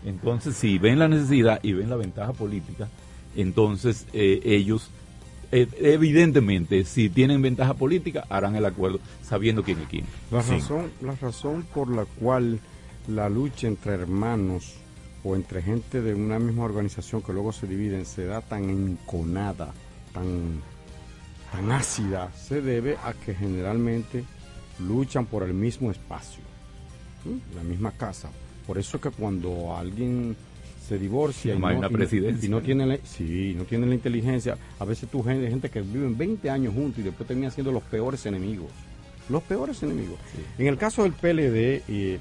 entonces 0.06 0.56
si 0.56 0.78
ven 0.78 1.00
la 1.00 1.08
necesidad 1.08 1.60
y 1.64 1.74
ven 1.74 1.90
la 1.90 1.96
ventaja 1.96 2.34
política, 2.34 2.88
entonces 3.36 4.06
eh, 4.14 4.42
ellos, 4.44 4.90
eh, 5.52 5.68
evidentemente, 5.80 6.86
si 6.86 7.10
tienen 7.10 7.42
ventaja 7.42 7.74
política, 7.74 8.26
harán 8.30 8.56
el 8.56 8.66
acuerdo 8.66 9.00
sabiendo 9.22 9.64
quién 9.64 9.80
es 9.80 9.88
quién. 9.88 10.06
La, 10.32 10.42
razón, 10.42 10.92
la 11.02 11.16
razón 11.16 11.66
por 11.74 11.90
la 11.90 12.06
cual 12.06 12.60
la 13.08 13.30
lucha 13.30 13.68
entre 13.68 13.94
hermanos 13.94 14.76
o 15.24 15.36
entre 15.36 15.62
gente 15.62 16.02
de 16.02 16.14
una 16.14 16.40
misma 16.40 16.64
organización 16.64 17.22
que 17.22 17.34
luego 17.34 17.52
se 17.52 17.68
dividen 17.68 18.06
se 18.06 18.26
da 18.26 18.42
tan 18.42 18.70
enconada, 18.70 19.74
tan 20.14 20.62
tan 21.52 21.72
ácida 21.72 22.32
se 22.34 22.62
debe 22.62 22.98
a 23.04 23.14
que 23.14 23.34
generalmente 23.34 24.24
luchan 24.80 25.26
por 25.26 25.44
el 25.44 25.54
mismo 25.54 25.92
espacio, 25.92 26.44
la 27.56 27.64
misma 27.64 27.92
casa. 27.92 28.30
Por 28.66 28.78
eso 28.78 29.00
que 29.00 29.10
cuando 29.12 29.76
alguien 29.76 30.36
se 30.88 30.98
divorcia 30.98 31.56
y, 31.56 31.60
no, 31.60 31.72
y, 31.74 32.48
no, 32.48 32.62
tiene 32.62 32.86
la, 32.86 32.98
sí, 33.04 33.54
no 33.58 33.66
tiene 33.66 33.88
la 33.88 33.94
inteligencia, 33.94 34.58
a 34.80 34.86
veces 34.86 35.10
tú 35.10 35.22
gente, 35.22 35.50
gente 35.50 35.70
que 35.70 35.82
viven 35.82 36.18
20 36.18 36.50
años 36.50 36.74
juntos 36.74 37.00
y 37.00 37.04
después 37.04 37.28
terminan 37.28 37.52
siendo 37.52 37.72
los 37.72 37.84
peores 37.84 38.26
enemigos. 38.26 38.70
Los 39.30 39.44
peores 39.44 39.84
enemigos. 39.84 40.18
En 40.58 40.68
el 40.68 40.78
caso 40.78 41.04
del 41.04 41.12
PLD, 41.12 41.84
eh, 41.90 42.20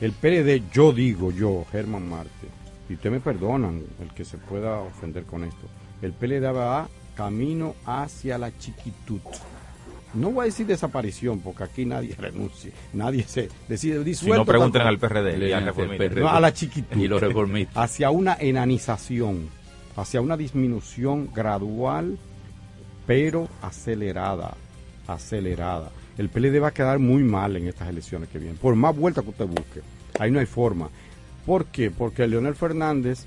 el 0.00 0.12
PLD, 0.12 0.70
yo 0.72 0.92
digo 0.92 1.30
yo, 1.30 1.64
Germán 1.70 2.08
Marte, 2.08 2.48
y 2.88 2.94
ustedes 2.94 3.12
me 3.12 3.20
perdonan 3.20 3.84
el 4.00 4.12
que 4.14 4.24
se 4.24 4.38
pueda 4.38 4.80
ofender 4.80 5.24
con 5.24 5.44
esto, 5.44 5.68
el 6.02 6.12
PLD 6.12 6.44
va 6.54 6.88
camino 7.18 7.74
hacia 7.84 8.38
la 8.38 8.56
chiquitud. 8.56 9.18
No 10.14 10.30
voy 10.30 10.42
a 10.42 10.44
decir 10.44 10.68
desaparición, 10.68 11.40
porque 11.40 11.64
aquí 11.64 11.84
nadie 11.84 12.14
renuncia, 12.18 12.70
nadie 12.92 13.24
se 13.24 13.48
decide 13.68 14.04
disuelto. 14.04 14.34
Si 14.34 14.38
no 14.38 14.46
pregunten 14.46 14.82
al 14.82 15.00
PRD, 15.00 15.52
a 15.52 16.40
la 16.40 16.52
chiquitud. 16.52 16.96
Y 16.96 17.08
los 17.08 17.20
Hacia 17.74 18.10
una 18.10 18.36
enanización, 18.38 19.48
hacia 19.96 20.20
una 20.20 20.36
disminución 20.36 21.28
gradual, 21.34 22.18
pero 23.04 23.48
acelerada, 23.62 24.54
acelerada. 25.08 25.90
El 26.18 26.28
PLD 26.28 26.62
va 26.62 26.68
a 26.68 26.72
quedar 26.72 27.00
muy 27.00 27.24
mal 27.24 27.56
en 27.56 27.66
estas 27.66 27.88
elecciones 27.88 28.28
que 28.28 28.38
vienen, 28.38 28.58
por 28.58 28.76
más 28.76 28.96
vueltas 28.96 29.24
que 29.24 29.30
usted 29.30 29.46
busque. 29.46 29.80
Ahí 30.20 30.30
no 30.30 30.38
hay 30.38 30.46
forma. 30.46 30.88
¿Por 31.44 31.66
qué? 31.66 31.90
Porque 31.90 32.28
Leonel 32.28 32.54
Fernández 32.54 33.26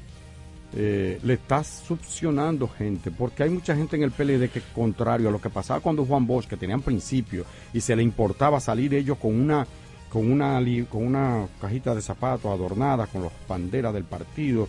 eh, 0.74 1.20
le 1.24 1.34
está 1.34 1.64
succionando 1.66 2.70
gente, 2.70 3.12
porque 3.12 3.44
hay 3.44 3.50
mucha 3.50 3.76
gente 3.76 3.98
en 3.98 4.04
el 4.04 4.12
PLD 4.12 4.50
que, 4.50 4.62
contrario 4.74 5.28
a 5.28 5.32
lo 5.32 5.42
que 5.42 5.50
pasaba 5.50 5.82
cuando 5.82 6.06
Juan 6.06 6.26
Bosch, 6.26 6.48
que 6.48 6.56
tenían 6.56 6.82
principio 6.82 7.46
y 7.74 7.82
se 7.82 7.94
le 7.94 8.04
importaba 8.04 8.60
salir 8.62 8.94
ellos 8.94 9.18
con 9.18 9.40
una 9.40 9.68
con 10.10 10.30
una 10.30 10.62
con 10.90 11.08
una 11.08 11.48
cajita 11.60 11.96
de 11.96 12.02
zapatos 12.02 12.52
adornada 12.52 13.08
con 13.08 13.24
las 13.24 13.32
banderas 13.48 13.94
del 13.94 14.04
partido 14.04 14.68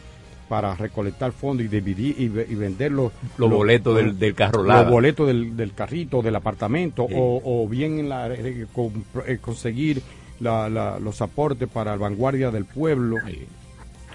para 0.49 0.75
recolectar 0.75 1.33
fondos 1.33 1.67
y 1.67 1.69
dividir 1.69 2.15
y, 2.19 2.29
vender 2.29 2.93
los, 2.93 3.13
boletos 3.39 3.97
del, 3.97 4.35
carro 4.35 4.63
los 4.63 4.89
boletos 4.89 5.27
del, 5.27 5.73
carrito 5.75 6.21
del 6.21 6.37
apartamento 6.37 7.07
o, 7.11 7.67
bien 7.69 8.01
en 8.01 8.09
la, 8.09 8.29
eh, 8.29 8.67
eh, 9.27 9.39
conseguir 9.41 10.03
los 10.41 11.23
aportes 11.23 11.69
para 11.69 11.93
la 11.93 11.97
vanguardia 11.97 12.51
del 12.51 12.65
pueblo. 12.65 13.17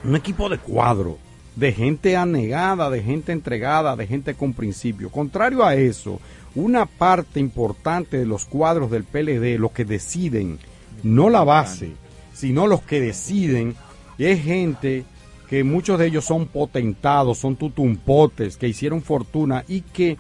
Un 0.03 0.15
equipo 0.15 0.47
de 0.47 0.59
cuadro 0.59 1.18
de 1.57 1.73
gente 1.73 2.15
anegada, 2.15 2.91
de 2.91 3.01
gente 3.01 3.31
entregada, 3.31 3.95
de 3.95 4.05
gente 4.05 4.35
con 4.35 4.53
principio. 4.53 5.09
Contrario 5.09 5.65
a 5.65 5.73
eso, 5.73 6.19
una 6.53 6.85
parte 6.85 7.39
importante 7.39 8.17
de 8.17 8.27
los 8.27 8.45
cuadros 8.45 8.91
del 8.91 9.03
PLD, 9.03 9.59
los 9.59 9.71
que 9.71 9.84
deciden, 9.84 10.59
no 11.01 11.31
la 11.31 11.43
base, 11.43 11.93
sino 12.31 12.67
los 12.67 12.84
que 12.84 13.01
deciden, 13.01 13.75
es 14.19 14.43
gente 14.43 15.03
que 15.49 15.63
muchos 15.63 15.97
de 15.97 16.05
ellos 16.05 16.25
son 16.25 16.45
potentados, 16.45 17.39
son 17.39 17.55
tutumpotes, 17.55 18.55
que 18.57 18.67
hicieron 18.67 19.01
fortuna 19.01 19.63
y 19.67 19.81
que 19.81 20.17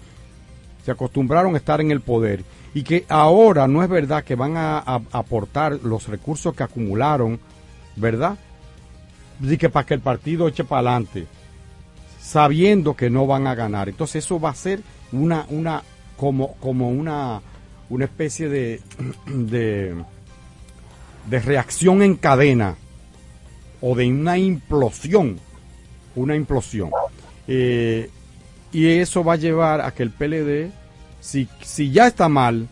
se 0.83 0.91
acostumbraron 0.91 1.53
a 1.53 1.57
estar 1.57 1.81
en 1.81 1.91
el 1.91 2.01
poder 2.01 2.43
y 2.73 2.81
que 2.81 3.05
ahora 3.09 3.67
no 3.67 3.83
es 3.83 3.89
verdad 3.89 4.23
que 4.23 4.35
van 4.35 4.57
a, 4.57 4.79
aportar 5.11 5.79
los 5.83 6.07
recursos 6.07 6.55
que 6.55 6.63
acumularon, 6.63 7.39
¿verdad? 7.95 8.39
Que 9.59 9.69
para 9.69 9.85
que 9.85 9.93
el 9.93 10.01
partido 10.01 10.47
eche 10.47 10.63
para 10.63 10.79
adelante. 10.91 11.27
sabiendo 12.19 12.93
que 12.93 13.09
no 13.09 13.25
van 13.25 13.47
a 13.47 13.55
ganar. 13.55 13.87
Entonces 13.87 14.25
eso 14.25 14.37
va 14.37 14.49
a 14.49 14.55
ser 14.55 14.81
una, 15.13 15.45
una, 15.49 15.81
como, 16.17 16.55
como 16.55 16.89
una, 16.89 17.41
una 17.89 18.05
especie 18.05 18.49
de, 18.49 18.81
de, 21.29 21.39
reacción 21.39 22.01
en 22.01 22.15
cadena 22.15 22.75
o 23.79 23.95
de 23.95 24.07
una 24.07 24.37
implosión, 24.37 25.39
una 26.15 26.35
implosión. 26.35 26.89
Eh, 27.47 28.09
y 28.73 28.87
eso 28.87 29.23
va 29.23 29.33
a 29.33 29.37
llevar 29.37 29.79
a 29.79 29.91
que 29.91 30.03
el 30.03 30.11
PLD, 30.11 30.71
si, 31.21 31.47
si 31.61 31.91
ya 31.91 32.07
está 32.07 32.27
mal, 32.27 32.67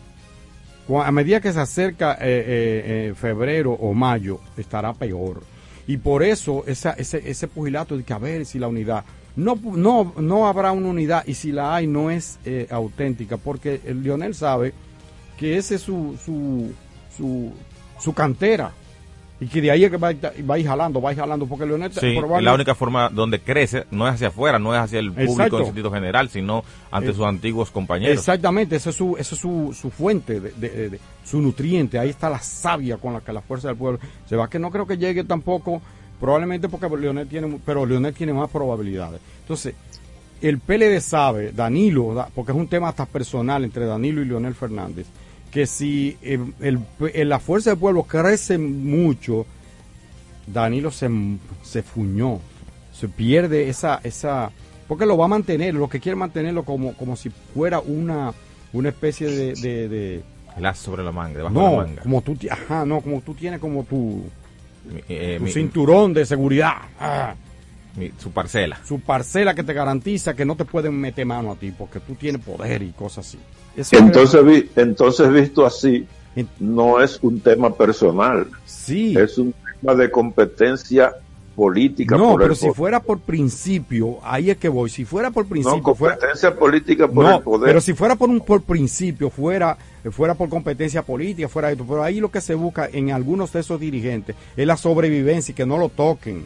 a 0.88 1.10
medida 1.10 1.40
que 1.40 1.52
se 1.52 1.60
acerca 1.60 2.12
eh, 2.14 2.18
eh, 2.20 3.08
eh, 3.08 3.14
febrero 3.16 3.72
o 3.72 3.92
mayo, 3.92 4.40
estará 4.56 4.92
peor. 4.92 5.42
Y 5.86 5.98
por 5.98 6.22
eso 6.22 6.64
esa, 6.66 6.92
ese, 6.92 7.28
ese 7.28 7.48
pugilato 7.48 7.96
de 7.96 8.02
que 8.02 8.12
a 8.12 8.18
ver 8.18 8.44
si 8.44 8.58
la 8.58 8.68
unidad, 8.68 9.04
no, 9.36 9.58
no, 9.62 10.14
no 10.18 10.46
habrá 10.46 10.72
una 10.72 10.88
unidad 10.88 11.24
y 11.26 11.34
si 11.34 11.52
la 11.52 11.74
hay 11.74 11.86
no 11.86 12.10
es 12.10 12.38
eh, 12.44 12.66
auténtica, 12.70 13.36
porque 13.36 13.80
el 13.84 14.02
Lionel 14.02 14.34
sabe 14.34 14.72
que 15.38 15.56
ese 15.56 15.76
es 15.76 15.82
su, 15.82 16.16
su, 16.24 16.72
su, 17.16 17.52
su 18.00 18.12
cantera. 18.14 18.72
Y 19.38 19.48
que 19.48 19.60
de 19.60 19.70
ahí 19.70 19.84
es 19.84 19.90
que 19.90 19.98
va, 19.98 20.08
a 20.08 20.12
ir- 20.12 20.50
va 20.50 20.62
jalando, 20.62 21.00
va 21.02 21.10
a 21.10 21.12
ir 21.12 21.18
jalando, 21.18 21.46
porque 21.46 21.66
Leonel 21.66 21.92
Sí, 21.92 22.16
la 22.40 22.54
única 22.54 22.74
forma 22.74 23.10
donde 23.10 23.38
crece 23.40 23.84
no 23.90 24.08
es 24.08 24.14
hacia 24.14 24.28
afuera, 24.28 24.58
no 24.58 24.74
es 24.74 24.80
hacia 24.80 24.98
el 24.98 25.10
público 25.12 25.32
Exacto. 25.32 25.58
en 25.58 25.64
sentido 25.66 25.90
general, 25.90 26.30
sino 26.30 26.64
ante 26.90 27.10
Eh, 27.10 27.14
sus 27.14 27.24
antiguos 27.26 27.70
compañeros. 27.70 28.16
Exactamente, 28.16 28.76
esa 28.76 28.88
es 28.90 28.96
su, 28.96 29.14
esa 29.18 29.34
es 29.34 29.40
su, 29.40 29.76
su 29.78 29.90
fuente, 29.90 30.40
de, 30.40 30.52
de- 30.52 30.88
de- 30.88 31.00
su 31.22 31.42
nutriente. 31.42 31.98
Ahí 31.98 32.08
está 32.08 32.30
la 32.30 32.38
savia 32.40 32.96
con 32.96 33.12
la 33.12 33.20
que 33.20 33.30
la 33.32 33.42
fuerza 33.42 33.68
del 33.68 33.76
pueblo 33.76 33.98
se 34.26 34.36
va. 34.36 34.48
Que 34.48 34.58
no 34.58 34.70
creo 34.70 34.86
que 34.86 34.96
llegue 34.96 35.22
tampoco, 35.24 35.82
probablemente 36.18 36.70
porque 36.70 36.88
Leonel 36.96 37.28
tiene, 37.28 37.58
pero 37.66 37.84
Leonel 37.84 38.14
tiene 38.14 38.32
más 38.32 38.48
probabilidades. 38.48 39.20
Entonces, 39.42 39.74
el 40.40 40.60
PLD 40.60 40.98
sabe, 41.02 41.52
Danilo, 41.52 42.14
da- 42.14 42.28
porque 42.34 42.52
es 42.52 42.56
un 42.58 42.68
tema 42.68 42.88
hasta 42.88 43.04
personal 43.04 43.64
entre 43.64 43.84
Danilo 43.84 44.22
y 44.22 44.24
Leonel 44.24 44.54
Fernández, 44.54 45.06
que 45.56 45.64
si 45.66 46.18
eh, 46.20 46.38
el- 46.60 46.80
el- 47.14 47.28
la 47.30 47.38
fuerza 47.38 47.70
del 47.70 47.78
pueblo 47.78 48.02
crece 48.02 48.58
mucho, 48.58 49.46
Danilo 50.46 50.90
se, 50.90 51.08
se 51.62 51.82
fuñó, 51.82 52.40
se 52.92 53.08
pierde 53.08 53.70
esa, 53.70 53.98
esa, 54.04 54.50
porque 54.86 55.06
lo 55.06 55.16
va 55.16 55.24
a 55.24 55.28
mantener, 55.28 55.72
lo 55.72 55.88
que 55.88 55.98
quiere 55.98 56.14
mantenerlo 56.14 56.62
como, 56.62 56.92
como 56.92 57.16
si 57.16 57.30
fuera 57.54 57.80
una, 57.80 58.34
una 58.74 58.90
especie 58.90 59.28
de, 59.28 59.54
de, 59.54 59.88
de- 59.88 60.22
El 60.58 60.66
as 60.66 60.78
sobre 60.78 61.02
la 61.02 61.10
manga, 61.10 61.38
debajo 61.38 61.54
de 61.58 61.60
no, 61.64 61.70
la 61.70 61.76
manga. 61.86 62.02
como 62.02 62.20
tú, 62.20 62.36
ajá, 62.50 62.84
no, 62.84 63.00
como 63.00 63.22
tú 63.22 63.32
tienes 63.32 63.58
como 63.58 63.84
tu, 63.84 64.24
eh, 65.08 65.36
tu 65.38 65.44
mi- 65.44 65.50
cinturón 65.52 66.12
de 66.12 66.26
seguridad, 66.26 66.74
ah, 67.00 67.34
mi- 67.96 68.12
su 68.18 68.30
parcela. 68.30 68.78
su 68.84 69.00
parcela 69.00 69.54
que 69.54 69.62
te 69.64 69.72
garantiza 69.72 70.34
que 70.36 70.44
no 70.44 70.54
te 70.54 70.66
pueden 70.66 70.92
meter 71.00 71.24
mano 71.24 71.52
a 71.52 71.56
ti, 71.56 71.72
porque 71.76 71.98
tú 72.00 72.14
tienes 72.14 72.42
poder 72.42 72.82
y 72.82 72.92
cosas 72.92 73.26
así. 73.26 73.38
Eso 73.76 73.96
Entonces, 73.98 74.44
vi- 74.44 74.70
entonces 74.76 75.30
visto 75.32 75.66
así, 75.66 76.06
no 76.60 77.00
es 77.00 77.18
un 77.22 77.40
tema 77.40 77.74
personal. 77.74 78.46
Sí. 78.64 79.16
Es 79.16 79.36
un 79.38 79.54
tema 79.80 79.94
de 79.94 80.10
competencia 80.10 81.12
política. 81.54 82.16
no, 82.16 82.32
por 82.32 82.40
pero 82.42 82.52
el 82.52 82.56
si 82.56 82.66
poder. 82.66 82.76
fuera 82.76 83.00
por 83.00 83.18
principio, 83.20 84.18
ahí 84.22 84.50
es 84.50 84.58
que 84.58 84.68
voy. 84.68 84.90
Si 84.90 85.04
fuera 85.06 85.30
por 85.30 85.46
principio, 85.46 85.80
No, 85.84 85.94
fuera- 85.94 86.14
competencia 86.16 86.54
política 86.54 87.08
por 87.08 87.24
no, 87.24 87.36
el 87.36 87.42
poder. 87.42 87.68
pero 87.68 87.80
si 87.80 87.94
fuera 87.94 88.14
por 88.16 88.28
un 88.28 88.40
por 88.40 88.62
principio, 88.62 89.30
fuera 89.30 89.76
fuera 90.12 90.34
por 90.34 90.48
competencia 90.48 91.02
política, 91.02 91.48
fuera 91.48 91.72
esto, 91.72 91.84
pero 91.88 92.02
ahí 92.04 92.20
lo 92.20 92.30
que 92.30 92.40
se 92.40 92.54
busca 92.54 92.88
en 92.92 93.10
algunos 93.10 93.52
de 93.52 93.60
esos 93.60 93.80
dirigentes 93.80 94.36
es 94.56 94.66
la 94.66 94.76
sobrevivencia 94.76 95.52
y 95.52 95.54
que 95.54 95.66
no 95.66 95.78
lo 95.78 95.88
toquen, 95.88 96.44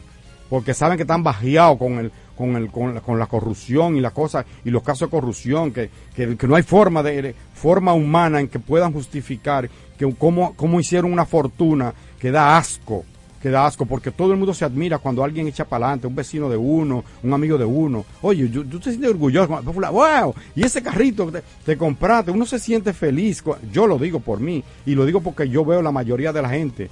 porque 0.51 0.73
saben 0.73 0.97
que 0.97 1.03
están 1.03 1.23
bajeados 1.23 1.77
con 1.77 1.93
el 1.97 2.11
con 2.35 2.57
el 2.57 2.69
con 2.69 2.93
la, 2.93 2.99
con 3.01 3.17
la 3.17 3.25
corrupción 3.27 3.95
y 3.95 4.01
la 4.01 4.11
cosa 4.11 4.45
y 4.65 4.69
los 4.69 4.83
casos 4.83 5.07
de 5.07 5.11
corrupción 5.17 5.71
que, 5.71 5.89
que, 6.13 6.35
que 6.35 6.47
no 6.47 6.55
hay 6.55 6.63
forma 6.63 7.01
de, 7.01 7.33
forma 7.53 7.93
humana 7.93 8.41
en 8.41 8.49
que 8.49 8.59
puedan 8.59 8.91
justificar 8.91 9.69
que 9.97 10.13
cómo, 10.15 10.53
cómo 10.57 10.79
hicieron 10.81 11.13
una 11.13 11.25
fortuna 11.25 11.93
que 12.19 12.31
da 12.31 12.57
asco 12.57 13.05
que 13.41 13.49
da 13.49 13.65
asco, 13.65 13.87
porque 13.87 14.11
todo 14.11 14.33
el 14.33 14.37
mundo 14.37 14.53
se 14.53 14.65
admira 14.65 14.99
cuando 14.99 15.23
alguien 15.23 15.47
echa 15.47 15.65
para 15.65 15.85
adelante, 15.87 16.05
un 16.05 16.13
vecino 16.15 16.47
de 16.47 16.57
uno, 16.57 17.03
un 17.23 17.33
amigo 17.33 17.57
de 17.57 17.65
uno. 17.65 18.05
Oye, 18.21 18.47
yo- 18.49 18.63
tú 18.63 18.77
te 18.79 18.91
sientes 18.91 19.09
orgulloso, 19.09 19.59
wow, 19.63 20.35
y 20.55 20.63
ese 20.63 20.83
carrito 20.83 21.25
que 21.25 21.39
te, 21.39 21.43
te 21.65 21.75
compraste, 21.75 22.29
uno 22.29 22.45
se 22.45 22.59
siente 22.59 22.93
feliz. 22.93 23.43
Yo 23.71 23.87
lo 23.87 23.97
digo 23.97 24.19
por 24.19 24.39
mí, 24.39 24.63
y 24.85 24.93
lo 24.93 25.07
digo 25.07 25.21
porque 25.21 25.49
yo 25.49 25.65
veo 25.65 25.81
la 25.81 25.91
mayoría 25.91 26.31
de 26.31 26.41
la 26.43 26.49
gente. 26.49 26.91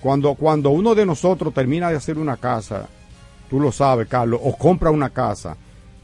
Cuando, 0.00 0.36
cuando 0.36 0.70
uno 0.70 0.94
de 0.94 1.04
nosotros 1.04 1.52
termina 1.52 1.90
de 1.90 1.96
hacer 1.96 2.16
una 2.16 2.36
casa, 2.36 2.88
tú 3.48 3.60
lo 3.60 3.72
sabes, 3.72 4.08
Carlos, 4.08 4.40
o 4.42 4.56
compra 4.56 4.90
una 4.90 5.10
casa, 5.10 5.56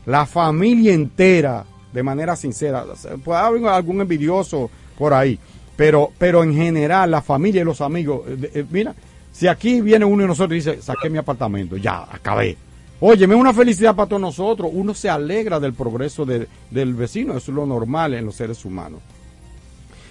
la 0.06 0.26
familia 0.26 0.92
entera, 0.94 1.64
de 1.92 2.02
manera 2.02 2.36
sincera, 2.36 2.84
puede 3.24 3.38
haber 3.40 3.64
algún 3.66 4.00
envidioso 4.00 4.70
por 4.98 5.14
ahí, 5.14 5.38
pero, 5.76 6.10
pero 6.18 6.42
en 6.42 6.54
general 6.54 7.10
la 7.10 7.22
familia 7.22 7.62
y 7.62 7.64
los 7.64 7.80
amigos, 7.80 8.22
eh, 8.28 8.50
eh, 8.54 8.64
mira, 8.70 8.94
si 9.32 9.46
aquí 9.48 9.80
viene 9.80 10.04
uno 10.04 10.24
y 10.24 10.26
nosotros 10.26 10.54
dice, 10.54 10.80
saqué 10.82 11.10
mi 11.10 11.18
apartamento, 11.18 11.76
ya, 11.76 12.06
acabé. 12.10 12.56
Óyeme, 13.00 13.34
una 13.34 13.52
felicidad 13.52 13.94
para 13.94 14.08
todos 14.08 14.22
nosotros. 14.22 14.70
Uno 14.72 14.94
se 14.94 15.10
alegra 15.10 15.58
del 15.58 15.74
progreso 15.74 16.24
de- 16.24 16.46
del 16.70 16.94
vecino, 16.94 17.36
eso 17.36 17.50
es 17.50 17.54
lo 17.56 17.66
normal 17.66 18.14
en 18.14 18.24
los 18.24 18.36
seres 18.36 18.64
humanos. 18.64 19.00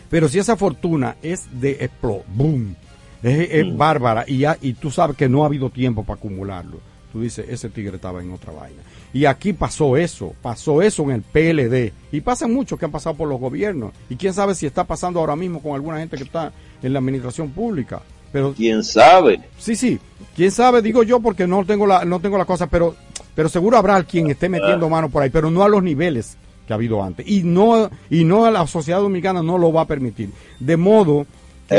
Pero 0.09 0.27
si 0.27 0.39
esa 0.39 0.55
fortuna 0.57 1.15
es 1.23 1.45
de 1.59 1.71
explo, 1.79 2.23
boom, 2.35 2.75
es, 3.23 3.47
es 3.49 3.77
bárbara 3.77 4.25
y, 4.27 4.39
ya, 4.39 4.57
y 4.61 4.73
tú 4.73 4.91
sabes 4.91 5.15
que 5.17 5.29
no 5.29 5.43
ha 5.43 5.47
habido 5.47 5.69
tiempo 5.69 6.03
para 6.03 6.17
acumularlo, 6.17 6.79
tú 7.13 7.21
dices, 7.21 7.45
ese 7.47 7.69
tigre 7.69 7.95
estaba 7.95 8.21
en 8.21 8.31
otra 8.31 8.51
vaina. 8.51 8.81
Y 9.13 9.25
aquí 9.25 9.53
pasó 9.53 9.95
eso, 9.95 10.33
pasó 10.41 10.81
eso 10.81 11.03
en 11.03 11.11
el 11.11 11.21
PLD. 11.21 11.93
Y 12.11 12.21
pasa 12.21 12.47
mucho 12.47 12.75
que 12.75 12.85
han 12.85 12.91
pasado 12.91 13.15
por 13.15 13.29
los 13.29 13.39
gobiernos. 13.39 13.93
Y 14.09 14.15
quién 14.15 14.33
sabe 14.33 14.55
si 14.55 14.65
está 14.65 14.83
pasando 14.83 15.19
ahora 15.19 15.35
mismo 15.35 15.61
con 15.61 15.75
alguna 15.75 15.99
gente 15.99 16.17
que 16.17 16.23
está 16.23 16.51
en 16.81 16.91
la 16.91 16.99
administración 16.99 17.51
pública. 17.51 18.01
Pero 18.31 18.53
quién 18.53 18.83
sabe. 18.83 19.41
Sí, 19.59 19.75
sí. 19.75 19.99
Quién 20.35 20.49
sabe, 20.49 20.81
digo 20.81 21.03
yo, 21.03 21.19
porque 21.19 21.45
no 21.45 21.63
tengo 21.63 21.85
la, 21.85 22.03
no 22.03 22.19
tengo 22.19 22.39
la 22.39 22.45
cosa, 22.45 22.65
pero, 22.65 22.95
pero 23.35 23.47
seguro 23.47 23.77
habrá 23.77 24.03
quien 24.03 24.31
esté 24.31 24.49
metiendo 24.49 24.89
mano 24.89 25.09
por 25.09 25.21
ahí, 25.21 25.29
pero 25.29 25.51
no 25.51 25.63
a 25.63 25.69
los 25.69 25.83
niveles 25.83 26.35
que 26.65 26.73
ha 26.73 26.75
habido 26.75 27.03
antes. 27.03 27.27
Y 27.27 27.43
no, 27.43 27.91
y 28.09 28.23
no 28.23 28.45
a 28.45 28.51
la 28.51 28.65
sociedad 28.65 28.99
dominicana 28.99 29.43
no 29.43 29.59
lo 29.59 29.71
va 29.71 29.81
a 29.81 29.87
permitir. 29.87 30.31
De 30.59 30.75
modo 30.75 31.27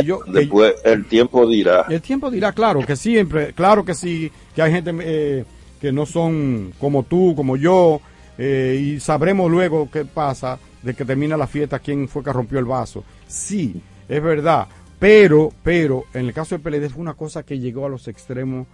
que 0.01 0.07
yo, 0.07 0.21
que 0.21 0.31
Después 0.33 0.75
el 0.85 1.05
tiempo 1.07 1.47
dirá. 1.47 1.87
el 1.89 2.03
tiempo 2.03 2.31
dirá, 2.31 2.53
claro, 2.53 2.81
que 2.81 2.97
siempre, 2.97 3.53
claro 3.53 3.85
que 3.85 3.95
sí, 3.95 4.31
que 4.55 4.63
hay 4.63 4.73
gente 4.73 4.93
eh, 5.01 5.45
que 5.81 5.93
no 5.93 6.07
son 6.07 6.73
como 6.79 7.03
tú, 7.03 7.35
como 7.37 7.57
yo, 7.57 8.01
eh, 8.39 8.81
y 8.81 9.01
sabremos 9.01 9.51
luego 9.51 9.89
qué 9.91 10.05
pasa 10.05 10.59
de 10.83 10.95
que 10.95 11.05
termina 11.05 11.37
la 11.37 11.47
fiesta, 11.47 11.79
quién 11.79 12.09
fue 12.09 12.23
que 12.23 12.33
rompió 12.33 12.59
el 12.59 12.65
vaso. 12.65 13.05
Sí, 13.27 13.81
es 14.09 14.23
verdad, 14.23 14.67
pero, 14.99 15.53
pero, 15.63 16.05
en 16.15 16.27
el 16.27 16.33
caso 16.33 16.57
del 16.57 16.63
PLD 16.63 16.91
fue 16.91 17.03
una 17.03 17.15
cosa 17.15 17.43
que 17.43 17.59
llegó 17.59 17.87
a 17.87 17.89
los 17.89 18.09
extremos 18.09 18.67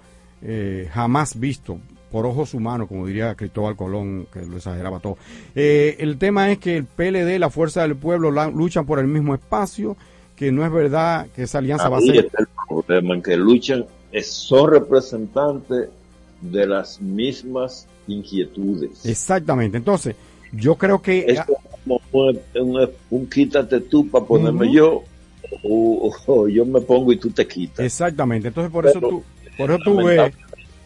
eh, 0.42 0.88
jamás 0.92 1.38
visto 1.38 1.78
por 2.10 2.26
ojos 2.26 2.54
humanos, 2.54 2.88
como 2.88 3.06
diría 3.06 3.34
Cristóbal 3.34 3.76
Colón, 3.76 4.26
que 4.32 4.44
lo 4.44 4.56
exageraba 4.56 4.98
todo. 4.98 5.16
Eh, 5.54 5.96
el 6.00 6.18
tema 6.18 6.50
es 6.50 6.58
que 6.58 6.76
el 6.76 6.84
PLD, 6.84 7.38
la 7.38 7.50
Fuerza 7.50 7.82
del 7.82 7.96
Pueblo, 7.96 8.30
luchan 8.50 8.84
por 8.84 8.98
el 8.98 9.06
mismo 9.06 9.34
espacio, 9.34 9.96
que 10.40 10.50
no 10.50 10.64
es 10.64 10.72
verdad 10.72 11.26
que 11.36 11.42
esa 11.42 11.58
alianza 11.58 11.90
va 11.90 11.98
a 11.98 12.00
ser... 12.00 12.16
está 12.16 12.38
el 12.40 12.48
problema 12.66 13.14
en 13.14 13.22
que 13.22 13.36
luchan, 13.36 13.84
son 14.24 14.70
representantes 14.70 15.90
de 16.40 16.66
las 16.66 16.98
mismas 16.98 17.86
inquietudes. 18.06 19.04
Exactamente. 19.04 19.76
Entonces, 19.76 20.16
yo 20.50 20.76
creo 20.76 21.02
que 21.02 21.26
es 21.28 21.40
como 21.84 22.00
un, 22.12 22.40
un- 22.54 22.90
un 23.10 23.26
quítate 23.28 23.80
tú 23.80 24.08
para 24.08 24.24
ponerme 24.24 24.72
yo, 24.72 25.04
o, 25.62 26.10
o 26.26 26.48
yo 26.48 26.64
me 26.64 26.80
pongo 26.80 27.12
y 27.12 27.18
tú 27.18 27.28
te 27.28 27.46
quitas. 27.46 27.84
Exactamente. 27.84 28.48
Entonces, 28.48 28.72
por 28.72 28.86
eso 28.86 28.98
tú, 28.98 29.22
por 29.58 29.70
eso 29.70 29.78
tú 29.84 29.96
ves, 30.02 30.32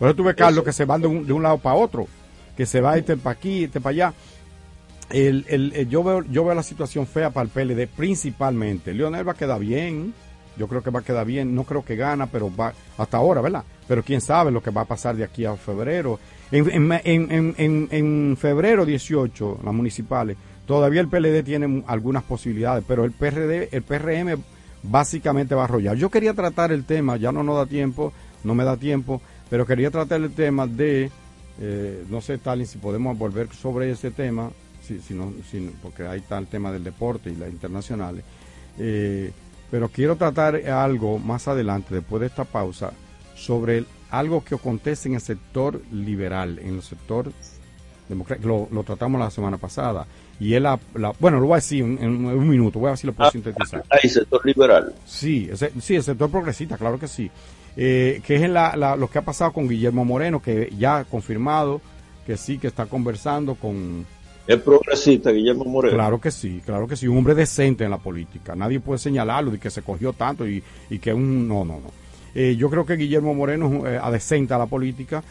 por 0.00 0.08
eso 0.08 0.16
tú 0.16 0.24
ves, 0.24 0.34
Carlos, 0.34 0.64
que 0.64 0.72
se 0.72 0.84
van 0.84 1.00
de 1.00 1.06
un, 1.06 1.24
de 1.24 1.32
un 1.32 1.44
lado 1.44 1.58
para 1.58 1.76
otro, 1.76 2.08
que 2.56 2.66
se 2.66 2.80
va 2.80 2.98
este 2.98 3.16
para 3.16 3.36
aquí, 3.38 3.62
este 3.62 3.80
para 3.80 3.92
allá. 3.92 4.14
El, 5.10 5.44
el- 5.48 5.88
yo 5.88 6.02
veo, 6.02 6.22
yo 6.24 6.44
veo 6.44 6.54
la 6.54 6.62
situación 6.62 7.06
fea 7.06 7.30
para 7.30 7.44
el 7.44 7.50
PLD 7.50 7.86
principalmente. 7.88 8.94
Leonel 8.94 9.26
va 9.26 9.32
a 9.32 9.36
quedar 9.36 9.60
bien, 9.60 10.14
yo 10.56 10.66
creo 10.68 10.82
que 10.82 10.90
va 10.90 11.00
a 11.00 11.04
quedar 11.04 11.26
bien, 11.26 11.54
no 11.54 11.64
creo 11.64 11.84
que 11.84 11.96
gana, 11.96 12.26
pero 12.26 12.50
va 12.54 12.72
hasta 12.96 13.16
ahora, 13.18 13.40
¿verdad? 13.40 13.64
Pero 13.86 14.02
quién 14.02 14.20
sabe 14.20 14.50
lo 14.50 14.62
que 14.62 14.70
va 14.70 14.82
a 14.82 14.86
pasar 14.86 15.14
de 15.16 15.24
aquí 15.24 15.44
a 15.44 15.56
febrero. 15.56 16.18
En, 16.50 16.90
en, 17.04 17.54
en, 17.58 17.88
en- 17.90 18.36
febrero 18.36 18.86
18, 18.86 19.60
las 19.64 19.74
municipales, 19.74 20.36
todavía 20.66 21.00
el 21.00 21.08
PLD 21.08 21.42
tiene 21.44 21.82
algunas 21.86 22.22
posibilidades, 22.22 22.84
pero 22.86 23.04
el 23.04 23.12
PRD, 23.12 23.68
el 23.72 23.82
PRM 23.82 24.40
básicamente 24.82 25.54
va 25.54 25.62
a 25.62 25.64
arrollar. 25.64 25.96
Yo 25.96 26.10
quería 26.10 26.34
tratar 26.34 26.72
el 26.72 26.84
tema, 26.84 27.16
ya 27.16 27.32
no 27.32 27.42
nos 27.42 27.56
da 27.56 27.66
tiempo, 27.66 28.12
no 28.42 28.54
me 28.54 28.64
da 28.64 28.76
tiempo, 28.76 29.20
pero 29.50 29.66
quería 29.66 29.90
tratar 29.90 30.20
el 30.20 30.32
tema 30.32 30.66
de, 30.66 31.10
eh, 31.60 32.04
no 32.08 32.20
sé, 32.20 32.34
Stalin, 32.34 32.66
si 32.66 32.78
podemos 32.78 33.16
volver 33.18 33.48
sobre 33.54 33.90
ese 33.90 34.10
tema, 34.10 34.50
si, 34.86 35.00
si 35.00 35.14
no, 35.14 35.32
si- 35.50 35.70
porque 35.82 36.06
ahí 36.06 36.20
está 36.20 36.38
el 36.38 36.46
tema 36.46 36.70
del 36.72 36.84
deporte 36.84 37.30
y 37.30 37.36
las 37.36 37.50
internacionales. 37.50 38.24
Eh, 38.78 39.30
pero 39.70 39.88
quiero 39.88 40.16
tratar 40.16 40.56
algo 40.70 41.18
más 41.18 41.48
adelante, 41.48 41.94
después 41.94 42.20
de 42.20 42.26
esta 42.26 42.44
pausa, 42.44 42.92
sobre 43.34 43.78
el- 43.78 43.86
algo 44.10 44.44
que 44.44 44.54
acontece 44.54 45.08
en 45.08 45.14
el 45.16 45.20
sector 45.20 45.80
liberal, 45.92 46.58
en 46.60 46.74
el 46.76 46.82
sector 46.82 47.32
Lo, 48.42 48.68
lo, 48.70 48.82
tratamos 48.84 49.18
la 49.18 49.30
semana 49.30 49.56
pasada. 49.56 50.06
Y 50.38 50.52
él, 50.52 50.64
la, 50.64 50.78
bueno, 51.18 51.40
lo 51.40 51.46
voy 51.46 51.54
a 51.54 51.56
decir 51.56 51.82
en, 51.82 52.26
un 52.26 52.48
minuto, 52.48 52.78
voy 52.78 52.88
a 52.88 52.90
ver 52.90 52.98
si 52.98 53.06
lo 53.06 53.14
puedo 53.14 53.28
ah, 53.28 53.32
sintetizar. 53.32 53.82
¿Hay 53.88 54.10
sector 54.10 54.44
liberal? 54.44 54.94
Sí, 55.06 55.48
sí, 55.80 55.96
el 55.96 56.02
sector 56.02 56.30
progresista, 56.30 56.76
claro 56.76 56.98
que 56.98 57.08
sí. 57.08 57.30
Eh, 57.76 58.20
que 58.26 58.34
es 58.36 58.48
la, 58.50 58.76
lo 58.96 59.08
que 59.08 59.18
ha 59.18 59.22
pasado 59.22 59.52
con 59.52 59.66
Guillermo 59.68 60.04
Moreno, 60.04 60.42
que 60.42 60.70
ya 60.78 60.98
ha 60.98 61.04
confirmado 61.04 61.80
que 62.26 62.36
sí, 62.36 62.58
que 62.58 62.66
está 62.66 62.86
conversando 62.86 63.54
con... 63.54 64.06
¿Es 64.46 64.60
progresista 64.60 65.30
Guillermo 65.30 65.64
Moreno? 65.64 65.94
Claro 65.94 66.20
que 66.20 66.30
sí, 66.30 66.60
claro 66.64 66.86
que 66.86 66.96
sí, 66.96 67.08
un 67.08 67.18
hombre 67.18 67.34
decente 67.34 67.84
en 67.84 67.90
la 67.90 67.98
política. 67.98 68.54
Nadie 68.54 68.80
puede 68.80 68.98
señalarlo 68.98 69.50
de 69.50 69.58
que 69.58 69.70
se 69.70 69.82
cogió 69.82 70.12
tanto 70.12 70.46
y, 70.46 70.62
y 70.90 70.98
que 70.98 71.14
un... 71.14 71.48
No, 71.48 71.64
no, 71.64 71.80
no. 71.80 71.90
Eh, 72.34 72.56
yo 72.56 72.68
creo 72.68 72.84
que 72.84 72.96
Guillermo 72.96 73.32
Moreno 73.32 73.86
eh, 73.86 73.98
adecente 74.00 74.52
a 74.52 74.58
la 74.58 74.66
política, 74.66 75.22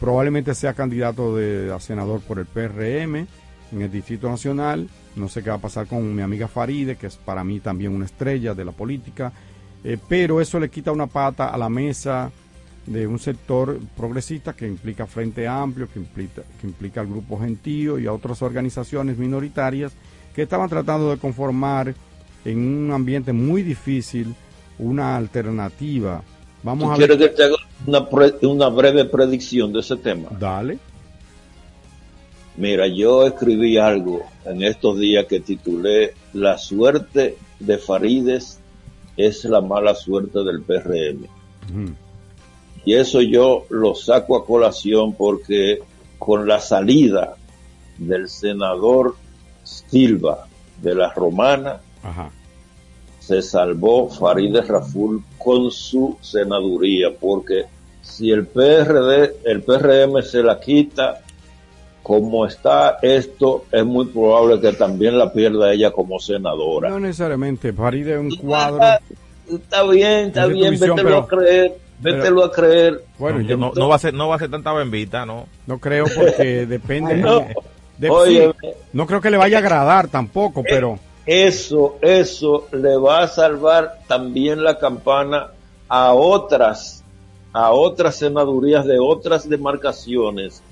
probablemente 0.00 0.54
sea 0.54 0.74
candidato 0.74 1.36
de, 1.36 1.72
a 1.72 1.78
senador 1.78 2.20
por 2.22 2.38
el 2.40 2.46
PRM 2.46 3.26
en 3.72 3.82
el 3.82 3.90
Distrito 3.90 4.28
Nacional. 4.28 4.88
No 5.14 5.28
sé 5.28 5.42
qué 5.42 5.50
va 5.50 5.56
a 5.56 5.60
pasar 5.60 5.86
con 5.86 6.14
mi 6.14 6.22
amiga 6.22 6.48
Faride, 6.48 6.96
que 6.96 7.06
es 7.06 7.16
para 7.16 7.44
mí 7.44 7.60
también 7.60 7.94
una 7.94 8.04
estrella 8.04 8.54
de 8.54 8.64
la 8.64 8.72
política. 8.72 9.32
Eh, 9.84 9.98
pero 10.08 10.40
eso 10.40 10.58
le 10.58 10.68
quita 10.68 10.90
una 10.90 11.06
pata 11.06 11.48
a 11.48 11.56
la 11.56 11.68
mesa 11.68 12.30
de 12.86 13.06
un 13.06 13.18
sector 13.18 13.78
progresista 13.96 14.54
que 14.54 14.66
implica 14.66 15.06
Frente 15.06 15.46
Amplio, 15.48 15.88
que 15.92 15.98
implica, 15.98 16.42
que 16.60 16.66
implica 16.66 17.00
al 17.00 17.08
Grupo 17.08 17.38
Gentío 17.38 17.98
y 17.98 18.06
a 18.06 18.12
otras 18.12 18.42
organizaciones 18.42 19.18
minoritarias 19.18 19.92
que 20.34 20.42
estaban 20.42 20.68
tratando 20.68 21.10
de 21.10 21.16
conformar 21.16 21.94
en 22.44 22.58
un 22.58 22.92
ambiente 22.92 23.32
muy 23.32 23.62
difícil 23.62 24.34
una 24.78 25.16
alternativa. 25.16 26.22
Vamos 26.62 26.92
a 26.92 26.96
ver. 26.96 27.18
que 27.18 27.28
te 27.28 27.44
haga 27.44 27.56
una, 27.86 28.06
una 28.42 28.68
breve 28.68 29.04
predicción 29.06 29.72
de 29.72 29.80
ese 29.80 29.96
tema? 29.96 30.28
Dale. 30.38 30.78
Mira, 32.56 32.86
yo 32.86 33.26
escribí 33.26 33.76
algo 33.76 34.22
en 34.44 34.62
estos 34.62 34.98
días 34.98 35.26
que 35.26 35.40
titulé 35.40 36.14
La 36.32 36.56
suerte 36.56 37.36
de 37.60 37.78
Farides 37.78 38.60
es 39.16 39.44
la 39.44 39.60
mala 39.60 39.94
suerte 39.94 40.38
del 40.44 40.62
PRM. 40.62 41.26
Y 42.86 42.94
eso 42.94 43.20
yo 43.20 43.66
lo 43.68 43.94
saco 43.94 44.36
a 44.36 44.46
colación 44.46 45.12
porque 45.12 45.82
con 46.18 46.46
la 46.46 46.60
salida 46.60 47.36
del 47.98 48.28
senador 48.28 49.16
Silva 49.64 50.46
de 50.80 50.94
la 50.94 51.12
Romana, 51.12 51.80
se 53.18 53.42
salvó 53.42 54.08
Farideh 54.08 54.62
Raful 54.62 55.22
con 55.36 55.72
su 55.72 56.16
senaduría, 56.20 57.08
porque 57.18 57.64
si 58.02 58.30
el 58.30 58.46
PRD, 58.46 59.38
el 59.44 59.62
PRM 59.62 60.22
se 60.22 60.44
la 60.44 60.60
quita, 60.60 61.22
como 62.04 62.46
está 62.46 62.98
esto, 63.02 63.64
es 63.72 63.84
muy 63.84 64.06
probable 64.06 64.60
que 64.60 64.72
también 64.76 65.18
la 65.18 65.32
pierda 65.32 65.72
ella 65.72 65.90
como 65.90 66.20
senadora. 66.20 66.88
No 66.88 67.00
necesariamente, 67.00 67.72
Faride 67.72 68.16
un 68.16 68.30
cuadro. 68.36 69.00
Está, 69.50 69.82
bien, 69.82 70.28
está 70.28 70.46
bien, 70.46 70.78
vételo 70.78 71.18
a 71.18 71.26
creer. 71.26 71.85
Vételo 71.98 72.44
a 72.44 72.52
creer. 72.52 73.04
Bueno, 73.18 73.40
yo, 73.40 73.56
no, 73.56 73.72
no, 73.74 73.88
va 73.88 73.96
a 73.96 73.98
ser, 73.98 74.12
no 74.14 74.28
va 74.28 74.36
a 74.36 74.38
ser 74.38 74.50
tanta 74.50 74.72
bembita, 74.72 75.24
¿no? 75.24 75.46
No 75.66 75.78
creo 75.78 76.04
porque 76.14 76.66
depende. 76.68 77.16
no, 77.16 77.46
de, 77.98 78.54
no 78.92 79.06
creo 79.06 79.20
que 79.20 79.30
le 79.30 79.36
vaya 79.36 79.58
a 79.58 79.60
agradar 79.60 80.08
tampoco, 80.08 80.60
eh, 80.60 80.64
pero. 80.68 80.98
Eso, 81.24 81.98
eso 82.02 82.68
le 82.72 82.96
va 82.96 83.22
a 83.22 83.28
salvar 83.28 83.98
también 84.06 84.62
la 84.62 84.78
campana 84.78 85.48
a 85.88 86.12
otras, 86.12 87.02
a 87.52 87.72
otras 87.72 88.16
senadurías 88.16 88.86
de 88.86 88.98
otras 89.00 89.48
demarcaciones 89.48 90.62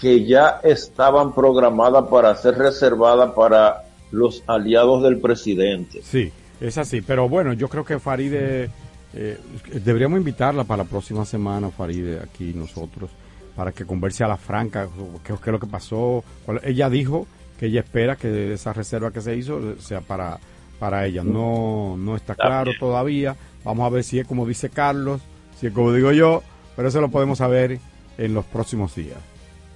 que 0.00 0.24
ya 0.24 0.60
estaban 0.62 1.34
programadas 1.34 2.04
para 2.08 2.34
ser 2.36 2.56
reservadas 2.56 3.32
para 3.32 3.84
los 4.10 4.42
aliados 4.46 5.02
del 5.02 5.18
presidente. 5.18 6.00
Sí, 6.02 6.32
es 6.60 6.78
así. 6.78 7.00
Pero 7.00 7.28
bueno, 7.28 7.52
yo 7.52 7.68
creo 7.68 7.84
que 7.84 7.98
Faride, 7.98 8.70
eh, 9.14 9.38
deberíamos 9.84 10.18
invitarla 10.18 10.64
para 10.64 10.84
la 10.84 10.88
próxima 10.88 11.24
semana, 11.24 11.70
Faride, 11.70 12.20
aquí 12.20 12.52
nosotros, 12.54 13.10
para 13.56 13.72
que 13.72 13.84
converse 13.84 14.24
a 14.24 14.28
la 14.28 14.36
franca, 14.36 14.88
qué 15.24 15.32
es 15.32 15.46
lo 15.46 15.58
que 15.58 15.66
pasó. 15.66 16.22
Ella 16.62 16.90
dijo 16.90 17.26
que 17.58 17.66
ella 17.66 17.80
espera 17.80 18.16
que 18.16 18.52
esa 18.52 18.72
reserva 18.72 19.10
que 19.10 19.20
se 19.20 19.36
hizo 19.36 19.78
sea 19.80 20.00
para, 20.00 20.38
para 20.78 21.06
ella. 21.06 21.24
No, 21.24 21.96
no 21.96 22.16
está 22.16 22.34
claro 22.34 22.72
todavía. 22.78 23.36
Vamos 23.64 23.86
a 23.86 23.90
ver 23.90 24.04
si 24.04 24.18
es 24.18 24.26
como 24.26 24.46
dice 24.46 24.70
Carlos, 24.70 25.20
si 25.58 25.66
es 25.66 25.72
como 25.72 25.92
digo 25.92 26.12
yo, 26.12 26.42
pero 26.76 26.88
eso 26.88 27.00
lo 27.00 27.10
podemos 27.10 27.38
saber 27.38 27.80
en 28.16 28.34
los 28.34 28.44
próximos 28.44 28.94
días. 28.94 29.18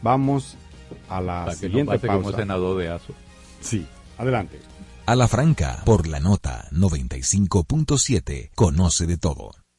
Vamos 0.02 0.56
a 1.08 1.20
la 1.20 1.52
siguiente 1.52 1.98
pausa. 1.98 2.22
como 2.22 2.36
senador 2.36 2.78
de 2.78 2.88
ASO. 2.88 3.14
Sí, 3.60 3.86
adelante. 4.18 4.60
A 5.04 5.16
la 5.16 5.26
franca, 5.26 5.82
por 5.84 6.06
la 6.06 6.20
nota 6.20 6.68
95.7, 6.70 8.50
conoce 8.54 9.06
de 9.06 9.18
todo. 9.18 9.61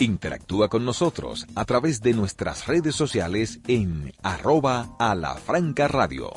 Interactúa 0.00 0.68
con 0.68 0.84
nosotros 0.84 1.44
a 1.56 1.64
través 1.64 2.00
de 2.00 2.12
nuestras 2.12 2.68
redes 2.68 2.94
sociales 2.94 3.58
en 3.66 4.12
arroba 4.22 4.94
a 5.00 5.16
la 5.16 5.34
franca 5.34 5.88
radio. 5.88 6.30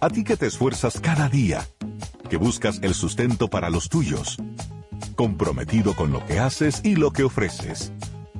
A 0.00 0.10
ti 0.10 0.24
que 0.24 0.36
te 0.36 0.46
esfuerzas 0.46 1.00
cada 1.00 1.30
día, 1.30 1.66
que 2.28 2.36
buscas 2.36 2.78
el 2.82 2.92
sustento 2.92 3.48
para 3.48 3.70
los 3.70 3.88
tuyos, 3.88 4.36
comprometido 5.16 5.96
con 5.96 6.12
lo 6.12 6.24
que 6.26 6.38
haces 6.38 6.82
y 6.84 6.96
lo 6.96 7.10
que 7.10 7.24
ofreces. 7.24 7.90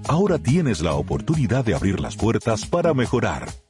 Ahora 0.09 0.39
tienes 0.39 0.81
la 0.81 0.93
oportunidad 0.93 1.65
de 1.65 1.75
abrir 1.75 2.01
las 2.01 2.17
puertas 2.17 2.67
para 2.67 2.93
mejorar 2.93 3.49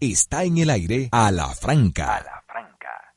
está 0.00 0.44
en 0.44 0.58
el 0.58 0.70
aire 0.70 1.08
a 1.12 1.30
la 1.30 1.48
franca. 1.48 2.16
A 2.16 2.22
la 2.22 2.42
franca. 2.46 3.14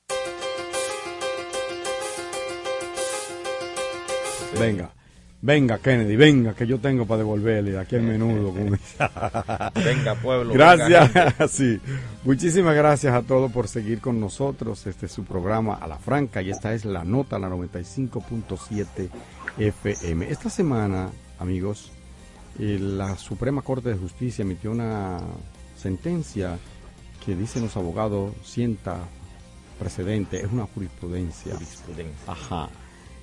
Venga. 4.59 4.91
Venga, 5.45 5.77
Kennedy, 5.79 6.15
venga, 6.15 6.53
que 6.53 6.65
yo 6.65 6.79
tengo 6.79 7.05
para 7.05 7.17
devolverle 7.17 7.77
aquí 7.77 7.97
el 7.97 8.03
menudo. 8.03 8.53
venga, 9.75 10.15
pueblo. 10.15 10.53
Gracias, 10.53 11.51
sí. 11.51 11.81
Muchísimas 12.23 12.73
gracias 12.75 13.13
a 13.13 13.23
todos 13.23 13.51
por 13.51 13.67
seguir 13.67 13.99
con 13.99 14.21
nosotros. 14.21 14.87
Este 14.87 15.07
es 15.07 15.11
su 15.11 15.25
programa 15.25 15.75
A 15.75 15.87
la 15.87 15.97
Franca 15.97 16.41
y 16.41 16.49
esta 16.49 16.73
es 16.73 16.85
la 16.85 17.03
nota, 17.03 17.39
la 17.39 17.49
95.7 17.49 19.09
FM. 19.57 20.31
Esta 20.31 20.49
semana, 20.49 21.09
amigos, 21.39 21.91
eh, 22.57 22.77
la 22.79 23.17
Suprema 23.17 23.61
Corte 23.63 23.89
de 23.89 23.95
Justicia 23.95 24.43
emitió 24.43 24.71
una 24.71 25.19
sentencia 25.75 26.57
que 27.25 27.35
dicen 27.35 27.63
los 27.63 27.77
abogados 27.77 28.33
sienta 28.43 28.97
precedente, 29.79 30.41
es 30.41 30.51
una 30.51 30.65
jurisprudencia. 30.65 31.53
Jurisprudencia. 31.53 32.31
Ajá. 32.31 32.69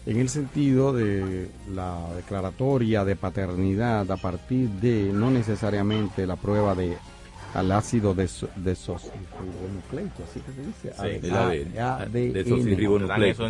En 0.07 0.19
el 0.19 0.29
sentido 0.29 0.93
de 0.93 1.49
la 1.75 2.09
declaratoria 2.17 3.05
de 3.05 3.17
paternidad 3.17 4.11
a 4.11 4.17
partir 4.17 4.69
de 4.69 5.13
no 5.13 5.31
necesariamente 5.31 6.27
la 6.27 6.37
prueba 6.37 6.75
de 6.75 6.97
al 7.55 7.73
ácido 7.73 8.15
deso- 8.15 8.49
desoxirribonucleico, 8.57 10.23
así 10.23 10.41
que 10.41 10.53
se 10.53 10.63
dice. 10.63 10.93
Sí, 11.21 11.27
el 11.27 11.35
ADN. 11.35 11.79
ADN. 11.79 12.33
Desoxirribonucleico. 12.33 13.47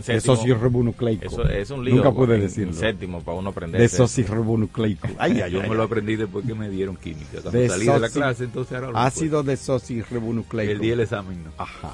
Eso 1.26 1.44
es 1.48 1.70
un 1.70 1.84
lío. 1.84 1.96
Nunca 1.96 2.12
pude 2.12 2.36
en- 2.36 2.40
decirlo. 2.42 2.72
séptimo 2.72 3.20
para 3.22 3.38
uno 3.38 3.50
aprenderse 3.50 3.84
eso. 3.86 4.02
Desoxirribonucleico. 4.04 5.08
Ay, 5.18 5.40
ay, 5.40 5.50
Yo 5.52 5.60
me 5.62 5.74
lo 5.74 5.82
aprendí 5.82 6.16
después 6.16 6.46
que 6.46 6.54
me 6.54 6.68
dieron 6.70 6.96
química. 6.96 7.40
Cuando 7.42 7.68
salí 7.68 7.86
de 7.86 8.00
la 8.00 8.08
clase, 8.08 8.44
entonces 8.44 8.74
ahora 8.74 8.90
lo 8.90 8.98
Ácido 8.98 9.42
desoxirribonucleico. 9.42 10.72
El 10.72 10.78
día 10.80 10.90
del 10.92 11.00
examen, 11.00 11.44
no. 11.44 11.50
Ajá. 11.58 11.92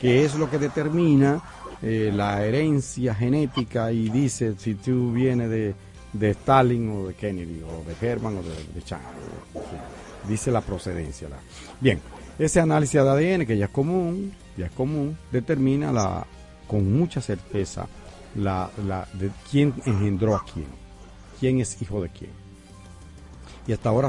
Que 0.00 0.24
es 0.24 0.34
lo 0.36 0.48
que 0.50 0.58
determina 0.58 1.42
eh, 1.82 2.12
la 2.14 2.44
herencia 2.44 3.14
genética 3.14 3.92
y 3.92 4.08
dice 4.10 4.54
si 4.58 4.74
tú 4.74 5.12
vienes 5.12 5.48
de, 5.50 5.74
de 6.12 6.30
Stalin 6.30 6.90
o 6.90 7.06
de 7.08 7.14
Kennedy 7.14 7.62
o 7.62 7.84
de 7.88 7.94
Herman 8.06 8.36
o 8.38 8.42
de, 8.42 8.50
de 8.74 8.82
Chang. 8.82 9.00
Sí. 9.54 9.60
Dice 10.28 10.50
la 10.50 10.60
procedencia. 10.60 11.28
Bien, 11.80 12.00
ese 12.38 12.60
análisis 12.60 12.94
de 13.02 13.08
ADN 13.08 13.46
que 13.46 13.56
ya 13.56 13.66
es 13.66 13.70
común, 13.70 14.32
ya 14.56 14.66
es 14.66 14.72
común, 14.72 15.16
determina 15.32 15.90
la, 15.92 16.26
con 16.66 16.92
mucha 16.98 17.20
certeza 17.20 17.86
la, 18.36 18.70
de 19.14 19.30
quién 19.50 19.72
engendró 19.86 20.36
a 20.36 20.44
quién, 20.44 20.66
quién 21.40 21.60
es 21.60 21.80
hijo 21.80 22.02
de 22.02 22.10
quién. 22.10 22.30
Y 23.66 23.72
hasta 23.72 23.88
ahora, 23.90 24.08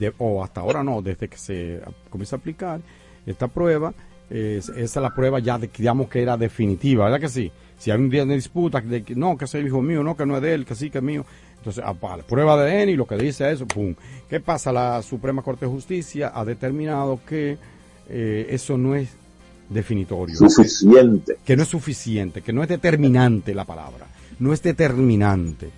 eh, 0.00 0.12
o 0.18 0.42
hasta 0.44 0.60
ahora 0.60 0.82
no, 0.84 1.02
desde 1.02 1.28
que 1.28 1.36
se 1.36 1.80
comienza 2.10 2.36
a 2.36 2.38
aplicar 2.38 2.80
esta 3.26 3.48
prueba, 3.48 3.92
es- 4.30 4.68
esa 4.70 4.76
es 4.78 4.96
la 4.96 5.14
prueba 5.14 5.38
ya 5.38 5.58
digamos 5.58 6.08
que 6.08 6.22
era 6.22 6.36
definitiva, 6.36 7.04
¿verdad 7.04 7.20
que 7.20 7.28
sí? 7.28 7.50
Si 7.78 7.90
hay 7.90 7.98
un 7.98 8.08
día 8.08 8.24
de 8.24 8.34
disputa, 8.34 8.80
de 8.80 9.02
que 9.02 9.14
no, 9.14 9.36
que 9.36 9.44
ese 9.46 9.60
hijo 9.60 9.82
mío, 9.82 10.02
no, 10.02 10.16
que 10.16 10.24
no 10.26 10.36
es 10.36 10.42
de 10.42 10.54
él, 10.54 10.64
que 10.64 10.74
sí, 10.74 10.90
que 10.90 10.98
es 10.98 11.04
mío. 11.04 11.26
Entonces, 11.64 11.82
ah, 11.86 11.94
vale, 11.98 12.22
prueba 12.24 12.62
de 12.62 12.70
ADN 12.70 12.90
y 12.90 12.96
lo 12.96 13.06
que 13.06 13.16
dice 13.16 13.50
eso, 13.50 13.66
pum. 13.66 13.94
¿Qué 14.28 14.38
pasa? 14.38 14.70
La 14.70 15.00
Suprema 15.00 15.40
Corte 15.40 15.64
de 15.64 15.72
Justicia 15.72 16.30
ha 16.34 16.44
determinado 16.44 17.20
que 17.26 17.56
eh, 18.10 18.46
eso 18.50 18.76
no 18.76 18.94
es 18.94 19.08
definitorio. 19.70 20.36
Suficiente. 20.36 21.38
Que 21.42 21.56
no 21.56 21.62
es 21.62 21.68
suficiente, 21.70 22.42
que 22.42 22.52
no 22.52 22.62
es 22.62 22.68
determinante 22.68 23.54
la 23.54 23.64
palabra, 23.64 24.06
no 24.40 24.52
es 24.52 24.62
determinante, 24.62 25.70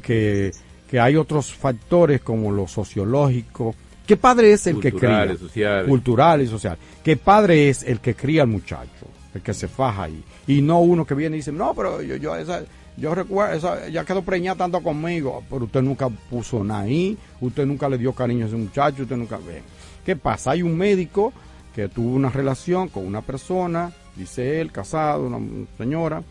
que, 0.00 0.50
que 0.88 0.98
hay 0.98 1.16
otros 1.16 1.52
factores 1.52 2.22
como 2.22 2.50
lo 2.50 2.66
sociológico. 2.66 3.74
¿Qué 4.06 4.16
padre 4.16 4.54
es 4.54 4.66
el 4.66 4.76
que 4.76 4.92
cría? 4.92 4.92
Culturales, 4.92 5.38
sociales. 5.40 5.88
Cultural 5.88 6.40
y 6.40 6.46
social. 6.46 6.78
¿Qué 7.04 7.18
padre 7.18 7.68
es 7.68 7.82
el 7.82 8.00
que 8.00 8.14
cría 8.14 8.44
al 8.44 8.48
muchacho? 8.48 9.08
El 9.34 9.42
que 9.42 9.52
se 9.52 9.68
faja 9.68 10.04
ahí. 10.04 10.24
Y 10.46 10.62
no 10.62 10.80
uno 10.80 11.04
que 11.04 11.14
viene 11.14 11.36
y 11.36 11.40
dice, 11.40 11.52
no, 11.52 11.74
pero 11.74 12.00
yo, 12.00 12.16
yo 12.16 12.34
esa, 12.34 12.62
yo 12.96 13.14
recuerdo, 13.14 13.54
esa, 13.56 13.88
ya 13.88 14.04
quedó 14.04 14.22
preñada 14.22 14.58
tanto 14.58 14.80
conmigo, 14.82 15.42
pero 15.50 15.64
usted 15.64 15.82
nunca 15.82 16.08
puso 16.08 16.62
nada 16.62 16.80
ahí, 16.82 17.16
usted 17.40 17.66
nunca 17.66 17.88
le 17.88 17.98
dio 17.98 18.12
cariño 18.12 18.44
a 18.44 18.48
ese 18.48 18.56
muchacho, 18.56 19.02
usted 19.04 19.16
nunca 19.16 19.38
ve. 19.38 19.62
¿Qué 20.04 20.16
pasa? 20.16 20.50
Hay 20.52 20.62
un 20.62 20.76
médico 20.76 21.32
que 21.74 21.88
tuvo 21.88 22.14
una 22.14 22.28
relación 22.28 22.88
con 22.88 23.06
una 23.06 23.22
persona, 23.22 23.92
dice 24.16 24.60
él, 24.60 24.70
casado, 24.72 25.26
una 25.26 25.38
señora, 25.78 26.22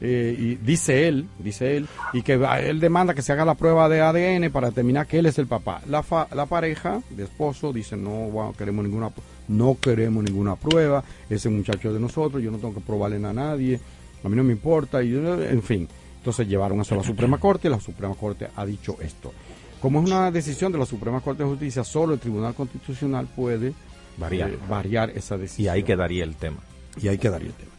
eh, 0.00 0.36
y 0.38 0.54
dice 0.56 1.08
él, 1.08 1.26
dice 1.38 1.76
él, 1.76 1.88
y 2.12 2.22
que 2.22 2.34
él 2.34 2.78
demanda 2.80 3.14
que 3.14 3.22
se 3.22 3.32
haga 3.32 3.44
la 3.44 3.54
prueba 3.54 3.88
de 3.88 4.00
ADN 4.02 4.50
para 4.52 4.68
determinar 4.68 5.06
que 5.06 5.18
él 5.18 5.26
es 5.26 5.38
el 5.38 5.46
papá. 5.46 5.80
La, 5.88 6.02
fa- 6.02 6.28
la 6.34 6.46
pareja 6.46 7.00
de 7.10 7.24
esposo 7.24 7.72
dice 7.72 7.96
no 7.96 8.52
queremos 8.58 8.84
ninguna, 8.84 9.10
no 9.48 9.76
queremos 9.80 10.22
ninguna 10.22 10.56
prueba, 10.56 11.02
ese 11.30 11.48
muchacho 11.48 11.88
es 11.88 11.94
de 11.94 12.00
nosotros, 12.00 12.42
yo 12.42 12.50
no 12.50 12.58
tengo 12.58 12.74
que 12.74 12.80
probarle 12.80 13.16
a 13.26 13.32
nadie, 13.32 13.80
a 14.22 14.28
mí 14.28 14.36
no 14.36 14.44
me 14.44 14.52
importa, 14.52 15.02
y 15.02 15.14
en 15.14 15.62
fin. 15.62 15.88
Entonces 16.24 16.48
llevaron 16.48 16.80
eso 16.80 16.94
a 16.94 16.98
la 16.98 17.04
Suprema 17.04 17.36
Corte 17.36 17.68
y 17.68 17.70
la 17.70 17.78
Suprema 17.80 18.14
Corte 18.14 18.48
ha 18.56 18.64
dicho 18.64 18.96
esto. 19.02 19.30
Como 19.78 20.00
es 20.00 20.06
una 20.06 20.30
decisión 20.30 20.72
de 20.72 20.78
la 20.78 20.86
Suprema 20.86 21.20
Corte 21.20 21.42
de 21.42 21.50
Justicia, 21.50 21.84
solo 21.84 22.14
el 22.14 22.18
Tribunal 22.18 22.54
Constitucional 22.54 23.26
puede 23.36 23.74
Variar. 24.16 24.48
eh, 24.48 24.58
variar 24.66 25.10
esa 25.10 25.36
decisión. 25.36 25.66
Y 25.66 25.68
ahí 25.68 25.82
quedaría 25.82 26.24
el 26.24 26.34
tema. 26.36 26.56
Y 26.98 27.08
ahí 27.08 27.18
quedaría 27.18 27.48
el 27.48 27.54
tema. 27.54 27.70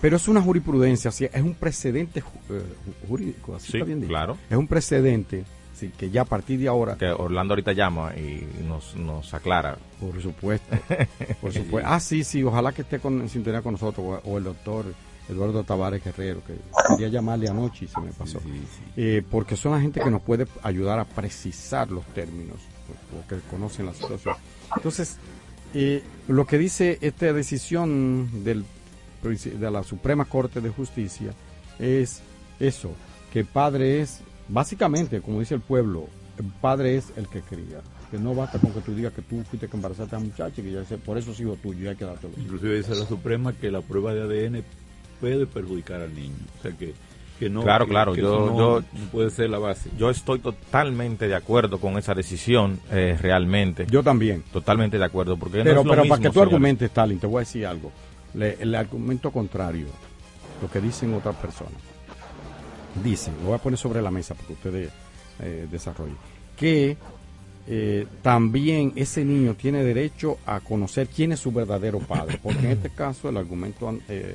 Pero 0.00 0.16
es 0.16 0.28
una 0.28 0.40
jurisprudencia, 0.40 1.08
es 1.10 1.42
un 1.42 1.54
precedente 1.54 2.20
eh, 2.20 2.22
ju- 2.52 3.08
jurídico, 3.08 3.56
así 3.56 3.72
Sí, 3.72 3.78
está 3.78 3.84
bien 3.86 4.00
dicho. 4.00 4.10
claro. 4.10 4.38
Es 4.48 4.56
un 4.56 4.68
precedente, 4.68 5.42
sí, 5.74 5.90
que 5.98 6.08
ya 6.10 6.22
a 6.22 6.24
partir 6.24 6.60
de 6.60 6.68
ahora, 6.68 6.94
Que 6.96 7.06
Orlando 7.10 7.54
ahorita 7.54 7.72
llama 7.72 8.12
y 8.16 8.46
nos, 8.64 8.94
nos 8.94 9.34
aclara. 9.34 9.76
por 9.98 10.22
supuesto, 10.22 10.76
por 11.40 11.52
supuesto. 11.52 11.88
Ah, 11.92 11.98
sí, 11.98 12.22
sí, 12.22 12.44
ojalá 12.44 12.70
que 12.70 12.82
esté 12.82 13.00
con, 13.00 13.20
en 13.22 13.28
sintonía 13.28 13.60
con 13.60 13.72
nosotros, 13.72 14.06
o, 14.24 14.30
o 14.30 14.38
el 14.38 14.44
doctor 14.44 14.84
Eduardo 15.28 15.62
Tavares 15.62 16.02
Guerrero, 16.02 16.42
que 16.44 16.54
quería 16.88 17.08
llamarle 17.08 17.48
anoche 17.48 17.84
y 17.84 17.88
se 17.88 18.00
me 18.00 18.12
pasó. 18.12 18.40
Eh, 18.96 19.22
porque 19.30 19.56
son 19.56 19.72
la 19.72 19.80
gente 19.80 20.00
que 20.00 20.10
nos 20.10 20.22
puede 20.22 20.46
ayudar 20.62 20.98
a 20.98 21.04
precisar 21.04 21.90
los 21.90 22.04
términos, 22.06 22.56
porque 23.12 23.44
conocen 23.48 23.86
la 23.86 23.94
situación. 23.94 24.34
Entonces, 24.74 25.18
eh, 25.74 26.02
lo 26.28 26.46
que 26.46 26.56
dice 26.56 26.98
esta 27.00 27.32
decisión 27.32 28.42
del, 28.42 28.64
de 29.22 29.70
la 29.70 29.82
Suprema 29.82 30.24
Corte 30.24 30.60
de 30.60 30.70
Justicia 30.70 31.32
es 31.78 32.22
eso, 32.58 32.92
que 33.32 33.44
padre 33.44 34.00
es, 34.00 34.20
básicamente, 34.48 35.20
como 35.20 35.40
dice 35.40 35.54
el 35.54 35.60
pueblo, 35.60 36.06
el 36.38 36.46
padre 36.46 36.96
es 36.96 37.12
el 37.16 37.28
que 37.28 37.42
cría. 37.42 37.80
Que 38.10 38.18
no 38.18 38.34
basta 38.34 38.58
con 38.58 38.72
que 38.72 38.80
tú 38.80 38.94
digas 38.94 39.12
que 39.12 39.20
tú 39.20 39.42
fuiste 39.44 39.68
que 39.68 39.76
embarazaste 39.76 40.16
a 40.16 40.18
la 40.18 40.24
muchacha 40.24 40.62
y 40.62 40.64
que 40.64 40.72
ya 40.72 40.84
sé, 40.86 40.96
por 40.96 41.18
eso 41.18 41.32
es 41.32 41.40
hijo 41.40 41.56
tuyo, 41.56 41.84
y 41.84 41.88
hay 41.88 41.96
que 41.96 42.06
dártelo. 42.06 42.32
Inclusive 42.38 42.76
dice 42.76 42.94
la 42.94 43.04
Suprema 43.04 43.52
que 43.52 43.70
la 43.70 43.82
prueba 43.82 44.14
de 44.14 44.22
ADN 44.22 44.64
puede 45.20 45.46
perjudicar 45.46 46.00
al 46.00 46.14
niño. 46.14 46.34
O 46.58 46.62
sea 46.62 46.72
que, 46.72 46.94
que 47.38 47.48
no. 47.50 47.62
Claro, 47.62 47.84
que- 47.86 47.90
claro, 47.90 48.12
que 48.12 48.20
yo- 48.22 48.46
no, 48.50 48.58
yo- 48.58 48.80
no 48.92 49.08
puede 49.10 49.30
ser 49.30 49.50
la 49.50 49.58
base. 49.58 49.90
Yo 49.98 50.10
estoy 50.10 50.38
totalmente 50.40 51.28
de 51.28 51.34
acuerdo 51.34 51.78
con 51.78 51.96
esa 51.98 52.14
decisión, 52.14 52.80
eh, 52.90 53.16
realmente. 53.20 53.86
Yo 53.90 54.02
también. 54.02 54.42
Totalmente 54.52 54.98
de 54.98 55.04
acuerdo, 55.04 55.36
porque 55.36 55.58
no 55.58 55.64
Pero, 55.64 55.80
es 55.80 55.84
lo 55.86 55.90
pero 55.92 56.02
mismo, 56.02 56.16
para 56.16 56.28
que 56.28 56.34
tú 56.34 56.40
argumentes, 56.42 56.88
Stalin, 56.88 57.18
te 57.18 57.26
voy 57.26 57.36
a 57.36 57.40
decir 57.40 57.66
algo. 57.66 57.92
Le- 58.34 58.56
el 58.60 58.74
argumento 58.74 59.30
contrario, 59.30 59.86
lo 60.60 60.70
que 60.70 60.80
dicen 60.80 61.14
otras 61.14 61.36
personas, 61.36 61.72
dicen, 63.02 63.34
lo 63.40 63.48
voy 63.48 63.54
a 63.54 63.58
poner 63.58 63.78
sobre 63.78 64.02
la 64.02 64.10
mesa 64.10 64.34
para 64.34 64.46
que 64.48 64.52
ustedes 64.54 64.90
eh, 65.40 65.68
desarrollen, 65.70 66.16
que 66.56 66.96
eh, 67.68 68.06
también 68.22 68.92
ese 68.96 69.24
niño 69.24 69.54
tiene 69.54 69.84
derecho 69.84 70.38
a 70.46 70.58
conocer 70.60 71.06
quién 71.08 71.32
es 71.32 71.38
su 71.40 71.52
verdadero 71.52 71.98
padre, 72.00 72.40
porque 72.42 72.60
en 72.66 72.72
este 72.72 72.90
caso 72.90 73.28
el 73.28 73.36
argumento 73.36 73.96
eh, 74.08 74.34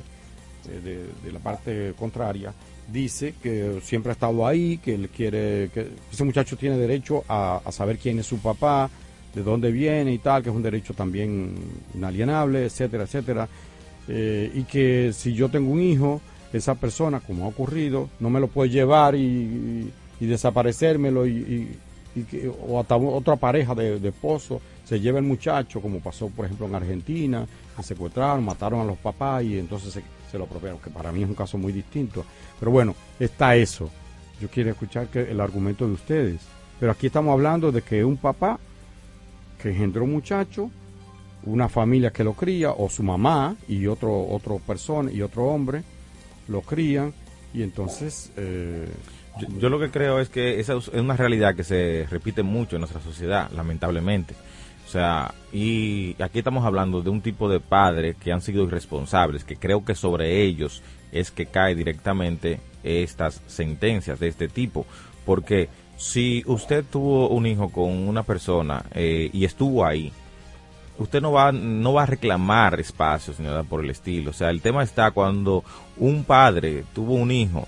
de, 0.70 1.04
de 1.24 1.32
la 1.32 1.38
parte 1.38 1.94
contraria 1.98 2.52
dice 2.92 3.34
que 3.42 3.80
siempre 3.82 4.10
ha 4.10 4.12
estado 4.12 4.46
ahí, 4.46 4.78
que 4.78 4.94
él 4.94 5.08
quiere, 5.08 5.70
que 5.72 5.88
ese 6.12 6.24
muchacho 6.24 6.56
tiene 6.56 6.76
derecho 6.76 7.24
a, 7.28 7.60
saber 7.70 7.98
quién 7.98 8.18
es 8.18 8.26
su 8.26 8.38
papá, 8.38 8.90
de 9.34 9.42
dónde 9.42 9.72
viene 9.72 10.12
y 10.12 10.18
tal, 10.18 10.42
que 10.42 10.50
es 10.50 10.54
un 10.54 10.62
derecho 10.62 10.94
también 10.94 11.54
inalienable, 11.94 12.66
etcétera, 12.66 13.04
etcétera. 13.04 13.48
Eh, 14.06 14.50
y 14.54 14.64
que 14.64 15.12
si 15.14 15.32
yo 15.32 15.48
tengo 15.48 15.72
un 15.72 15.80
hijo, 15.80 16.20
esa 16.52 16.74
persona, 16.74 17.20
como 17.20 17.46
ha 17.46 17.48
ocurrido, 17.48 18.10
no 18.20 18.30
me 18.30 18.38
lo 18.38 18.48
puede 18.48 18.70
llevar 18.70 19.14
y, 19.14 19.22
y, 19.22 19.92
y 20.20 20.26
desaparecérmelo 20.26 21.26
y 21.26 21.76
que- 22.30 22.48
o 22.48 22.78
hasta 22.78 22.96
otra 22.96 23.34
pareja 23.36 23.74
de, 23.74 23.98
de 23.98 24.08
esposo 24.10 24.60
se 24.84 25.00
lleva 25.00 25.18
el 25.18 25.24
muchacho, 25.24 25.80
como 25.80 25.98
pasó 26.00 26.28
por 26.28 26.44
ejemplo 26.44 26.66
en 26.66 26.74
Argentina, 26.76 27.46
que 27.76 27.82
secuestraron, 27.82 28.44
mataron 28.44 28.80
a 28.80 28.84
los 28.84 28.98
papás 28.98 29.42
y 29.42 29.58
entonces 29.58 29.94
se, 29.94 30.02
lo 30.38 30.44
apropiaron, 30.44 30.80
que 30.80 30.90
para 30.90 31.12
mí 31.12 31.22
es 31.22 31.28
un 31.28 31.34
caso 31.34 31.58
muy 31.58 31.72
distinto. 31.72 32.24
Pero 32.58 32.70
bueno, 32.70 32.94
está 33.18 33.56
eso. 33.56 33.90
Yo 34.40 34.48
quiero 34.48 34.70
escuchar 34.70 35.08
que 35.08 35.30
el 35.30 35.40
argumento 35.40 35.86
de 35.86 35.92
ustedes. 35.92 36.40
Pero 36.80 36.92
aquí 36.92 37.06
estamos 37.06 37.32
hablando 37.32 37.70
de 37.70 37.82
que 37.82 38.04
un 38.04 38.16
papá 38.16 38.58
que 39.60 39.70
engendró 39.70 40.04
un 40.04 40.12
muchacho, 40.12 40.70
una 41.44 41.68
familia 41.68 42.10
que 42.10 42.24
lo 42.24 42.34
cría, 42.34 42.72
o 42.72 42.88
su 42.88 43.02
mamá 43.02 43.56
y 43.68 43.86
otro, 43.86 44.28
otro 44.28 44.58
persona 44.58 45.10
y 45.10 45.22
otro 45.22 45.44
hombre 45.44 45.82
lo 46.48 46.60
crían, 46.60 47.14
y 47.54 47.62
entonces 47.62 48.30
eh, 48.36 48.88
yo 49.58 49.68
lo 49.68 49.80
que 49.80 49.90
creo 49.90 50.20
es 50.20 50.28
que 50.28 50.60
esa 50.60 50.76
es 50.76 50.88
una 50.88 51.16
realidad 51.16 51.54
que 51.54 51.64
se 51.64 52.06
repite 52.10 52.42
mucho 52.42 52.76
en 52.76 52.80
nuestra 52.80 53.00
sociedad, 53.00 53.50
lamentablemente. 53.52 54.34
O 54.86 54.88
sea, 54.88 55.34
y 55.52 56.14
aquí 56.22 56.38
estamos 56.38 56.64
hablando 56.64 57.02
de 57.02 57.10
un 57.10 57.20
tipo 57.20 57.48
de 57.48 57.60
padres 57.60 58.16
que 58.16 58.32
han 58.32 58.42
sido 58.42 58.64
irresponsables, 58.64 59.44
que 59.44 59.56
creo 59.56 59.84
que 59.84 59.94
sobre 59.94 60.42
ellos 60.42 60.82
es 61.10 61.30
que 61.30 61.46
cae 61.46 61.74
directamente 61.74 62.60
estas 62.82 63.40
sentencias 63.46 64.20
de 64.20 64.28
este 64.28 64.48
tipo. 64.48 64.86
Porque 65.24 65.68
si 65.96 66.42
usted 66.46 66.84
tuvo 66.84 67.28
un 67.28 67.46
hijo 67.46 67.70
con 67.70 67.90
una 68.08 68.22
persona 68.22 68.84
eh, 68.92 69.30
y 69.32 69.44
estuvo 69.44 69.84
ahí, 69.84 70.12
usted 70.98 71.20
no 71.20 71.32
va 71.32 71.50
no 71.52 71.92
va 71.92 72.02
a 72.02 72.06
reclamar 72.06 72.78
espacios 72.78 73.38
ni 73.40 73.46
nada 73.46 73.62
por 73.62 73.82
el 73.82 73.90
estilo. 73.90 74.30
O 74.30 74.34
sea, 74.34 74.50
el 74.50 74.60
tema 74.60 74.82
está 74.82 75.10
cuando 75.12 75.64
un 75.96 76.24
padre 76.24 76.84
tuvo 76.94 77.14
un 77.14 77.30
hijo 77.30 77.66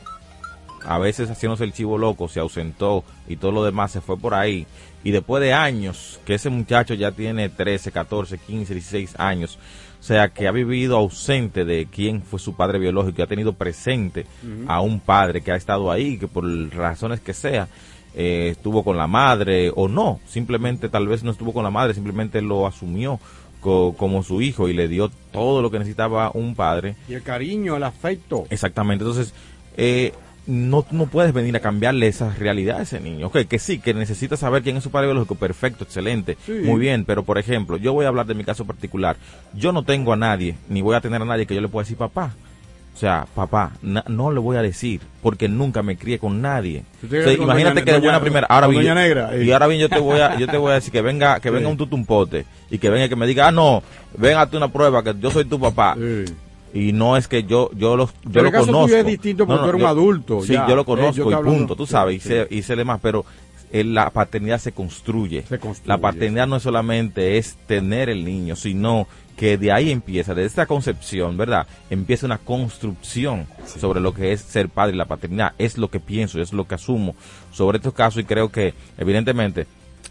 a 0.86 0.98
veces 0.98 1.28
haciéndose 1.30 1.64
el 1.64 1.72
chivo 1.72 1.98
loco, 1.98 2.28
se 2.28 2.40
ausentó 2.40 3.04
y 3.28 3.36
todo 3.36 3.52
lo 3.52 3.64
demás 3.64 3.92
se 3.92 4.00
fue 4.00 4.16
por 4.16 4.34
ahí. 4.34 4.66
Y 5.04 5.10
después 5.10 5.40
de 5.42 5.52
años, 5.52 6.20
que 6.24 6.34
ese 6.34 6.50
muchacho 6.50 6.94
ya 6.94 7.12
tiene 7.12 7.48
13, 7.48 7.92
14, 7.92 8.38
15, 8.38 8.74
16 8.74 9.14
años, 9.18 9.58
o 10.00 10.02
sea, 10.02 10.28
que 10.28 10.46
ha 10.46 10.52
vivido 10.52 10.96
ausente 10.96 11.64
de 11.64 11.86
quién 11.90 12.22
fue 12.22 12.38
su 12.38 12.54
padre 12.54 12.78
biológico, 12.78 13.16
y 13.20 13.22
ha 13.22 13.26
tenido 13.26 13.52
presente 13.52 14.26
a 14.68 14.80
un 14.80 15.00
padre 15.00 15.40
que 15.42 15.52
ha 15.52 15.56
estado 15.56 15.90
ahí, 15.90 16.16
que 16.18 16.28
por 16.28 16.44
razones 16.74 17.20
que 17.20 17.34
sea, 17.34 17.68
eh, 18.14 18.48
estuvo 18.52 18.82
con 18.82 18.96
la 18.96 19.06
madre 19.06 19.70
o 19.74 19.88
no, 19.88 20.20
simplemente 20.26 20.88
tal 20.88 21.06
vez 21.06 21.22
no 21.22 21.30
estuvo 21.30 21.52
con 21.52 21.64
la 21.64 21.70
madre, 21.70 21.94
simplemente 21.94 22.40
lo 22.42 22.66
asumió 22.66 23.20
co- 23.60 23.94
como 23.96 24.22
su 24.22 24.40
hijo 24.42 24.68
y 24.68 24.72
le 24.74 24.88
dio 24.88 25.10
todo 25.32 25.60
lo 25.62 25.70
que 25.70 25.78
necesitaba 25.78 26.30
un 26.34 26.54
padre. 26.54 26.96
Y 27.08 27.14
el 27.14 27.22
cariño, 27.22 27.76
el 27.76 27.82
afecto. 27.82 28.44
Exactamente, 28.50 29.04
entonces 29.04 29.34
eh, 29.76 30.12
no, 30.46 30.84
no 30.90 31.06
puedes 31.06 31.32
venir 31.32 31.56
a 31.56 31.60
cambiarle 31.60 32.06
esa 32.06 32.30
realidad 32.34 32.78
a 32.78 32.82
ese 32.82 33.00
niño. 33.00 33.26
Ok, 33.26 33.38
que 33.48 33.58
sí, 33.58 33.78
que 33.80 33.94
necesita 33.94 34.36
saber 34.36 34.62
quién 34.62 34.76
es 34.76 34.82
su 34.84 34.90
padre 34.90 35.08
biológico, 35.08 35.34
perfecto, 35.34 35.84
excelente, 35.84 36.36
Sí. 36.46 36.52
muy 36.64 36.78
bien, 36.80 37.04
pero 37.04 37.24
por 37.24 37.38
ejemplo, 37.38 37.76
yo 37.76 37.92
voy 37.92 38.04
a 38.04 38.08
hablar 38.08 38.26
de 38.26 38.34
mi 38.34 38.44
caso 38.44 38.64
particular. 38.64 39.16
Yo 39.54 39.72
no 39.72 39.82
tengo 39.82 40.12
a 40.12 40.16
nadie, 40.16 40.56
ni 40.68 40.82
voy 40.82 40.94
a 40.96 41.00
tener 41.00 41.20
a 41.20 41.24
nadie 41.24 41.46
que 41.46 41.54
yo 41.54 41.60
le 41.60 41.68
pueda 41.68 41.84
decir 41.84 41.96
papá. 41.96 42.32
O 42.94 42.98
sea, 42.98 43.26
papá, 43.34 43.72
na- 43.82 44.04
no 44.08 44.30
le 44.32 44.40
voy 44.40 44.56
a 44.56 44.62
decir, 44.62 45.02
porque 45.20 45.48
nunca 45.50 45.82
me 45.82 45.98
crié 45.98 46.18
con 46.18 46.40
nadie. 46.40 46.82
O 47.04 47.08
te 47.08 47.24
sea, 47.24 47.32
imagínate 47.34 47.80
doña- 47.80 47.84
que 47.84 47.92
de 47.92 47.98
buena 47.98 48.20
primera, 48.20 48.46
ahora 48.48 48.68
bien, 48.68 48.84
yo- 48.84 48.94
negra, 48.94 49.36
eh. 49.36 49.44
y 49.44 49.50
ahora 49.52 49.66
bien 49.66 49.80
yo 49.82 49.90
te 49.90 49.98
voy 49.98 50.18
a, 50.20 50.38
yo 50.38 50.46
te 50.46 50.56
voy 50.56 50.70
a 50.70 50.76
decir 50.76 50.92
que 50.92 51.02
venga, 51.02 51.38
que 51.40 51.50
venga 51.50 51.68
un 51.68 51.76
tutumpote 51.76 52.46
y 52.70 52.78
que 52.78 52.88
venga 52.88 53.04
y 53.04 53.08
que 53.10 53.16
me 53.16 53.26
diga, 53.26 53.48
ah 53.48 53.52
no, 53.52 53.82
ven 54.16 54.38
a 54.38 54.48
una 54.50 54.68
prueba 54.72 55.02
que 55.04 55.12
yo 55.20 55.30
soy 55.30 55.44
tu 55.44 55.60
papá. 55.60 55.94
Y 56.78 56.92
no 56.92 57.16
es 57.16 57.26
que 57.28 57.44
yo 57.44 57.70
yo 57.74 57.96
lo, 57.96 58.06
yo 58.06 58.12
Pero 58.32 58.44
lo 58.44 58.50
caso 58.52 58.66
conozco. 58.66 58.96
es 58.96 59.06
distinto 59.06 59.46
porque 59.46 59.62
tú 59.62 59.68
eres 59.70 59.74
un 59.76 59.80
yo- 59.80 59.88
adulto, 59.88 60.42
Sí, 60.42 60.52
ya. 60.52 60.68
yo 60.68 60.74
lo 60.76 60.82
Eh, 60.82 60.84
yo 60.84 60.84
conozco 60.84 61.30
y 61.30 61.34
punto, 61.44 61.74
tú 61.76 61.86
sabes, 61.86 62.16
y 62.16 62.28
Sí. 62.28 62.34
y 62.50 62.62
sé 62.62 62.76
demás, 62.76 63.00
pero 63.02 63.24
eh, 63.72 63.82
la 63.82 64.10
paternidad 64.10 64.58
se 64.58 64.72
construye. 64.72 65.42
construye. 65.42 65.80
La 65.88 65.98
paternidad 65.98 66.46
no 66.46 66.56
es 66.56 66.62
solamente 66.62 67.38
es 67.38 67.56
tener 67.66 68.08
el 68.10 68.24
niño, 68.24 68.54
sino 68.56 69.08
que 69.36 69.58
de 69.58 69.70
ahí 69.72 69.90
empieza, 69.90 70.34
de 70.34 70.44
esta 70.44 70.66
concepción, 70.66 71.36
¿verdad? 71.36 71.66
Empieza 71.90 72.26
una 72.26 72.38
construcción 72.38 73.46
sobre 73.66 74.00
lo 74.00 74.14
que 74.14 74.32
es 74.32 74.40
ser 74.40 74.68
padre 74.68 74.94
y 74.94 74.98
la 74.98 75.04
paternidad. 75.06 75.52
Es 75.58 75.78
lo 75.78 75.88
que 75.90 76.00
pienso, 76.00 76.40
es 76.40 76.52
lo 76.52 76.66
que 76.66 76.74
asumo 76.76 77.14
sobre 77.52 77.78
estos 77.78 77.92
casos 77.94 78.20
y 78.22 78.24
creo 78.24 78.50
que, 78.50 78.74
evidentemente, 78.98 79.66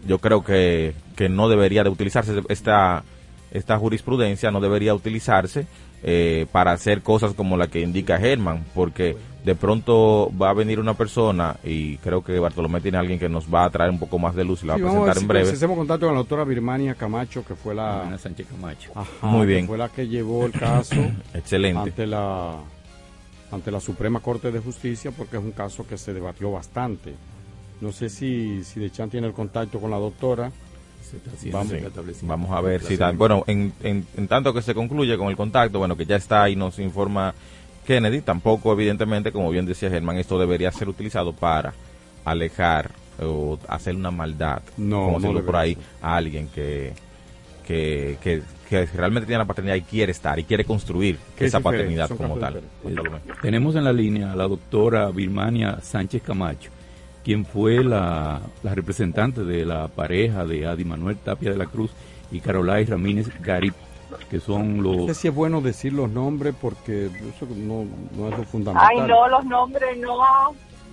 yo 0.06 0.18
creo 0.18 0.44
que, 0.44 0.94
que 1.16 1.28
no 1.28 1.48
debería 1.48 1.82
de 1.82 1.90
utilizarse 1.90 2.40
esta, 2.48 3.02
esta 3.50 3.78
jurisprudencia, 3.78 4.50
no 4.50 4.60
debería 4.60 4.94
utilizarse 4.94 5.66
eh, 6.02 6.46
para 6.52 6.72
hacer 6.72 7.02
cosas 7.02 7.34
como 7.34 7.56
la 7.56 7.68
que 7.68 7.80
indica 7.80 8.16
Herman, 8.16 8.64
porque 8.74 9.16
de 9.44 9.54
pronto 9.54 10.30
va 10.40 10.50
a 10.50 10.54
venir 10.54 10.80
una 10.80 10.94
persona 10.94 11.56
y 11.62 11.98
creo 11.98 12.22
que 12.24 12.38
Bartolomé 12.38 12.80
tiene 12.80 12.98
alguien 12.98 13.18
que 13.18 13.28
nos 13.28 13.52
va 13.52 13.64
a 13.64 13.70
traer 13.70 13.90
un 13.90 13.98
poco 14.00 14.18
más 14.18 14.34
de 14.34 14.44
luz 14.44 14.64
y 14.64 14.66
la 14.66 14.74
Sí, 14.76 14.82
va 14.82 14.88
a 14.88 14.92
vamos 14.92 15.08
a 15.08 15.12
presentar 15.12 15.14
ver 15.14 15.22
en 15.22 15.28
breve. 15.44 15.50
si 15.50 15.54
hacemos 15.56 15.76
contacto 15.78 16.06
con 16.06 16.14
la 16.14 16.20
doctora 16.20 16.44
Birmania 16.44 16.94
Camacho, 16.96 17.44
que 17.44 17.54
fue 17.54 17.74
la... 17.74 18.02
Ana 18.02 18.18
Sánchez 18.18 18.48
Camacho. 18.48 18.90
Ajá, 18.94 19.26
Muy 19.26 19.46
que 19.46 19.52
bien. 19.52 19.66
Fue 19.68 19.78
la 19.78 19.88
que 19.88 20.08
llevó 20.08 20.46
el 20.46 20.52
caso 20.52 20.96
Excelente. 21.34 21.78
ante 21.80 22.06
la 22.06 22.56
ante 23.52 23.70
la 23.70 23.78
Suprema 23.78 24.18
Corte 24.18 24.50
de 24.50 24.58
Justicia 24.58 25.12
porque 25.16 25.36
es 25.36 25.42
un 25.42 25.52
caso 25.52 25.86
que 25.86 25.96
se 25.96 26.12
debatió 26.12 26.50
bastante. 26.50 27.14
No 27.80 27.92
sé 27.92 28.08
si, 28.08 28.64
si 28.64 28.80
Dechan 28.80 29.10
tiene 29.10 29.28
el 29.28 29.32
contacto 29.32 29.78
con 29.78 29.90
la 29.92 29.98
doctora. 29.98 30.50
Vamos, 31.52 31.72
vamos 32.22 32.50
a 32.50 32.60
ver 32.60 32.82
si 32.82 32.96
tal. 32.98 33.16
Bueno, 33.16 33.44
en, 33.46 33.72
en, 33.82 34.06
en 34.16 34.28
tanto 34.28 34.52
que 34.52 34.62
se 34.62 34.74
concluye 34.74 35.16
con 35.16 35.28
el 35.28 35.36
contacto, 35.36 35.78
bueno, 35.78 35.96
que 35.96 36.06
ya 36.06 36.16
está 36.16 36.42
ahí, 36.44 36.56
nos 36.56 36.78
informa 36.78 37.34
Kennedy. 37.86 38.20
Tampoco, 38.20 38.72
evidentemente, 38.72 39.32
como 39.32 39.50
bien 39.50 39.66
decía 39.66 39.90
Germán, 39.90 40.18
esto 40.18 40.38
debería 40.38 40.72
ser 40.72 40.88
utilizado 40.88 41.32
para 41.32 41.72
alejar 42.24 42.90
o 43.22 43.58
hacer 43.68 43.94
una 43.94 44.10
maldad, 44.10 44.60
No, 44.76 45.12
como 45.12 45.32
no 45.32 45.42
por 45.42 45.56
ahí, 45.56 45.74
ser. 45.74 45.84
a 46.02 46.16
alguien 46.16 46.48
que, 46.48 46.92
que, 47.66 48.18
que, 48.22 48.42
que 48.68 48.86
realmente 48.86 49.26
tiene 49.26 49.38
la 49.38 49.46
paternidad 49.46 49.76
y 49.76 49.82
quiere 49.82 50.12
estar 50.12 50.38
y 50.38 50.44
quiere 50.44 50.64
construir 50.64 51.14
esa 51.38 51.58
diferente, 51.58 51.62
paternidad 51.62 52.08
son 52.08 52.16
como 52.18 52.36
tal. 52.36 52.60
Tenemos 53.40 53.74
en 53.76 53.84
la 53.84 53.92
línea 53.92 54.32
a 54.32 54.36
la 54.36 54.46
doctora 54.48 55.08
Birmania 55.10 55.78
Sánchez 55.80 56.22
Camacho, 56.22 56.70
quien 57.26 57.44
fue 57.44 57.82
la, 57.82 58.40
la 58.62 58.72
representante 58.76 59.42
de 59.42 59.66
la 59.66 59.88
pareja 59.88 60.44
de 60.46 60.64
Adi 60.64 60.84
Manuel 60.84 61.16
Tapia 61.16 61.50
de 61.50 61.56
la 61.56 61.66
Cruz 61.66 61.90
y 62.30 62.38
Carolai 62.38 62.84
Ramírez 62.84 63.26
Garip, 63.42 63.74
que 64.30 64.38
son 64.38 64.76
No 64.76 64.82
los... 64.92 65.06
sé 65.08 65.14
si 65.14 65.26
es 65.26 65.34
bueno 65.34 65.60
decir 65.60 65.92
los 65.92 66.08
nombres 66.08 66.54
porque 66.60 67.06
eso 67.06 67.48
no, 67.56 67.84
no 68.16 68.28
es 68.30 68.38
lo 68.38 68.44
fundamental. 68.44 68.88
Ay, 68.92 69.00
no, 69.08 69.26
los 69.26 69.44
nombres 69.44 69.98
no. 69.98 70.14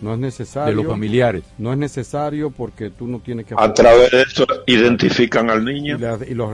No 0.02 0.14
es 0.16 0.20
necesario. 0.20 0.76
De 0.76 0.82
los 0.82 0.92
familiares. 0.92 1.44
No 1.60 1.72
es 1.72 1.78
necesario 1.78 2.50
porque 2.50 2.90
tú 2.90 3.08
no 3.08 3.20
tienes 3.20 3.46
que... 3.46 3.54
A 3.56 3.72
través 3.72 4.10
de 4.10 4.24
eso 4.24 4.48
identifican 4.66 5.52
al 5.52 5.64
niño. 5.64 5.98
Y, 5.98 6.00
la- 6.00 6.18
y 6.28 6.34
lo, 6.34 6.52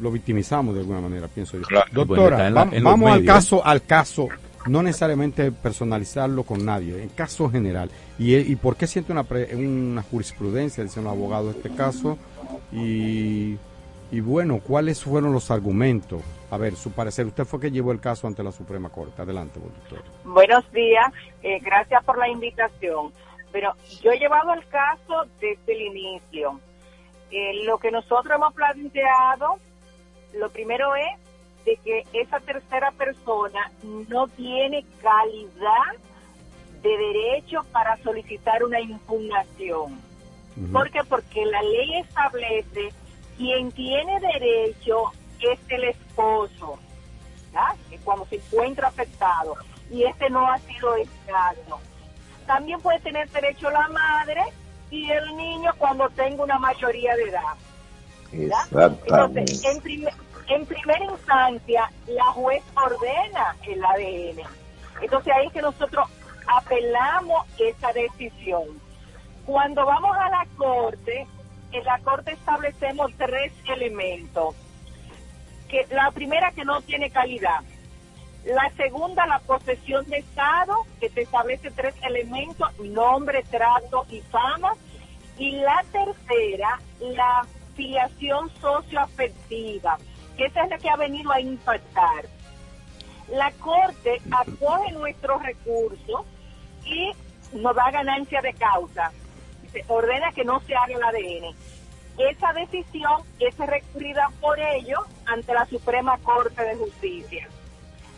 lo 0.00 0.10
victimizamos 0.10 0.74
de 0.74 0.80
alguna 0.80 1.00
manera, 1.00 1.28
pienso 1.28 1.56
yo. 1.56 1.62
Claro. 1.62 1.86
Doctora, 1.92 2.50
Bueno, 2.50 2.54
la- 2.72 2.80
vamos 2.82 3.12
al 3.12 3.24
caso, 3.24 3.64
al 3.64 3.82
caso, 3.84 4.28
no 4.66 4.82
necesariamente 4.82 5.52
personalizarlo 5.52 6.42
con 6.42 6.64
nadie, 6.64 7.00
en 7.00 7.10
caso 7.10 7.48
general. 7.48 7.88
¿Y, 8.18 8.36
y 8.36 8.56
por 8.56 8.76
qué 8.76 8.86
siente 8.86 9.12
una, 9.12 9.24
pre- 9.24 9.54
una 9.56 10.02
jurisprudencia, 10.02 10.84
dicen 10.84 11.04
los 11.04 11.12
abogados 11.12 11.52
de 11.52 11.60
este 11.60 11.74
caso? 11.74 12.16
Y, 12.70 13.56
y 14.12 14.20
bueno, 14.20 14.60
¿cuáles 14.60 15.02
fueron 15.02 15.32
los 15.32 15.50
argumentos? 15.50 16.22
A 16.50 16.56
ver, 16.56 16.76
su 16.76 16.92
parecer, 16.92 17.26
usted 17.26 17.44
fue 17.44 17.58
que 17.58 17.70
llevó 17.70 17.90
el 17.90 18.00
caso 18.00 18.26
ante 18.26 18.44
la 18.44 18.52
Suprema 18.52 18.88
Corte. 18.88 19.20
Adelante, 19.20 19.58
doctor. 19.58 20.02
Buenos 20.24 20.70
días, 20.72 21.12
eh, 21.42 21.58
gracias 21.60 22.04
por 22.04 22.18
la 22.18 22.28
invitación. 22.28 23.12
Pero 23.50 23.72
yo 24.02 24.10
he 24.12 24.18
llevado 24.18 24.52
el 24.52 24.66
caso 24.68 25.26
desde 25.40 25.72
el 25.72 25.80
inicio. 25.96 26.60
Eh, 27.30 27.64
lo 27.64 27.78
que 27.78 27.90
nosotros 27.90 28.32
hemos 28.36 28.54
planteado, 28.54 29.58
lo 30.38 30.50
primero 30.50 30.94
es 30.94 31.64
de 31.64 31.76
que 31.84 32.04
esa 32.12 32.38
tercera 32.40 32.92
persona 32.92 33.70
no 34.08 34.28
tiene 34.28 34.84
calidad 35.02 35.94
de 36.84 36.96
derecho 36.96 37.64
para 37.72 37.96
solicitar 37.98 38.62
una 38.62 38.78
impugnación. 38.80 40.00
¿Por 40.72 40.88
qué? 40.90 41.02
Porque 41.02 41.44
la 41.46 41.60
ley 41.62 41.98
establece 41.98 42.92
quien 43.36 43.72
tiene 43.72 44.20
derecho 44.20 45.12
es 45.40 45.58
el 45.68 45.84
esposo, 45.84 46.78
¿verdad? 47.52 47.74
que 47.90 47.98
cuando 47.98 48.24
se 48.26 48.36
encuentra 48.36 48.88
afectado, 48.88 49.56
y 49.90 50.04
este 50.04 50.30
no 50.30 50.48
ha 50.48 50.58
sido 50.60 50.94
el 50.96 51.08
caso. 51.26 51.80
También 52.46 52.80
puede 52.80 53.00
tener 53.00 53.28
derecho 53.30 53.70
la 53.70 53.88
madre 53.88 54.42
y 54.90 55.10
el 55.10 55.36
niño 55.36 55.72
cuando 55.76 56.08
tenga 56.10 56.44
una 56.44 56.58
mayoría 56.58 57.14
de 57.16 57.24
edad. 57.24 57.54
Entonces, 59.06 59.64
en, 59.64 59.80
primer- 59.80 60.14
en 60.48 60.66
primera 60.66 61.04
instancia, 61.04 61.90
la 62.06 62.24
juez 62.32 62.62
ordena 62.76 63.56
el 63.66 63.84
ADN. 63.84 64.46
Entonces 65.02 65.32
ahí 65.34 65.46
es 65.48 65.52
que 65.52 65.62
nosotros 65.62 66.08
apelamos 66.46 67.46
esa 67.58 67.92
decisión. 67.92 68.80
Cuando 69.46 69.84
vamos 69.84 70.16
a 70.16 70.30
la 70.30 70.46
corte, 70.56 71.26
en 71.72 71.84
la 71.84 71.98
corte 71.98 72.32
establecemos 72.32 73.12
tres 73.16 73.52
elementos. 73.68 74.54
Que 75.68 75.86
la 75.90 76.10
primera 76.12 76.52
que 76.52 76.64
no 76.64 76.80
tiene 76.82 77.10
calidad. 77.10 77.60
La 78.44 78.70
segunda, 78.76 79.26
la 79.26 79.38
posesión 79.40 80.04
de 80.06 80.18
Estado, 80.18 80.74
que 81.00 81.08
te 81.08 81.22
establece 81.22 81.70
tres 81.70 81.94
elementos, 82.02 82.78
nombre, 82.80 83.42
trato 83.50 84.06
y 84.10 84.20
fama. 84.20 84.74
Y 85.38 85.52
la 85.52 85.84
tercera, 85.90 86.78
la 87.00 87.46
filiación 87.74 88.50
socioafectiva, 88.60 89.98
que 90.36 90.46
esa 90.46 90.64
es 90.64 90.70
la 90.70 90.78
que 90.78 90.90
ha 90.90 90.96
venido 90.96 91.32
a 91.32 91.40
impactar. 91.40 92.26
La 93.28 93.50
Corte 93.52 94.20
acoge 94.30 94.92
nuestros 94.92 95.42
recursos 95.42 96.26
y 96.84 97.12
nos 97.52 97.74
da 97.74 97.90
ganancia 97.90 98.40
de 98.40 98.54
causa. 98.54 99.10
Se 99.72 99.84
ordena 99.88 100.32
que 100.32 100.44
no 100.44 100.60
se 100.60 100.74
haga 100.74 100.94
el 100.94 101.02
ADN. 101.02 101.56
Esa 102.18 102.52
decisión 102.52 103.22
es 103.40 103.56
recurrida 103.56 104.30
por 104.40 104.58
ellos 104.60 105.00
ante 105.26 105.52
la 105.52 105.66
Suprema 105.66 106.16
Corte 106.18 106.62
de 106.62 106.76
Justicia. 106.76 107.48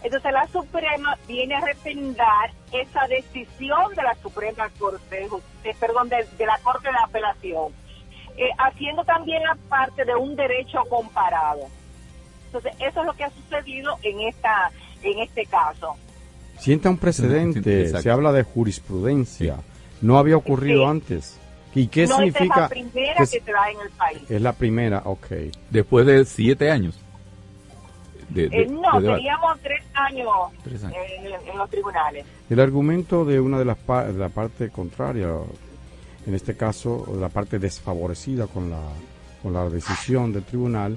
Entonces 0.03 0.33
la 0.33 0.47
Suprema 0.49 1.17
viene 1.27 1.55
a 1.57 1.61
refrendar 1.61 2.51
esa 2.73 3.07
decisión 3.09 3.95
de 3.95 4.03
la 4.03 4.15
Suprema 4.17 4.69
Corte, 4.79 5.29
de 5.63 5.71
eh, 5.71 5.77
perdón, 5.81 6.09
de, 6.09 6.25
de 6.37 6.47
la 6.47 6.59
Corte 6.59 6.91
de 6.91 6.99
Apelación, 7.03 7.73
eh, 8.37 8.51
haciendo 8.59 9.05
también 9.05 9.43
la 9.43 9.57
parte 9.69 10.05
de 10.05 10.15
un 10.15 10.37
derecho 10.37 10.83
comparado. 10.91 11.67
Entonces 12.47 12.73
eso 12.81 13.01
es 13.01 13.07
lo 13.07 13.15
que 13.15 13.25
ha 13.25 13.31
sucedido 13.31 13.97
en 14.03 14.21
esta, 14.21 14.71
en 15.03 15.19
este 15.21 15.47
caso. 15.47 15.97
Sienta 16.59 16.91
un 16.91 16.99
precedente, 16.99 17.83
Exacto. 17.83 18.03
se 18.03 18.11
habla 18.11 18.33
de 18.33 18.43
jurisprudencia. 18.43 19.57
No 20.01 20.19
había 20.19 20.37
ocurrido 20.37 20.83
Sí. 20.85 20.91
antes. 20.91 21.39
¿Y 21.75 21.89
qué 21.89 22.07
no 22.07 22.15
esta 22.15 22.25
es 22.25 22.33
significa? 22.35 22.61
la 22.63 22.69
primera 22.69 23.15
que 23.15 23.21
que 23.21 23.27
se 23.27 23.41
da 23.53 23.71
en 23.71 23.81
el 23.81 23.91
país. 23.91 24.23
Es 24.31 24.41
la 24.43 24.53
primera, 24.55 25.03
ok. 25.05 25.27
Después 25.71 26.07
de 26.07 26.25
siete 26.25 26.71
años. 26.71 26.99
De, 28.31 28.49
de- 28.49 28.63
Eh, 28.63 28.67
no, 28.69 29.01
de 29.01 29.15
teníamos 29.15 29.59
tres 29.63 29.83
años, 29.95 30.29
Tres 30.65 30.83
años. 30.85 30.97
En, 31.21 31.51
en 31.51 31.59
los 31.59 31.71
tribunales. 31.71 32.25
El 32.51 32.61
argumento 32.61 33.25
de 33.25 33.39
una 33.41 33.59
de 33.59 33.65
las 33.65 33.77
pa- 33.77 34.05
de 34.07 34.19
la 34.19 34.29
parte 34.31 34.71
contraria, 34.71 35.29
en 36.27 36.35
este 36.35 36.57
caso 36.57 37.07
la 37.21 37.29
parte 37.29 37.59
desfavorecida 37.59 38.47
con 38.49 38.69
la, 38.71 38.81
con 39.43 39.53
la 39.53 39.69
decisión 39.69 40.33
del 40.33 40.43
tribunal, 40.43 40.97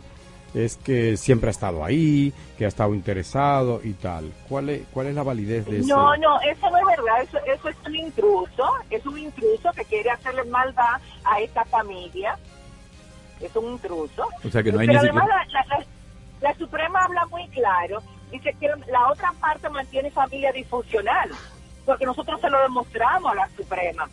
es 0.54 0.78
que 0.78 1.16
siempre 1.18 1.50
ha 1.50 1.52
estado 1.52 1.84
ahí, 1.86 2.34
que 2.58 2.66
ha 2.66 2.68
estado 2.68 2.94
interesado 2.96 3.82
y 3.84 3.94
tal. 3.94 4.32
¿Cuál 4.48 4.70
es, 4.70 4.82
cuál 4.92 5.08
es 5.08 5.16
la 5.16 5.24
validez 5.24 5.66
de 5.66 5.80
eso? 5.80 5.88
No, 5.96 6.16
no, 6.18 6.40
eso 6.42 6.70
no 6.70 6.78
es 6.78 6.86
verdad, 6.98 7.22
eso, 7.22 7.38
eso 7.46 7.70
es 7.70 7.76
un 7.86 7.96
intruso, 7.96 8.70
es 8.90 9.06
un 9.06 9.18
intruso 9.18 9.72
que 9.76 9.86
quiere 9.86 10.10
hacerle 10.12 10.44
maldad 10.46 11.00
a 11.24 11.40
esta 11.40 11.64
familia, 11.66 12.38
es 13.42 13.56
un 13.56 13.74
intruso. 13.74 14.28
O 14.44 14.50
sea 14.50 14.64
que 14.64 14.72
no 14.72 14.80
hay 14.80 14.88
Pero 14.88 15.02
ni 15.02 15.08
además 15.08 15.26
siquiera- 15.26 15.46
la, 15.46 15.66
la- 15.66 15.78
la- 15.80 15.86
la 16.42 16.56
Suprema 16.56 17.04
habla 17.04 17.26
muy 17.28 17.48
claro, 17.50 18.02
dice 18.32 18.56
que 18.60 18.68
la 18.92 19.08
otra 19.12 19.32
parte 19.40 19.70
mantiene 19.70 20.10
familia 20.12 20.52
disfuncional, 20.52 21.30
porque 21.86 22.06
nosotros 22.06 22.40
se 22.42 22.50
lo 22.50 22.62
demostramos 22.62 23.32
a 23.32 23.36
la 23.36 23.50
Suprema. 23.58 24.10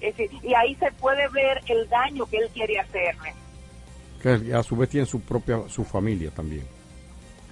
Es 0.00 0.16
decir, 0.16 0.38
y 0.42 0.54
ahí 0.54 0.74
se 0.76 0.90
puede 0.92 1.28
ver 1.28 1.60
el 1.68 1.88
daño 1.88 2.26
que 2.26 2.38
él 2.38 2.50
quiere 2.52 2.78
hacerle. 2.80 3.34
Que 4.22 4.54
a 4.54 4.62
su 4.62 4.76
vez 4.76 4.88
tiene 4.88 5.06
su 5.06 5.20
propia, 5.20 5.60
su 5.68 5.84
familia 5.84 6.30
también. 6.30 6.62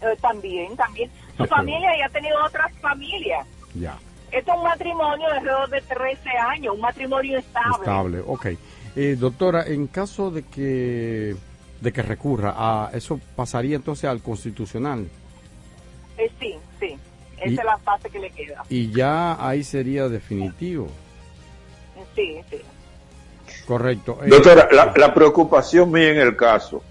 Eh, 0.02 0.16
también, 0.20 0.76
también. 0.76 1.10
Su 1.36 1.44
familia 1.46 1.90
ya 1.98 2.06
ha 2.06 2.10
tenido 2.10 2.36
otras 2.44 2.72
familias. 2.80 3.46
Ya, 3.74 3.98
Esto 4.30 4.52
es 4.52 4.56
un 4.58 4.64
matrimonio 4.64 5.28
de 5.28 5.36
alrededor 5.38 5.68
de 5.70 5.80
13 5.82 6.28
años, 6.30 6.74
un 6.74 6.80
matrimonio 6.80 7.38
estable. 7.38 7.76
estable. 7.78 8.20
Ok. 8.26 8.46
Eh, 8.96 9.16
doctora, 9.18 9.64
en 9.66 9.86
caso 9.88 10.30
de 10.30 10.42
que, 10.44 11.36
de 11.80 11.92
que 11.92 12.02
recurra 12.02 12.54
a 12.56 12.90
eso, 12.92 13.20
pasaría 13.36 13.76
entonces 13.76 14.04
al 14.08 14.20
constitucional. 14.22 15.08
Eh, 16.18 16.30
sí, 16.40 16.54
sí. 16.78 16.96
Esa 17.36 17.50
Y- 17.50 17.54
es 17.58 17.64
la 17.64 17.78
fase 17.78 18.10
que 18.10 18.18
le 18.18 18.30
queda. 18.30 18.62
Y 18.68 18.90
ya 18.92 19.44
ahí 19.44 19.62
sería 19.64 20.08
definitivo. 20.08 20.88
Sí, 22.14 22.36
sí. 22.50 22.56
Correcto. 23.70 24.18
Eh, 24.24 24.28
Doctora, 24.28 24.68
la, 24.72 24.92
la 24.96 25.14
preocupación 25.14 25.92
mía 25.92 26.10
en 26.10 26.18
el 26.18 26.34
caso, 26.34 26.82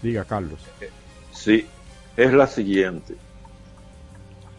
Diga, 0.00 0.24
Carlos. 0.24 0.60
sí, 1.32 1.66
es 2.16 2.32
la 2.32 2.46
siguiente. 2.46 3.16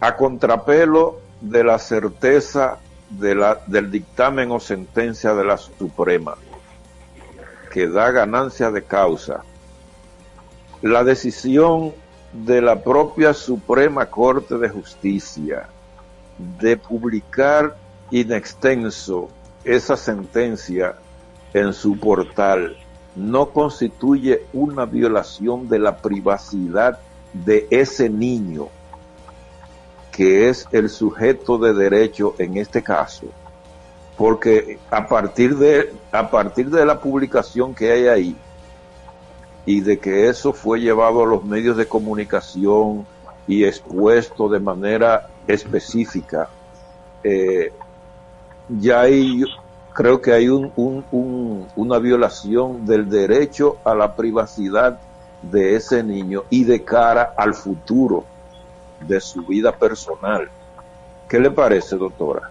A 0.02 0.18
contrapelo 0.18 1.22
de 1.40 1.64
la 1.64 1.80
certeza 1.80 2.80
de 3.10 3.34
la, 3.34 3.62
del 3.66 3.90
dictamen 3.90 4.52
o 4.52 4.60
sentencia 4.60 5.34
de 5.34 5.46
la 5.46 5.56
Suprema, 5.56 6.36
que 7.72 7.88
da 7.88 8.12
ganancia 8.12 8.72
de 8.72 8.84
causa, 8.84 9.46
la 10.82 11.06
decisión 11.06 11.94
de 12.34 12.62
la 12.62 12.84
propia 12.84 13.34
Suprema 13.34 14.08
Corte 14.08 14.58
de 14.58 14.68
Justicia 14.68 15.70
de 16.60 16.76
publicar 16.76 17.78
in 18.12 18.34
extenso 18.34 19.30
esa 19.64 19.96
sentencia 19.96 20.96
en 21.54 21.74
su 21.74 21.98
portal 21.98 22.78
no 23.16 23.50
constituye 23.50 24.44
una 24.54 24.86
violación 24.86 25.68
de 25.68 25.80
la 25.80 25.98
privacidad 25.98 27.00
de 27.34 27.68
ese 27.70 28.10
niño 28.10 28.68
que 30.12 30.50
es 30.50 30.68
el 30.72 30.90
sujeto 30.90 31.58
de 31.58 31.74
derecho 31.74 32.36
en 32.40 32.58
este 32.58 32.84
caso. 32.84 33.28
Porque 34.18 34.80
a 34.92 35.08
partir 35.08 35.58
de 35.58 35.94
a 36.12 36.30
partir 36.30 36.70
de 36.70 36.86
la 36.86 37.00
publicación 37.00 37.74
que 37.74 37.92
hay 37.92 38.08
ahí 38.08 38.36
y 39.66 39.80
de 39.82 39.98
que 39.98 40.28
eso 40.28 40.52
fue 40.52 40.82
llevado 40.82 41.24
a 41.24 41.28
los 41.28 41.44
medios 41.46 41.78
de 41.78 41.86
comunicación 41.86 43.06
y 43.48 43.64
expuesto 43.64 44.50
de 44.50 44.60
manera 44.60 45.30
específica 45.48 46.50
eh, 47.24 47.72
ya 48.70 49.02
hay 49.02 49.44
creo 50.00 50.22
que 50.22 50.32
hay 50.32 50.48
un, 50.48 50.72
un- 50.78 51.04
un- 51.12 51.68
una 51.76 51.98
violación 52.00 52.86
del 52.86 53.10
derecho 53.10 53.80
a 53.84 53.94
la 53.94 54.16
privacidad 54.16 54.98
de 55.42 55.76
ese 55.76 56.04
niño 56.04 56.44
y 56.50 56.64
de 56.64 56.86
cara 56.86 57.34
al 57.38 57.54
futuro 57.54 58.24
de 59.02 59.20
su 59.20 59.42
vida 59.46 59.74
personal. 59.74 60.50
¿Qué 61.28 61.38
le 61.38 61.52
parece, 61.52 61.98
doctora? 61.98 62.50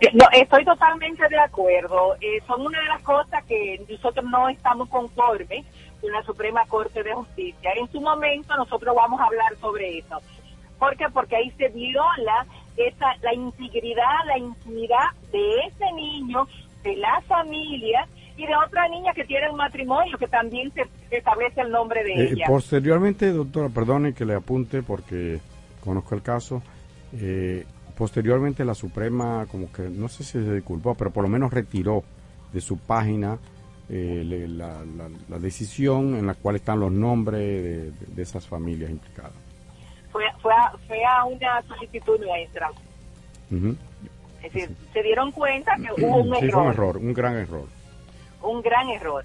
Eh, 0.00 0.08
No, 0.12 0.24
estoy 0.32 0.64
totalmente 0.64 1.28
de 1.28 1.36
acuerdo. 1.40 2.14
Eh, 2.20 2.40
son 2.46 2.60
una 2.64 2.78
de 2.78 2.86
las 2.86 3.02
cosas 3.02 3.42
que 3.44 3.84
nosotros 3.90 4.24
no 4.30 4.48
estamos 4.48 4.88
conformes 4.88 5.64
con 6.00 6.12
la 6.12 6.22
Suprema 6.22 6.64
Corte 6.66 7.02
de 7.02 7.12
Justicia. 7.12 7.72
En 7.74 7.90
su 7.90 8.00
momento 8.00 8.54
nosotros 8.56 8.94
vamos 8.94 9.20
a 9.20 9.24
hablar 9.24 9.52
sobre 9.60 9.98
eso. 9.98 10.20
¿Por 10.78 10.96
qué? 10.96 11.06
Porque 11.12 11.34
ahí 11.34 11.50
se 11.58 11.68
viola 11.70 12.46
esa, 12.76 13.16
la 13.20 13.34
integridad, 13.34 14.14
la 14.26 14.38
intimidad 14.38 15.08
de 15.32 15.58
ese 15.66 15.92
niño, 15.92 16.46
de 16.84 16.96
la 16.96 17.20
familia 17.26 18.06
y 18.36 18.46
de 18.46 18.52
otra 18.66 18.88
niña 18.88 19.12
que 19.14 19.24
tiene 19.24 19.50
un 19.50 19.56
matrimonio 19.56 20.16
que 20.18 20.28
también 20.28 20.72
se 20.74 20.82
establece 21.16 21.60
el 21.62 21.70
nombre 21.70 22.04
de 22.04 22.12
Eh, 22.12 22.28
ella. 22.32 22.44
posteriormente, 22.46 23.32
doctora, 23.32 23.68
perdone 23.70 24.12
que 24.12 24.24
le 24.24 24.34
apunte 24.34 24.82
porque 24.82 25.40
conozco 25.82 26.14
el 26.14 26.22
caso. 26.22 26.62
eh, 27.16 27.64
posteriormente 27.96 28.64
la 28.64 28.74
Suprema, 28.74 29.46
como 29.48 29.70
que 29.70 29.82
no 29.82 30.08
sé 30.08 30.24
si 30.24 30.32
se 30.32 30.52
disculpó, 30.54 30.96
pero 30.96 31.12
por 31.12 31.22
lo 31.22 31.28
menos 31.28 31.52
retiró 31.52 32.02
de 32.52 32.60
su 32.60 32.76
página 32.76 33.38
eh, 33.88 34.22
le- 34.24 34.48
la, 34.48 34.84
la- 34.96 35.10
la 35.28 35.38
decisión 35.38 36.16
en 36.16 36.26
la 36.26 36.34
cual 36.34 36.56
están 36.56 36.80
los 36.80 36.90
nombres 36.90 37.94
de, 38.16 38.22
esas 38.22 38.48
familias 38.48 38.90
implicadas. 38.90 39.30
Fue, 40.10 40.24
fue, 40.42 40.52
a, 40.54 40.72
fue 40.88 41.04
a 41.04 41.24
una 41.24 41.62
solicitud 41.68 42.18
nuestra. 42.18 42.70
Ujú. 43.52 43.76
Es 44.44 44.52
decir, 44.52 44.70
se 44.92 45.02
dieron 45.02 45.32
cuenta 45.32 45.72
que 45.76 46.02
hubo 46.02 46.16
un 46.18 46.34
Sí, 46.40 46.48
fue 46.50 46.62
un 46.62 46.68
error, 46.68 46.74
error, 46.74 46.96
un 46.98 47.14
gran 47.14 47.36
error. 47.36 47.66
un 48.42 48.62
gran 48.62 48.88
error. 48.90 49.24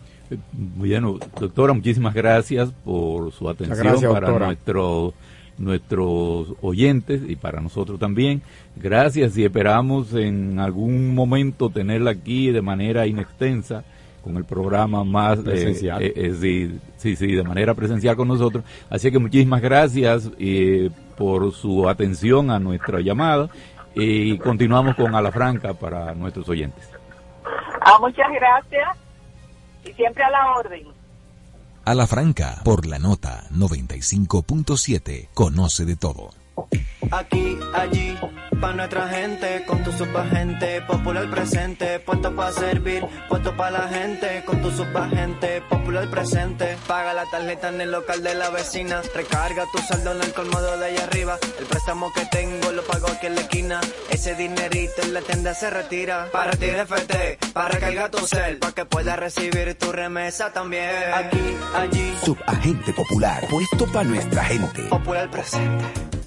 Bueno, 0.53 1.17
doctora, 1.39 1.73
muchísimas 1.73 2.13
gracias 2.13 2.71
por 2.85 3.31
su 3.31 3.49
atención 3.49 3.77
gracias, 3.79 4.11
para 4.11 4.27
doctora. 4.27 4.45
nuestros 4.47 5.13
nuestros 5.57 6.53
oyentes 6.61 7.21
y 7.27 7.35
para 7.35 7.59
nosotros 7.59 7.99
también. 7.99 8.41
Gracias 8.77 9.37
y 9.37 9.43
esperamos 9.43 10.13
en 10.13 10.57
algún 10.57 11.13
momento 11.13 11.69
tenerla 11.69 12.11
aquí 12.11 12.49
de 12.51 12.61
manera 12.61 13.05
inextensa 13.07 13.83
con 14.23 14.37
el 14.37 14.45
programa 14.45 15.03
más 15.03 15.39
eh, 15.39 15.43
Presencial. 15.43 16.01
eh, 16.01 16.13
eh, 16.15 16.33
sí, 16.39 16.79
sí, 16.97 17.15
sí, 17.17 17.33
de 17.33 17.43
manera 17.43 17.73
presencial 17.73 18.15
con 18.15 18.29
nosotros. 18.29 18.63
Así 18.89 19.11
que 19.11 19.19
muchísimas 19.19 19.61
gracias 19.61 20.29
eh, 20.39 20.89
por 21.17 21.51
su 21.51 21.89
atención 21.89 22.51
a 22.51 22.59
nuestra 22.59 23.01
llamada 23.01 23.49
y 23.99 24.37
continuamos 24.39 24.95
con 24.95 25.13
A 25.15 25.21
la 25.21 25.31
Franca 25.31 25.73
para 25.73 26.13
nuestros 26.15 26.47
oyentes. 26.49 26.89
Ah, 27.81 27.97
muchas 27.99 28.27
gracias 28.31 28.97
y 29.85 29.93
siempre 29.93 30.23
a 30.23 30.29
la 30.29 30.55
orden. 30.55 30.87
A 31.85 31.95
la 31.95 32.05
franca, 32.05 32.61
por 32.63 32.85
la 32.85 32.99
nota 32.99 33.45
95.7, 33.51 35.29
conoce 35.33 35.85
de 35.85 35.95
todo. 35.95 36.38
Aquí, 37.11 37.57
allí, 37.73 38.15
pa' 38.61 38.73
nuestra 38.73 39.07
gente, 39.07 39.63
con 39.65 39.83
tu 39.83 39.91
subagente, 39.91 40.81
popular 40.81 41.27
presente, 41.29 41.99
puesto 41.99 42.35
pa' 42.35 42.51
servir, 42.51 43.03
puesto 43.27 43.55
pa' 43.55 43.71
la 43.71 43.87
gente, 43.87 44.43
con 44.45 44.61
tu 44.61 44.69
subagente, 44.69 45.61
popular 45.69 46.07
presente, 46.09 46.77
paga 46.87 47.13
la 47.13 47.25
tarjeta 47.25 47.69
en 47.69 47.81
el 47.81 47.91
local 47.91 48.21
de 48.21 48.35
la 48.35 48.51
vecina, 48.51 49.01
recarga 49.15 49.65
tu 49.71 49.79
saldo 49.79 50.11
en 50.11 50.21
el 50.21 50.33
colmado 50.33 50.77
de 50.77 50.85
allá 50.85 51.03
arriba, 51.05 51.39
el 51.57 51.65
préstamo 51.65 52.13
que 52.13 52.25
tengo 52.25 52.71
lo 52.71 52.83
pago 52.83 53.07
aquí 53.07 53.25
en 53.25 53.35
la 53.35 53.41
esquina, 53.41 53.81
ese 54.11 54.35
dinerito 54.35 55.01
en 55.01 55.13
la 55.13 55.21
tienda 55.21 55.53
se 55.55 55.69
retira, 55.71 56.27
para 56.31 56.51
ti 56.51 56.65
FT, 56.65 57.39
para 57.53 57.69
recargar 57.69 58.11
tu 58.11 58.27
cel, 58.27 58.57
pa' 58.59 58.73
que 58.73 58.85
puedas 58.85 59.17
recibir 59.17 59.75
tu 59.79 59.91
remesa 59.91 60.53
también, 60.53 60.91
aquí, 61.13 61.57
allí, 61.73 62.13
Subagente 62.23 62.93
Popular, 62.93 63.47
puesto 63.49 63.85
para 63.91 64.03
nuestra 64.03 64.43
gente. 64.43 64.83
popular 64.83 65.31
presente. 65.31 66.18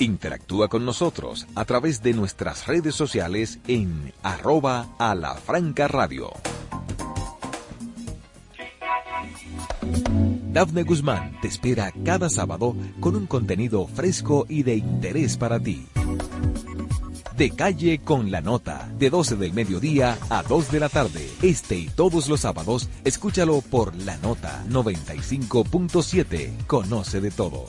Interactúa 0.00 0.68
con 0.68 0.84
nosotros 0.84 1.48
a 1.56 1.64
través 1.64 2.02
de 2.02 2.12
nuestras 2.12 2.68
redes 2.68 2.94
sociales 2.94 3.58
en 3.66 4.12
arroba 4.22 4.86
a 4.98 5.16
la 5.16 5.34
franca 5.34 5.88
radio. 5.88 6.30
Dafne 10.52 10.84
Guzmán 10.84 11.40
te 11.40 11.48
espera 11.48 11.92
cada 12.04 12.30
sábado 12.30 12.76
con 13.00 13.16
un 13.16 13.26
contenido 13.26 13.88
fresco 13.88 14.46
y 14.48 14.62
de 14.62 14.76
interés 14.76 15.36
para 15.36 15.58
ti. 15.58 15.86
De 17.36 17.50
calle 17.50 17.98
con 17.98 18.30
la 18.30 18.40
nota, 18.40 18.88
de 18.98 19.10
12 19.10 19.36
del 19.36 19.52
mediodía 19.52 20.16
a 20.30 20.44
2 20.44 20.70
de 20.70 20.80
la 20.80 20.88
tarde. 20.88 21.28
Este 21.42 21.76
y 21.76 21.88
todos 21.88 22.28
los 22.28 22.40
sábados, 22.40 22.88
escúchalo 23.04 23.60
por 23.62 23.94
la 23.96 24.16
nota 24.18 24.64
95.7. 24.68 26.66
Conoce 26.66 27.20
de 27.20 27.30
todo. 27.30 27.68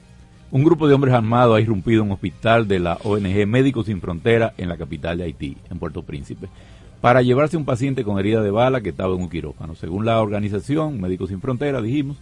Un 0.53 0.65
grupo 0.65 0.85
de 0.85 0.93
hombres 0.93 1.13
armados 1.13 1.55
ha 1.55 1.61
irrumpido 1.61 2.01
en 2.01 2.07
un 2.07 2.11
hospital 2.11 2.67
de 2.67 2.79
la 2.79 2.97
ONG 3.05 3.47
Médicos 3.47 3.85
Sin 3.85 4.01
Frontera 4.01 4.53
en 4.57 4.67
la 4.67 4.75
capital 4.75 5.17
de 5.17 5.23
Haití, 5.23 5.55
en 5.69 5.79
Puerto 5.79 6.03
Príncipe, 6.03 6.49
para 6.99 7.21
llevarse 7.21 7.55
un 7.55 7.63
paciente 7.63 8.03
con 8.03 8.19
herida 8.19 8.41
de 8.41 8.51
bala 8.51 8.81
que 8.81 8.89
estaba 8.89 9.15
en 9.15 9.21
un 9.21 9.29
quirófano. 9.29 9.75
Según 9.75 10.03
la 10.05 10.21
organización 10.21 10.99
Médicos 10.99 11.29
Sin 11.29 11.39
Frontera, 11.39 11.81
dijimos, 11.81 12.17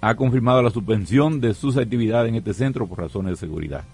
ha 0.00 0.16
confirmado 0.16 0.60
la 0.60 0.70
suspensión 0.70 1.40
de 1.40 1.54
sus 1.54 1.76
actividades 1.76 2.30
en 2.30 2.34
este 2.34 2.52
centro 2.52 2.88
por 2.88 2.98
razones 2.98 3.34
de 3.34 3.46
seguridad. 3.46 3.84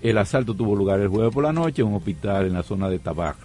El 0.00 0.16
asalto 0.16 0.54
tuvo 0.54 0.76
lugar 0.76 1.00
el 1.00 1.08
jueves 1.08 1.34
por 1.34 1.42
la 1.42 1.52
noche 1.52 1.82
en 1.82 1.88
un 1.88 1.94
hospital 1.94 2.46
en 2.46 2.52
la 2.52 2.62
zona 2.62 2.88
de 2.88 3.00
Tabac. 3.00 3.36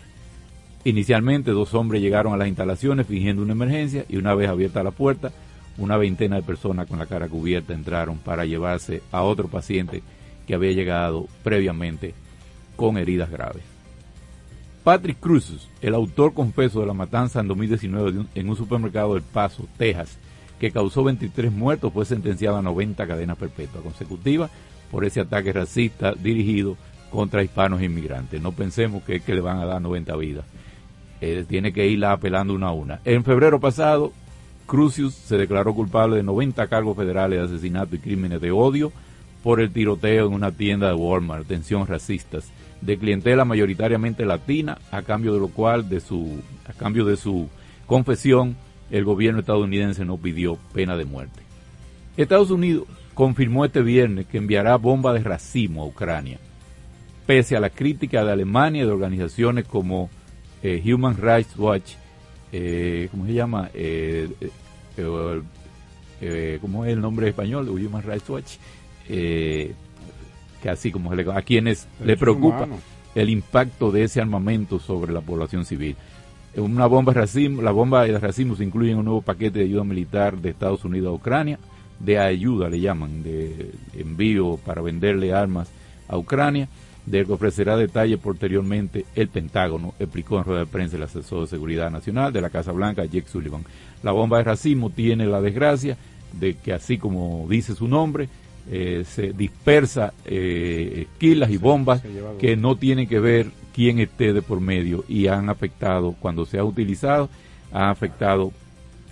Inicialmente 0.83 1.49
dos 1.49 1.73
hombres 1.73 1.99
llegaron 1.99 2.31
a 2.31 2.37
las 2.37 2.47
instalaciones 2.47 3.07
fingiendo 3.07 3.41
una 3.41 3.53
emergencia 3.53 4.05
y 4.07 4.17
una 4.17 4.35
vez 4.35 4.49
abierta 4.49 4.83
la 4.83 4.91
puerta, 4.91 5.31
una 5.77 5.97
veintena 5.97 6.35
de 6.35 6.43
personas 6.43 6.87
con 6.87 6.99
la 6.99 7.05
cara 7.05 7.27
cubierta 7.27 7.73
entraron 7.73 8.17
para 8.17 8.45
llevarse 8.45 9.01
a 9.11 9.23
otro 9.23 9.47
paciente 9.47 10.03
que 10.45 10.53
había 10.53 10.71
llegado 10.71 11.27
previamente 11.43 12.13
con 12.75 12.97
heridas 12.97 13.29
graves. 13.29 13.63
Patrick 14.83 15.19
Cruz, 15.19 15.69
el 15.81 15.95
autor 15.95 16.33
confeso 16.33 16.81
de 16.81 16.87
la 16.87 16.93
matanza 16.93 17.39
en 17.39 17.47
2019 17.47 18.25
en 18.35 18.49
un 18.49 18.55
supermercado 18.55 19.13
del 19.13 19.23
Paso, 19.23 19.65
Texas, 19.77 20.19
que 20.59 20.71
causó 20.71 21.03
23 21.03 21.51
muertos, 21.51 21.93
fue 21.93 22.05
sentenciado 22.05 22.57
a 22.57 22.61
90 22.61 23.07
cadenas 23.07 23.37
perpetuas 23.37 23.83
consecutivas 23.83 24.51
por 24.91 25.05
ese 25.05 25.21
ataque 25.21 25.53
racista 25.53 26.13
dirigido 26.13 26.77
contra 27.09 27.43
hispanos 27.43 27.81
e 27.81 27.85
inmigrantes. 27.85 28.41
No 28.41 28.51
pensemos 28.51 29.03
que 29.03 29.21
le 29.25 29.41
van 29.41 29.59
a 29.59 29.65
dar 29.65 29.81
90 29.81 30.15
vidas. 30.17 30.45
Tiene 31.47 31.71
que 31.71 31.87
irla 31.87 32.11
apelando 32.11 32.53
una 32.53 32.67
a 32.67 32.73
una. 32.73 32.99
En 33.05 33.23
febrero 33.23 33.59
pasado, 33.59 34.11
Crucius 34.65 35.13
se 35.13 35.37
declaró 35.37 35.73
culpable 35.73 36.17
de 36.17 36.23
90 36.23 36.67
cargos 36.67 36.97
federales 36.97 37.39
de 37.39 37.45
asesinato 37.45 37.95
y 37.95 37.99
crímenes 37.99 38.41
de 38.41 38.51
odio 38.51 38.91
por 39.43 39.59
el 39.59 39.71
tiroteo 39.71 40.27
en 40.27 40.33
una 40.33 40.51
tienda 40.51 40.87
de 40.87 40.93
Walmart, 40.93 41.47
tensión 41.47 41.85
racistas, 41.85 42.51
de 42.81 42.97
clientela 42.97 43.45
mayoritariamente 43.45 44.25
latina, 44.25 44.77
a 44.91 45.01
cambio 45.01 45.33
de 45.33 45.39
lo 45.39 45.49
cual, 45.49 45.89
de 45.89 45.99
su, 45.99 46.41
a 46.67 46.73
cambio 46.73 47.05
de 47.05 47.17
su 47.17 47.49
confesión, 47.85 48.55
el 48.89 49.03
gobierno 49.03 49.41
estadounidense 49.41 50.05
no 50.05 50.17
pidió 50.17 50.57
pena 50.73 50.95
de 50.95 51.05
muerte. 51.05 51.41
Estados 52.15 52.51
Unidos 52.51 52.87
confirmó 53.13 53.65
este 53.65 53.81
viernes 53.81 54.27
que 54.27 54.37
enviará 54.37 54.77
bombas 54.77 55.15
de 55.15 55.23
racimo 55.23 55.83
a 55.83 55.87
Ucrania, 55.87 56.39
pese 57.25 57.55
a 57.55 57.59
la 57.59 57.69
crítica 57.69 58.23
de 58.23 58.31
Alemania 58.31 58.83
y 58.83 58.85
de 58.85 58.91
organizaciones 58.91 59.65
como 59.65 60.09
eh, 60.61 60.81
Human 60.85 61.17
Rights 61.17 61.57
Watch 61.57 61.95
eh, 62.53 63.07
¿cómo 63.11 63.25
se 63.25 63.33
llama? 63.33 63.69
Eh, 63.73 64.29
eh, 64.97 65.41
eh, 66.21 66.57
¿Cómo 66.61 66.85
es 66.85 66.93
el 66.93 67.01
nombre 67.01 67.27
español? 67.27 67.67
Human 67.67 68.03
Rights 68.03 68.29
Watch. 68.29 68.53
que 69.07 70.69
así 70.69 70.91
como 70.91 71.09
se 71.09 71.17
le, 71.17 71.31
a 71.31 71.41
quienes 71.41 71.87
le 72.05 72.15
preocupa 72.15 72.67
el 73.15 73.29
impacto 73.29 73.91
de 73.91 74.03
ese 74.03 74.21
armamento 74.21 74.79
sobre 74.79 75.11
la 75.11 75.21
población 75.21 75.65
civil. 75.65 75.95
Una 76.55 76.85
bomba 76.85 77.11
racimo, 77.13 77.61
la 77.61 77.71
bomba 77.71 78.05
de 78.05 78.17
racimo 78.19 78.55
se 78.55 78.63
incluye 78.63 78.91
en 78.91 78.99
un 78.99 79.05
nuevo 79.05 79.21
paquete 79.21 79.59
de 79.59 79.65
ayuda 79.65 79.83
militar 79.83 80.37
de 80.37 80.51
Estados 80.51 80.85
Unidos 80.85 81.09
a 81.09 81.15
Ucrania, 81.15 81.59
de 81.99 82.19
ayuda 82.19 82.69
le 82.69 82.79
llaman, 82.79 83.23
de 83.23 83.71
envío 83.97 84.57
para 84.57 84.81
venderle 84.81 85.33
armas 85.33 85.69
a 86.07 86.17
Ucrania 86.17 86.69
del 87.05 87.25
que 87.25 87.33
ofrecerá 87.33 87.75
detalles 87.75 88.19
posteriormente 88.19 89.05
el 89.15 89.27
Pentágono, 89.27 89.93
explicó 89.99 90.37
en 90.37 90.45
rueda 90.45 90.61
de 90.61 90.65
prensa 90.67 90.95
el 90.95 91.03
asesor 91.03 91.41
de 91.41 91.47
seguridad 91.47 91.91
nacional 91.91 92.31
de 92.31 92.41
la 92.41 92.49
Casa 92.49 92.71
Blanca, 92.71 93.05
Jake 93.05 93.27
Sullivan. 93.27 93.65
La 94.03 94.11
bomba 94.11 94.37
de 94.37 94.45
racimo 94.45 94.89
tiene 94.89 95.25
la 95.25 95.41
desgracia 95.41 95.97
de 96.31 96.55
que, 96.55 96.73
así 96.73 96.97
como 96.97 97.45
dice 97.49 97.75
su 97.75 97.87
nombre, 97.87 98.29
eh, 98.71 99.03
se 99.05 99.33
dispersa 99.33 100.13
eh, 100.25 101.07
esquilas 101.11 101.49
y 101.49 101.57
bombas 101.57 102.01
que 102.39 102.55
no 102.55 102.77
tienen 102.77 103.07
que 103.07 103.19
ver 103.19 103.47
quién 103.73 103.99
esté 103.99 104.31
de 104.31 104.41
por 104.41 104.61
medio 104.61 105.03
y 105.07 105.27
han 105.27 105.49
afectado, 105.49 106.15
cuando 106.19 106.45
se 106.45 106.59
ha 106.59 106.63
utilizado, 106.63 107.29
ha 107.73 107.89
afectado 107.89 108.51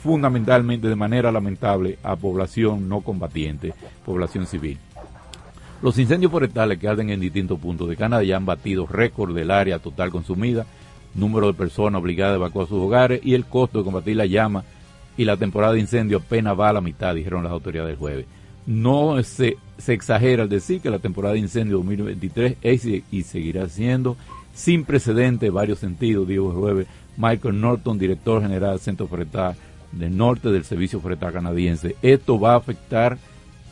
fundamentalmente 0.01 0.87
de 0.87 0.95
manera 0.95 1.31
lamentable 1.31 1.99
a 2.01 2.15
población 2.15 2.87
no 2.87 3.01
combatiente, 3.01 3.73
población 4.05 4.47
civil. 4.47 4.77
Los 5.81 5.97
incendios 5.97 6.31
forestales 6.31 6.77
que 6.77 6.87
arden 6.87 7.09
en 7.09 7.19
distintos 7.19 7.59
puntos 7.59 7.89
de 7.89 7.95
Canadá 7.95 8.23
ya 8.23 8.37
han 8.37 8.45
batido 8.45 8.85
récord 8.85 9.33
del 9.33 9.49
área 9.49 9.79
total 9.79 10.11
consumida, 10.11 10.65
número 11.15 11.47
de 11.47 11.53
personas 11.53 11.99
obligadas 11.99 12.33
a 12.33 12.35
evacuar 12.35 12.67
sus 12.67 12.77
hogares 12.79 13.21
y 13.23 13.33
el 13.33 13.45
costo 13.45 13.79
de 13.79 13.85
combatir 13.85 14.15
la 14.15 14.27
llama 14.27 14.63
y 15.17 15.25
la 15.25 15.37
temporada 15.37 15.73
de 15.73 15.79
incendio 15.79 16.17
apenas 16.17 16.59
va 16.59 16.69
a 16.69 16.73
la 16.73 16.81
mitad, 16.81 17.15
dijeron 17.15 17.43
las 17.43 17.51
autoridades 17.51 17.97
jueves. 17.97 18.27
No 18.67 19.21
se, 19.23 19.57
se 19.79 19.93
exagera 19.93 20.43
al 20.43 20.49
decir 20.49 20.81
que 20.81 20.91
la 20.91 20.99
temporada 20.99 21.33
de 21.33 21.39
incendio 21.39 21.77
2023 21.77 22.57
es 22.61 22.85
y 22.85 23.23
seguirá 23.23 23.67
siendo 23.67 24.17
sin 24.53 24.85
precedente 24.85 25.47
en 25.47 25.53
varios 25.53 25.79
sentidos, 25.79 26.27
dijo 26.27 26.51
el 26.51 26.57
jueves 26.57 26.87
Michael 27.17 27.59
Norton, 27.59 27.97
director 27.97 28.41
general 28.41 28.71
del 28.71 28.79
Centro 28.79 29.07
Forestal 29.07 29.55
del 29.91 30.15
Norte 30.15 30.49
del 30.49 30.63
Servicio 30.63 30.99
Forestal 30.99 31.33
Canadiense. 31.33 31.95
Esto 32.01 32.39
va 32.39 32.53
a 32.53 32.57
afectar 32.57 33.17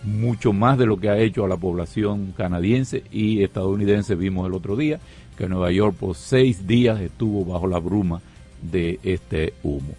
mucho 0.04 0.54
más 0.54 0.78
de 0.78 0.86
lo 0.86 1.00
que 1.00 1.10
ha 1.10 1.18
hecho 1.18 1.44
a 1.46 1.48
la 1.48 1.58
población 1.58 2.34
canadiense 2.36 3.04
y 3.12 3.44
estadounidense. 3.44 4.16
Vimos 4.16 4.48
el 4.48 4.54
otro 4.54 4.76
día 4.76 5.00
que 5.38 5.48
Nueva 5.48 5.72
York 5.72 5.96
por 5.96 6.16
seis 6.16 6.68
días 6.68 7.00
estuvo 7.00 7.46
bajo 7.46 7.68
la 7.68 7.80
bruma 7.80 8.22
de 8.62 9.00
este 9.04 9.54
humo. 9.64 9.94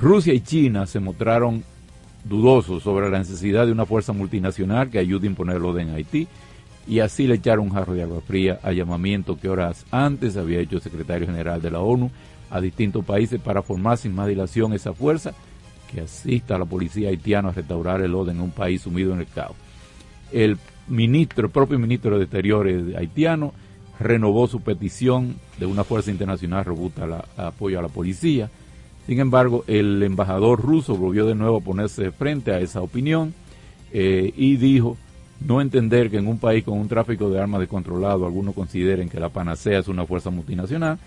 Rusia 0.00 0.34
y 0.34 0.40
China 0.40 0.86
se 0.86 1.00
mostraron 1.00 1.64
dudosos 2.24 2.82
sobre 2.82 3.10
la 3.10 3.18
necesidad 3.18 3.66
de 3.66 3.72
una 3.72 3.86
fuerza 3.86 4.12
multinacional 4.12 4.90
que 4.90 4.98
ayude 4.98 5.26
a 5.26 5.30
imponer 5.30 5.56
el 5.56 5.64
orden 5.64 5.88
en 5.88 5.94
Haití 5.94 6.26
y 6.86 7.00
así 7.00 7.26
le 7.26 7.36
echaron 7.36 7.66
un 7.66 7.74
jarro 7.74 7.94
de 7.94 8.02
agua 8.02 8.20
fría 8.20 8.58
a 8.62 8.72
llamamiento 8.72 9.38
que 9.38 9.48
horas 9.48 9.86
antes 9.90 10.36
había 10.36 10.60
hecho 10.60 10.76
el 10.76 10.82
secretario 10.82 11.26
general 11.26 11.62
de 11.62 11.70
la 11.70 11.80
ONU 11.80 12.10
a 12.50 12.60
distintos 12.60 13.04
países 13.04 13.40
para 13.40 13.62
formar 13.62 13.98
sin 13.98 14.14
más 14.14 14.28
dilación 14.28 14.72
esa 14.72 14.92
fuerza 14.92 15.32
que 15.94 16.00
asista 16.02 16.56
a 16.56 16.58
la 16.58 16.64
policía 16.64 17.08
haitiana 17.08 17.50
a 17.50 17.52
restaurar 17.52 18.02
el 18.02 18.14
orden 18.14 18.36
en 18.36 18.42
un 18.42 18.50
país 18.50 18.82
sumido 18.82 19.14
en 19.14 19.20
el 19.20 19.26
caos. 19.28 19.56
El 20.32 20.58
ministro, 20.88 21.48
propio 21.48 21.78
ministro 21.78 22.18
de 22.18 22.24
Exteriores 22.24 22.96
haitiano, 22.96 23.54
renovó 24.00 24.48
su 24.48 24.60
petición 24.60 25.36
de 25.58 25.66
una 25.66 25.84
fuerza 25.84 26.10
internacional 26.10 26.64
robusta 26.64 27.26
a, 27.36 27.46
apoyo 27.46 27.78
a 27.78 27.82
la 27.82 27.88
policía. 27.88 28.50
Sin 29.06 29.20
embargo, 29.20 29.64
el 29.68 30.02
embajador 30.02 30.60
ruso 30.60 30.96
volvió 30.96 31.26
de 31.26 31.36
nuevo 31.36 31.58
a 31.58 31.60
ponerse 31.60 32.10
frente 32.10 32.52
a 32.52 32.58
esa 32.58 32.80
opinión 32.82 33.32
eh, 33.92 34.32
y 34.36 34.56
dijo 34.56 34.96
no 35.40 35.60
entender 35.60 36.10
que 36.10 36.16
en 36.16 36.26
un 36.26 36.38
país 36.38 36.64
con 36.64 36.78
un 36.78 36.88
tráfico 36.88 37.30
de 37.30 37.40
armas 37.40 37.60
descontrolado 37.60 38.24
algunos 38.26 38.54
consideren 38.54 39.08
que 39.08 39.20
la 39.20 39.28
panacea 39.28 39.80
es 39.80 39.88
una 39.88 40.06
fuerza 40.06 40.30
multinacional, 40.30 40.98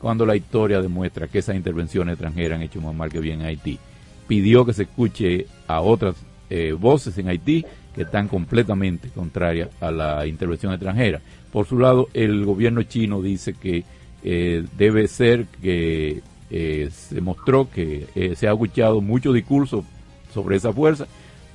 cuando 0.00 0.24
la 0.24 0.36
historia 0.36 0.80
demuestra 0.80 1.28
que 1.28 1.38
esas 1.38 1.54
intervenciones 1.54 2.14
extranjeras 2.14 2.56
han 2.56 2.62
hecho 2.62 2.80
más 2.80 2.94
mal 2.94 3.10
que 3.10 3.20
bien 3.20 3.40
en 3.40 3.46
Haití 3.46 3.78
pidió 4.26 4.64
que 4.64 4.72
se 4.72 4.84
escuche 4.84 5.46
a 5.66 5.80
otras 5.80 6.16
eh, 6.50 6.72
voces 6.72 7.16
en 7.18 7.28
Haití 7.28 7.64
que 7.94 8.02
están 8.02 8.28
completamente 8.28 9.08
contrarias 9.08 9.70
a 9.80 9.90
la 9.90 10.26
intervención 10.26 10.72
extranjera. 10.72 11.20
Por 11.52 11.66
su 11.66 11.78
lado, 11.78 12.08
el 12.12 12.44
gobierno 12.44 12.82
chino 12.82 13.22
dice 13.22 13.54
que 13.54 13.84
eh, 14.22 14.64
debe 14.76 15.06
ser 15.08 15.46
que 15.62 16.22
eh, 16.50 16.90
se 16.92 17.20
mostró 17.20 17.70
que 17.70 18.34
se 18.36 18.48
ha 18.48 18.52
escuchado 18.52 19.00
mucho 19.00 19.32
discurso 19.32 19.84
sobre 20.32 20.56
esa 20.56 20.72
fuerza, 20.72 21.06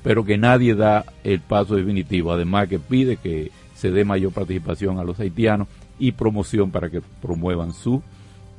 pero 0.02 0.24
que 0.24 0.38
nadie 0.38 0.74
da 0.74 1.04
el 1.24 1.40
paso 1.40 1.76
definitivo. 1.76 2.32
Además 2.32 2.68
que 2.68 2.78
pide 2.78 3.16
que 3.16 3.50
se 3.74 3.90
dé 3.90 4.04
mayor 4.04 4.32
participación 4.32 4.98
a 4.98 5.04
los 5.04 5.20
haitianos 5.20 5.68
y 5.98 6.12
promoción 6.12 6.70
para 6.70 6.88
que 6.88 7.02
promuevan 7.20 7.74
su, 7.74 8.02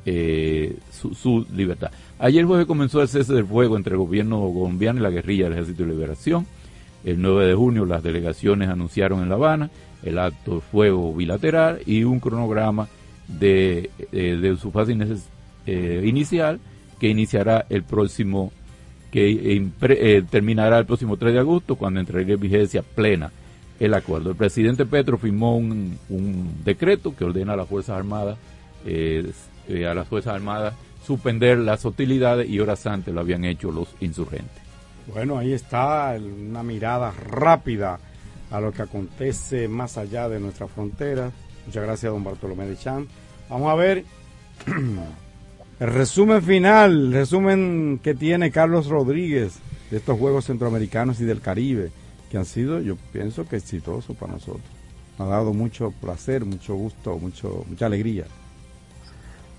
su, 0.06 1.16
su 1.16 1.48
libertad. 1.52 1.92
Ayer 2.24 2.46
jueves 2.46 2.68
comenzó 2.68 3.02
el 3.02 3.08
cese 3.08 3.34
del 3.34 3.48
fuego 3.48 3.76
entre 3.76 3.94
el 3.94 3.98
gobierno 3.98 4.38
colombiano 4.54 5.00
y 5.00 5.02
la 5.02 5.10
guerrilla 5.10 5.46
del 5.46 5.54
Ejército 5.54 5.82
de 5.82 5.90
Liberación. 5.90 6.46
El 7.04 7.20
9 7.20 7.48
de 7.48 7.56
junio 7.56 7.84
las 7.84 8.04
delegaciones 8.04 8.70
anunciaron 8.70 9.24
en 9.24 9.30
La 9.30 9.36
Habana 9.36 9.72
el 10.04 10.20
acto 10.20 10.56
de 10.56 10.62
fuego 10.62 11.16
bilateral 11.16 11.80
y 11.84 12.04
un 12.04 12.20
cronograma 12.20 12.88
de, 13.28 13.90
eh, 14.12 14.56
su 14.62 14.70
fase 14.70 14.96
eh, 15.66 16.04
inicial 16.06 16.60
que 17.00 17.10
iniciará 17.10 17.66
el 17.70 17.82
próximo, 17.82 18.52
que 19.10 19.60
eh, 19.82 20.24
terminará 20.30 20.78
el 20.78 20.86
próximo 20.86 21.18
3 21.18 21.34
de 21.34 21.40
agosto 21.40 21.76
cuando 21.76 22.02
entrará 22.02 22.22
en 22.22 22.40
vigencia 22.40 22.84
plena 22.84 23.32
el 23.80 23.96
acuerdo. 23.96 24.30
El 24.30 24.36
presidente 24.36 24.86
Petro 24.86 25.18
firmó 25.18 25.58
un, 25.58 25.98
decreto 26.64 27.16
que 27.16 27.26
ordena 27.26 27.54
a 27.54 27.58
las 27.58 27.68
Fuerzas 27.68 27.98
Armadas, 27.98 28.38
a 28.86 29.94
las 29.96 30.08
Fuerzas 30.08 30.36
Armadas 30.36 30.76
suspender 31.06 31.58
las 31.58 31.86
hostilidades 31.86 32.50
y 32.50 32.60
horas 32.60 32.86
antes 32.86 33.14
lo 33.14 33.22
habían 33.22 33.46
hecho 33.46 33.72
los 33.72 33.96
insurgentes. 34.00 34.62
Bueno, 35.08 35.38
ahí 35.38 35.54
está 35.54 36.16
una 36.18 36.64
mirada 36.64 37.12
rápida 37.12 38.00
a 38.52 38.60
lo 38.60 38.72
que 38.72 38.84
acontece 38.84 39.68
más 39.68 39.98
allá 39.98 40.30
de 40.30 40.40
nuestra 40.40 40.68
frontera. 40.68 41.32
Muchas 41.66 41.84
gracias, 41.84 42.12
don 42.12 42.24
Bartolomé 42.24 42.68
de 42.68 42.78
Chan. 42.78 43.08
Vamos 43.50 43.72
a 43.72 43.76
ver 43.76 44.06
el 45.80 45.88
resumen 45.88 46.42
final, 46.42 47.12
resumen 47.12 48.00
que 48.04 48.14
tiene 48.14 48.52
Carlos 48.52 48.88
Rodríguez 48.88 49.60
de 49.90 49.98
estos 49.98 50.20
Juegos 50.20 50.46
Centroamericanos 50.46 51.20
y 51.20 51.26
del 51.26 51.42
Caribe, 51.42 51.92
que 52.30 52.38
han 52.38 52.46
sido, 52.46 52.80
yo 52.80 52.96
pienso 53.12 53.48
que 53.48 53.58
exitosos 53.58 54.16
para 54.16 54.34
nosotros. 54.34 54.64
Nos 55.18 55.28
ha 55.28 55.32
dado 55.32 55.54
mucho 55.54 55.92
placer, 56.00 56.46
mucho 56.46 56.76
gusto, 56.76 57.18
mucho, 57.18 57.66
mucha 57.68 57.88
alegría. 57.88 58.26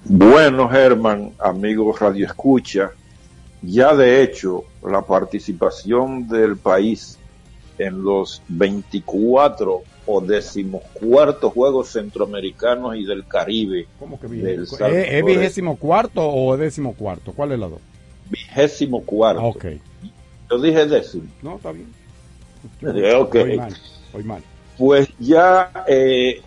Bueno, 0.04 0.68
Germán, 0.68 1.32
amigos 1.38 2.00
Radio 2.00 2.26
Escucha, 2.26 2.90
ya 3.62 3.94
de 3.94 4.22
hecho 4.22 4.64
la 4.82 5.02
participación 5.02 6.28
del 6.28 6.56
país 6.56 7.18
en 7.78 8.02
los 8.02 8.42
24 8.48 9.82
o 10.06 10.20
decimocuartos 10.20 11.52
Juegos 11.52 11.90
Centroamericanos 11.90 12.96
y 12.96 13.04
del 13.04 13.26
Caribe. 13.26 13.86
¿Cómo 14.00 14.18
que 14.18 14.26
del 14.26 14.64
¿Es, 14.64 14.72
¿Es 14.80 15.24
vigésimo 15.24 15.76
cuarto 15.76 16.28
o 16.28 16.56
décimo 16.56 16.94
cuarto? 16.94 17.32
¿Cuál 17.32 17.52
es 17.52 17.60
la 17.60 17.68
dos? 17.68 17.80
Vigésimo 18.28 19.02
cuarto. 19.04 19.42
Ok. 19.42 19.66
Yo 20.50 20.58
dije 20.58 20.86
décimo. 20.86 21.28
No, 21.42 21.56
está 21.56 21.70
bien. 21.72 21.86
ok. 23.16 23.34
Voy 23.34 23.56
mal, 23.56 23.76
voy 24.12 24.24
mal. 24.24 24.42
Pues 24.76 25.08
ya, 25.20 25.84
eh, 25.86 26.42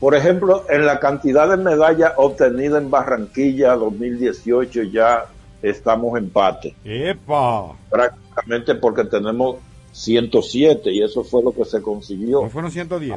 por 0.00 0.14
ejemplo, 0.14 0.64
en 0.70 0.86
la 0.86 0.98
cantidad 0.98 1.48
de 1.48 1.62
medallas 1.62 2.14
obtenidas 2.16 2.82
en 2.82 2.90
Barranquilla 2.90 3.74
2018 3.74 4.84
ya 4.84 5.26
estamos 5.62 6.18
empate. 6.18 6.74
¡Epa! 6.84 7.76
Prácticamente 7.90 8.74
porque 8.76 9.04
tenemos 9.04 9.56
107 9.92 10.90
y 10.90 11.02
eso 11.02 11.22
fue 11.22 11.42
lo 11.42 11.52
que 11.52 11.66
se 11.66 11.82
consiguió. 11.82 12.42
¿No 12.42 12.48
fueron 12.48 12.70
110? 12.70 13.14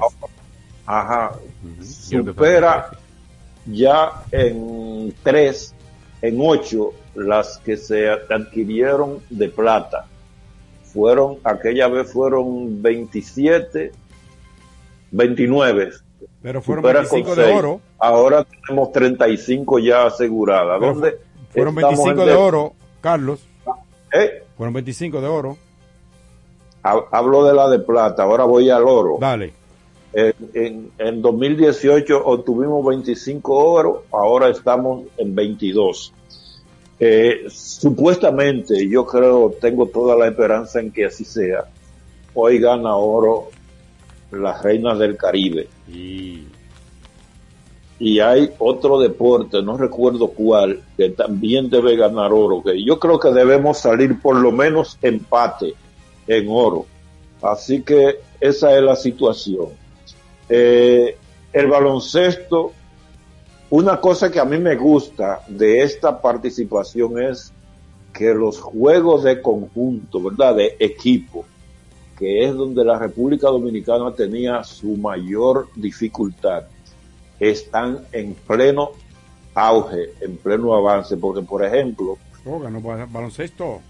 Ajá. 0.85 1.31
Supera 1.81 2.91
ya 3.65 4.25
en 4.31 5.15
3, 5.23 5.75
en 6.21 6.37
8 6.37 6.93
las 7.15 7.59
que 7.59 7.77
se 7.77 8.09
adquirieron 8.09 9.19
de 9.29 9.47
plata. 9.47 10.05
Fueron, 10.83 11.37
aquella 11.43 11.87
vez 11.87 12.11
fueron 12.11 12.81
27, 12.81 13.91
29. 15.11 15.91
Pero 16.41 16.61
fueron 16.61 16.83
25 16.83 17.35
de 17.35 17.53
oro. 17.53 17.81
Ahora 17.99 18.45
tenemos 18.45 18.91
35 18.91 19.79
ya 19.79 20.05
aseguradas. 20.05 20.79
¿Dónde 20.79 21.17
fueron 21.53 21.75
25 21.75 22.25
de 22.25 22.33
oro, 22.33 22.73
Carlos. 22.99 23.47
¿Eh? 24.11 24.43
Fueron 24.57 24.73
25 24.73 25.21
de 25.21 25.27
oro. 25.27 25.57
Hablo 26.81 27.45
de 27.45 27.53
la 27.53 27.69
de 27.69 27.79
plata, 27.79 28.23
ahora 28.23 28.43
voy 28.43 28.69
al 28.69 28.83
oro. 28.83 29.17
Dale. 29.19 29.53
En, 30.11 30.91
en, 30.99 31.21
2018 31.21 32.23
obtuvimos 32.25 32.85
25 32.85 33.53
oro, 33.55 34.03
ahora 34.11 34.49
estamos 34.49 35.05
en 35.17 35.33
22. 35.33 36.13
Eh, 36.99 37.45
supuestamente, 37.49 38.87
yo 38.87 39.05
creo, 39.05 39.53
tengo 39.59 39.87
toda 39.87 40.15
la 40.15 40.27
esperanza 40.27 40.79
en 40.79 40.91
que 40.91 41.05
así 41.05 41.23
sea. 41.23 41.65
Hoy 42.35 42.59
gana 42.59 42.95
oro 42.95 43.49
las 44.39 44.61
reinas 44.61 44.99
del 44.99 45.17
Caribe. 45.17 45.67
Y... 45.87 46.47
y 47.99 48.19
hay 48.19 48.51
otro 48.59 48.99
deporte, 48.99 49.61
no 49.61 49.77
recuerdo 49.77 50.29
cuál, 50.29 50.81
que 50.97 51.09
también 51.09 51.69
debe 51.69 51.95
ganar 51.95 52.31
oro. 52.33 52.61
Que 52.63 52.83
yo 52.83 52.99
creo 52.99 53.19
que 53.19 53.31
debemos 53.31 53.79
salir 53.79 54.19
por 54.21 54.35
lo 54.35 54.51
menos 54.51 54.97
empate 55.01 55.73
en 56.27 56.47
oro. 56.49 56.85
Así 57.41 57.81
que 57.81 58.19
esa 58.39 58.77
es 58.77 58.83
la 58.83 58.95
situación. 58.95 59.69
Eh, 60.49 61.17
el 61.51 61.67
baloncesto, 61.67 62.71
una 63.69 63.99
cosa 63.99 64.31
que 64.31 64.39
a 64.39 64.45
mí 64.45 64.57
me 64.57 64.75
gusta 64.75 65.41
de 65.47 65.81
esta 65.81 66.21
participación 66.21 67.21
es 67.21 67.53
que 68.13 68.33
los 68.33 68.59
juegos 68.59 69.23
de 69.23 69.41
conjunto, 69.41 70.21
¿verdad? 70.21 70.55
De 70.55 70.75
equipo, 70.79 71.45
que 72.23 72.45
es 72.45 72.53
donde 72.53 72.85
la 72.85 72.97
República 72.97 73.47
Dominicana 73.47 74.13
tenía 74.13 74.63
su 74.63 74.95
mayor 74.95 75.67
dificultad, 75.75 76.63
están 77.37 77.99
en 78.13 78.33
pleno 78.33 78.91
auge, 79.53 80.13
en 80.21 80.37
pleno 80.37 80.73
avance, 80.73 81.17
porque 81.17 81.41
por 81.41 81.65
ejemplo... 81.65 82.17
Oh, 82.45 82.59
ganó 82.59 82.79
baloncesto 82.79 83.81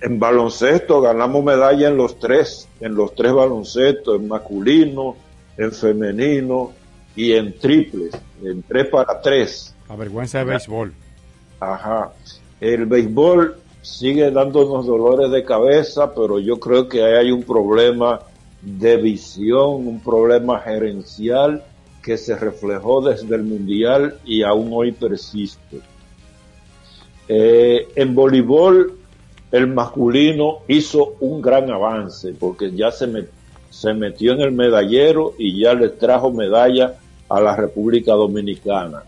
en 0.00 0.20
baloncesto 0.20 1.00
ganamos 1.00 1.42
medalla 1.42 1.88
en 1.88 1.96
los 1.96 2.20
tres, 2.20 2.68
en 2.78 2.94
los 2.94 3.12
tres 3.16 3.32
baloncestos, 3.32 4.20
en 4.20 4.28
masculino, 4.28 5.16
en 5.56 5.72
femenino 5.72 6.70
y 7.16 7.32
en 7.32 7.58
triples, 7.58 8.16
en 8.44 8.62
tres 8.62 8.86
para 8.86 9.20
tres. 9.20 9.74
La 9.88 9.96
vergüenza 9.96 10.38
de 10.38 10.44
béisbol. 10.44 10.94
Ajá. 11.58 12.12
El 12.60 12.86
béisbol 12.86 13.56
sigue 13.88 14.30
dándonos 14.30 14.86
dolores 14.86 15.30
de 15.30 15.44
cabeza, 15.44 16.14
pero 16.14 16.38
yo 16.38 16.60
creo 16.60 16.88
que 16.88 17.02
hay 17.02 17.32
un 17.32 17.42
problema 17.42 18.20
de 18.60 18.96
visión, 18.96 19.86
un 19.86 20.00
problema 20.00 20.60
gerencial 20.60 21.64
que 22.02 22.18
se 22.18 22.36
reflejó 22.36 23.00
desde 23.00 23.34
el 23.34 23.44
mundial 23.44 24.18
y 24.24 24.42
aún 24.42 24.70
hoy 24.72 24.92
persiste. 24.92 25.80
Eh, 27.28 27.88
en 27.96 28.14
voleibol 28.14 28.94
el 29.50 29.66
masculino 29.66 30.58
hizo 30.68 31.14
un 31.20 31.40
gran 31.40 31.70
avance 31.70 32.34
porque 32.38 32.70
ya 32.72 32.90
se, 32.90 33.28
se 33.70 33.94
metió 33.94 34.32
en 34.32 34.42
el 34.42 34.52
medallero 34.52 35.34
y 35.38 35.60
ya 35.60 35.72
le 35.74 35.88
trajo 35.88 36.30
medalla 36.30 36.94
a 37.28 37.40
la 37.40 37.56
República 37.56 38.12
Dominicana. 38.12 39.02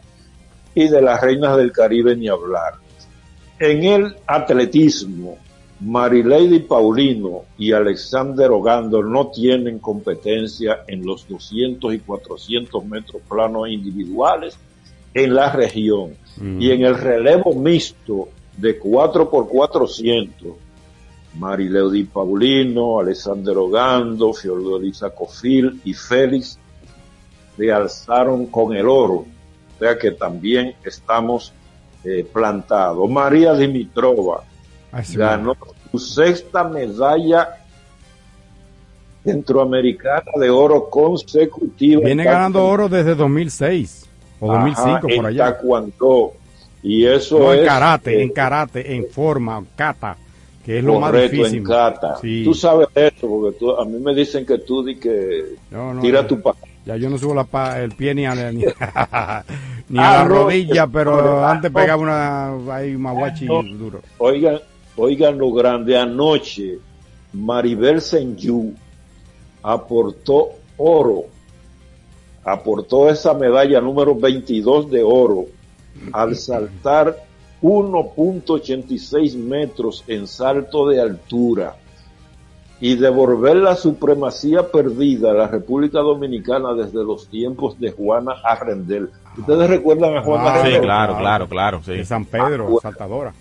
Y 0.74 0.88
de 0.88 1.02
las 1.02 1.20
reinas 1.20 1.56
del 1.56 1.72
Caribe 1.72 2.16
ni 2.16 2.28
hablar. 2.28 2.74
En 3.60 3.84
el 3.84 4.16
atletismo, 4.26 5.36
Marilady 5.80 6.60
Paulino 6.60 7.42
y 7.58 7.72
Alexander 7.72 8.50
Ogando 8.50 9.02
no 9.02 9.28
tienen 9.28 9.78
competencia 9.78 10.84
en 10.88 11.04
los 11.04 11.28
200 11.28 11.92
y 11.92 11.98
400 11.98 12.82
metros 12.86 13.20
planos 13.28 13.68
individuales 13.68 14.56
en 15.12 15.34
la 15.34 15.52
región. 15.52 16.16
Y 16.58 16.70
en 16.70 16.86
el 16.86 16.96
relevo 16.96 17.52
mixto, 17.54 18.30
de 18.56 18.78
4 18.78 19.28
por 19.28 19.46
400 19.46 20.52
Marileudi 21.38 22.04
Paulino, 22.04 22.98
Alexander 22.98 23.58
Ogando, 23.58 24.32
Fiordolisa 24.32 25.10
Cofil 25.10 25.82
y 25.84 25.92
Félix 25.92 26.58
se 27.58 27.70
alzaron 27.70 28.46
con 28.46 28.74
el 28.74 28.88
oro. 28.88 29.26
O 29.76 29.78
sea 29.78 29.98
que 29.98 30.12
también 30.12 30.74
estamos 30.82 31.52
eh, 32.04 32.26
plantados. 32.32 33.08
María 33.10 33.54
Dimitrova 33.54 34.42
ganó 35.14 35.56
su 35.90 35.98
sexta 35.98 36.64
medalla 36.64 37.60
centroamericana 39.24 40.32
de 40.38 40.50
oro 40.50 40.88
consecutiva. 40.88 42.02
Viene 42.04 42.24
ganando 42.24 42.64
oro 42.64 42.88
desde 42.88 43.14
2006 43.14 44.08
o 44.40 44.52
2005 44.52 45.08
por 45.16 45.26
allá. 45.26 45.52
Taekwondo. 45.52 46.32
Y 46.82 47.04
eso 47.04 47.52
en 47.52 47.66
karate, 47.66 48.22
en 48.22 48.30
karate, 48.30 48.96
en 48.96 49.06
forma, 49.06 49.62
kata, 49.76 50.16
que 50.64 50.78
es 50.78 50.84
lo 50.84 50.98
más 50.98 51.12
difícil. 51.12 51.58
en 51.58 51.64
kata. 51.64 52.16
Tú 52.20 52.54
sabes 52.54 52.88
eso, 52.94 53.28
porque 53.28 53.58
tú, 53.58 53.72
a 53.72 53.84
mí 53.84 53.98
me 53.98 54.14
dicen 54.14 54.46
que 54.46 54.58
tú 54.58 54.82
di 54.82 54.96
que 54.96 55.56
tira 56.00 56.26
tu 56.26 56.40
pa. 56.40 56.54
Ya 56.86 56.96
yo 56.96 57.10
no 57.10 57.18
subo 57.18 57.34
la 57.34 57.44
pa, 57.44 57.78
el 57.80 57.92
pie 57.92 58.14
ni 58.14 58.24
a, 58.24 58.34
ni, 58.50 58.64
a 59.96 60.12
la 60.18 60.24
rodilla, 60.24 60.86
pero 60.86 61.44
antes 61.44 61.70
pegaba 61.70 62.02
una 62.02 62.74
ahí 62.74 62.96
maguachi 62.96 63.46
duro. 63.46 64.00
Oigan, 64.18 64.60
oigan 64.96 65.38
lo 65.38 65.52
grande, 65.52 65.98
anoche 65.98 66.78
Maribel 67.32 68.00
Senju 68.00 68.72
aportó 69.62 70.50
oro, 70.76 71.24
aportó 72.44 73.08
esa 73.10 73.34
medalla 73.34 73.80
número 73.80 74.14
22 74.14 74.90
de 74.90 75.02
oro 75.02 75.46
al 76.12 76.36
saltar 76.36 77.16
1.86 77.62 79.36
metros 79.36 80.04
en 80.06 80.26
salto 80.26 80.88
de 80.88 81.00
altura 81.00 81.76
y 82.80 82.96
devolver 82.96 83.56
la 83.56 83.76
supremacía 83.76 84.70
perdida 84.70 85.32
a 85.32 85.34
la 85.34 85.46
República 85.46 85.98
Dominicana 86.00 86.72
desde 86.72 87.04
los 87.04 87.28
tiempos 87.28 87.78
de 87.78 87.90
Juana 87.90 88.36
Arrendel. 88.42 89.10
¿Ustedes 89.40 89.70
recuerdan 89.70 90.16
a 90.16 90.22
Juana 90.22 90.54
ah? 90.54 90.66
Sí, 90.66 90.78
claro, 90.80 91.16
claro, 91.18 91.48
claro. 91.48 91.82
Sí. 91.84 91.92
De 91.92 92.04
San 92.04 92.24
Pedro, 92.24 92.68
Ah, 92.78 92.80
saltadora. 92.82 93.34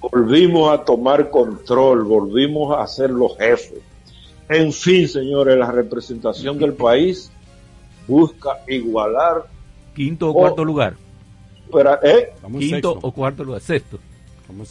Volvimos 0.00 0.72
a 0.72 0.84
tomar 0.84 1.30
control, 1.30 2.04
volvimos 2.04 2.76
a 2.78 2.86
ser 2.86 3.10
los 3.10 3.36
jefes. 3.38 3.80
En 4.48 4.72
fin, 4.72 5.08
señores, 5.08 5.56
la 5.56 5.70
representación 5.70 6.58
del 6.58 6.74
país 6.74 7.30
busca 8.06 8.60
igualar. 8.68 9.46
Quinto 9.94 10.30
o 10.30 10.34
cuarto 10.34 10.64
lugar. 10.64 10.94
Pero, 11.72 11.98
¿eh? 12.02 12.34
Quinto 12.58 12.98
o 13.00 13.12
cuarto 13.12 13.44
lugar, 13.44 13.60
sexto. 13.60 13.98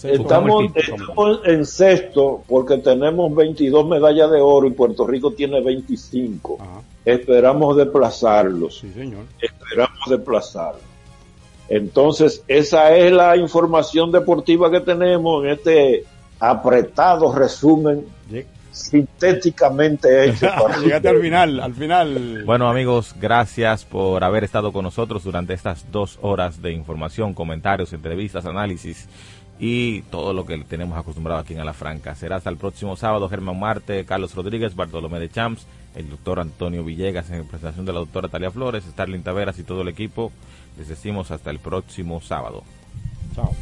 Estamos, 0.03 0.69
estamos 0.75 1.39
en 1.45 1.65
sexto 1.65 2.43
porque 2.47 2.77
tenemos 2.77 3.33
22 3.33 3.87
medallas 3.87 4.29
de 4.29 4.39
oro 4.39 4.67
y 4.67 4.71
Puerto 4.71 5.07
Rico 5.07 5.31
tiene 5.31 5.61
25. 5.61 6.59
Esperamos 7.03 7.75
desplazarlos. 7.77 8.77
Sí, 8.77 8.91
señor. 8.93 9.23
Esperamos 9.41 9.92
desplazarlos. 10.07 10.81
Entonces, 11.69 12.43
esa 12.47 12.95
es 12.95 13.11
la 13.11 13.37
información 13.37 14.11
deportiva 14.11 14.69
que 14.69 14.81
tenemos 14.81 15.43
en 15.43 15.51
este 15.51 16.03
apretado 16.39 17.33
resumen 17.33 18.05
sintéticamente 18.73 20.25
hecho. 20.29 20.49
Llegaste 20.83 21.07
al 21.07 21.21
final, 21.21 21.59
al 21.59 21.73
final. 21.73 22.43
Bueno 22.43 22.67
amigos, 22.67 23.15
gracias 23.19 23.85
por 23.85 24.23
haber 24.23 24.43
estado 24.43 24.73
con 24.73 24.83
nosotros 24.83 25.23
durante 25.23 25.53
estas 25.53 25.89
dos 25.91 26.17
horas 26.21 26.61
de 26.61 26.73
información, 26.73 27.33
comentarios, 27.33 27.93
entrevistas, 27.93 28.45
análisis 28.45 29.07
y 29.59 30.01
todo 30.03 30.33
lo 30.33 30.45
que 30.45 30.57
tenemos 30.63 30.97
acostumbrado 30.97 31.39
aquí 31.39 31.53
en 31.53 31.65
La 31.65 31.73
Franca. 31.73 32.15
Será 32.15 32.37
hasta 32.37 32.49
el 32.49 32.57
próximo 32.57 32.97
sábado, 32.97 33.29
Germán 33.29 33.59
Marte, 33.59 34.03
Carlos 34.05 34.35
Rodríguez, 34.35 34.75
Bartolomé 34.75 35.19
de 35.19 35.29
Champs, 35.29 35.67
el 35.95 36.09
doctor 36.09 36.39
Antonio 36.39 36.83
Villegas 36.83 37.29
en 37.29 37.39
representación 37.39 37.85
de 37.85 37.93
la 37.93 37.99
doctora 37.99 38.29
Talia 38.29 38.51
Flores, 38.51 38.83
Starling 38.83 39.23
Taveras 39.23 39.59
y 39.59 39.63
todo 39.63 39.81
el 39.81 39.87
equipo. 39.87 40.31
Les 40.77 40.87
decimos 40.87 41.31
hasta 41.31 41.51
el 41.51 41.59
próximo 41.59 42.21
sábado. 42.21 42.63
Chao. 43.35 43.55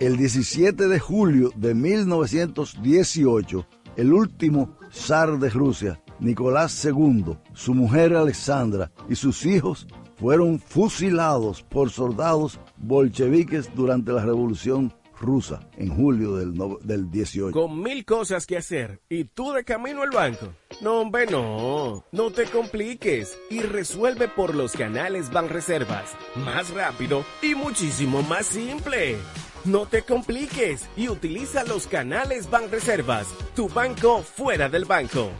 El 0.00 0.16
17 0.16 0.88
de 0.88 0.98
julio 0.98 1.52
de 1.54 1.72
1918, 1.72 3.64
el 3.96 4.12
último 4.12 4.76
zar 4.92 5.38
de 5.38 5.50
Rusia, 5.50 6.02
Nicolás 6.18 6.84
II, 6.84 7.36
su 7.52 7.74
mujer 7.74 8.16
Alexandra 8.16 8.90
y 9.08 9.14
sus 9.14 9.46
hijos 9.46 9.86
fueron 10.16 10.58
fusilados 10.58 11.62
por 11.62 11.90
soldados 11.90 12.58
bolcheviques 12.78 13.72
durante 13.72 14.10
la 14.10 14.24
Revolución 14.24 14.92
rusa 15.22 15.66
en 15.78 15.88
julio 15.94 16.36
del, 16.36 16.52
no- 16.54 16.78
del 16.82 17.10
18. 17.10 17.52
Con 17.58 17.80
mil 17.82 18.04
cosas 18.04 18.46
que 18.46 18.58
hacer 18.58 19.00
y 19.08 19.24
tú 19.24 19.52
de 19.52 19.64
camino 19.64 20.02
al 20.02 20.10
banco. 20.10 20.52
No, 20.82 21.00
hombre, 21.00 21.26
no. 21.26 22.04
No 22.12 22.30
te 22.30 22.44
compliques 22.44 23.38
y 23.48 23.60
resuelve 23.60 24.28
por 24.28 24.54
los 24.54 24.72
canales 24.72 25.30
Banreservas. 25.32 26.12
Más 26.36 26.70
rápido 26.70 27.24
y 27.40 27.54
muchísimo 27.54 28.22
más 28.22 28.46
simple. 28.46 29.16
No 29.64 29.86
te 29.86 30.02
compliques 30.02 30.88
y 30.96 31.08
utiliza 31.08 31.62
los 31.64 31.86
canales 31.86 32.50
Banreservas, 32.50 33.28
tu 33.54 33.68
banco 33.68 34.22
fuera 34.22 34.68
del 34.68 34.84
banco. 34.84 35.30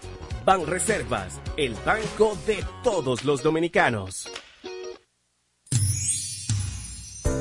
Banreservas, 0.47 1.41
el 1.57 1.75
banco 1.87 2.37
de 2.47 2.65
todos 2.85 3.25
los 3.25 3.43
dominicanos. 3.43 4.29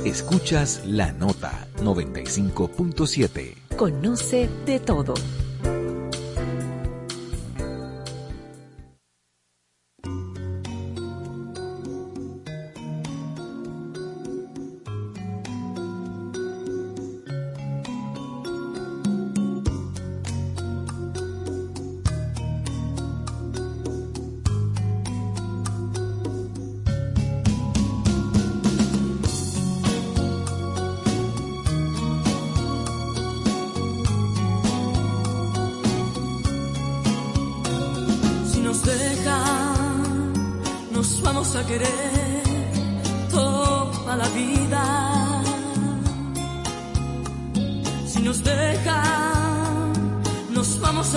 Escuchas 0.05 0.81
la 0.87 1.11
nota 1.11 1.67
95.7. 1.83 3.53
Conoce 3.77 4.49
de 4.65 4.79
todo. 4.79 5.13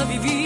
Vivir 0.05 0.44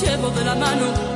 llevo 0.00 0.30
de 0.30 0.44
la 0.44 0.54
mano, 0.54 1.11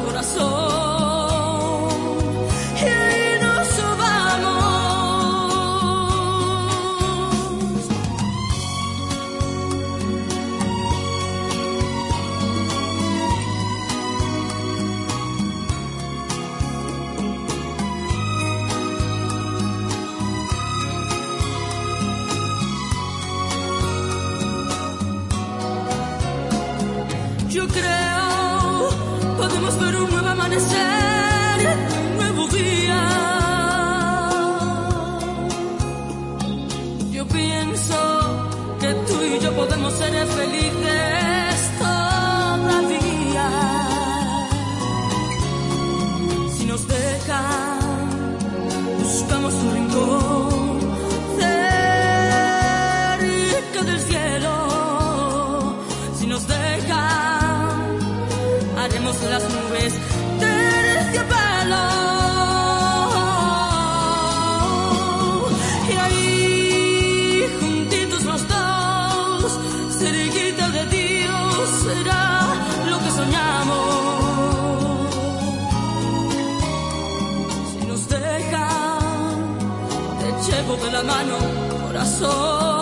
la 80.96 81.02
mano, 81.02 81.36
corazón. 81.82 82.75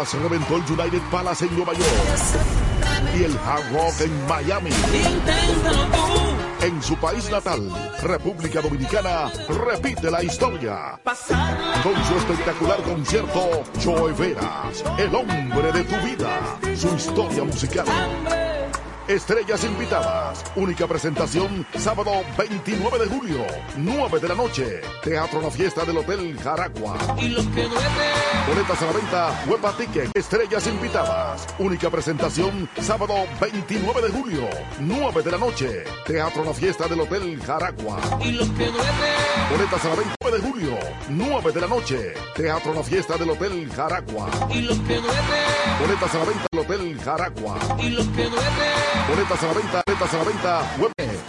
Veras 0.00 0.14
reventó 0.14 0.56
el 0.56 0.62
United 0.62 1.02
Palace 1.10 1.44
en 1.44 1.56
Nueva 1.56 1.74
York 1.74 1.88
y 3.18 3.24
el 3.24 3.36
Hard 3.38 3.70
Rock 3.72 4.00
en 4.00 4.26
Miami. 4.26 4.70
En 6.62 6.82
su 6.82 6.96
país 6.96 7.30
natal, 7.30 7.70
República 8.02 8.62
Dominicana, 8.62 9.30
repite 9.48 10.10
la 10.10 10.22
historia. 10.22 10.98
Con 11.82 12.04
su 12.06 12.16
espectacular 12.16 12.82
concierto, 12.82 13.62
Joe 13.84 14.12
Veras, 14.12 14.82
el 14.96 15.14
hombre 15.14 15.72
de 15.72 15.84
tu 15.84 15.96
vida, 15.96 16.58
su 16.74 16.94
historia 16.94 17.44
musical. 17.44 17.86
Estrellas 19.06 19.64
invitadas. 19.64 20.44
Única 20.54 20.86
presentación 20.86 21.66
sábado 21.76 22.12
29 22.38 22.98
de 23.00 23.06
julio, 23.06 23.44
9 23.76 24.20
de 24.20 24.28
la 24.28 24.34
noche. 24.34 24.80
Teatro 25.02 25.42
La 25.42 25.50
Fiesta 25.50 25.84
del 25.84 25.98
Hotel 25.98 26.38
Jaragua. 26.38 26.96
Boletas 28.46 28.82
a 28.82 28.86
la 28.86 28.92
venta, 28.92 29.44
Huepa 29.46 29.72
Ticket. 29.72 30.16
Estrellas 30.16 30.66
invitadas. 30.66 31.46
Única 31.58 31.90
presentación 31.90 32.68
sábado 32.80 33.14
29 33.40 34.02
de 34.02 34.08
julio, 34.10 34.48
9 34.80 35.22
de 35.22 35.30
la 35.30 35.38
noche. 35.38 35.84
Teatro 36.06 36.44
La 36.44 36.52
Fiesta 36.52 36.88
del 36.88 37.00
Hotel 37.00 37.40
Jaragua. 37.42 38.00
Boletas 38.18 39.84
a 39.84 39.88
la 39.88 39.94
venta 39.94 40.14
9 40.22 40.38
de 40.38 40.48
julio, 40.48 40.78
9 41.08 41.52
de 41.52 41.60
la 41.60 41.66
noche. 41.66 42.14
Teatro 42.34 42.74
La 42.74 42.82
Fiesta 42.82 43.16
del 43.16 43.30
Hotel 43.30 43.70
Jaragua. 43.72 44.28
Boletas 44.48 46.14
a 46.14 46.18
la 46.18 46.24
venta 46.24 46.46
del 46.50 46.60
Hotel 46.60 47.00
Jaragua. 47.00 47.58
Boletas 49.08 49.42
a 49.42 49.46
la 49.46 49.52
venta, 49.52 49.82
boletas 49.86 50.14
a 50.14 50.18
la 50.18 50.24
venta, 50.24 50.76
web 50.78 50.92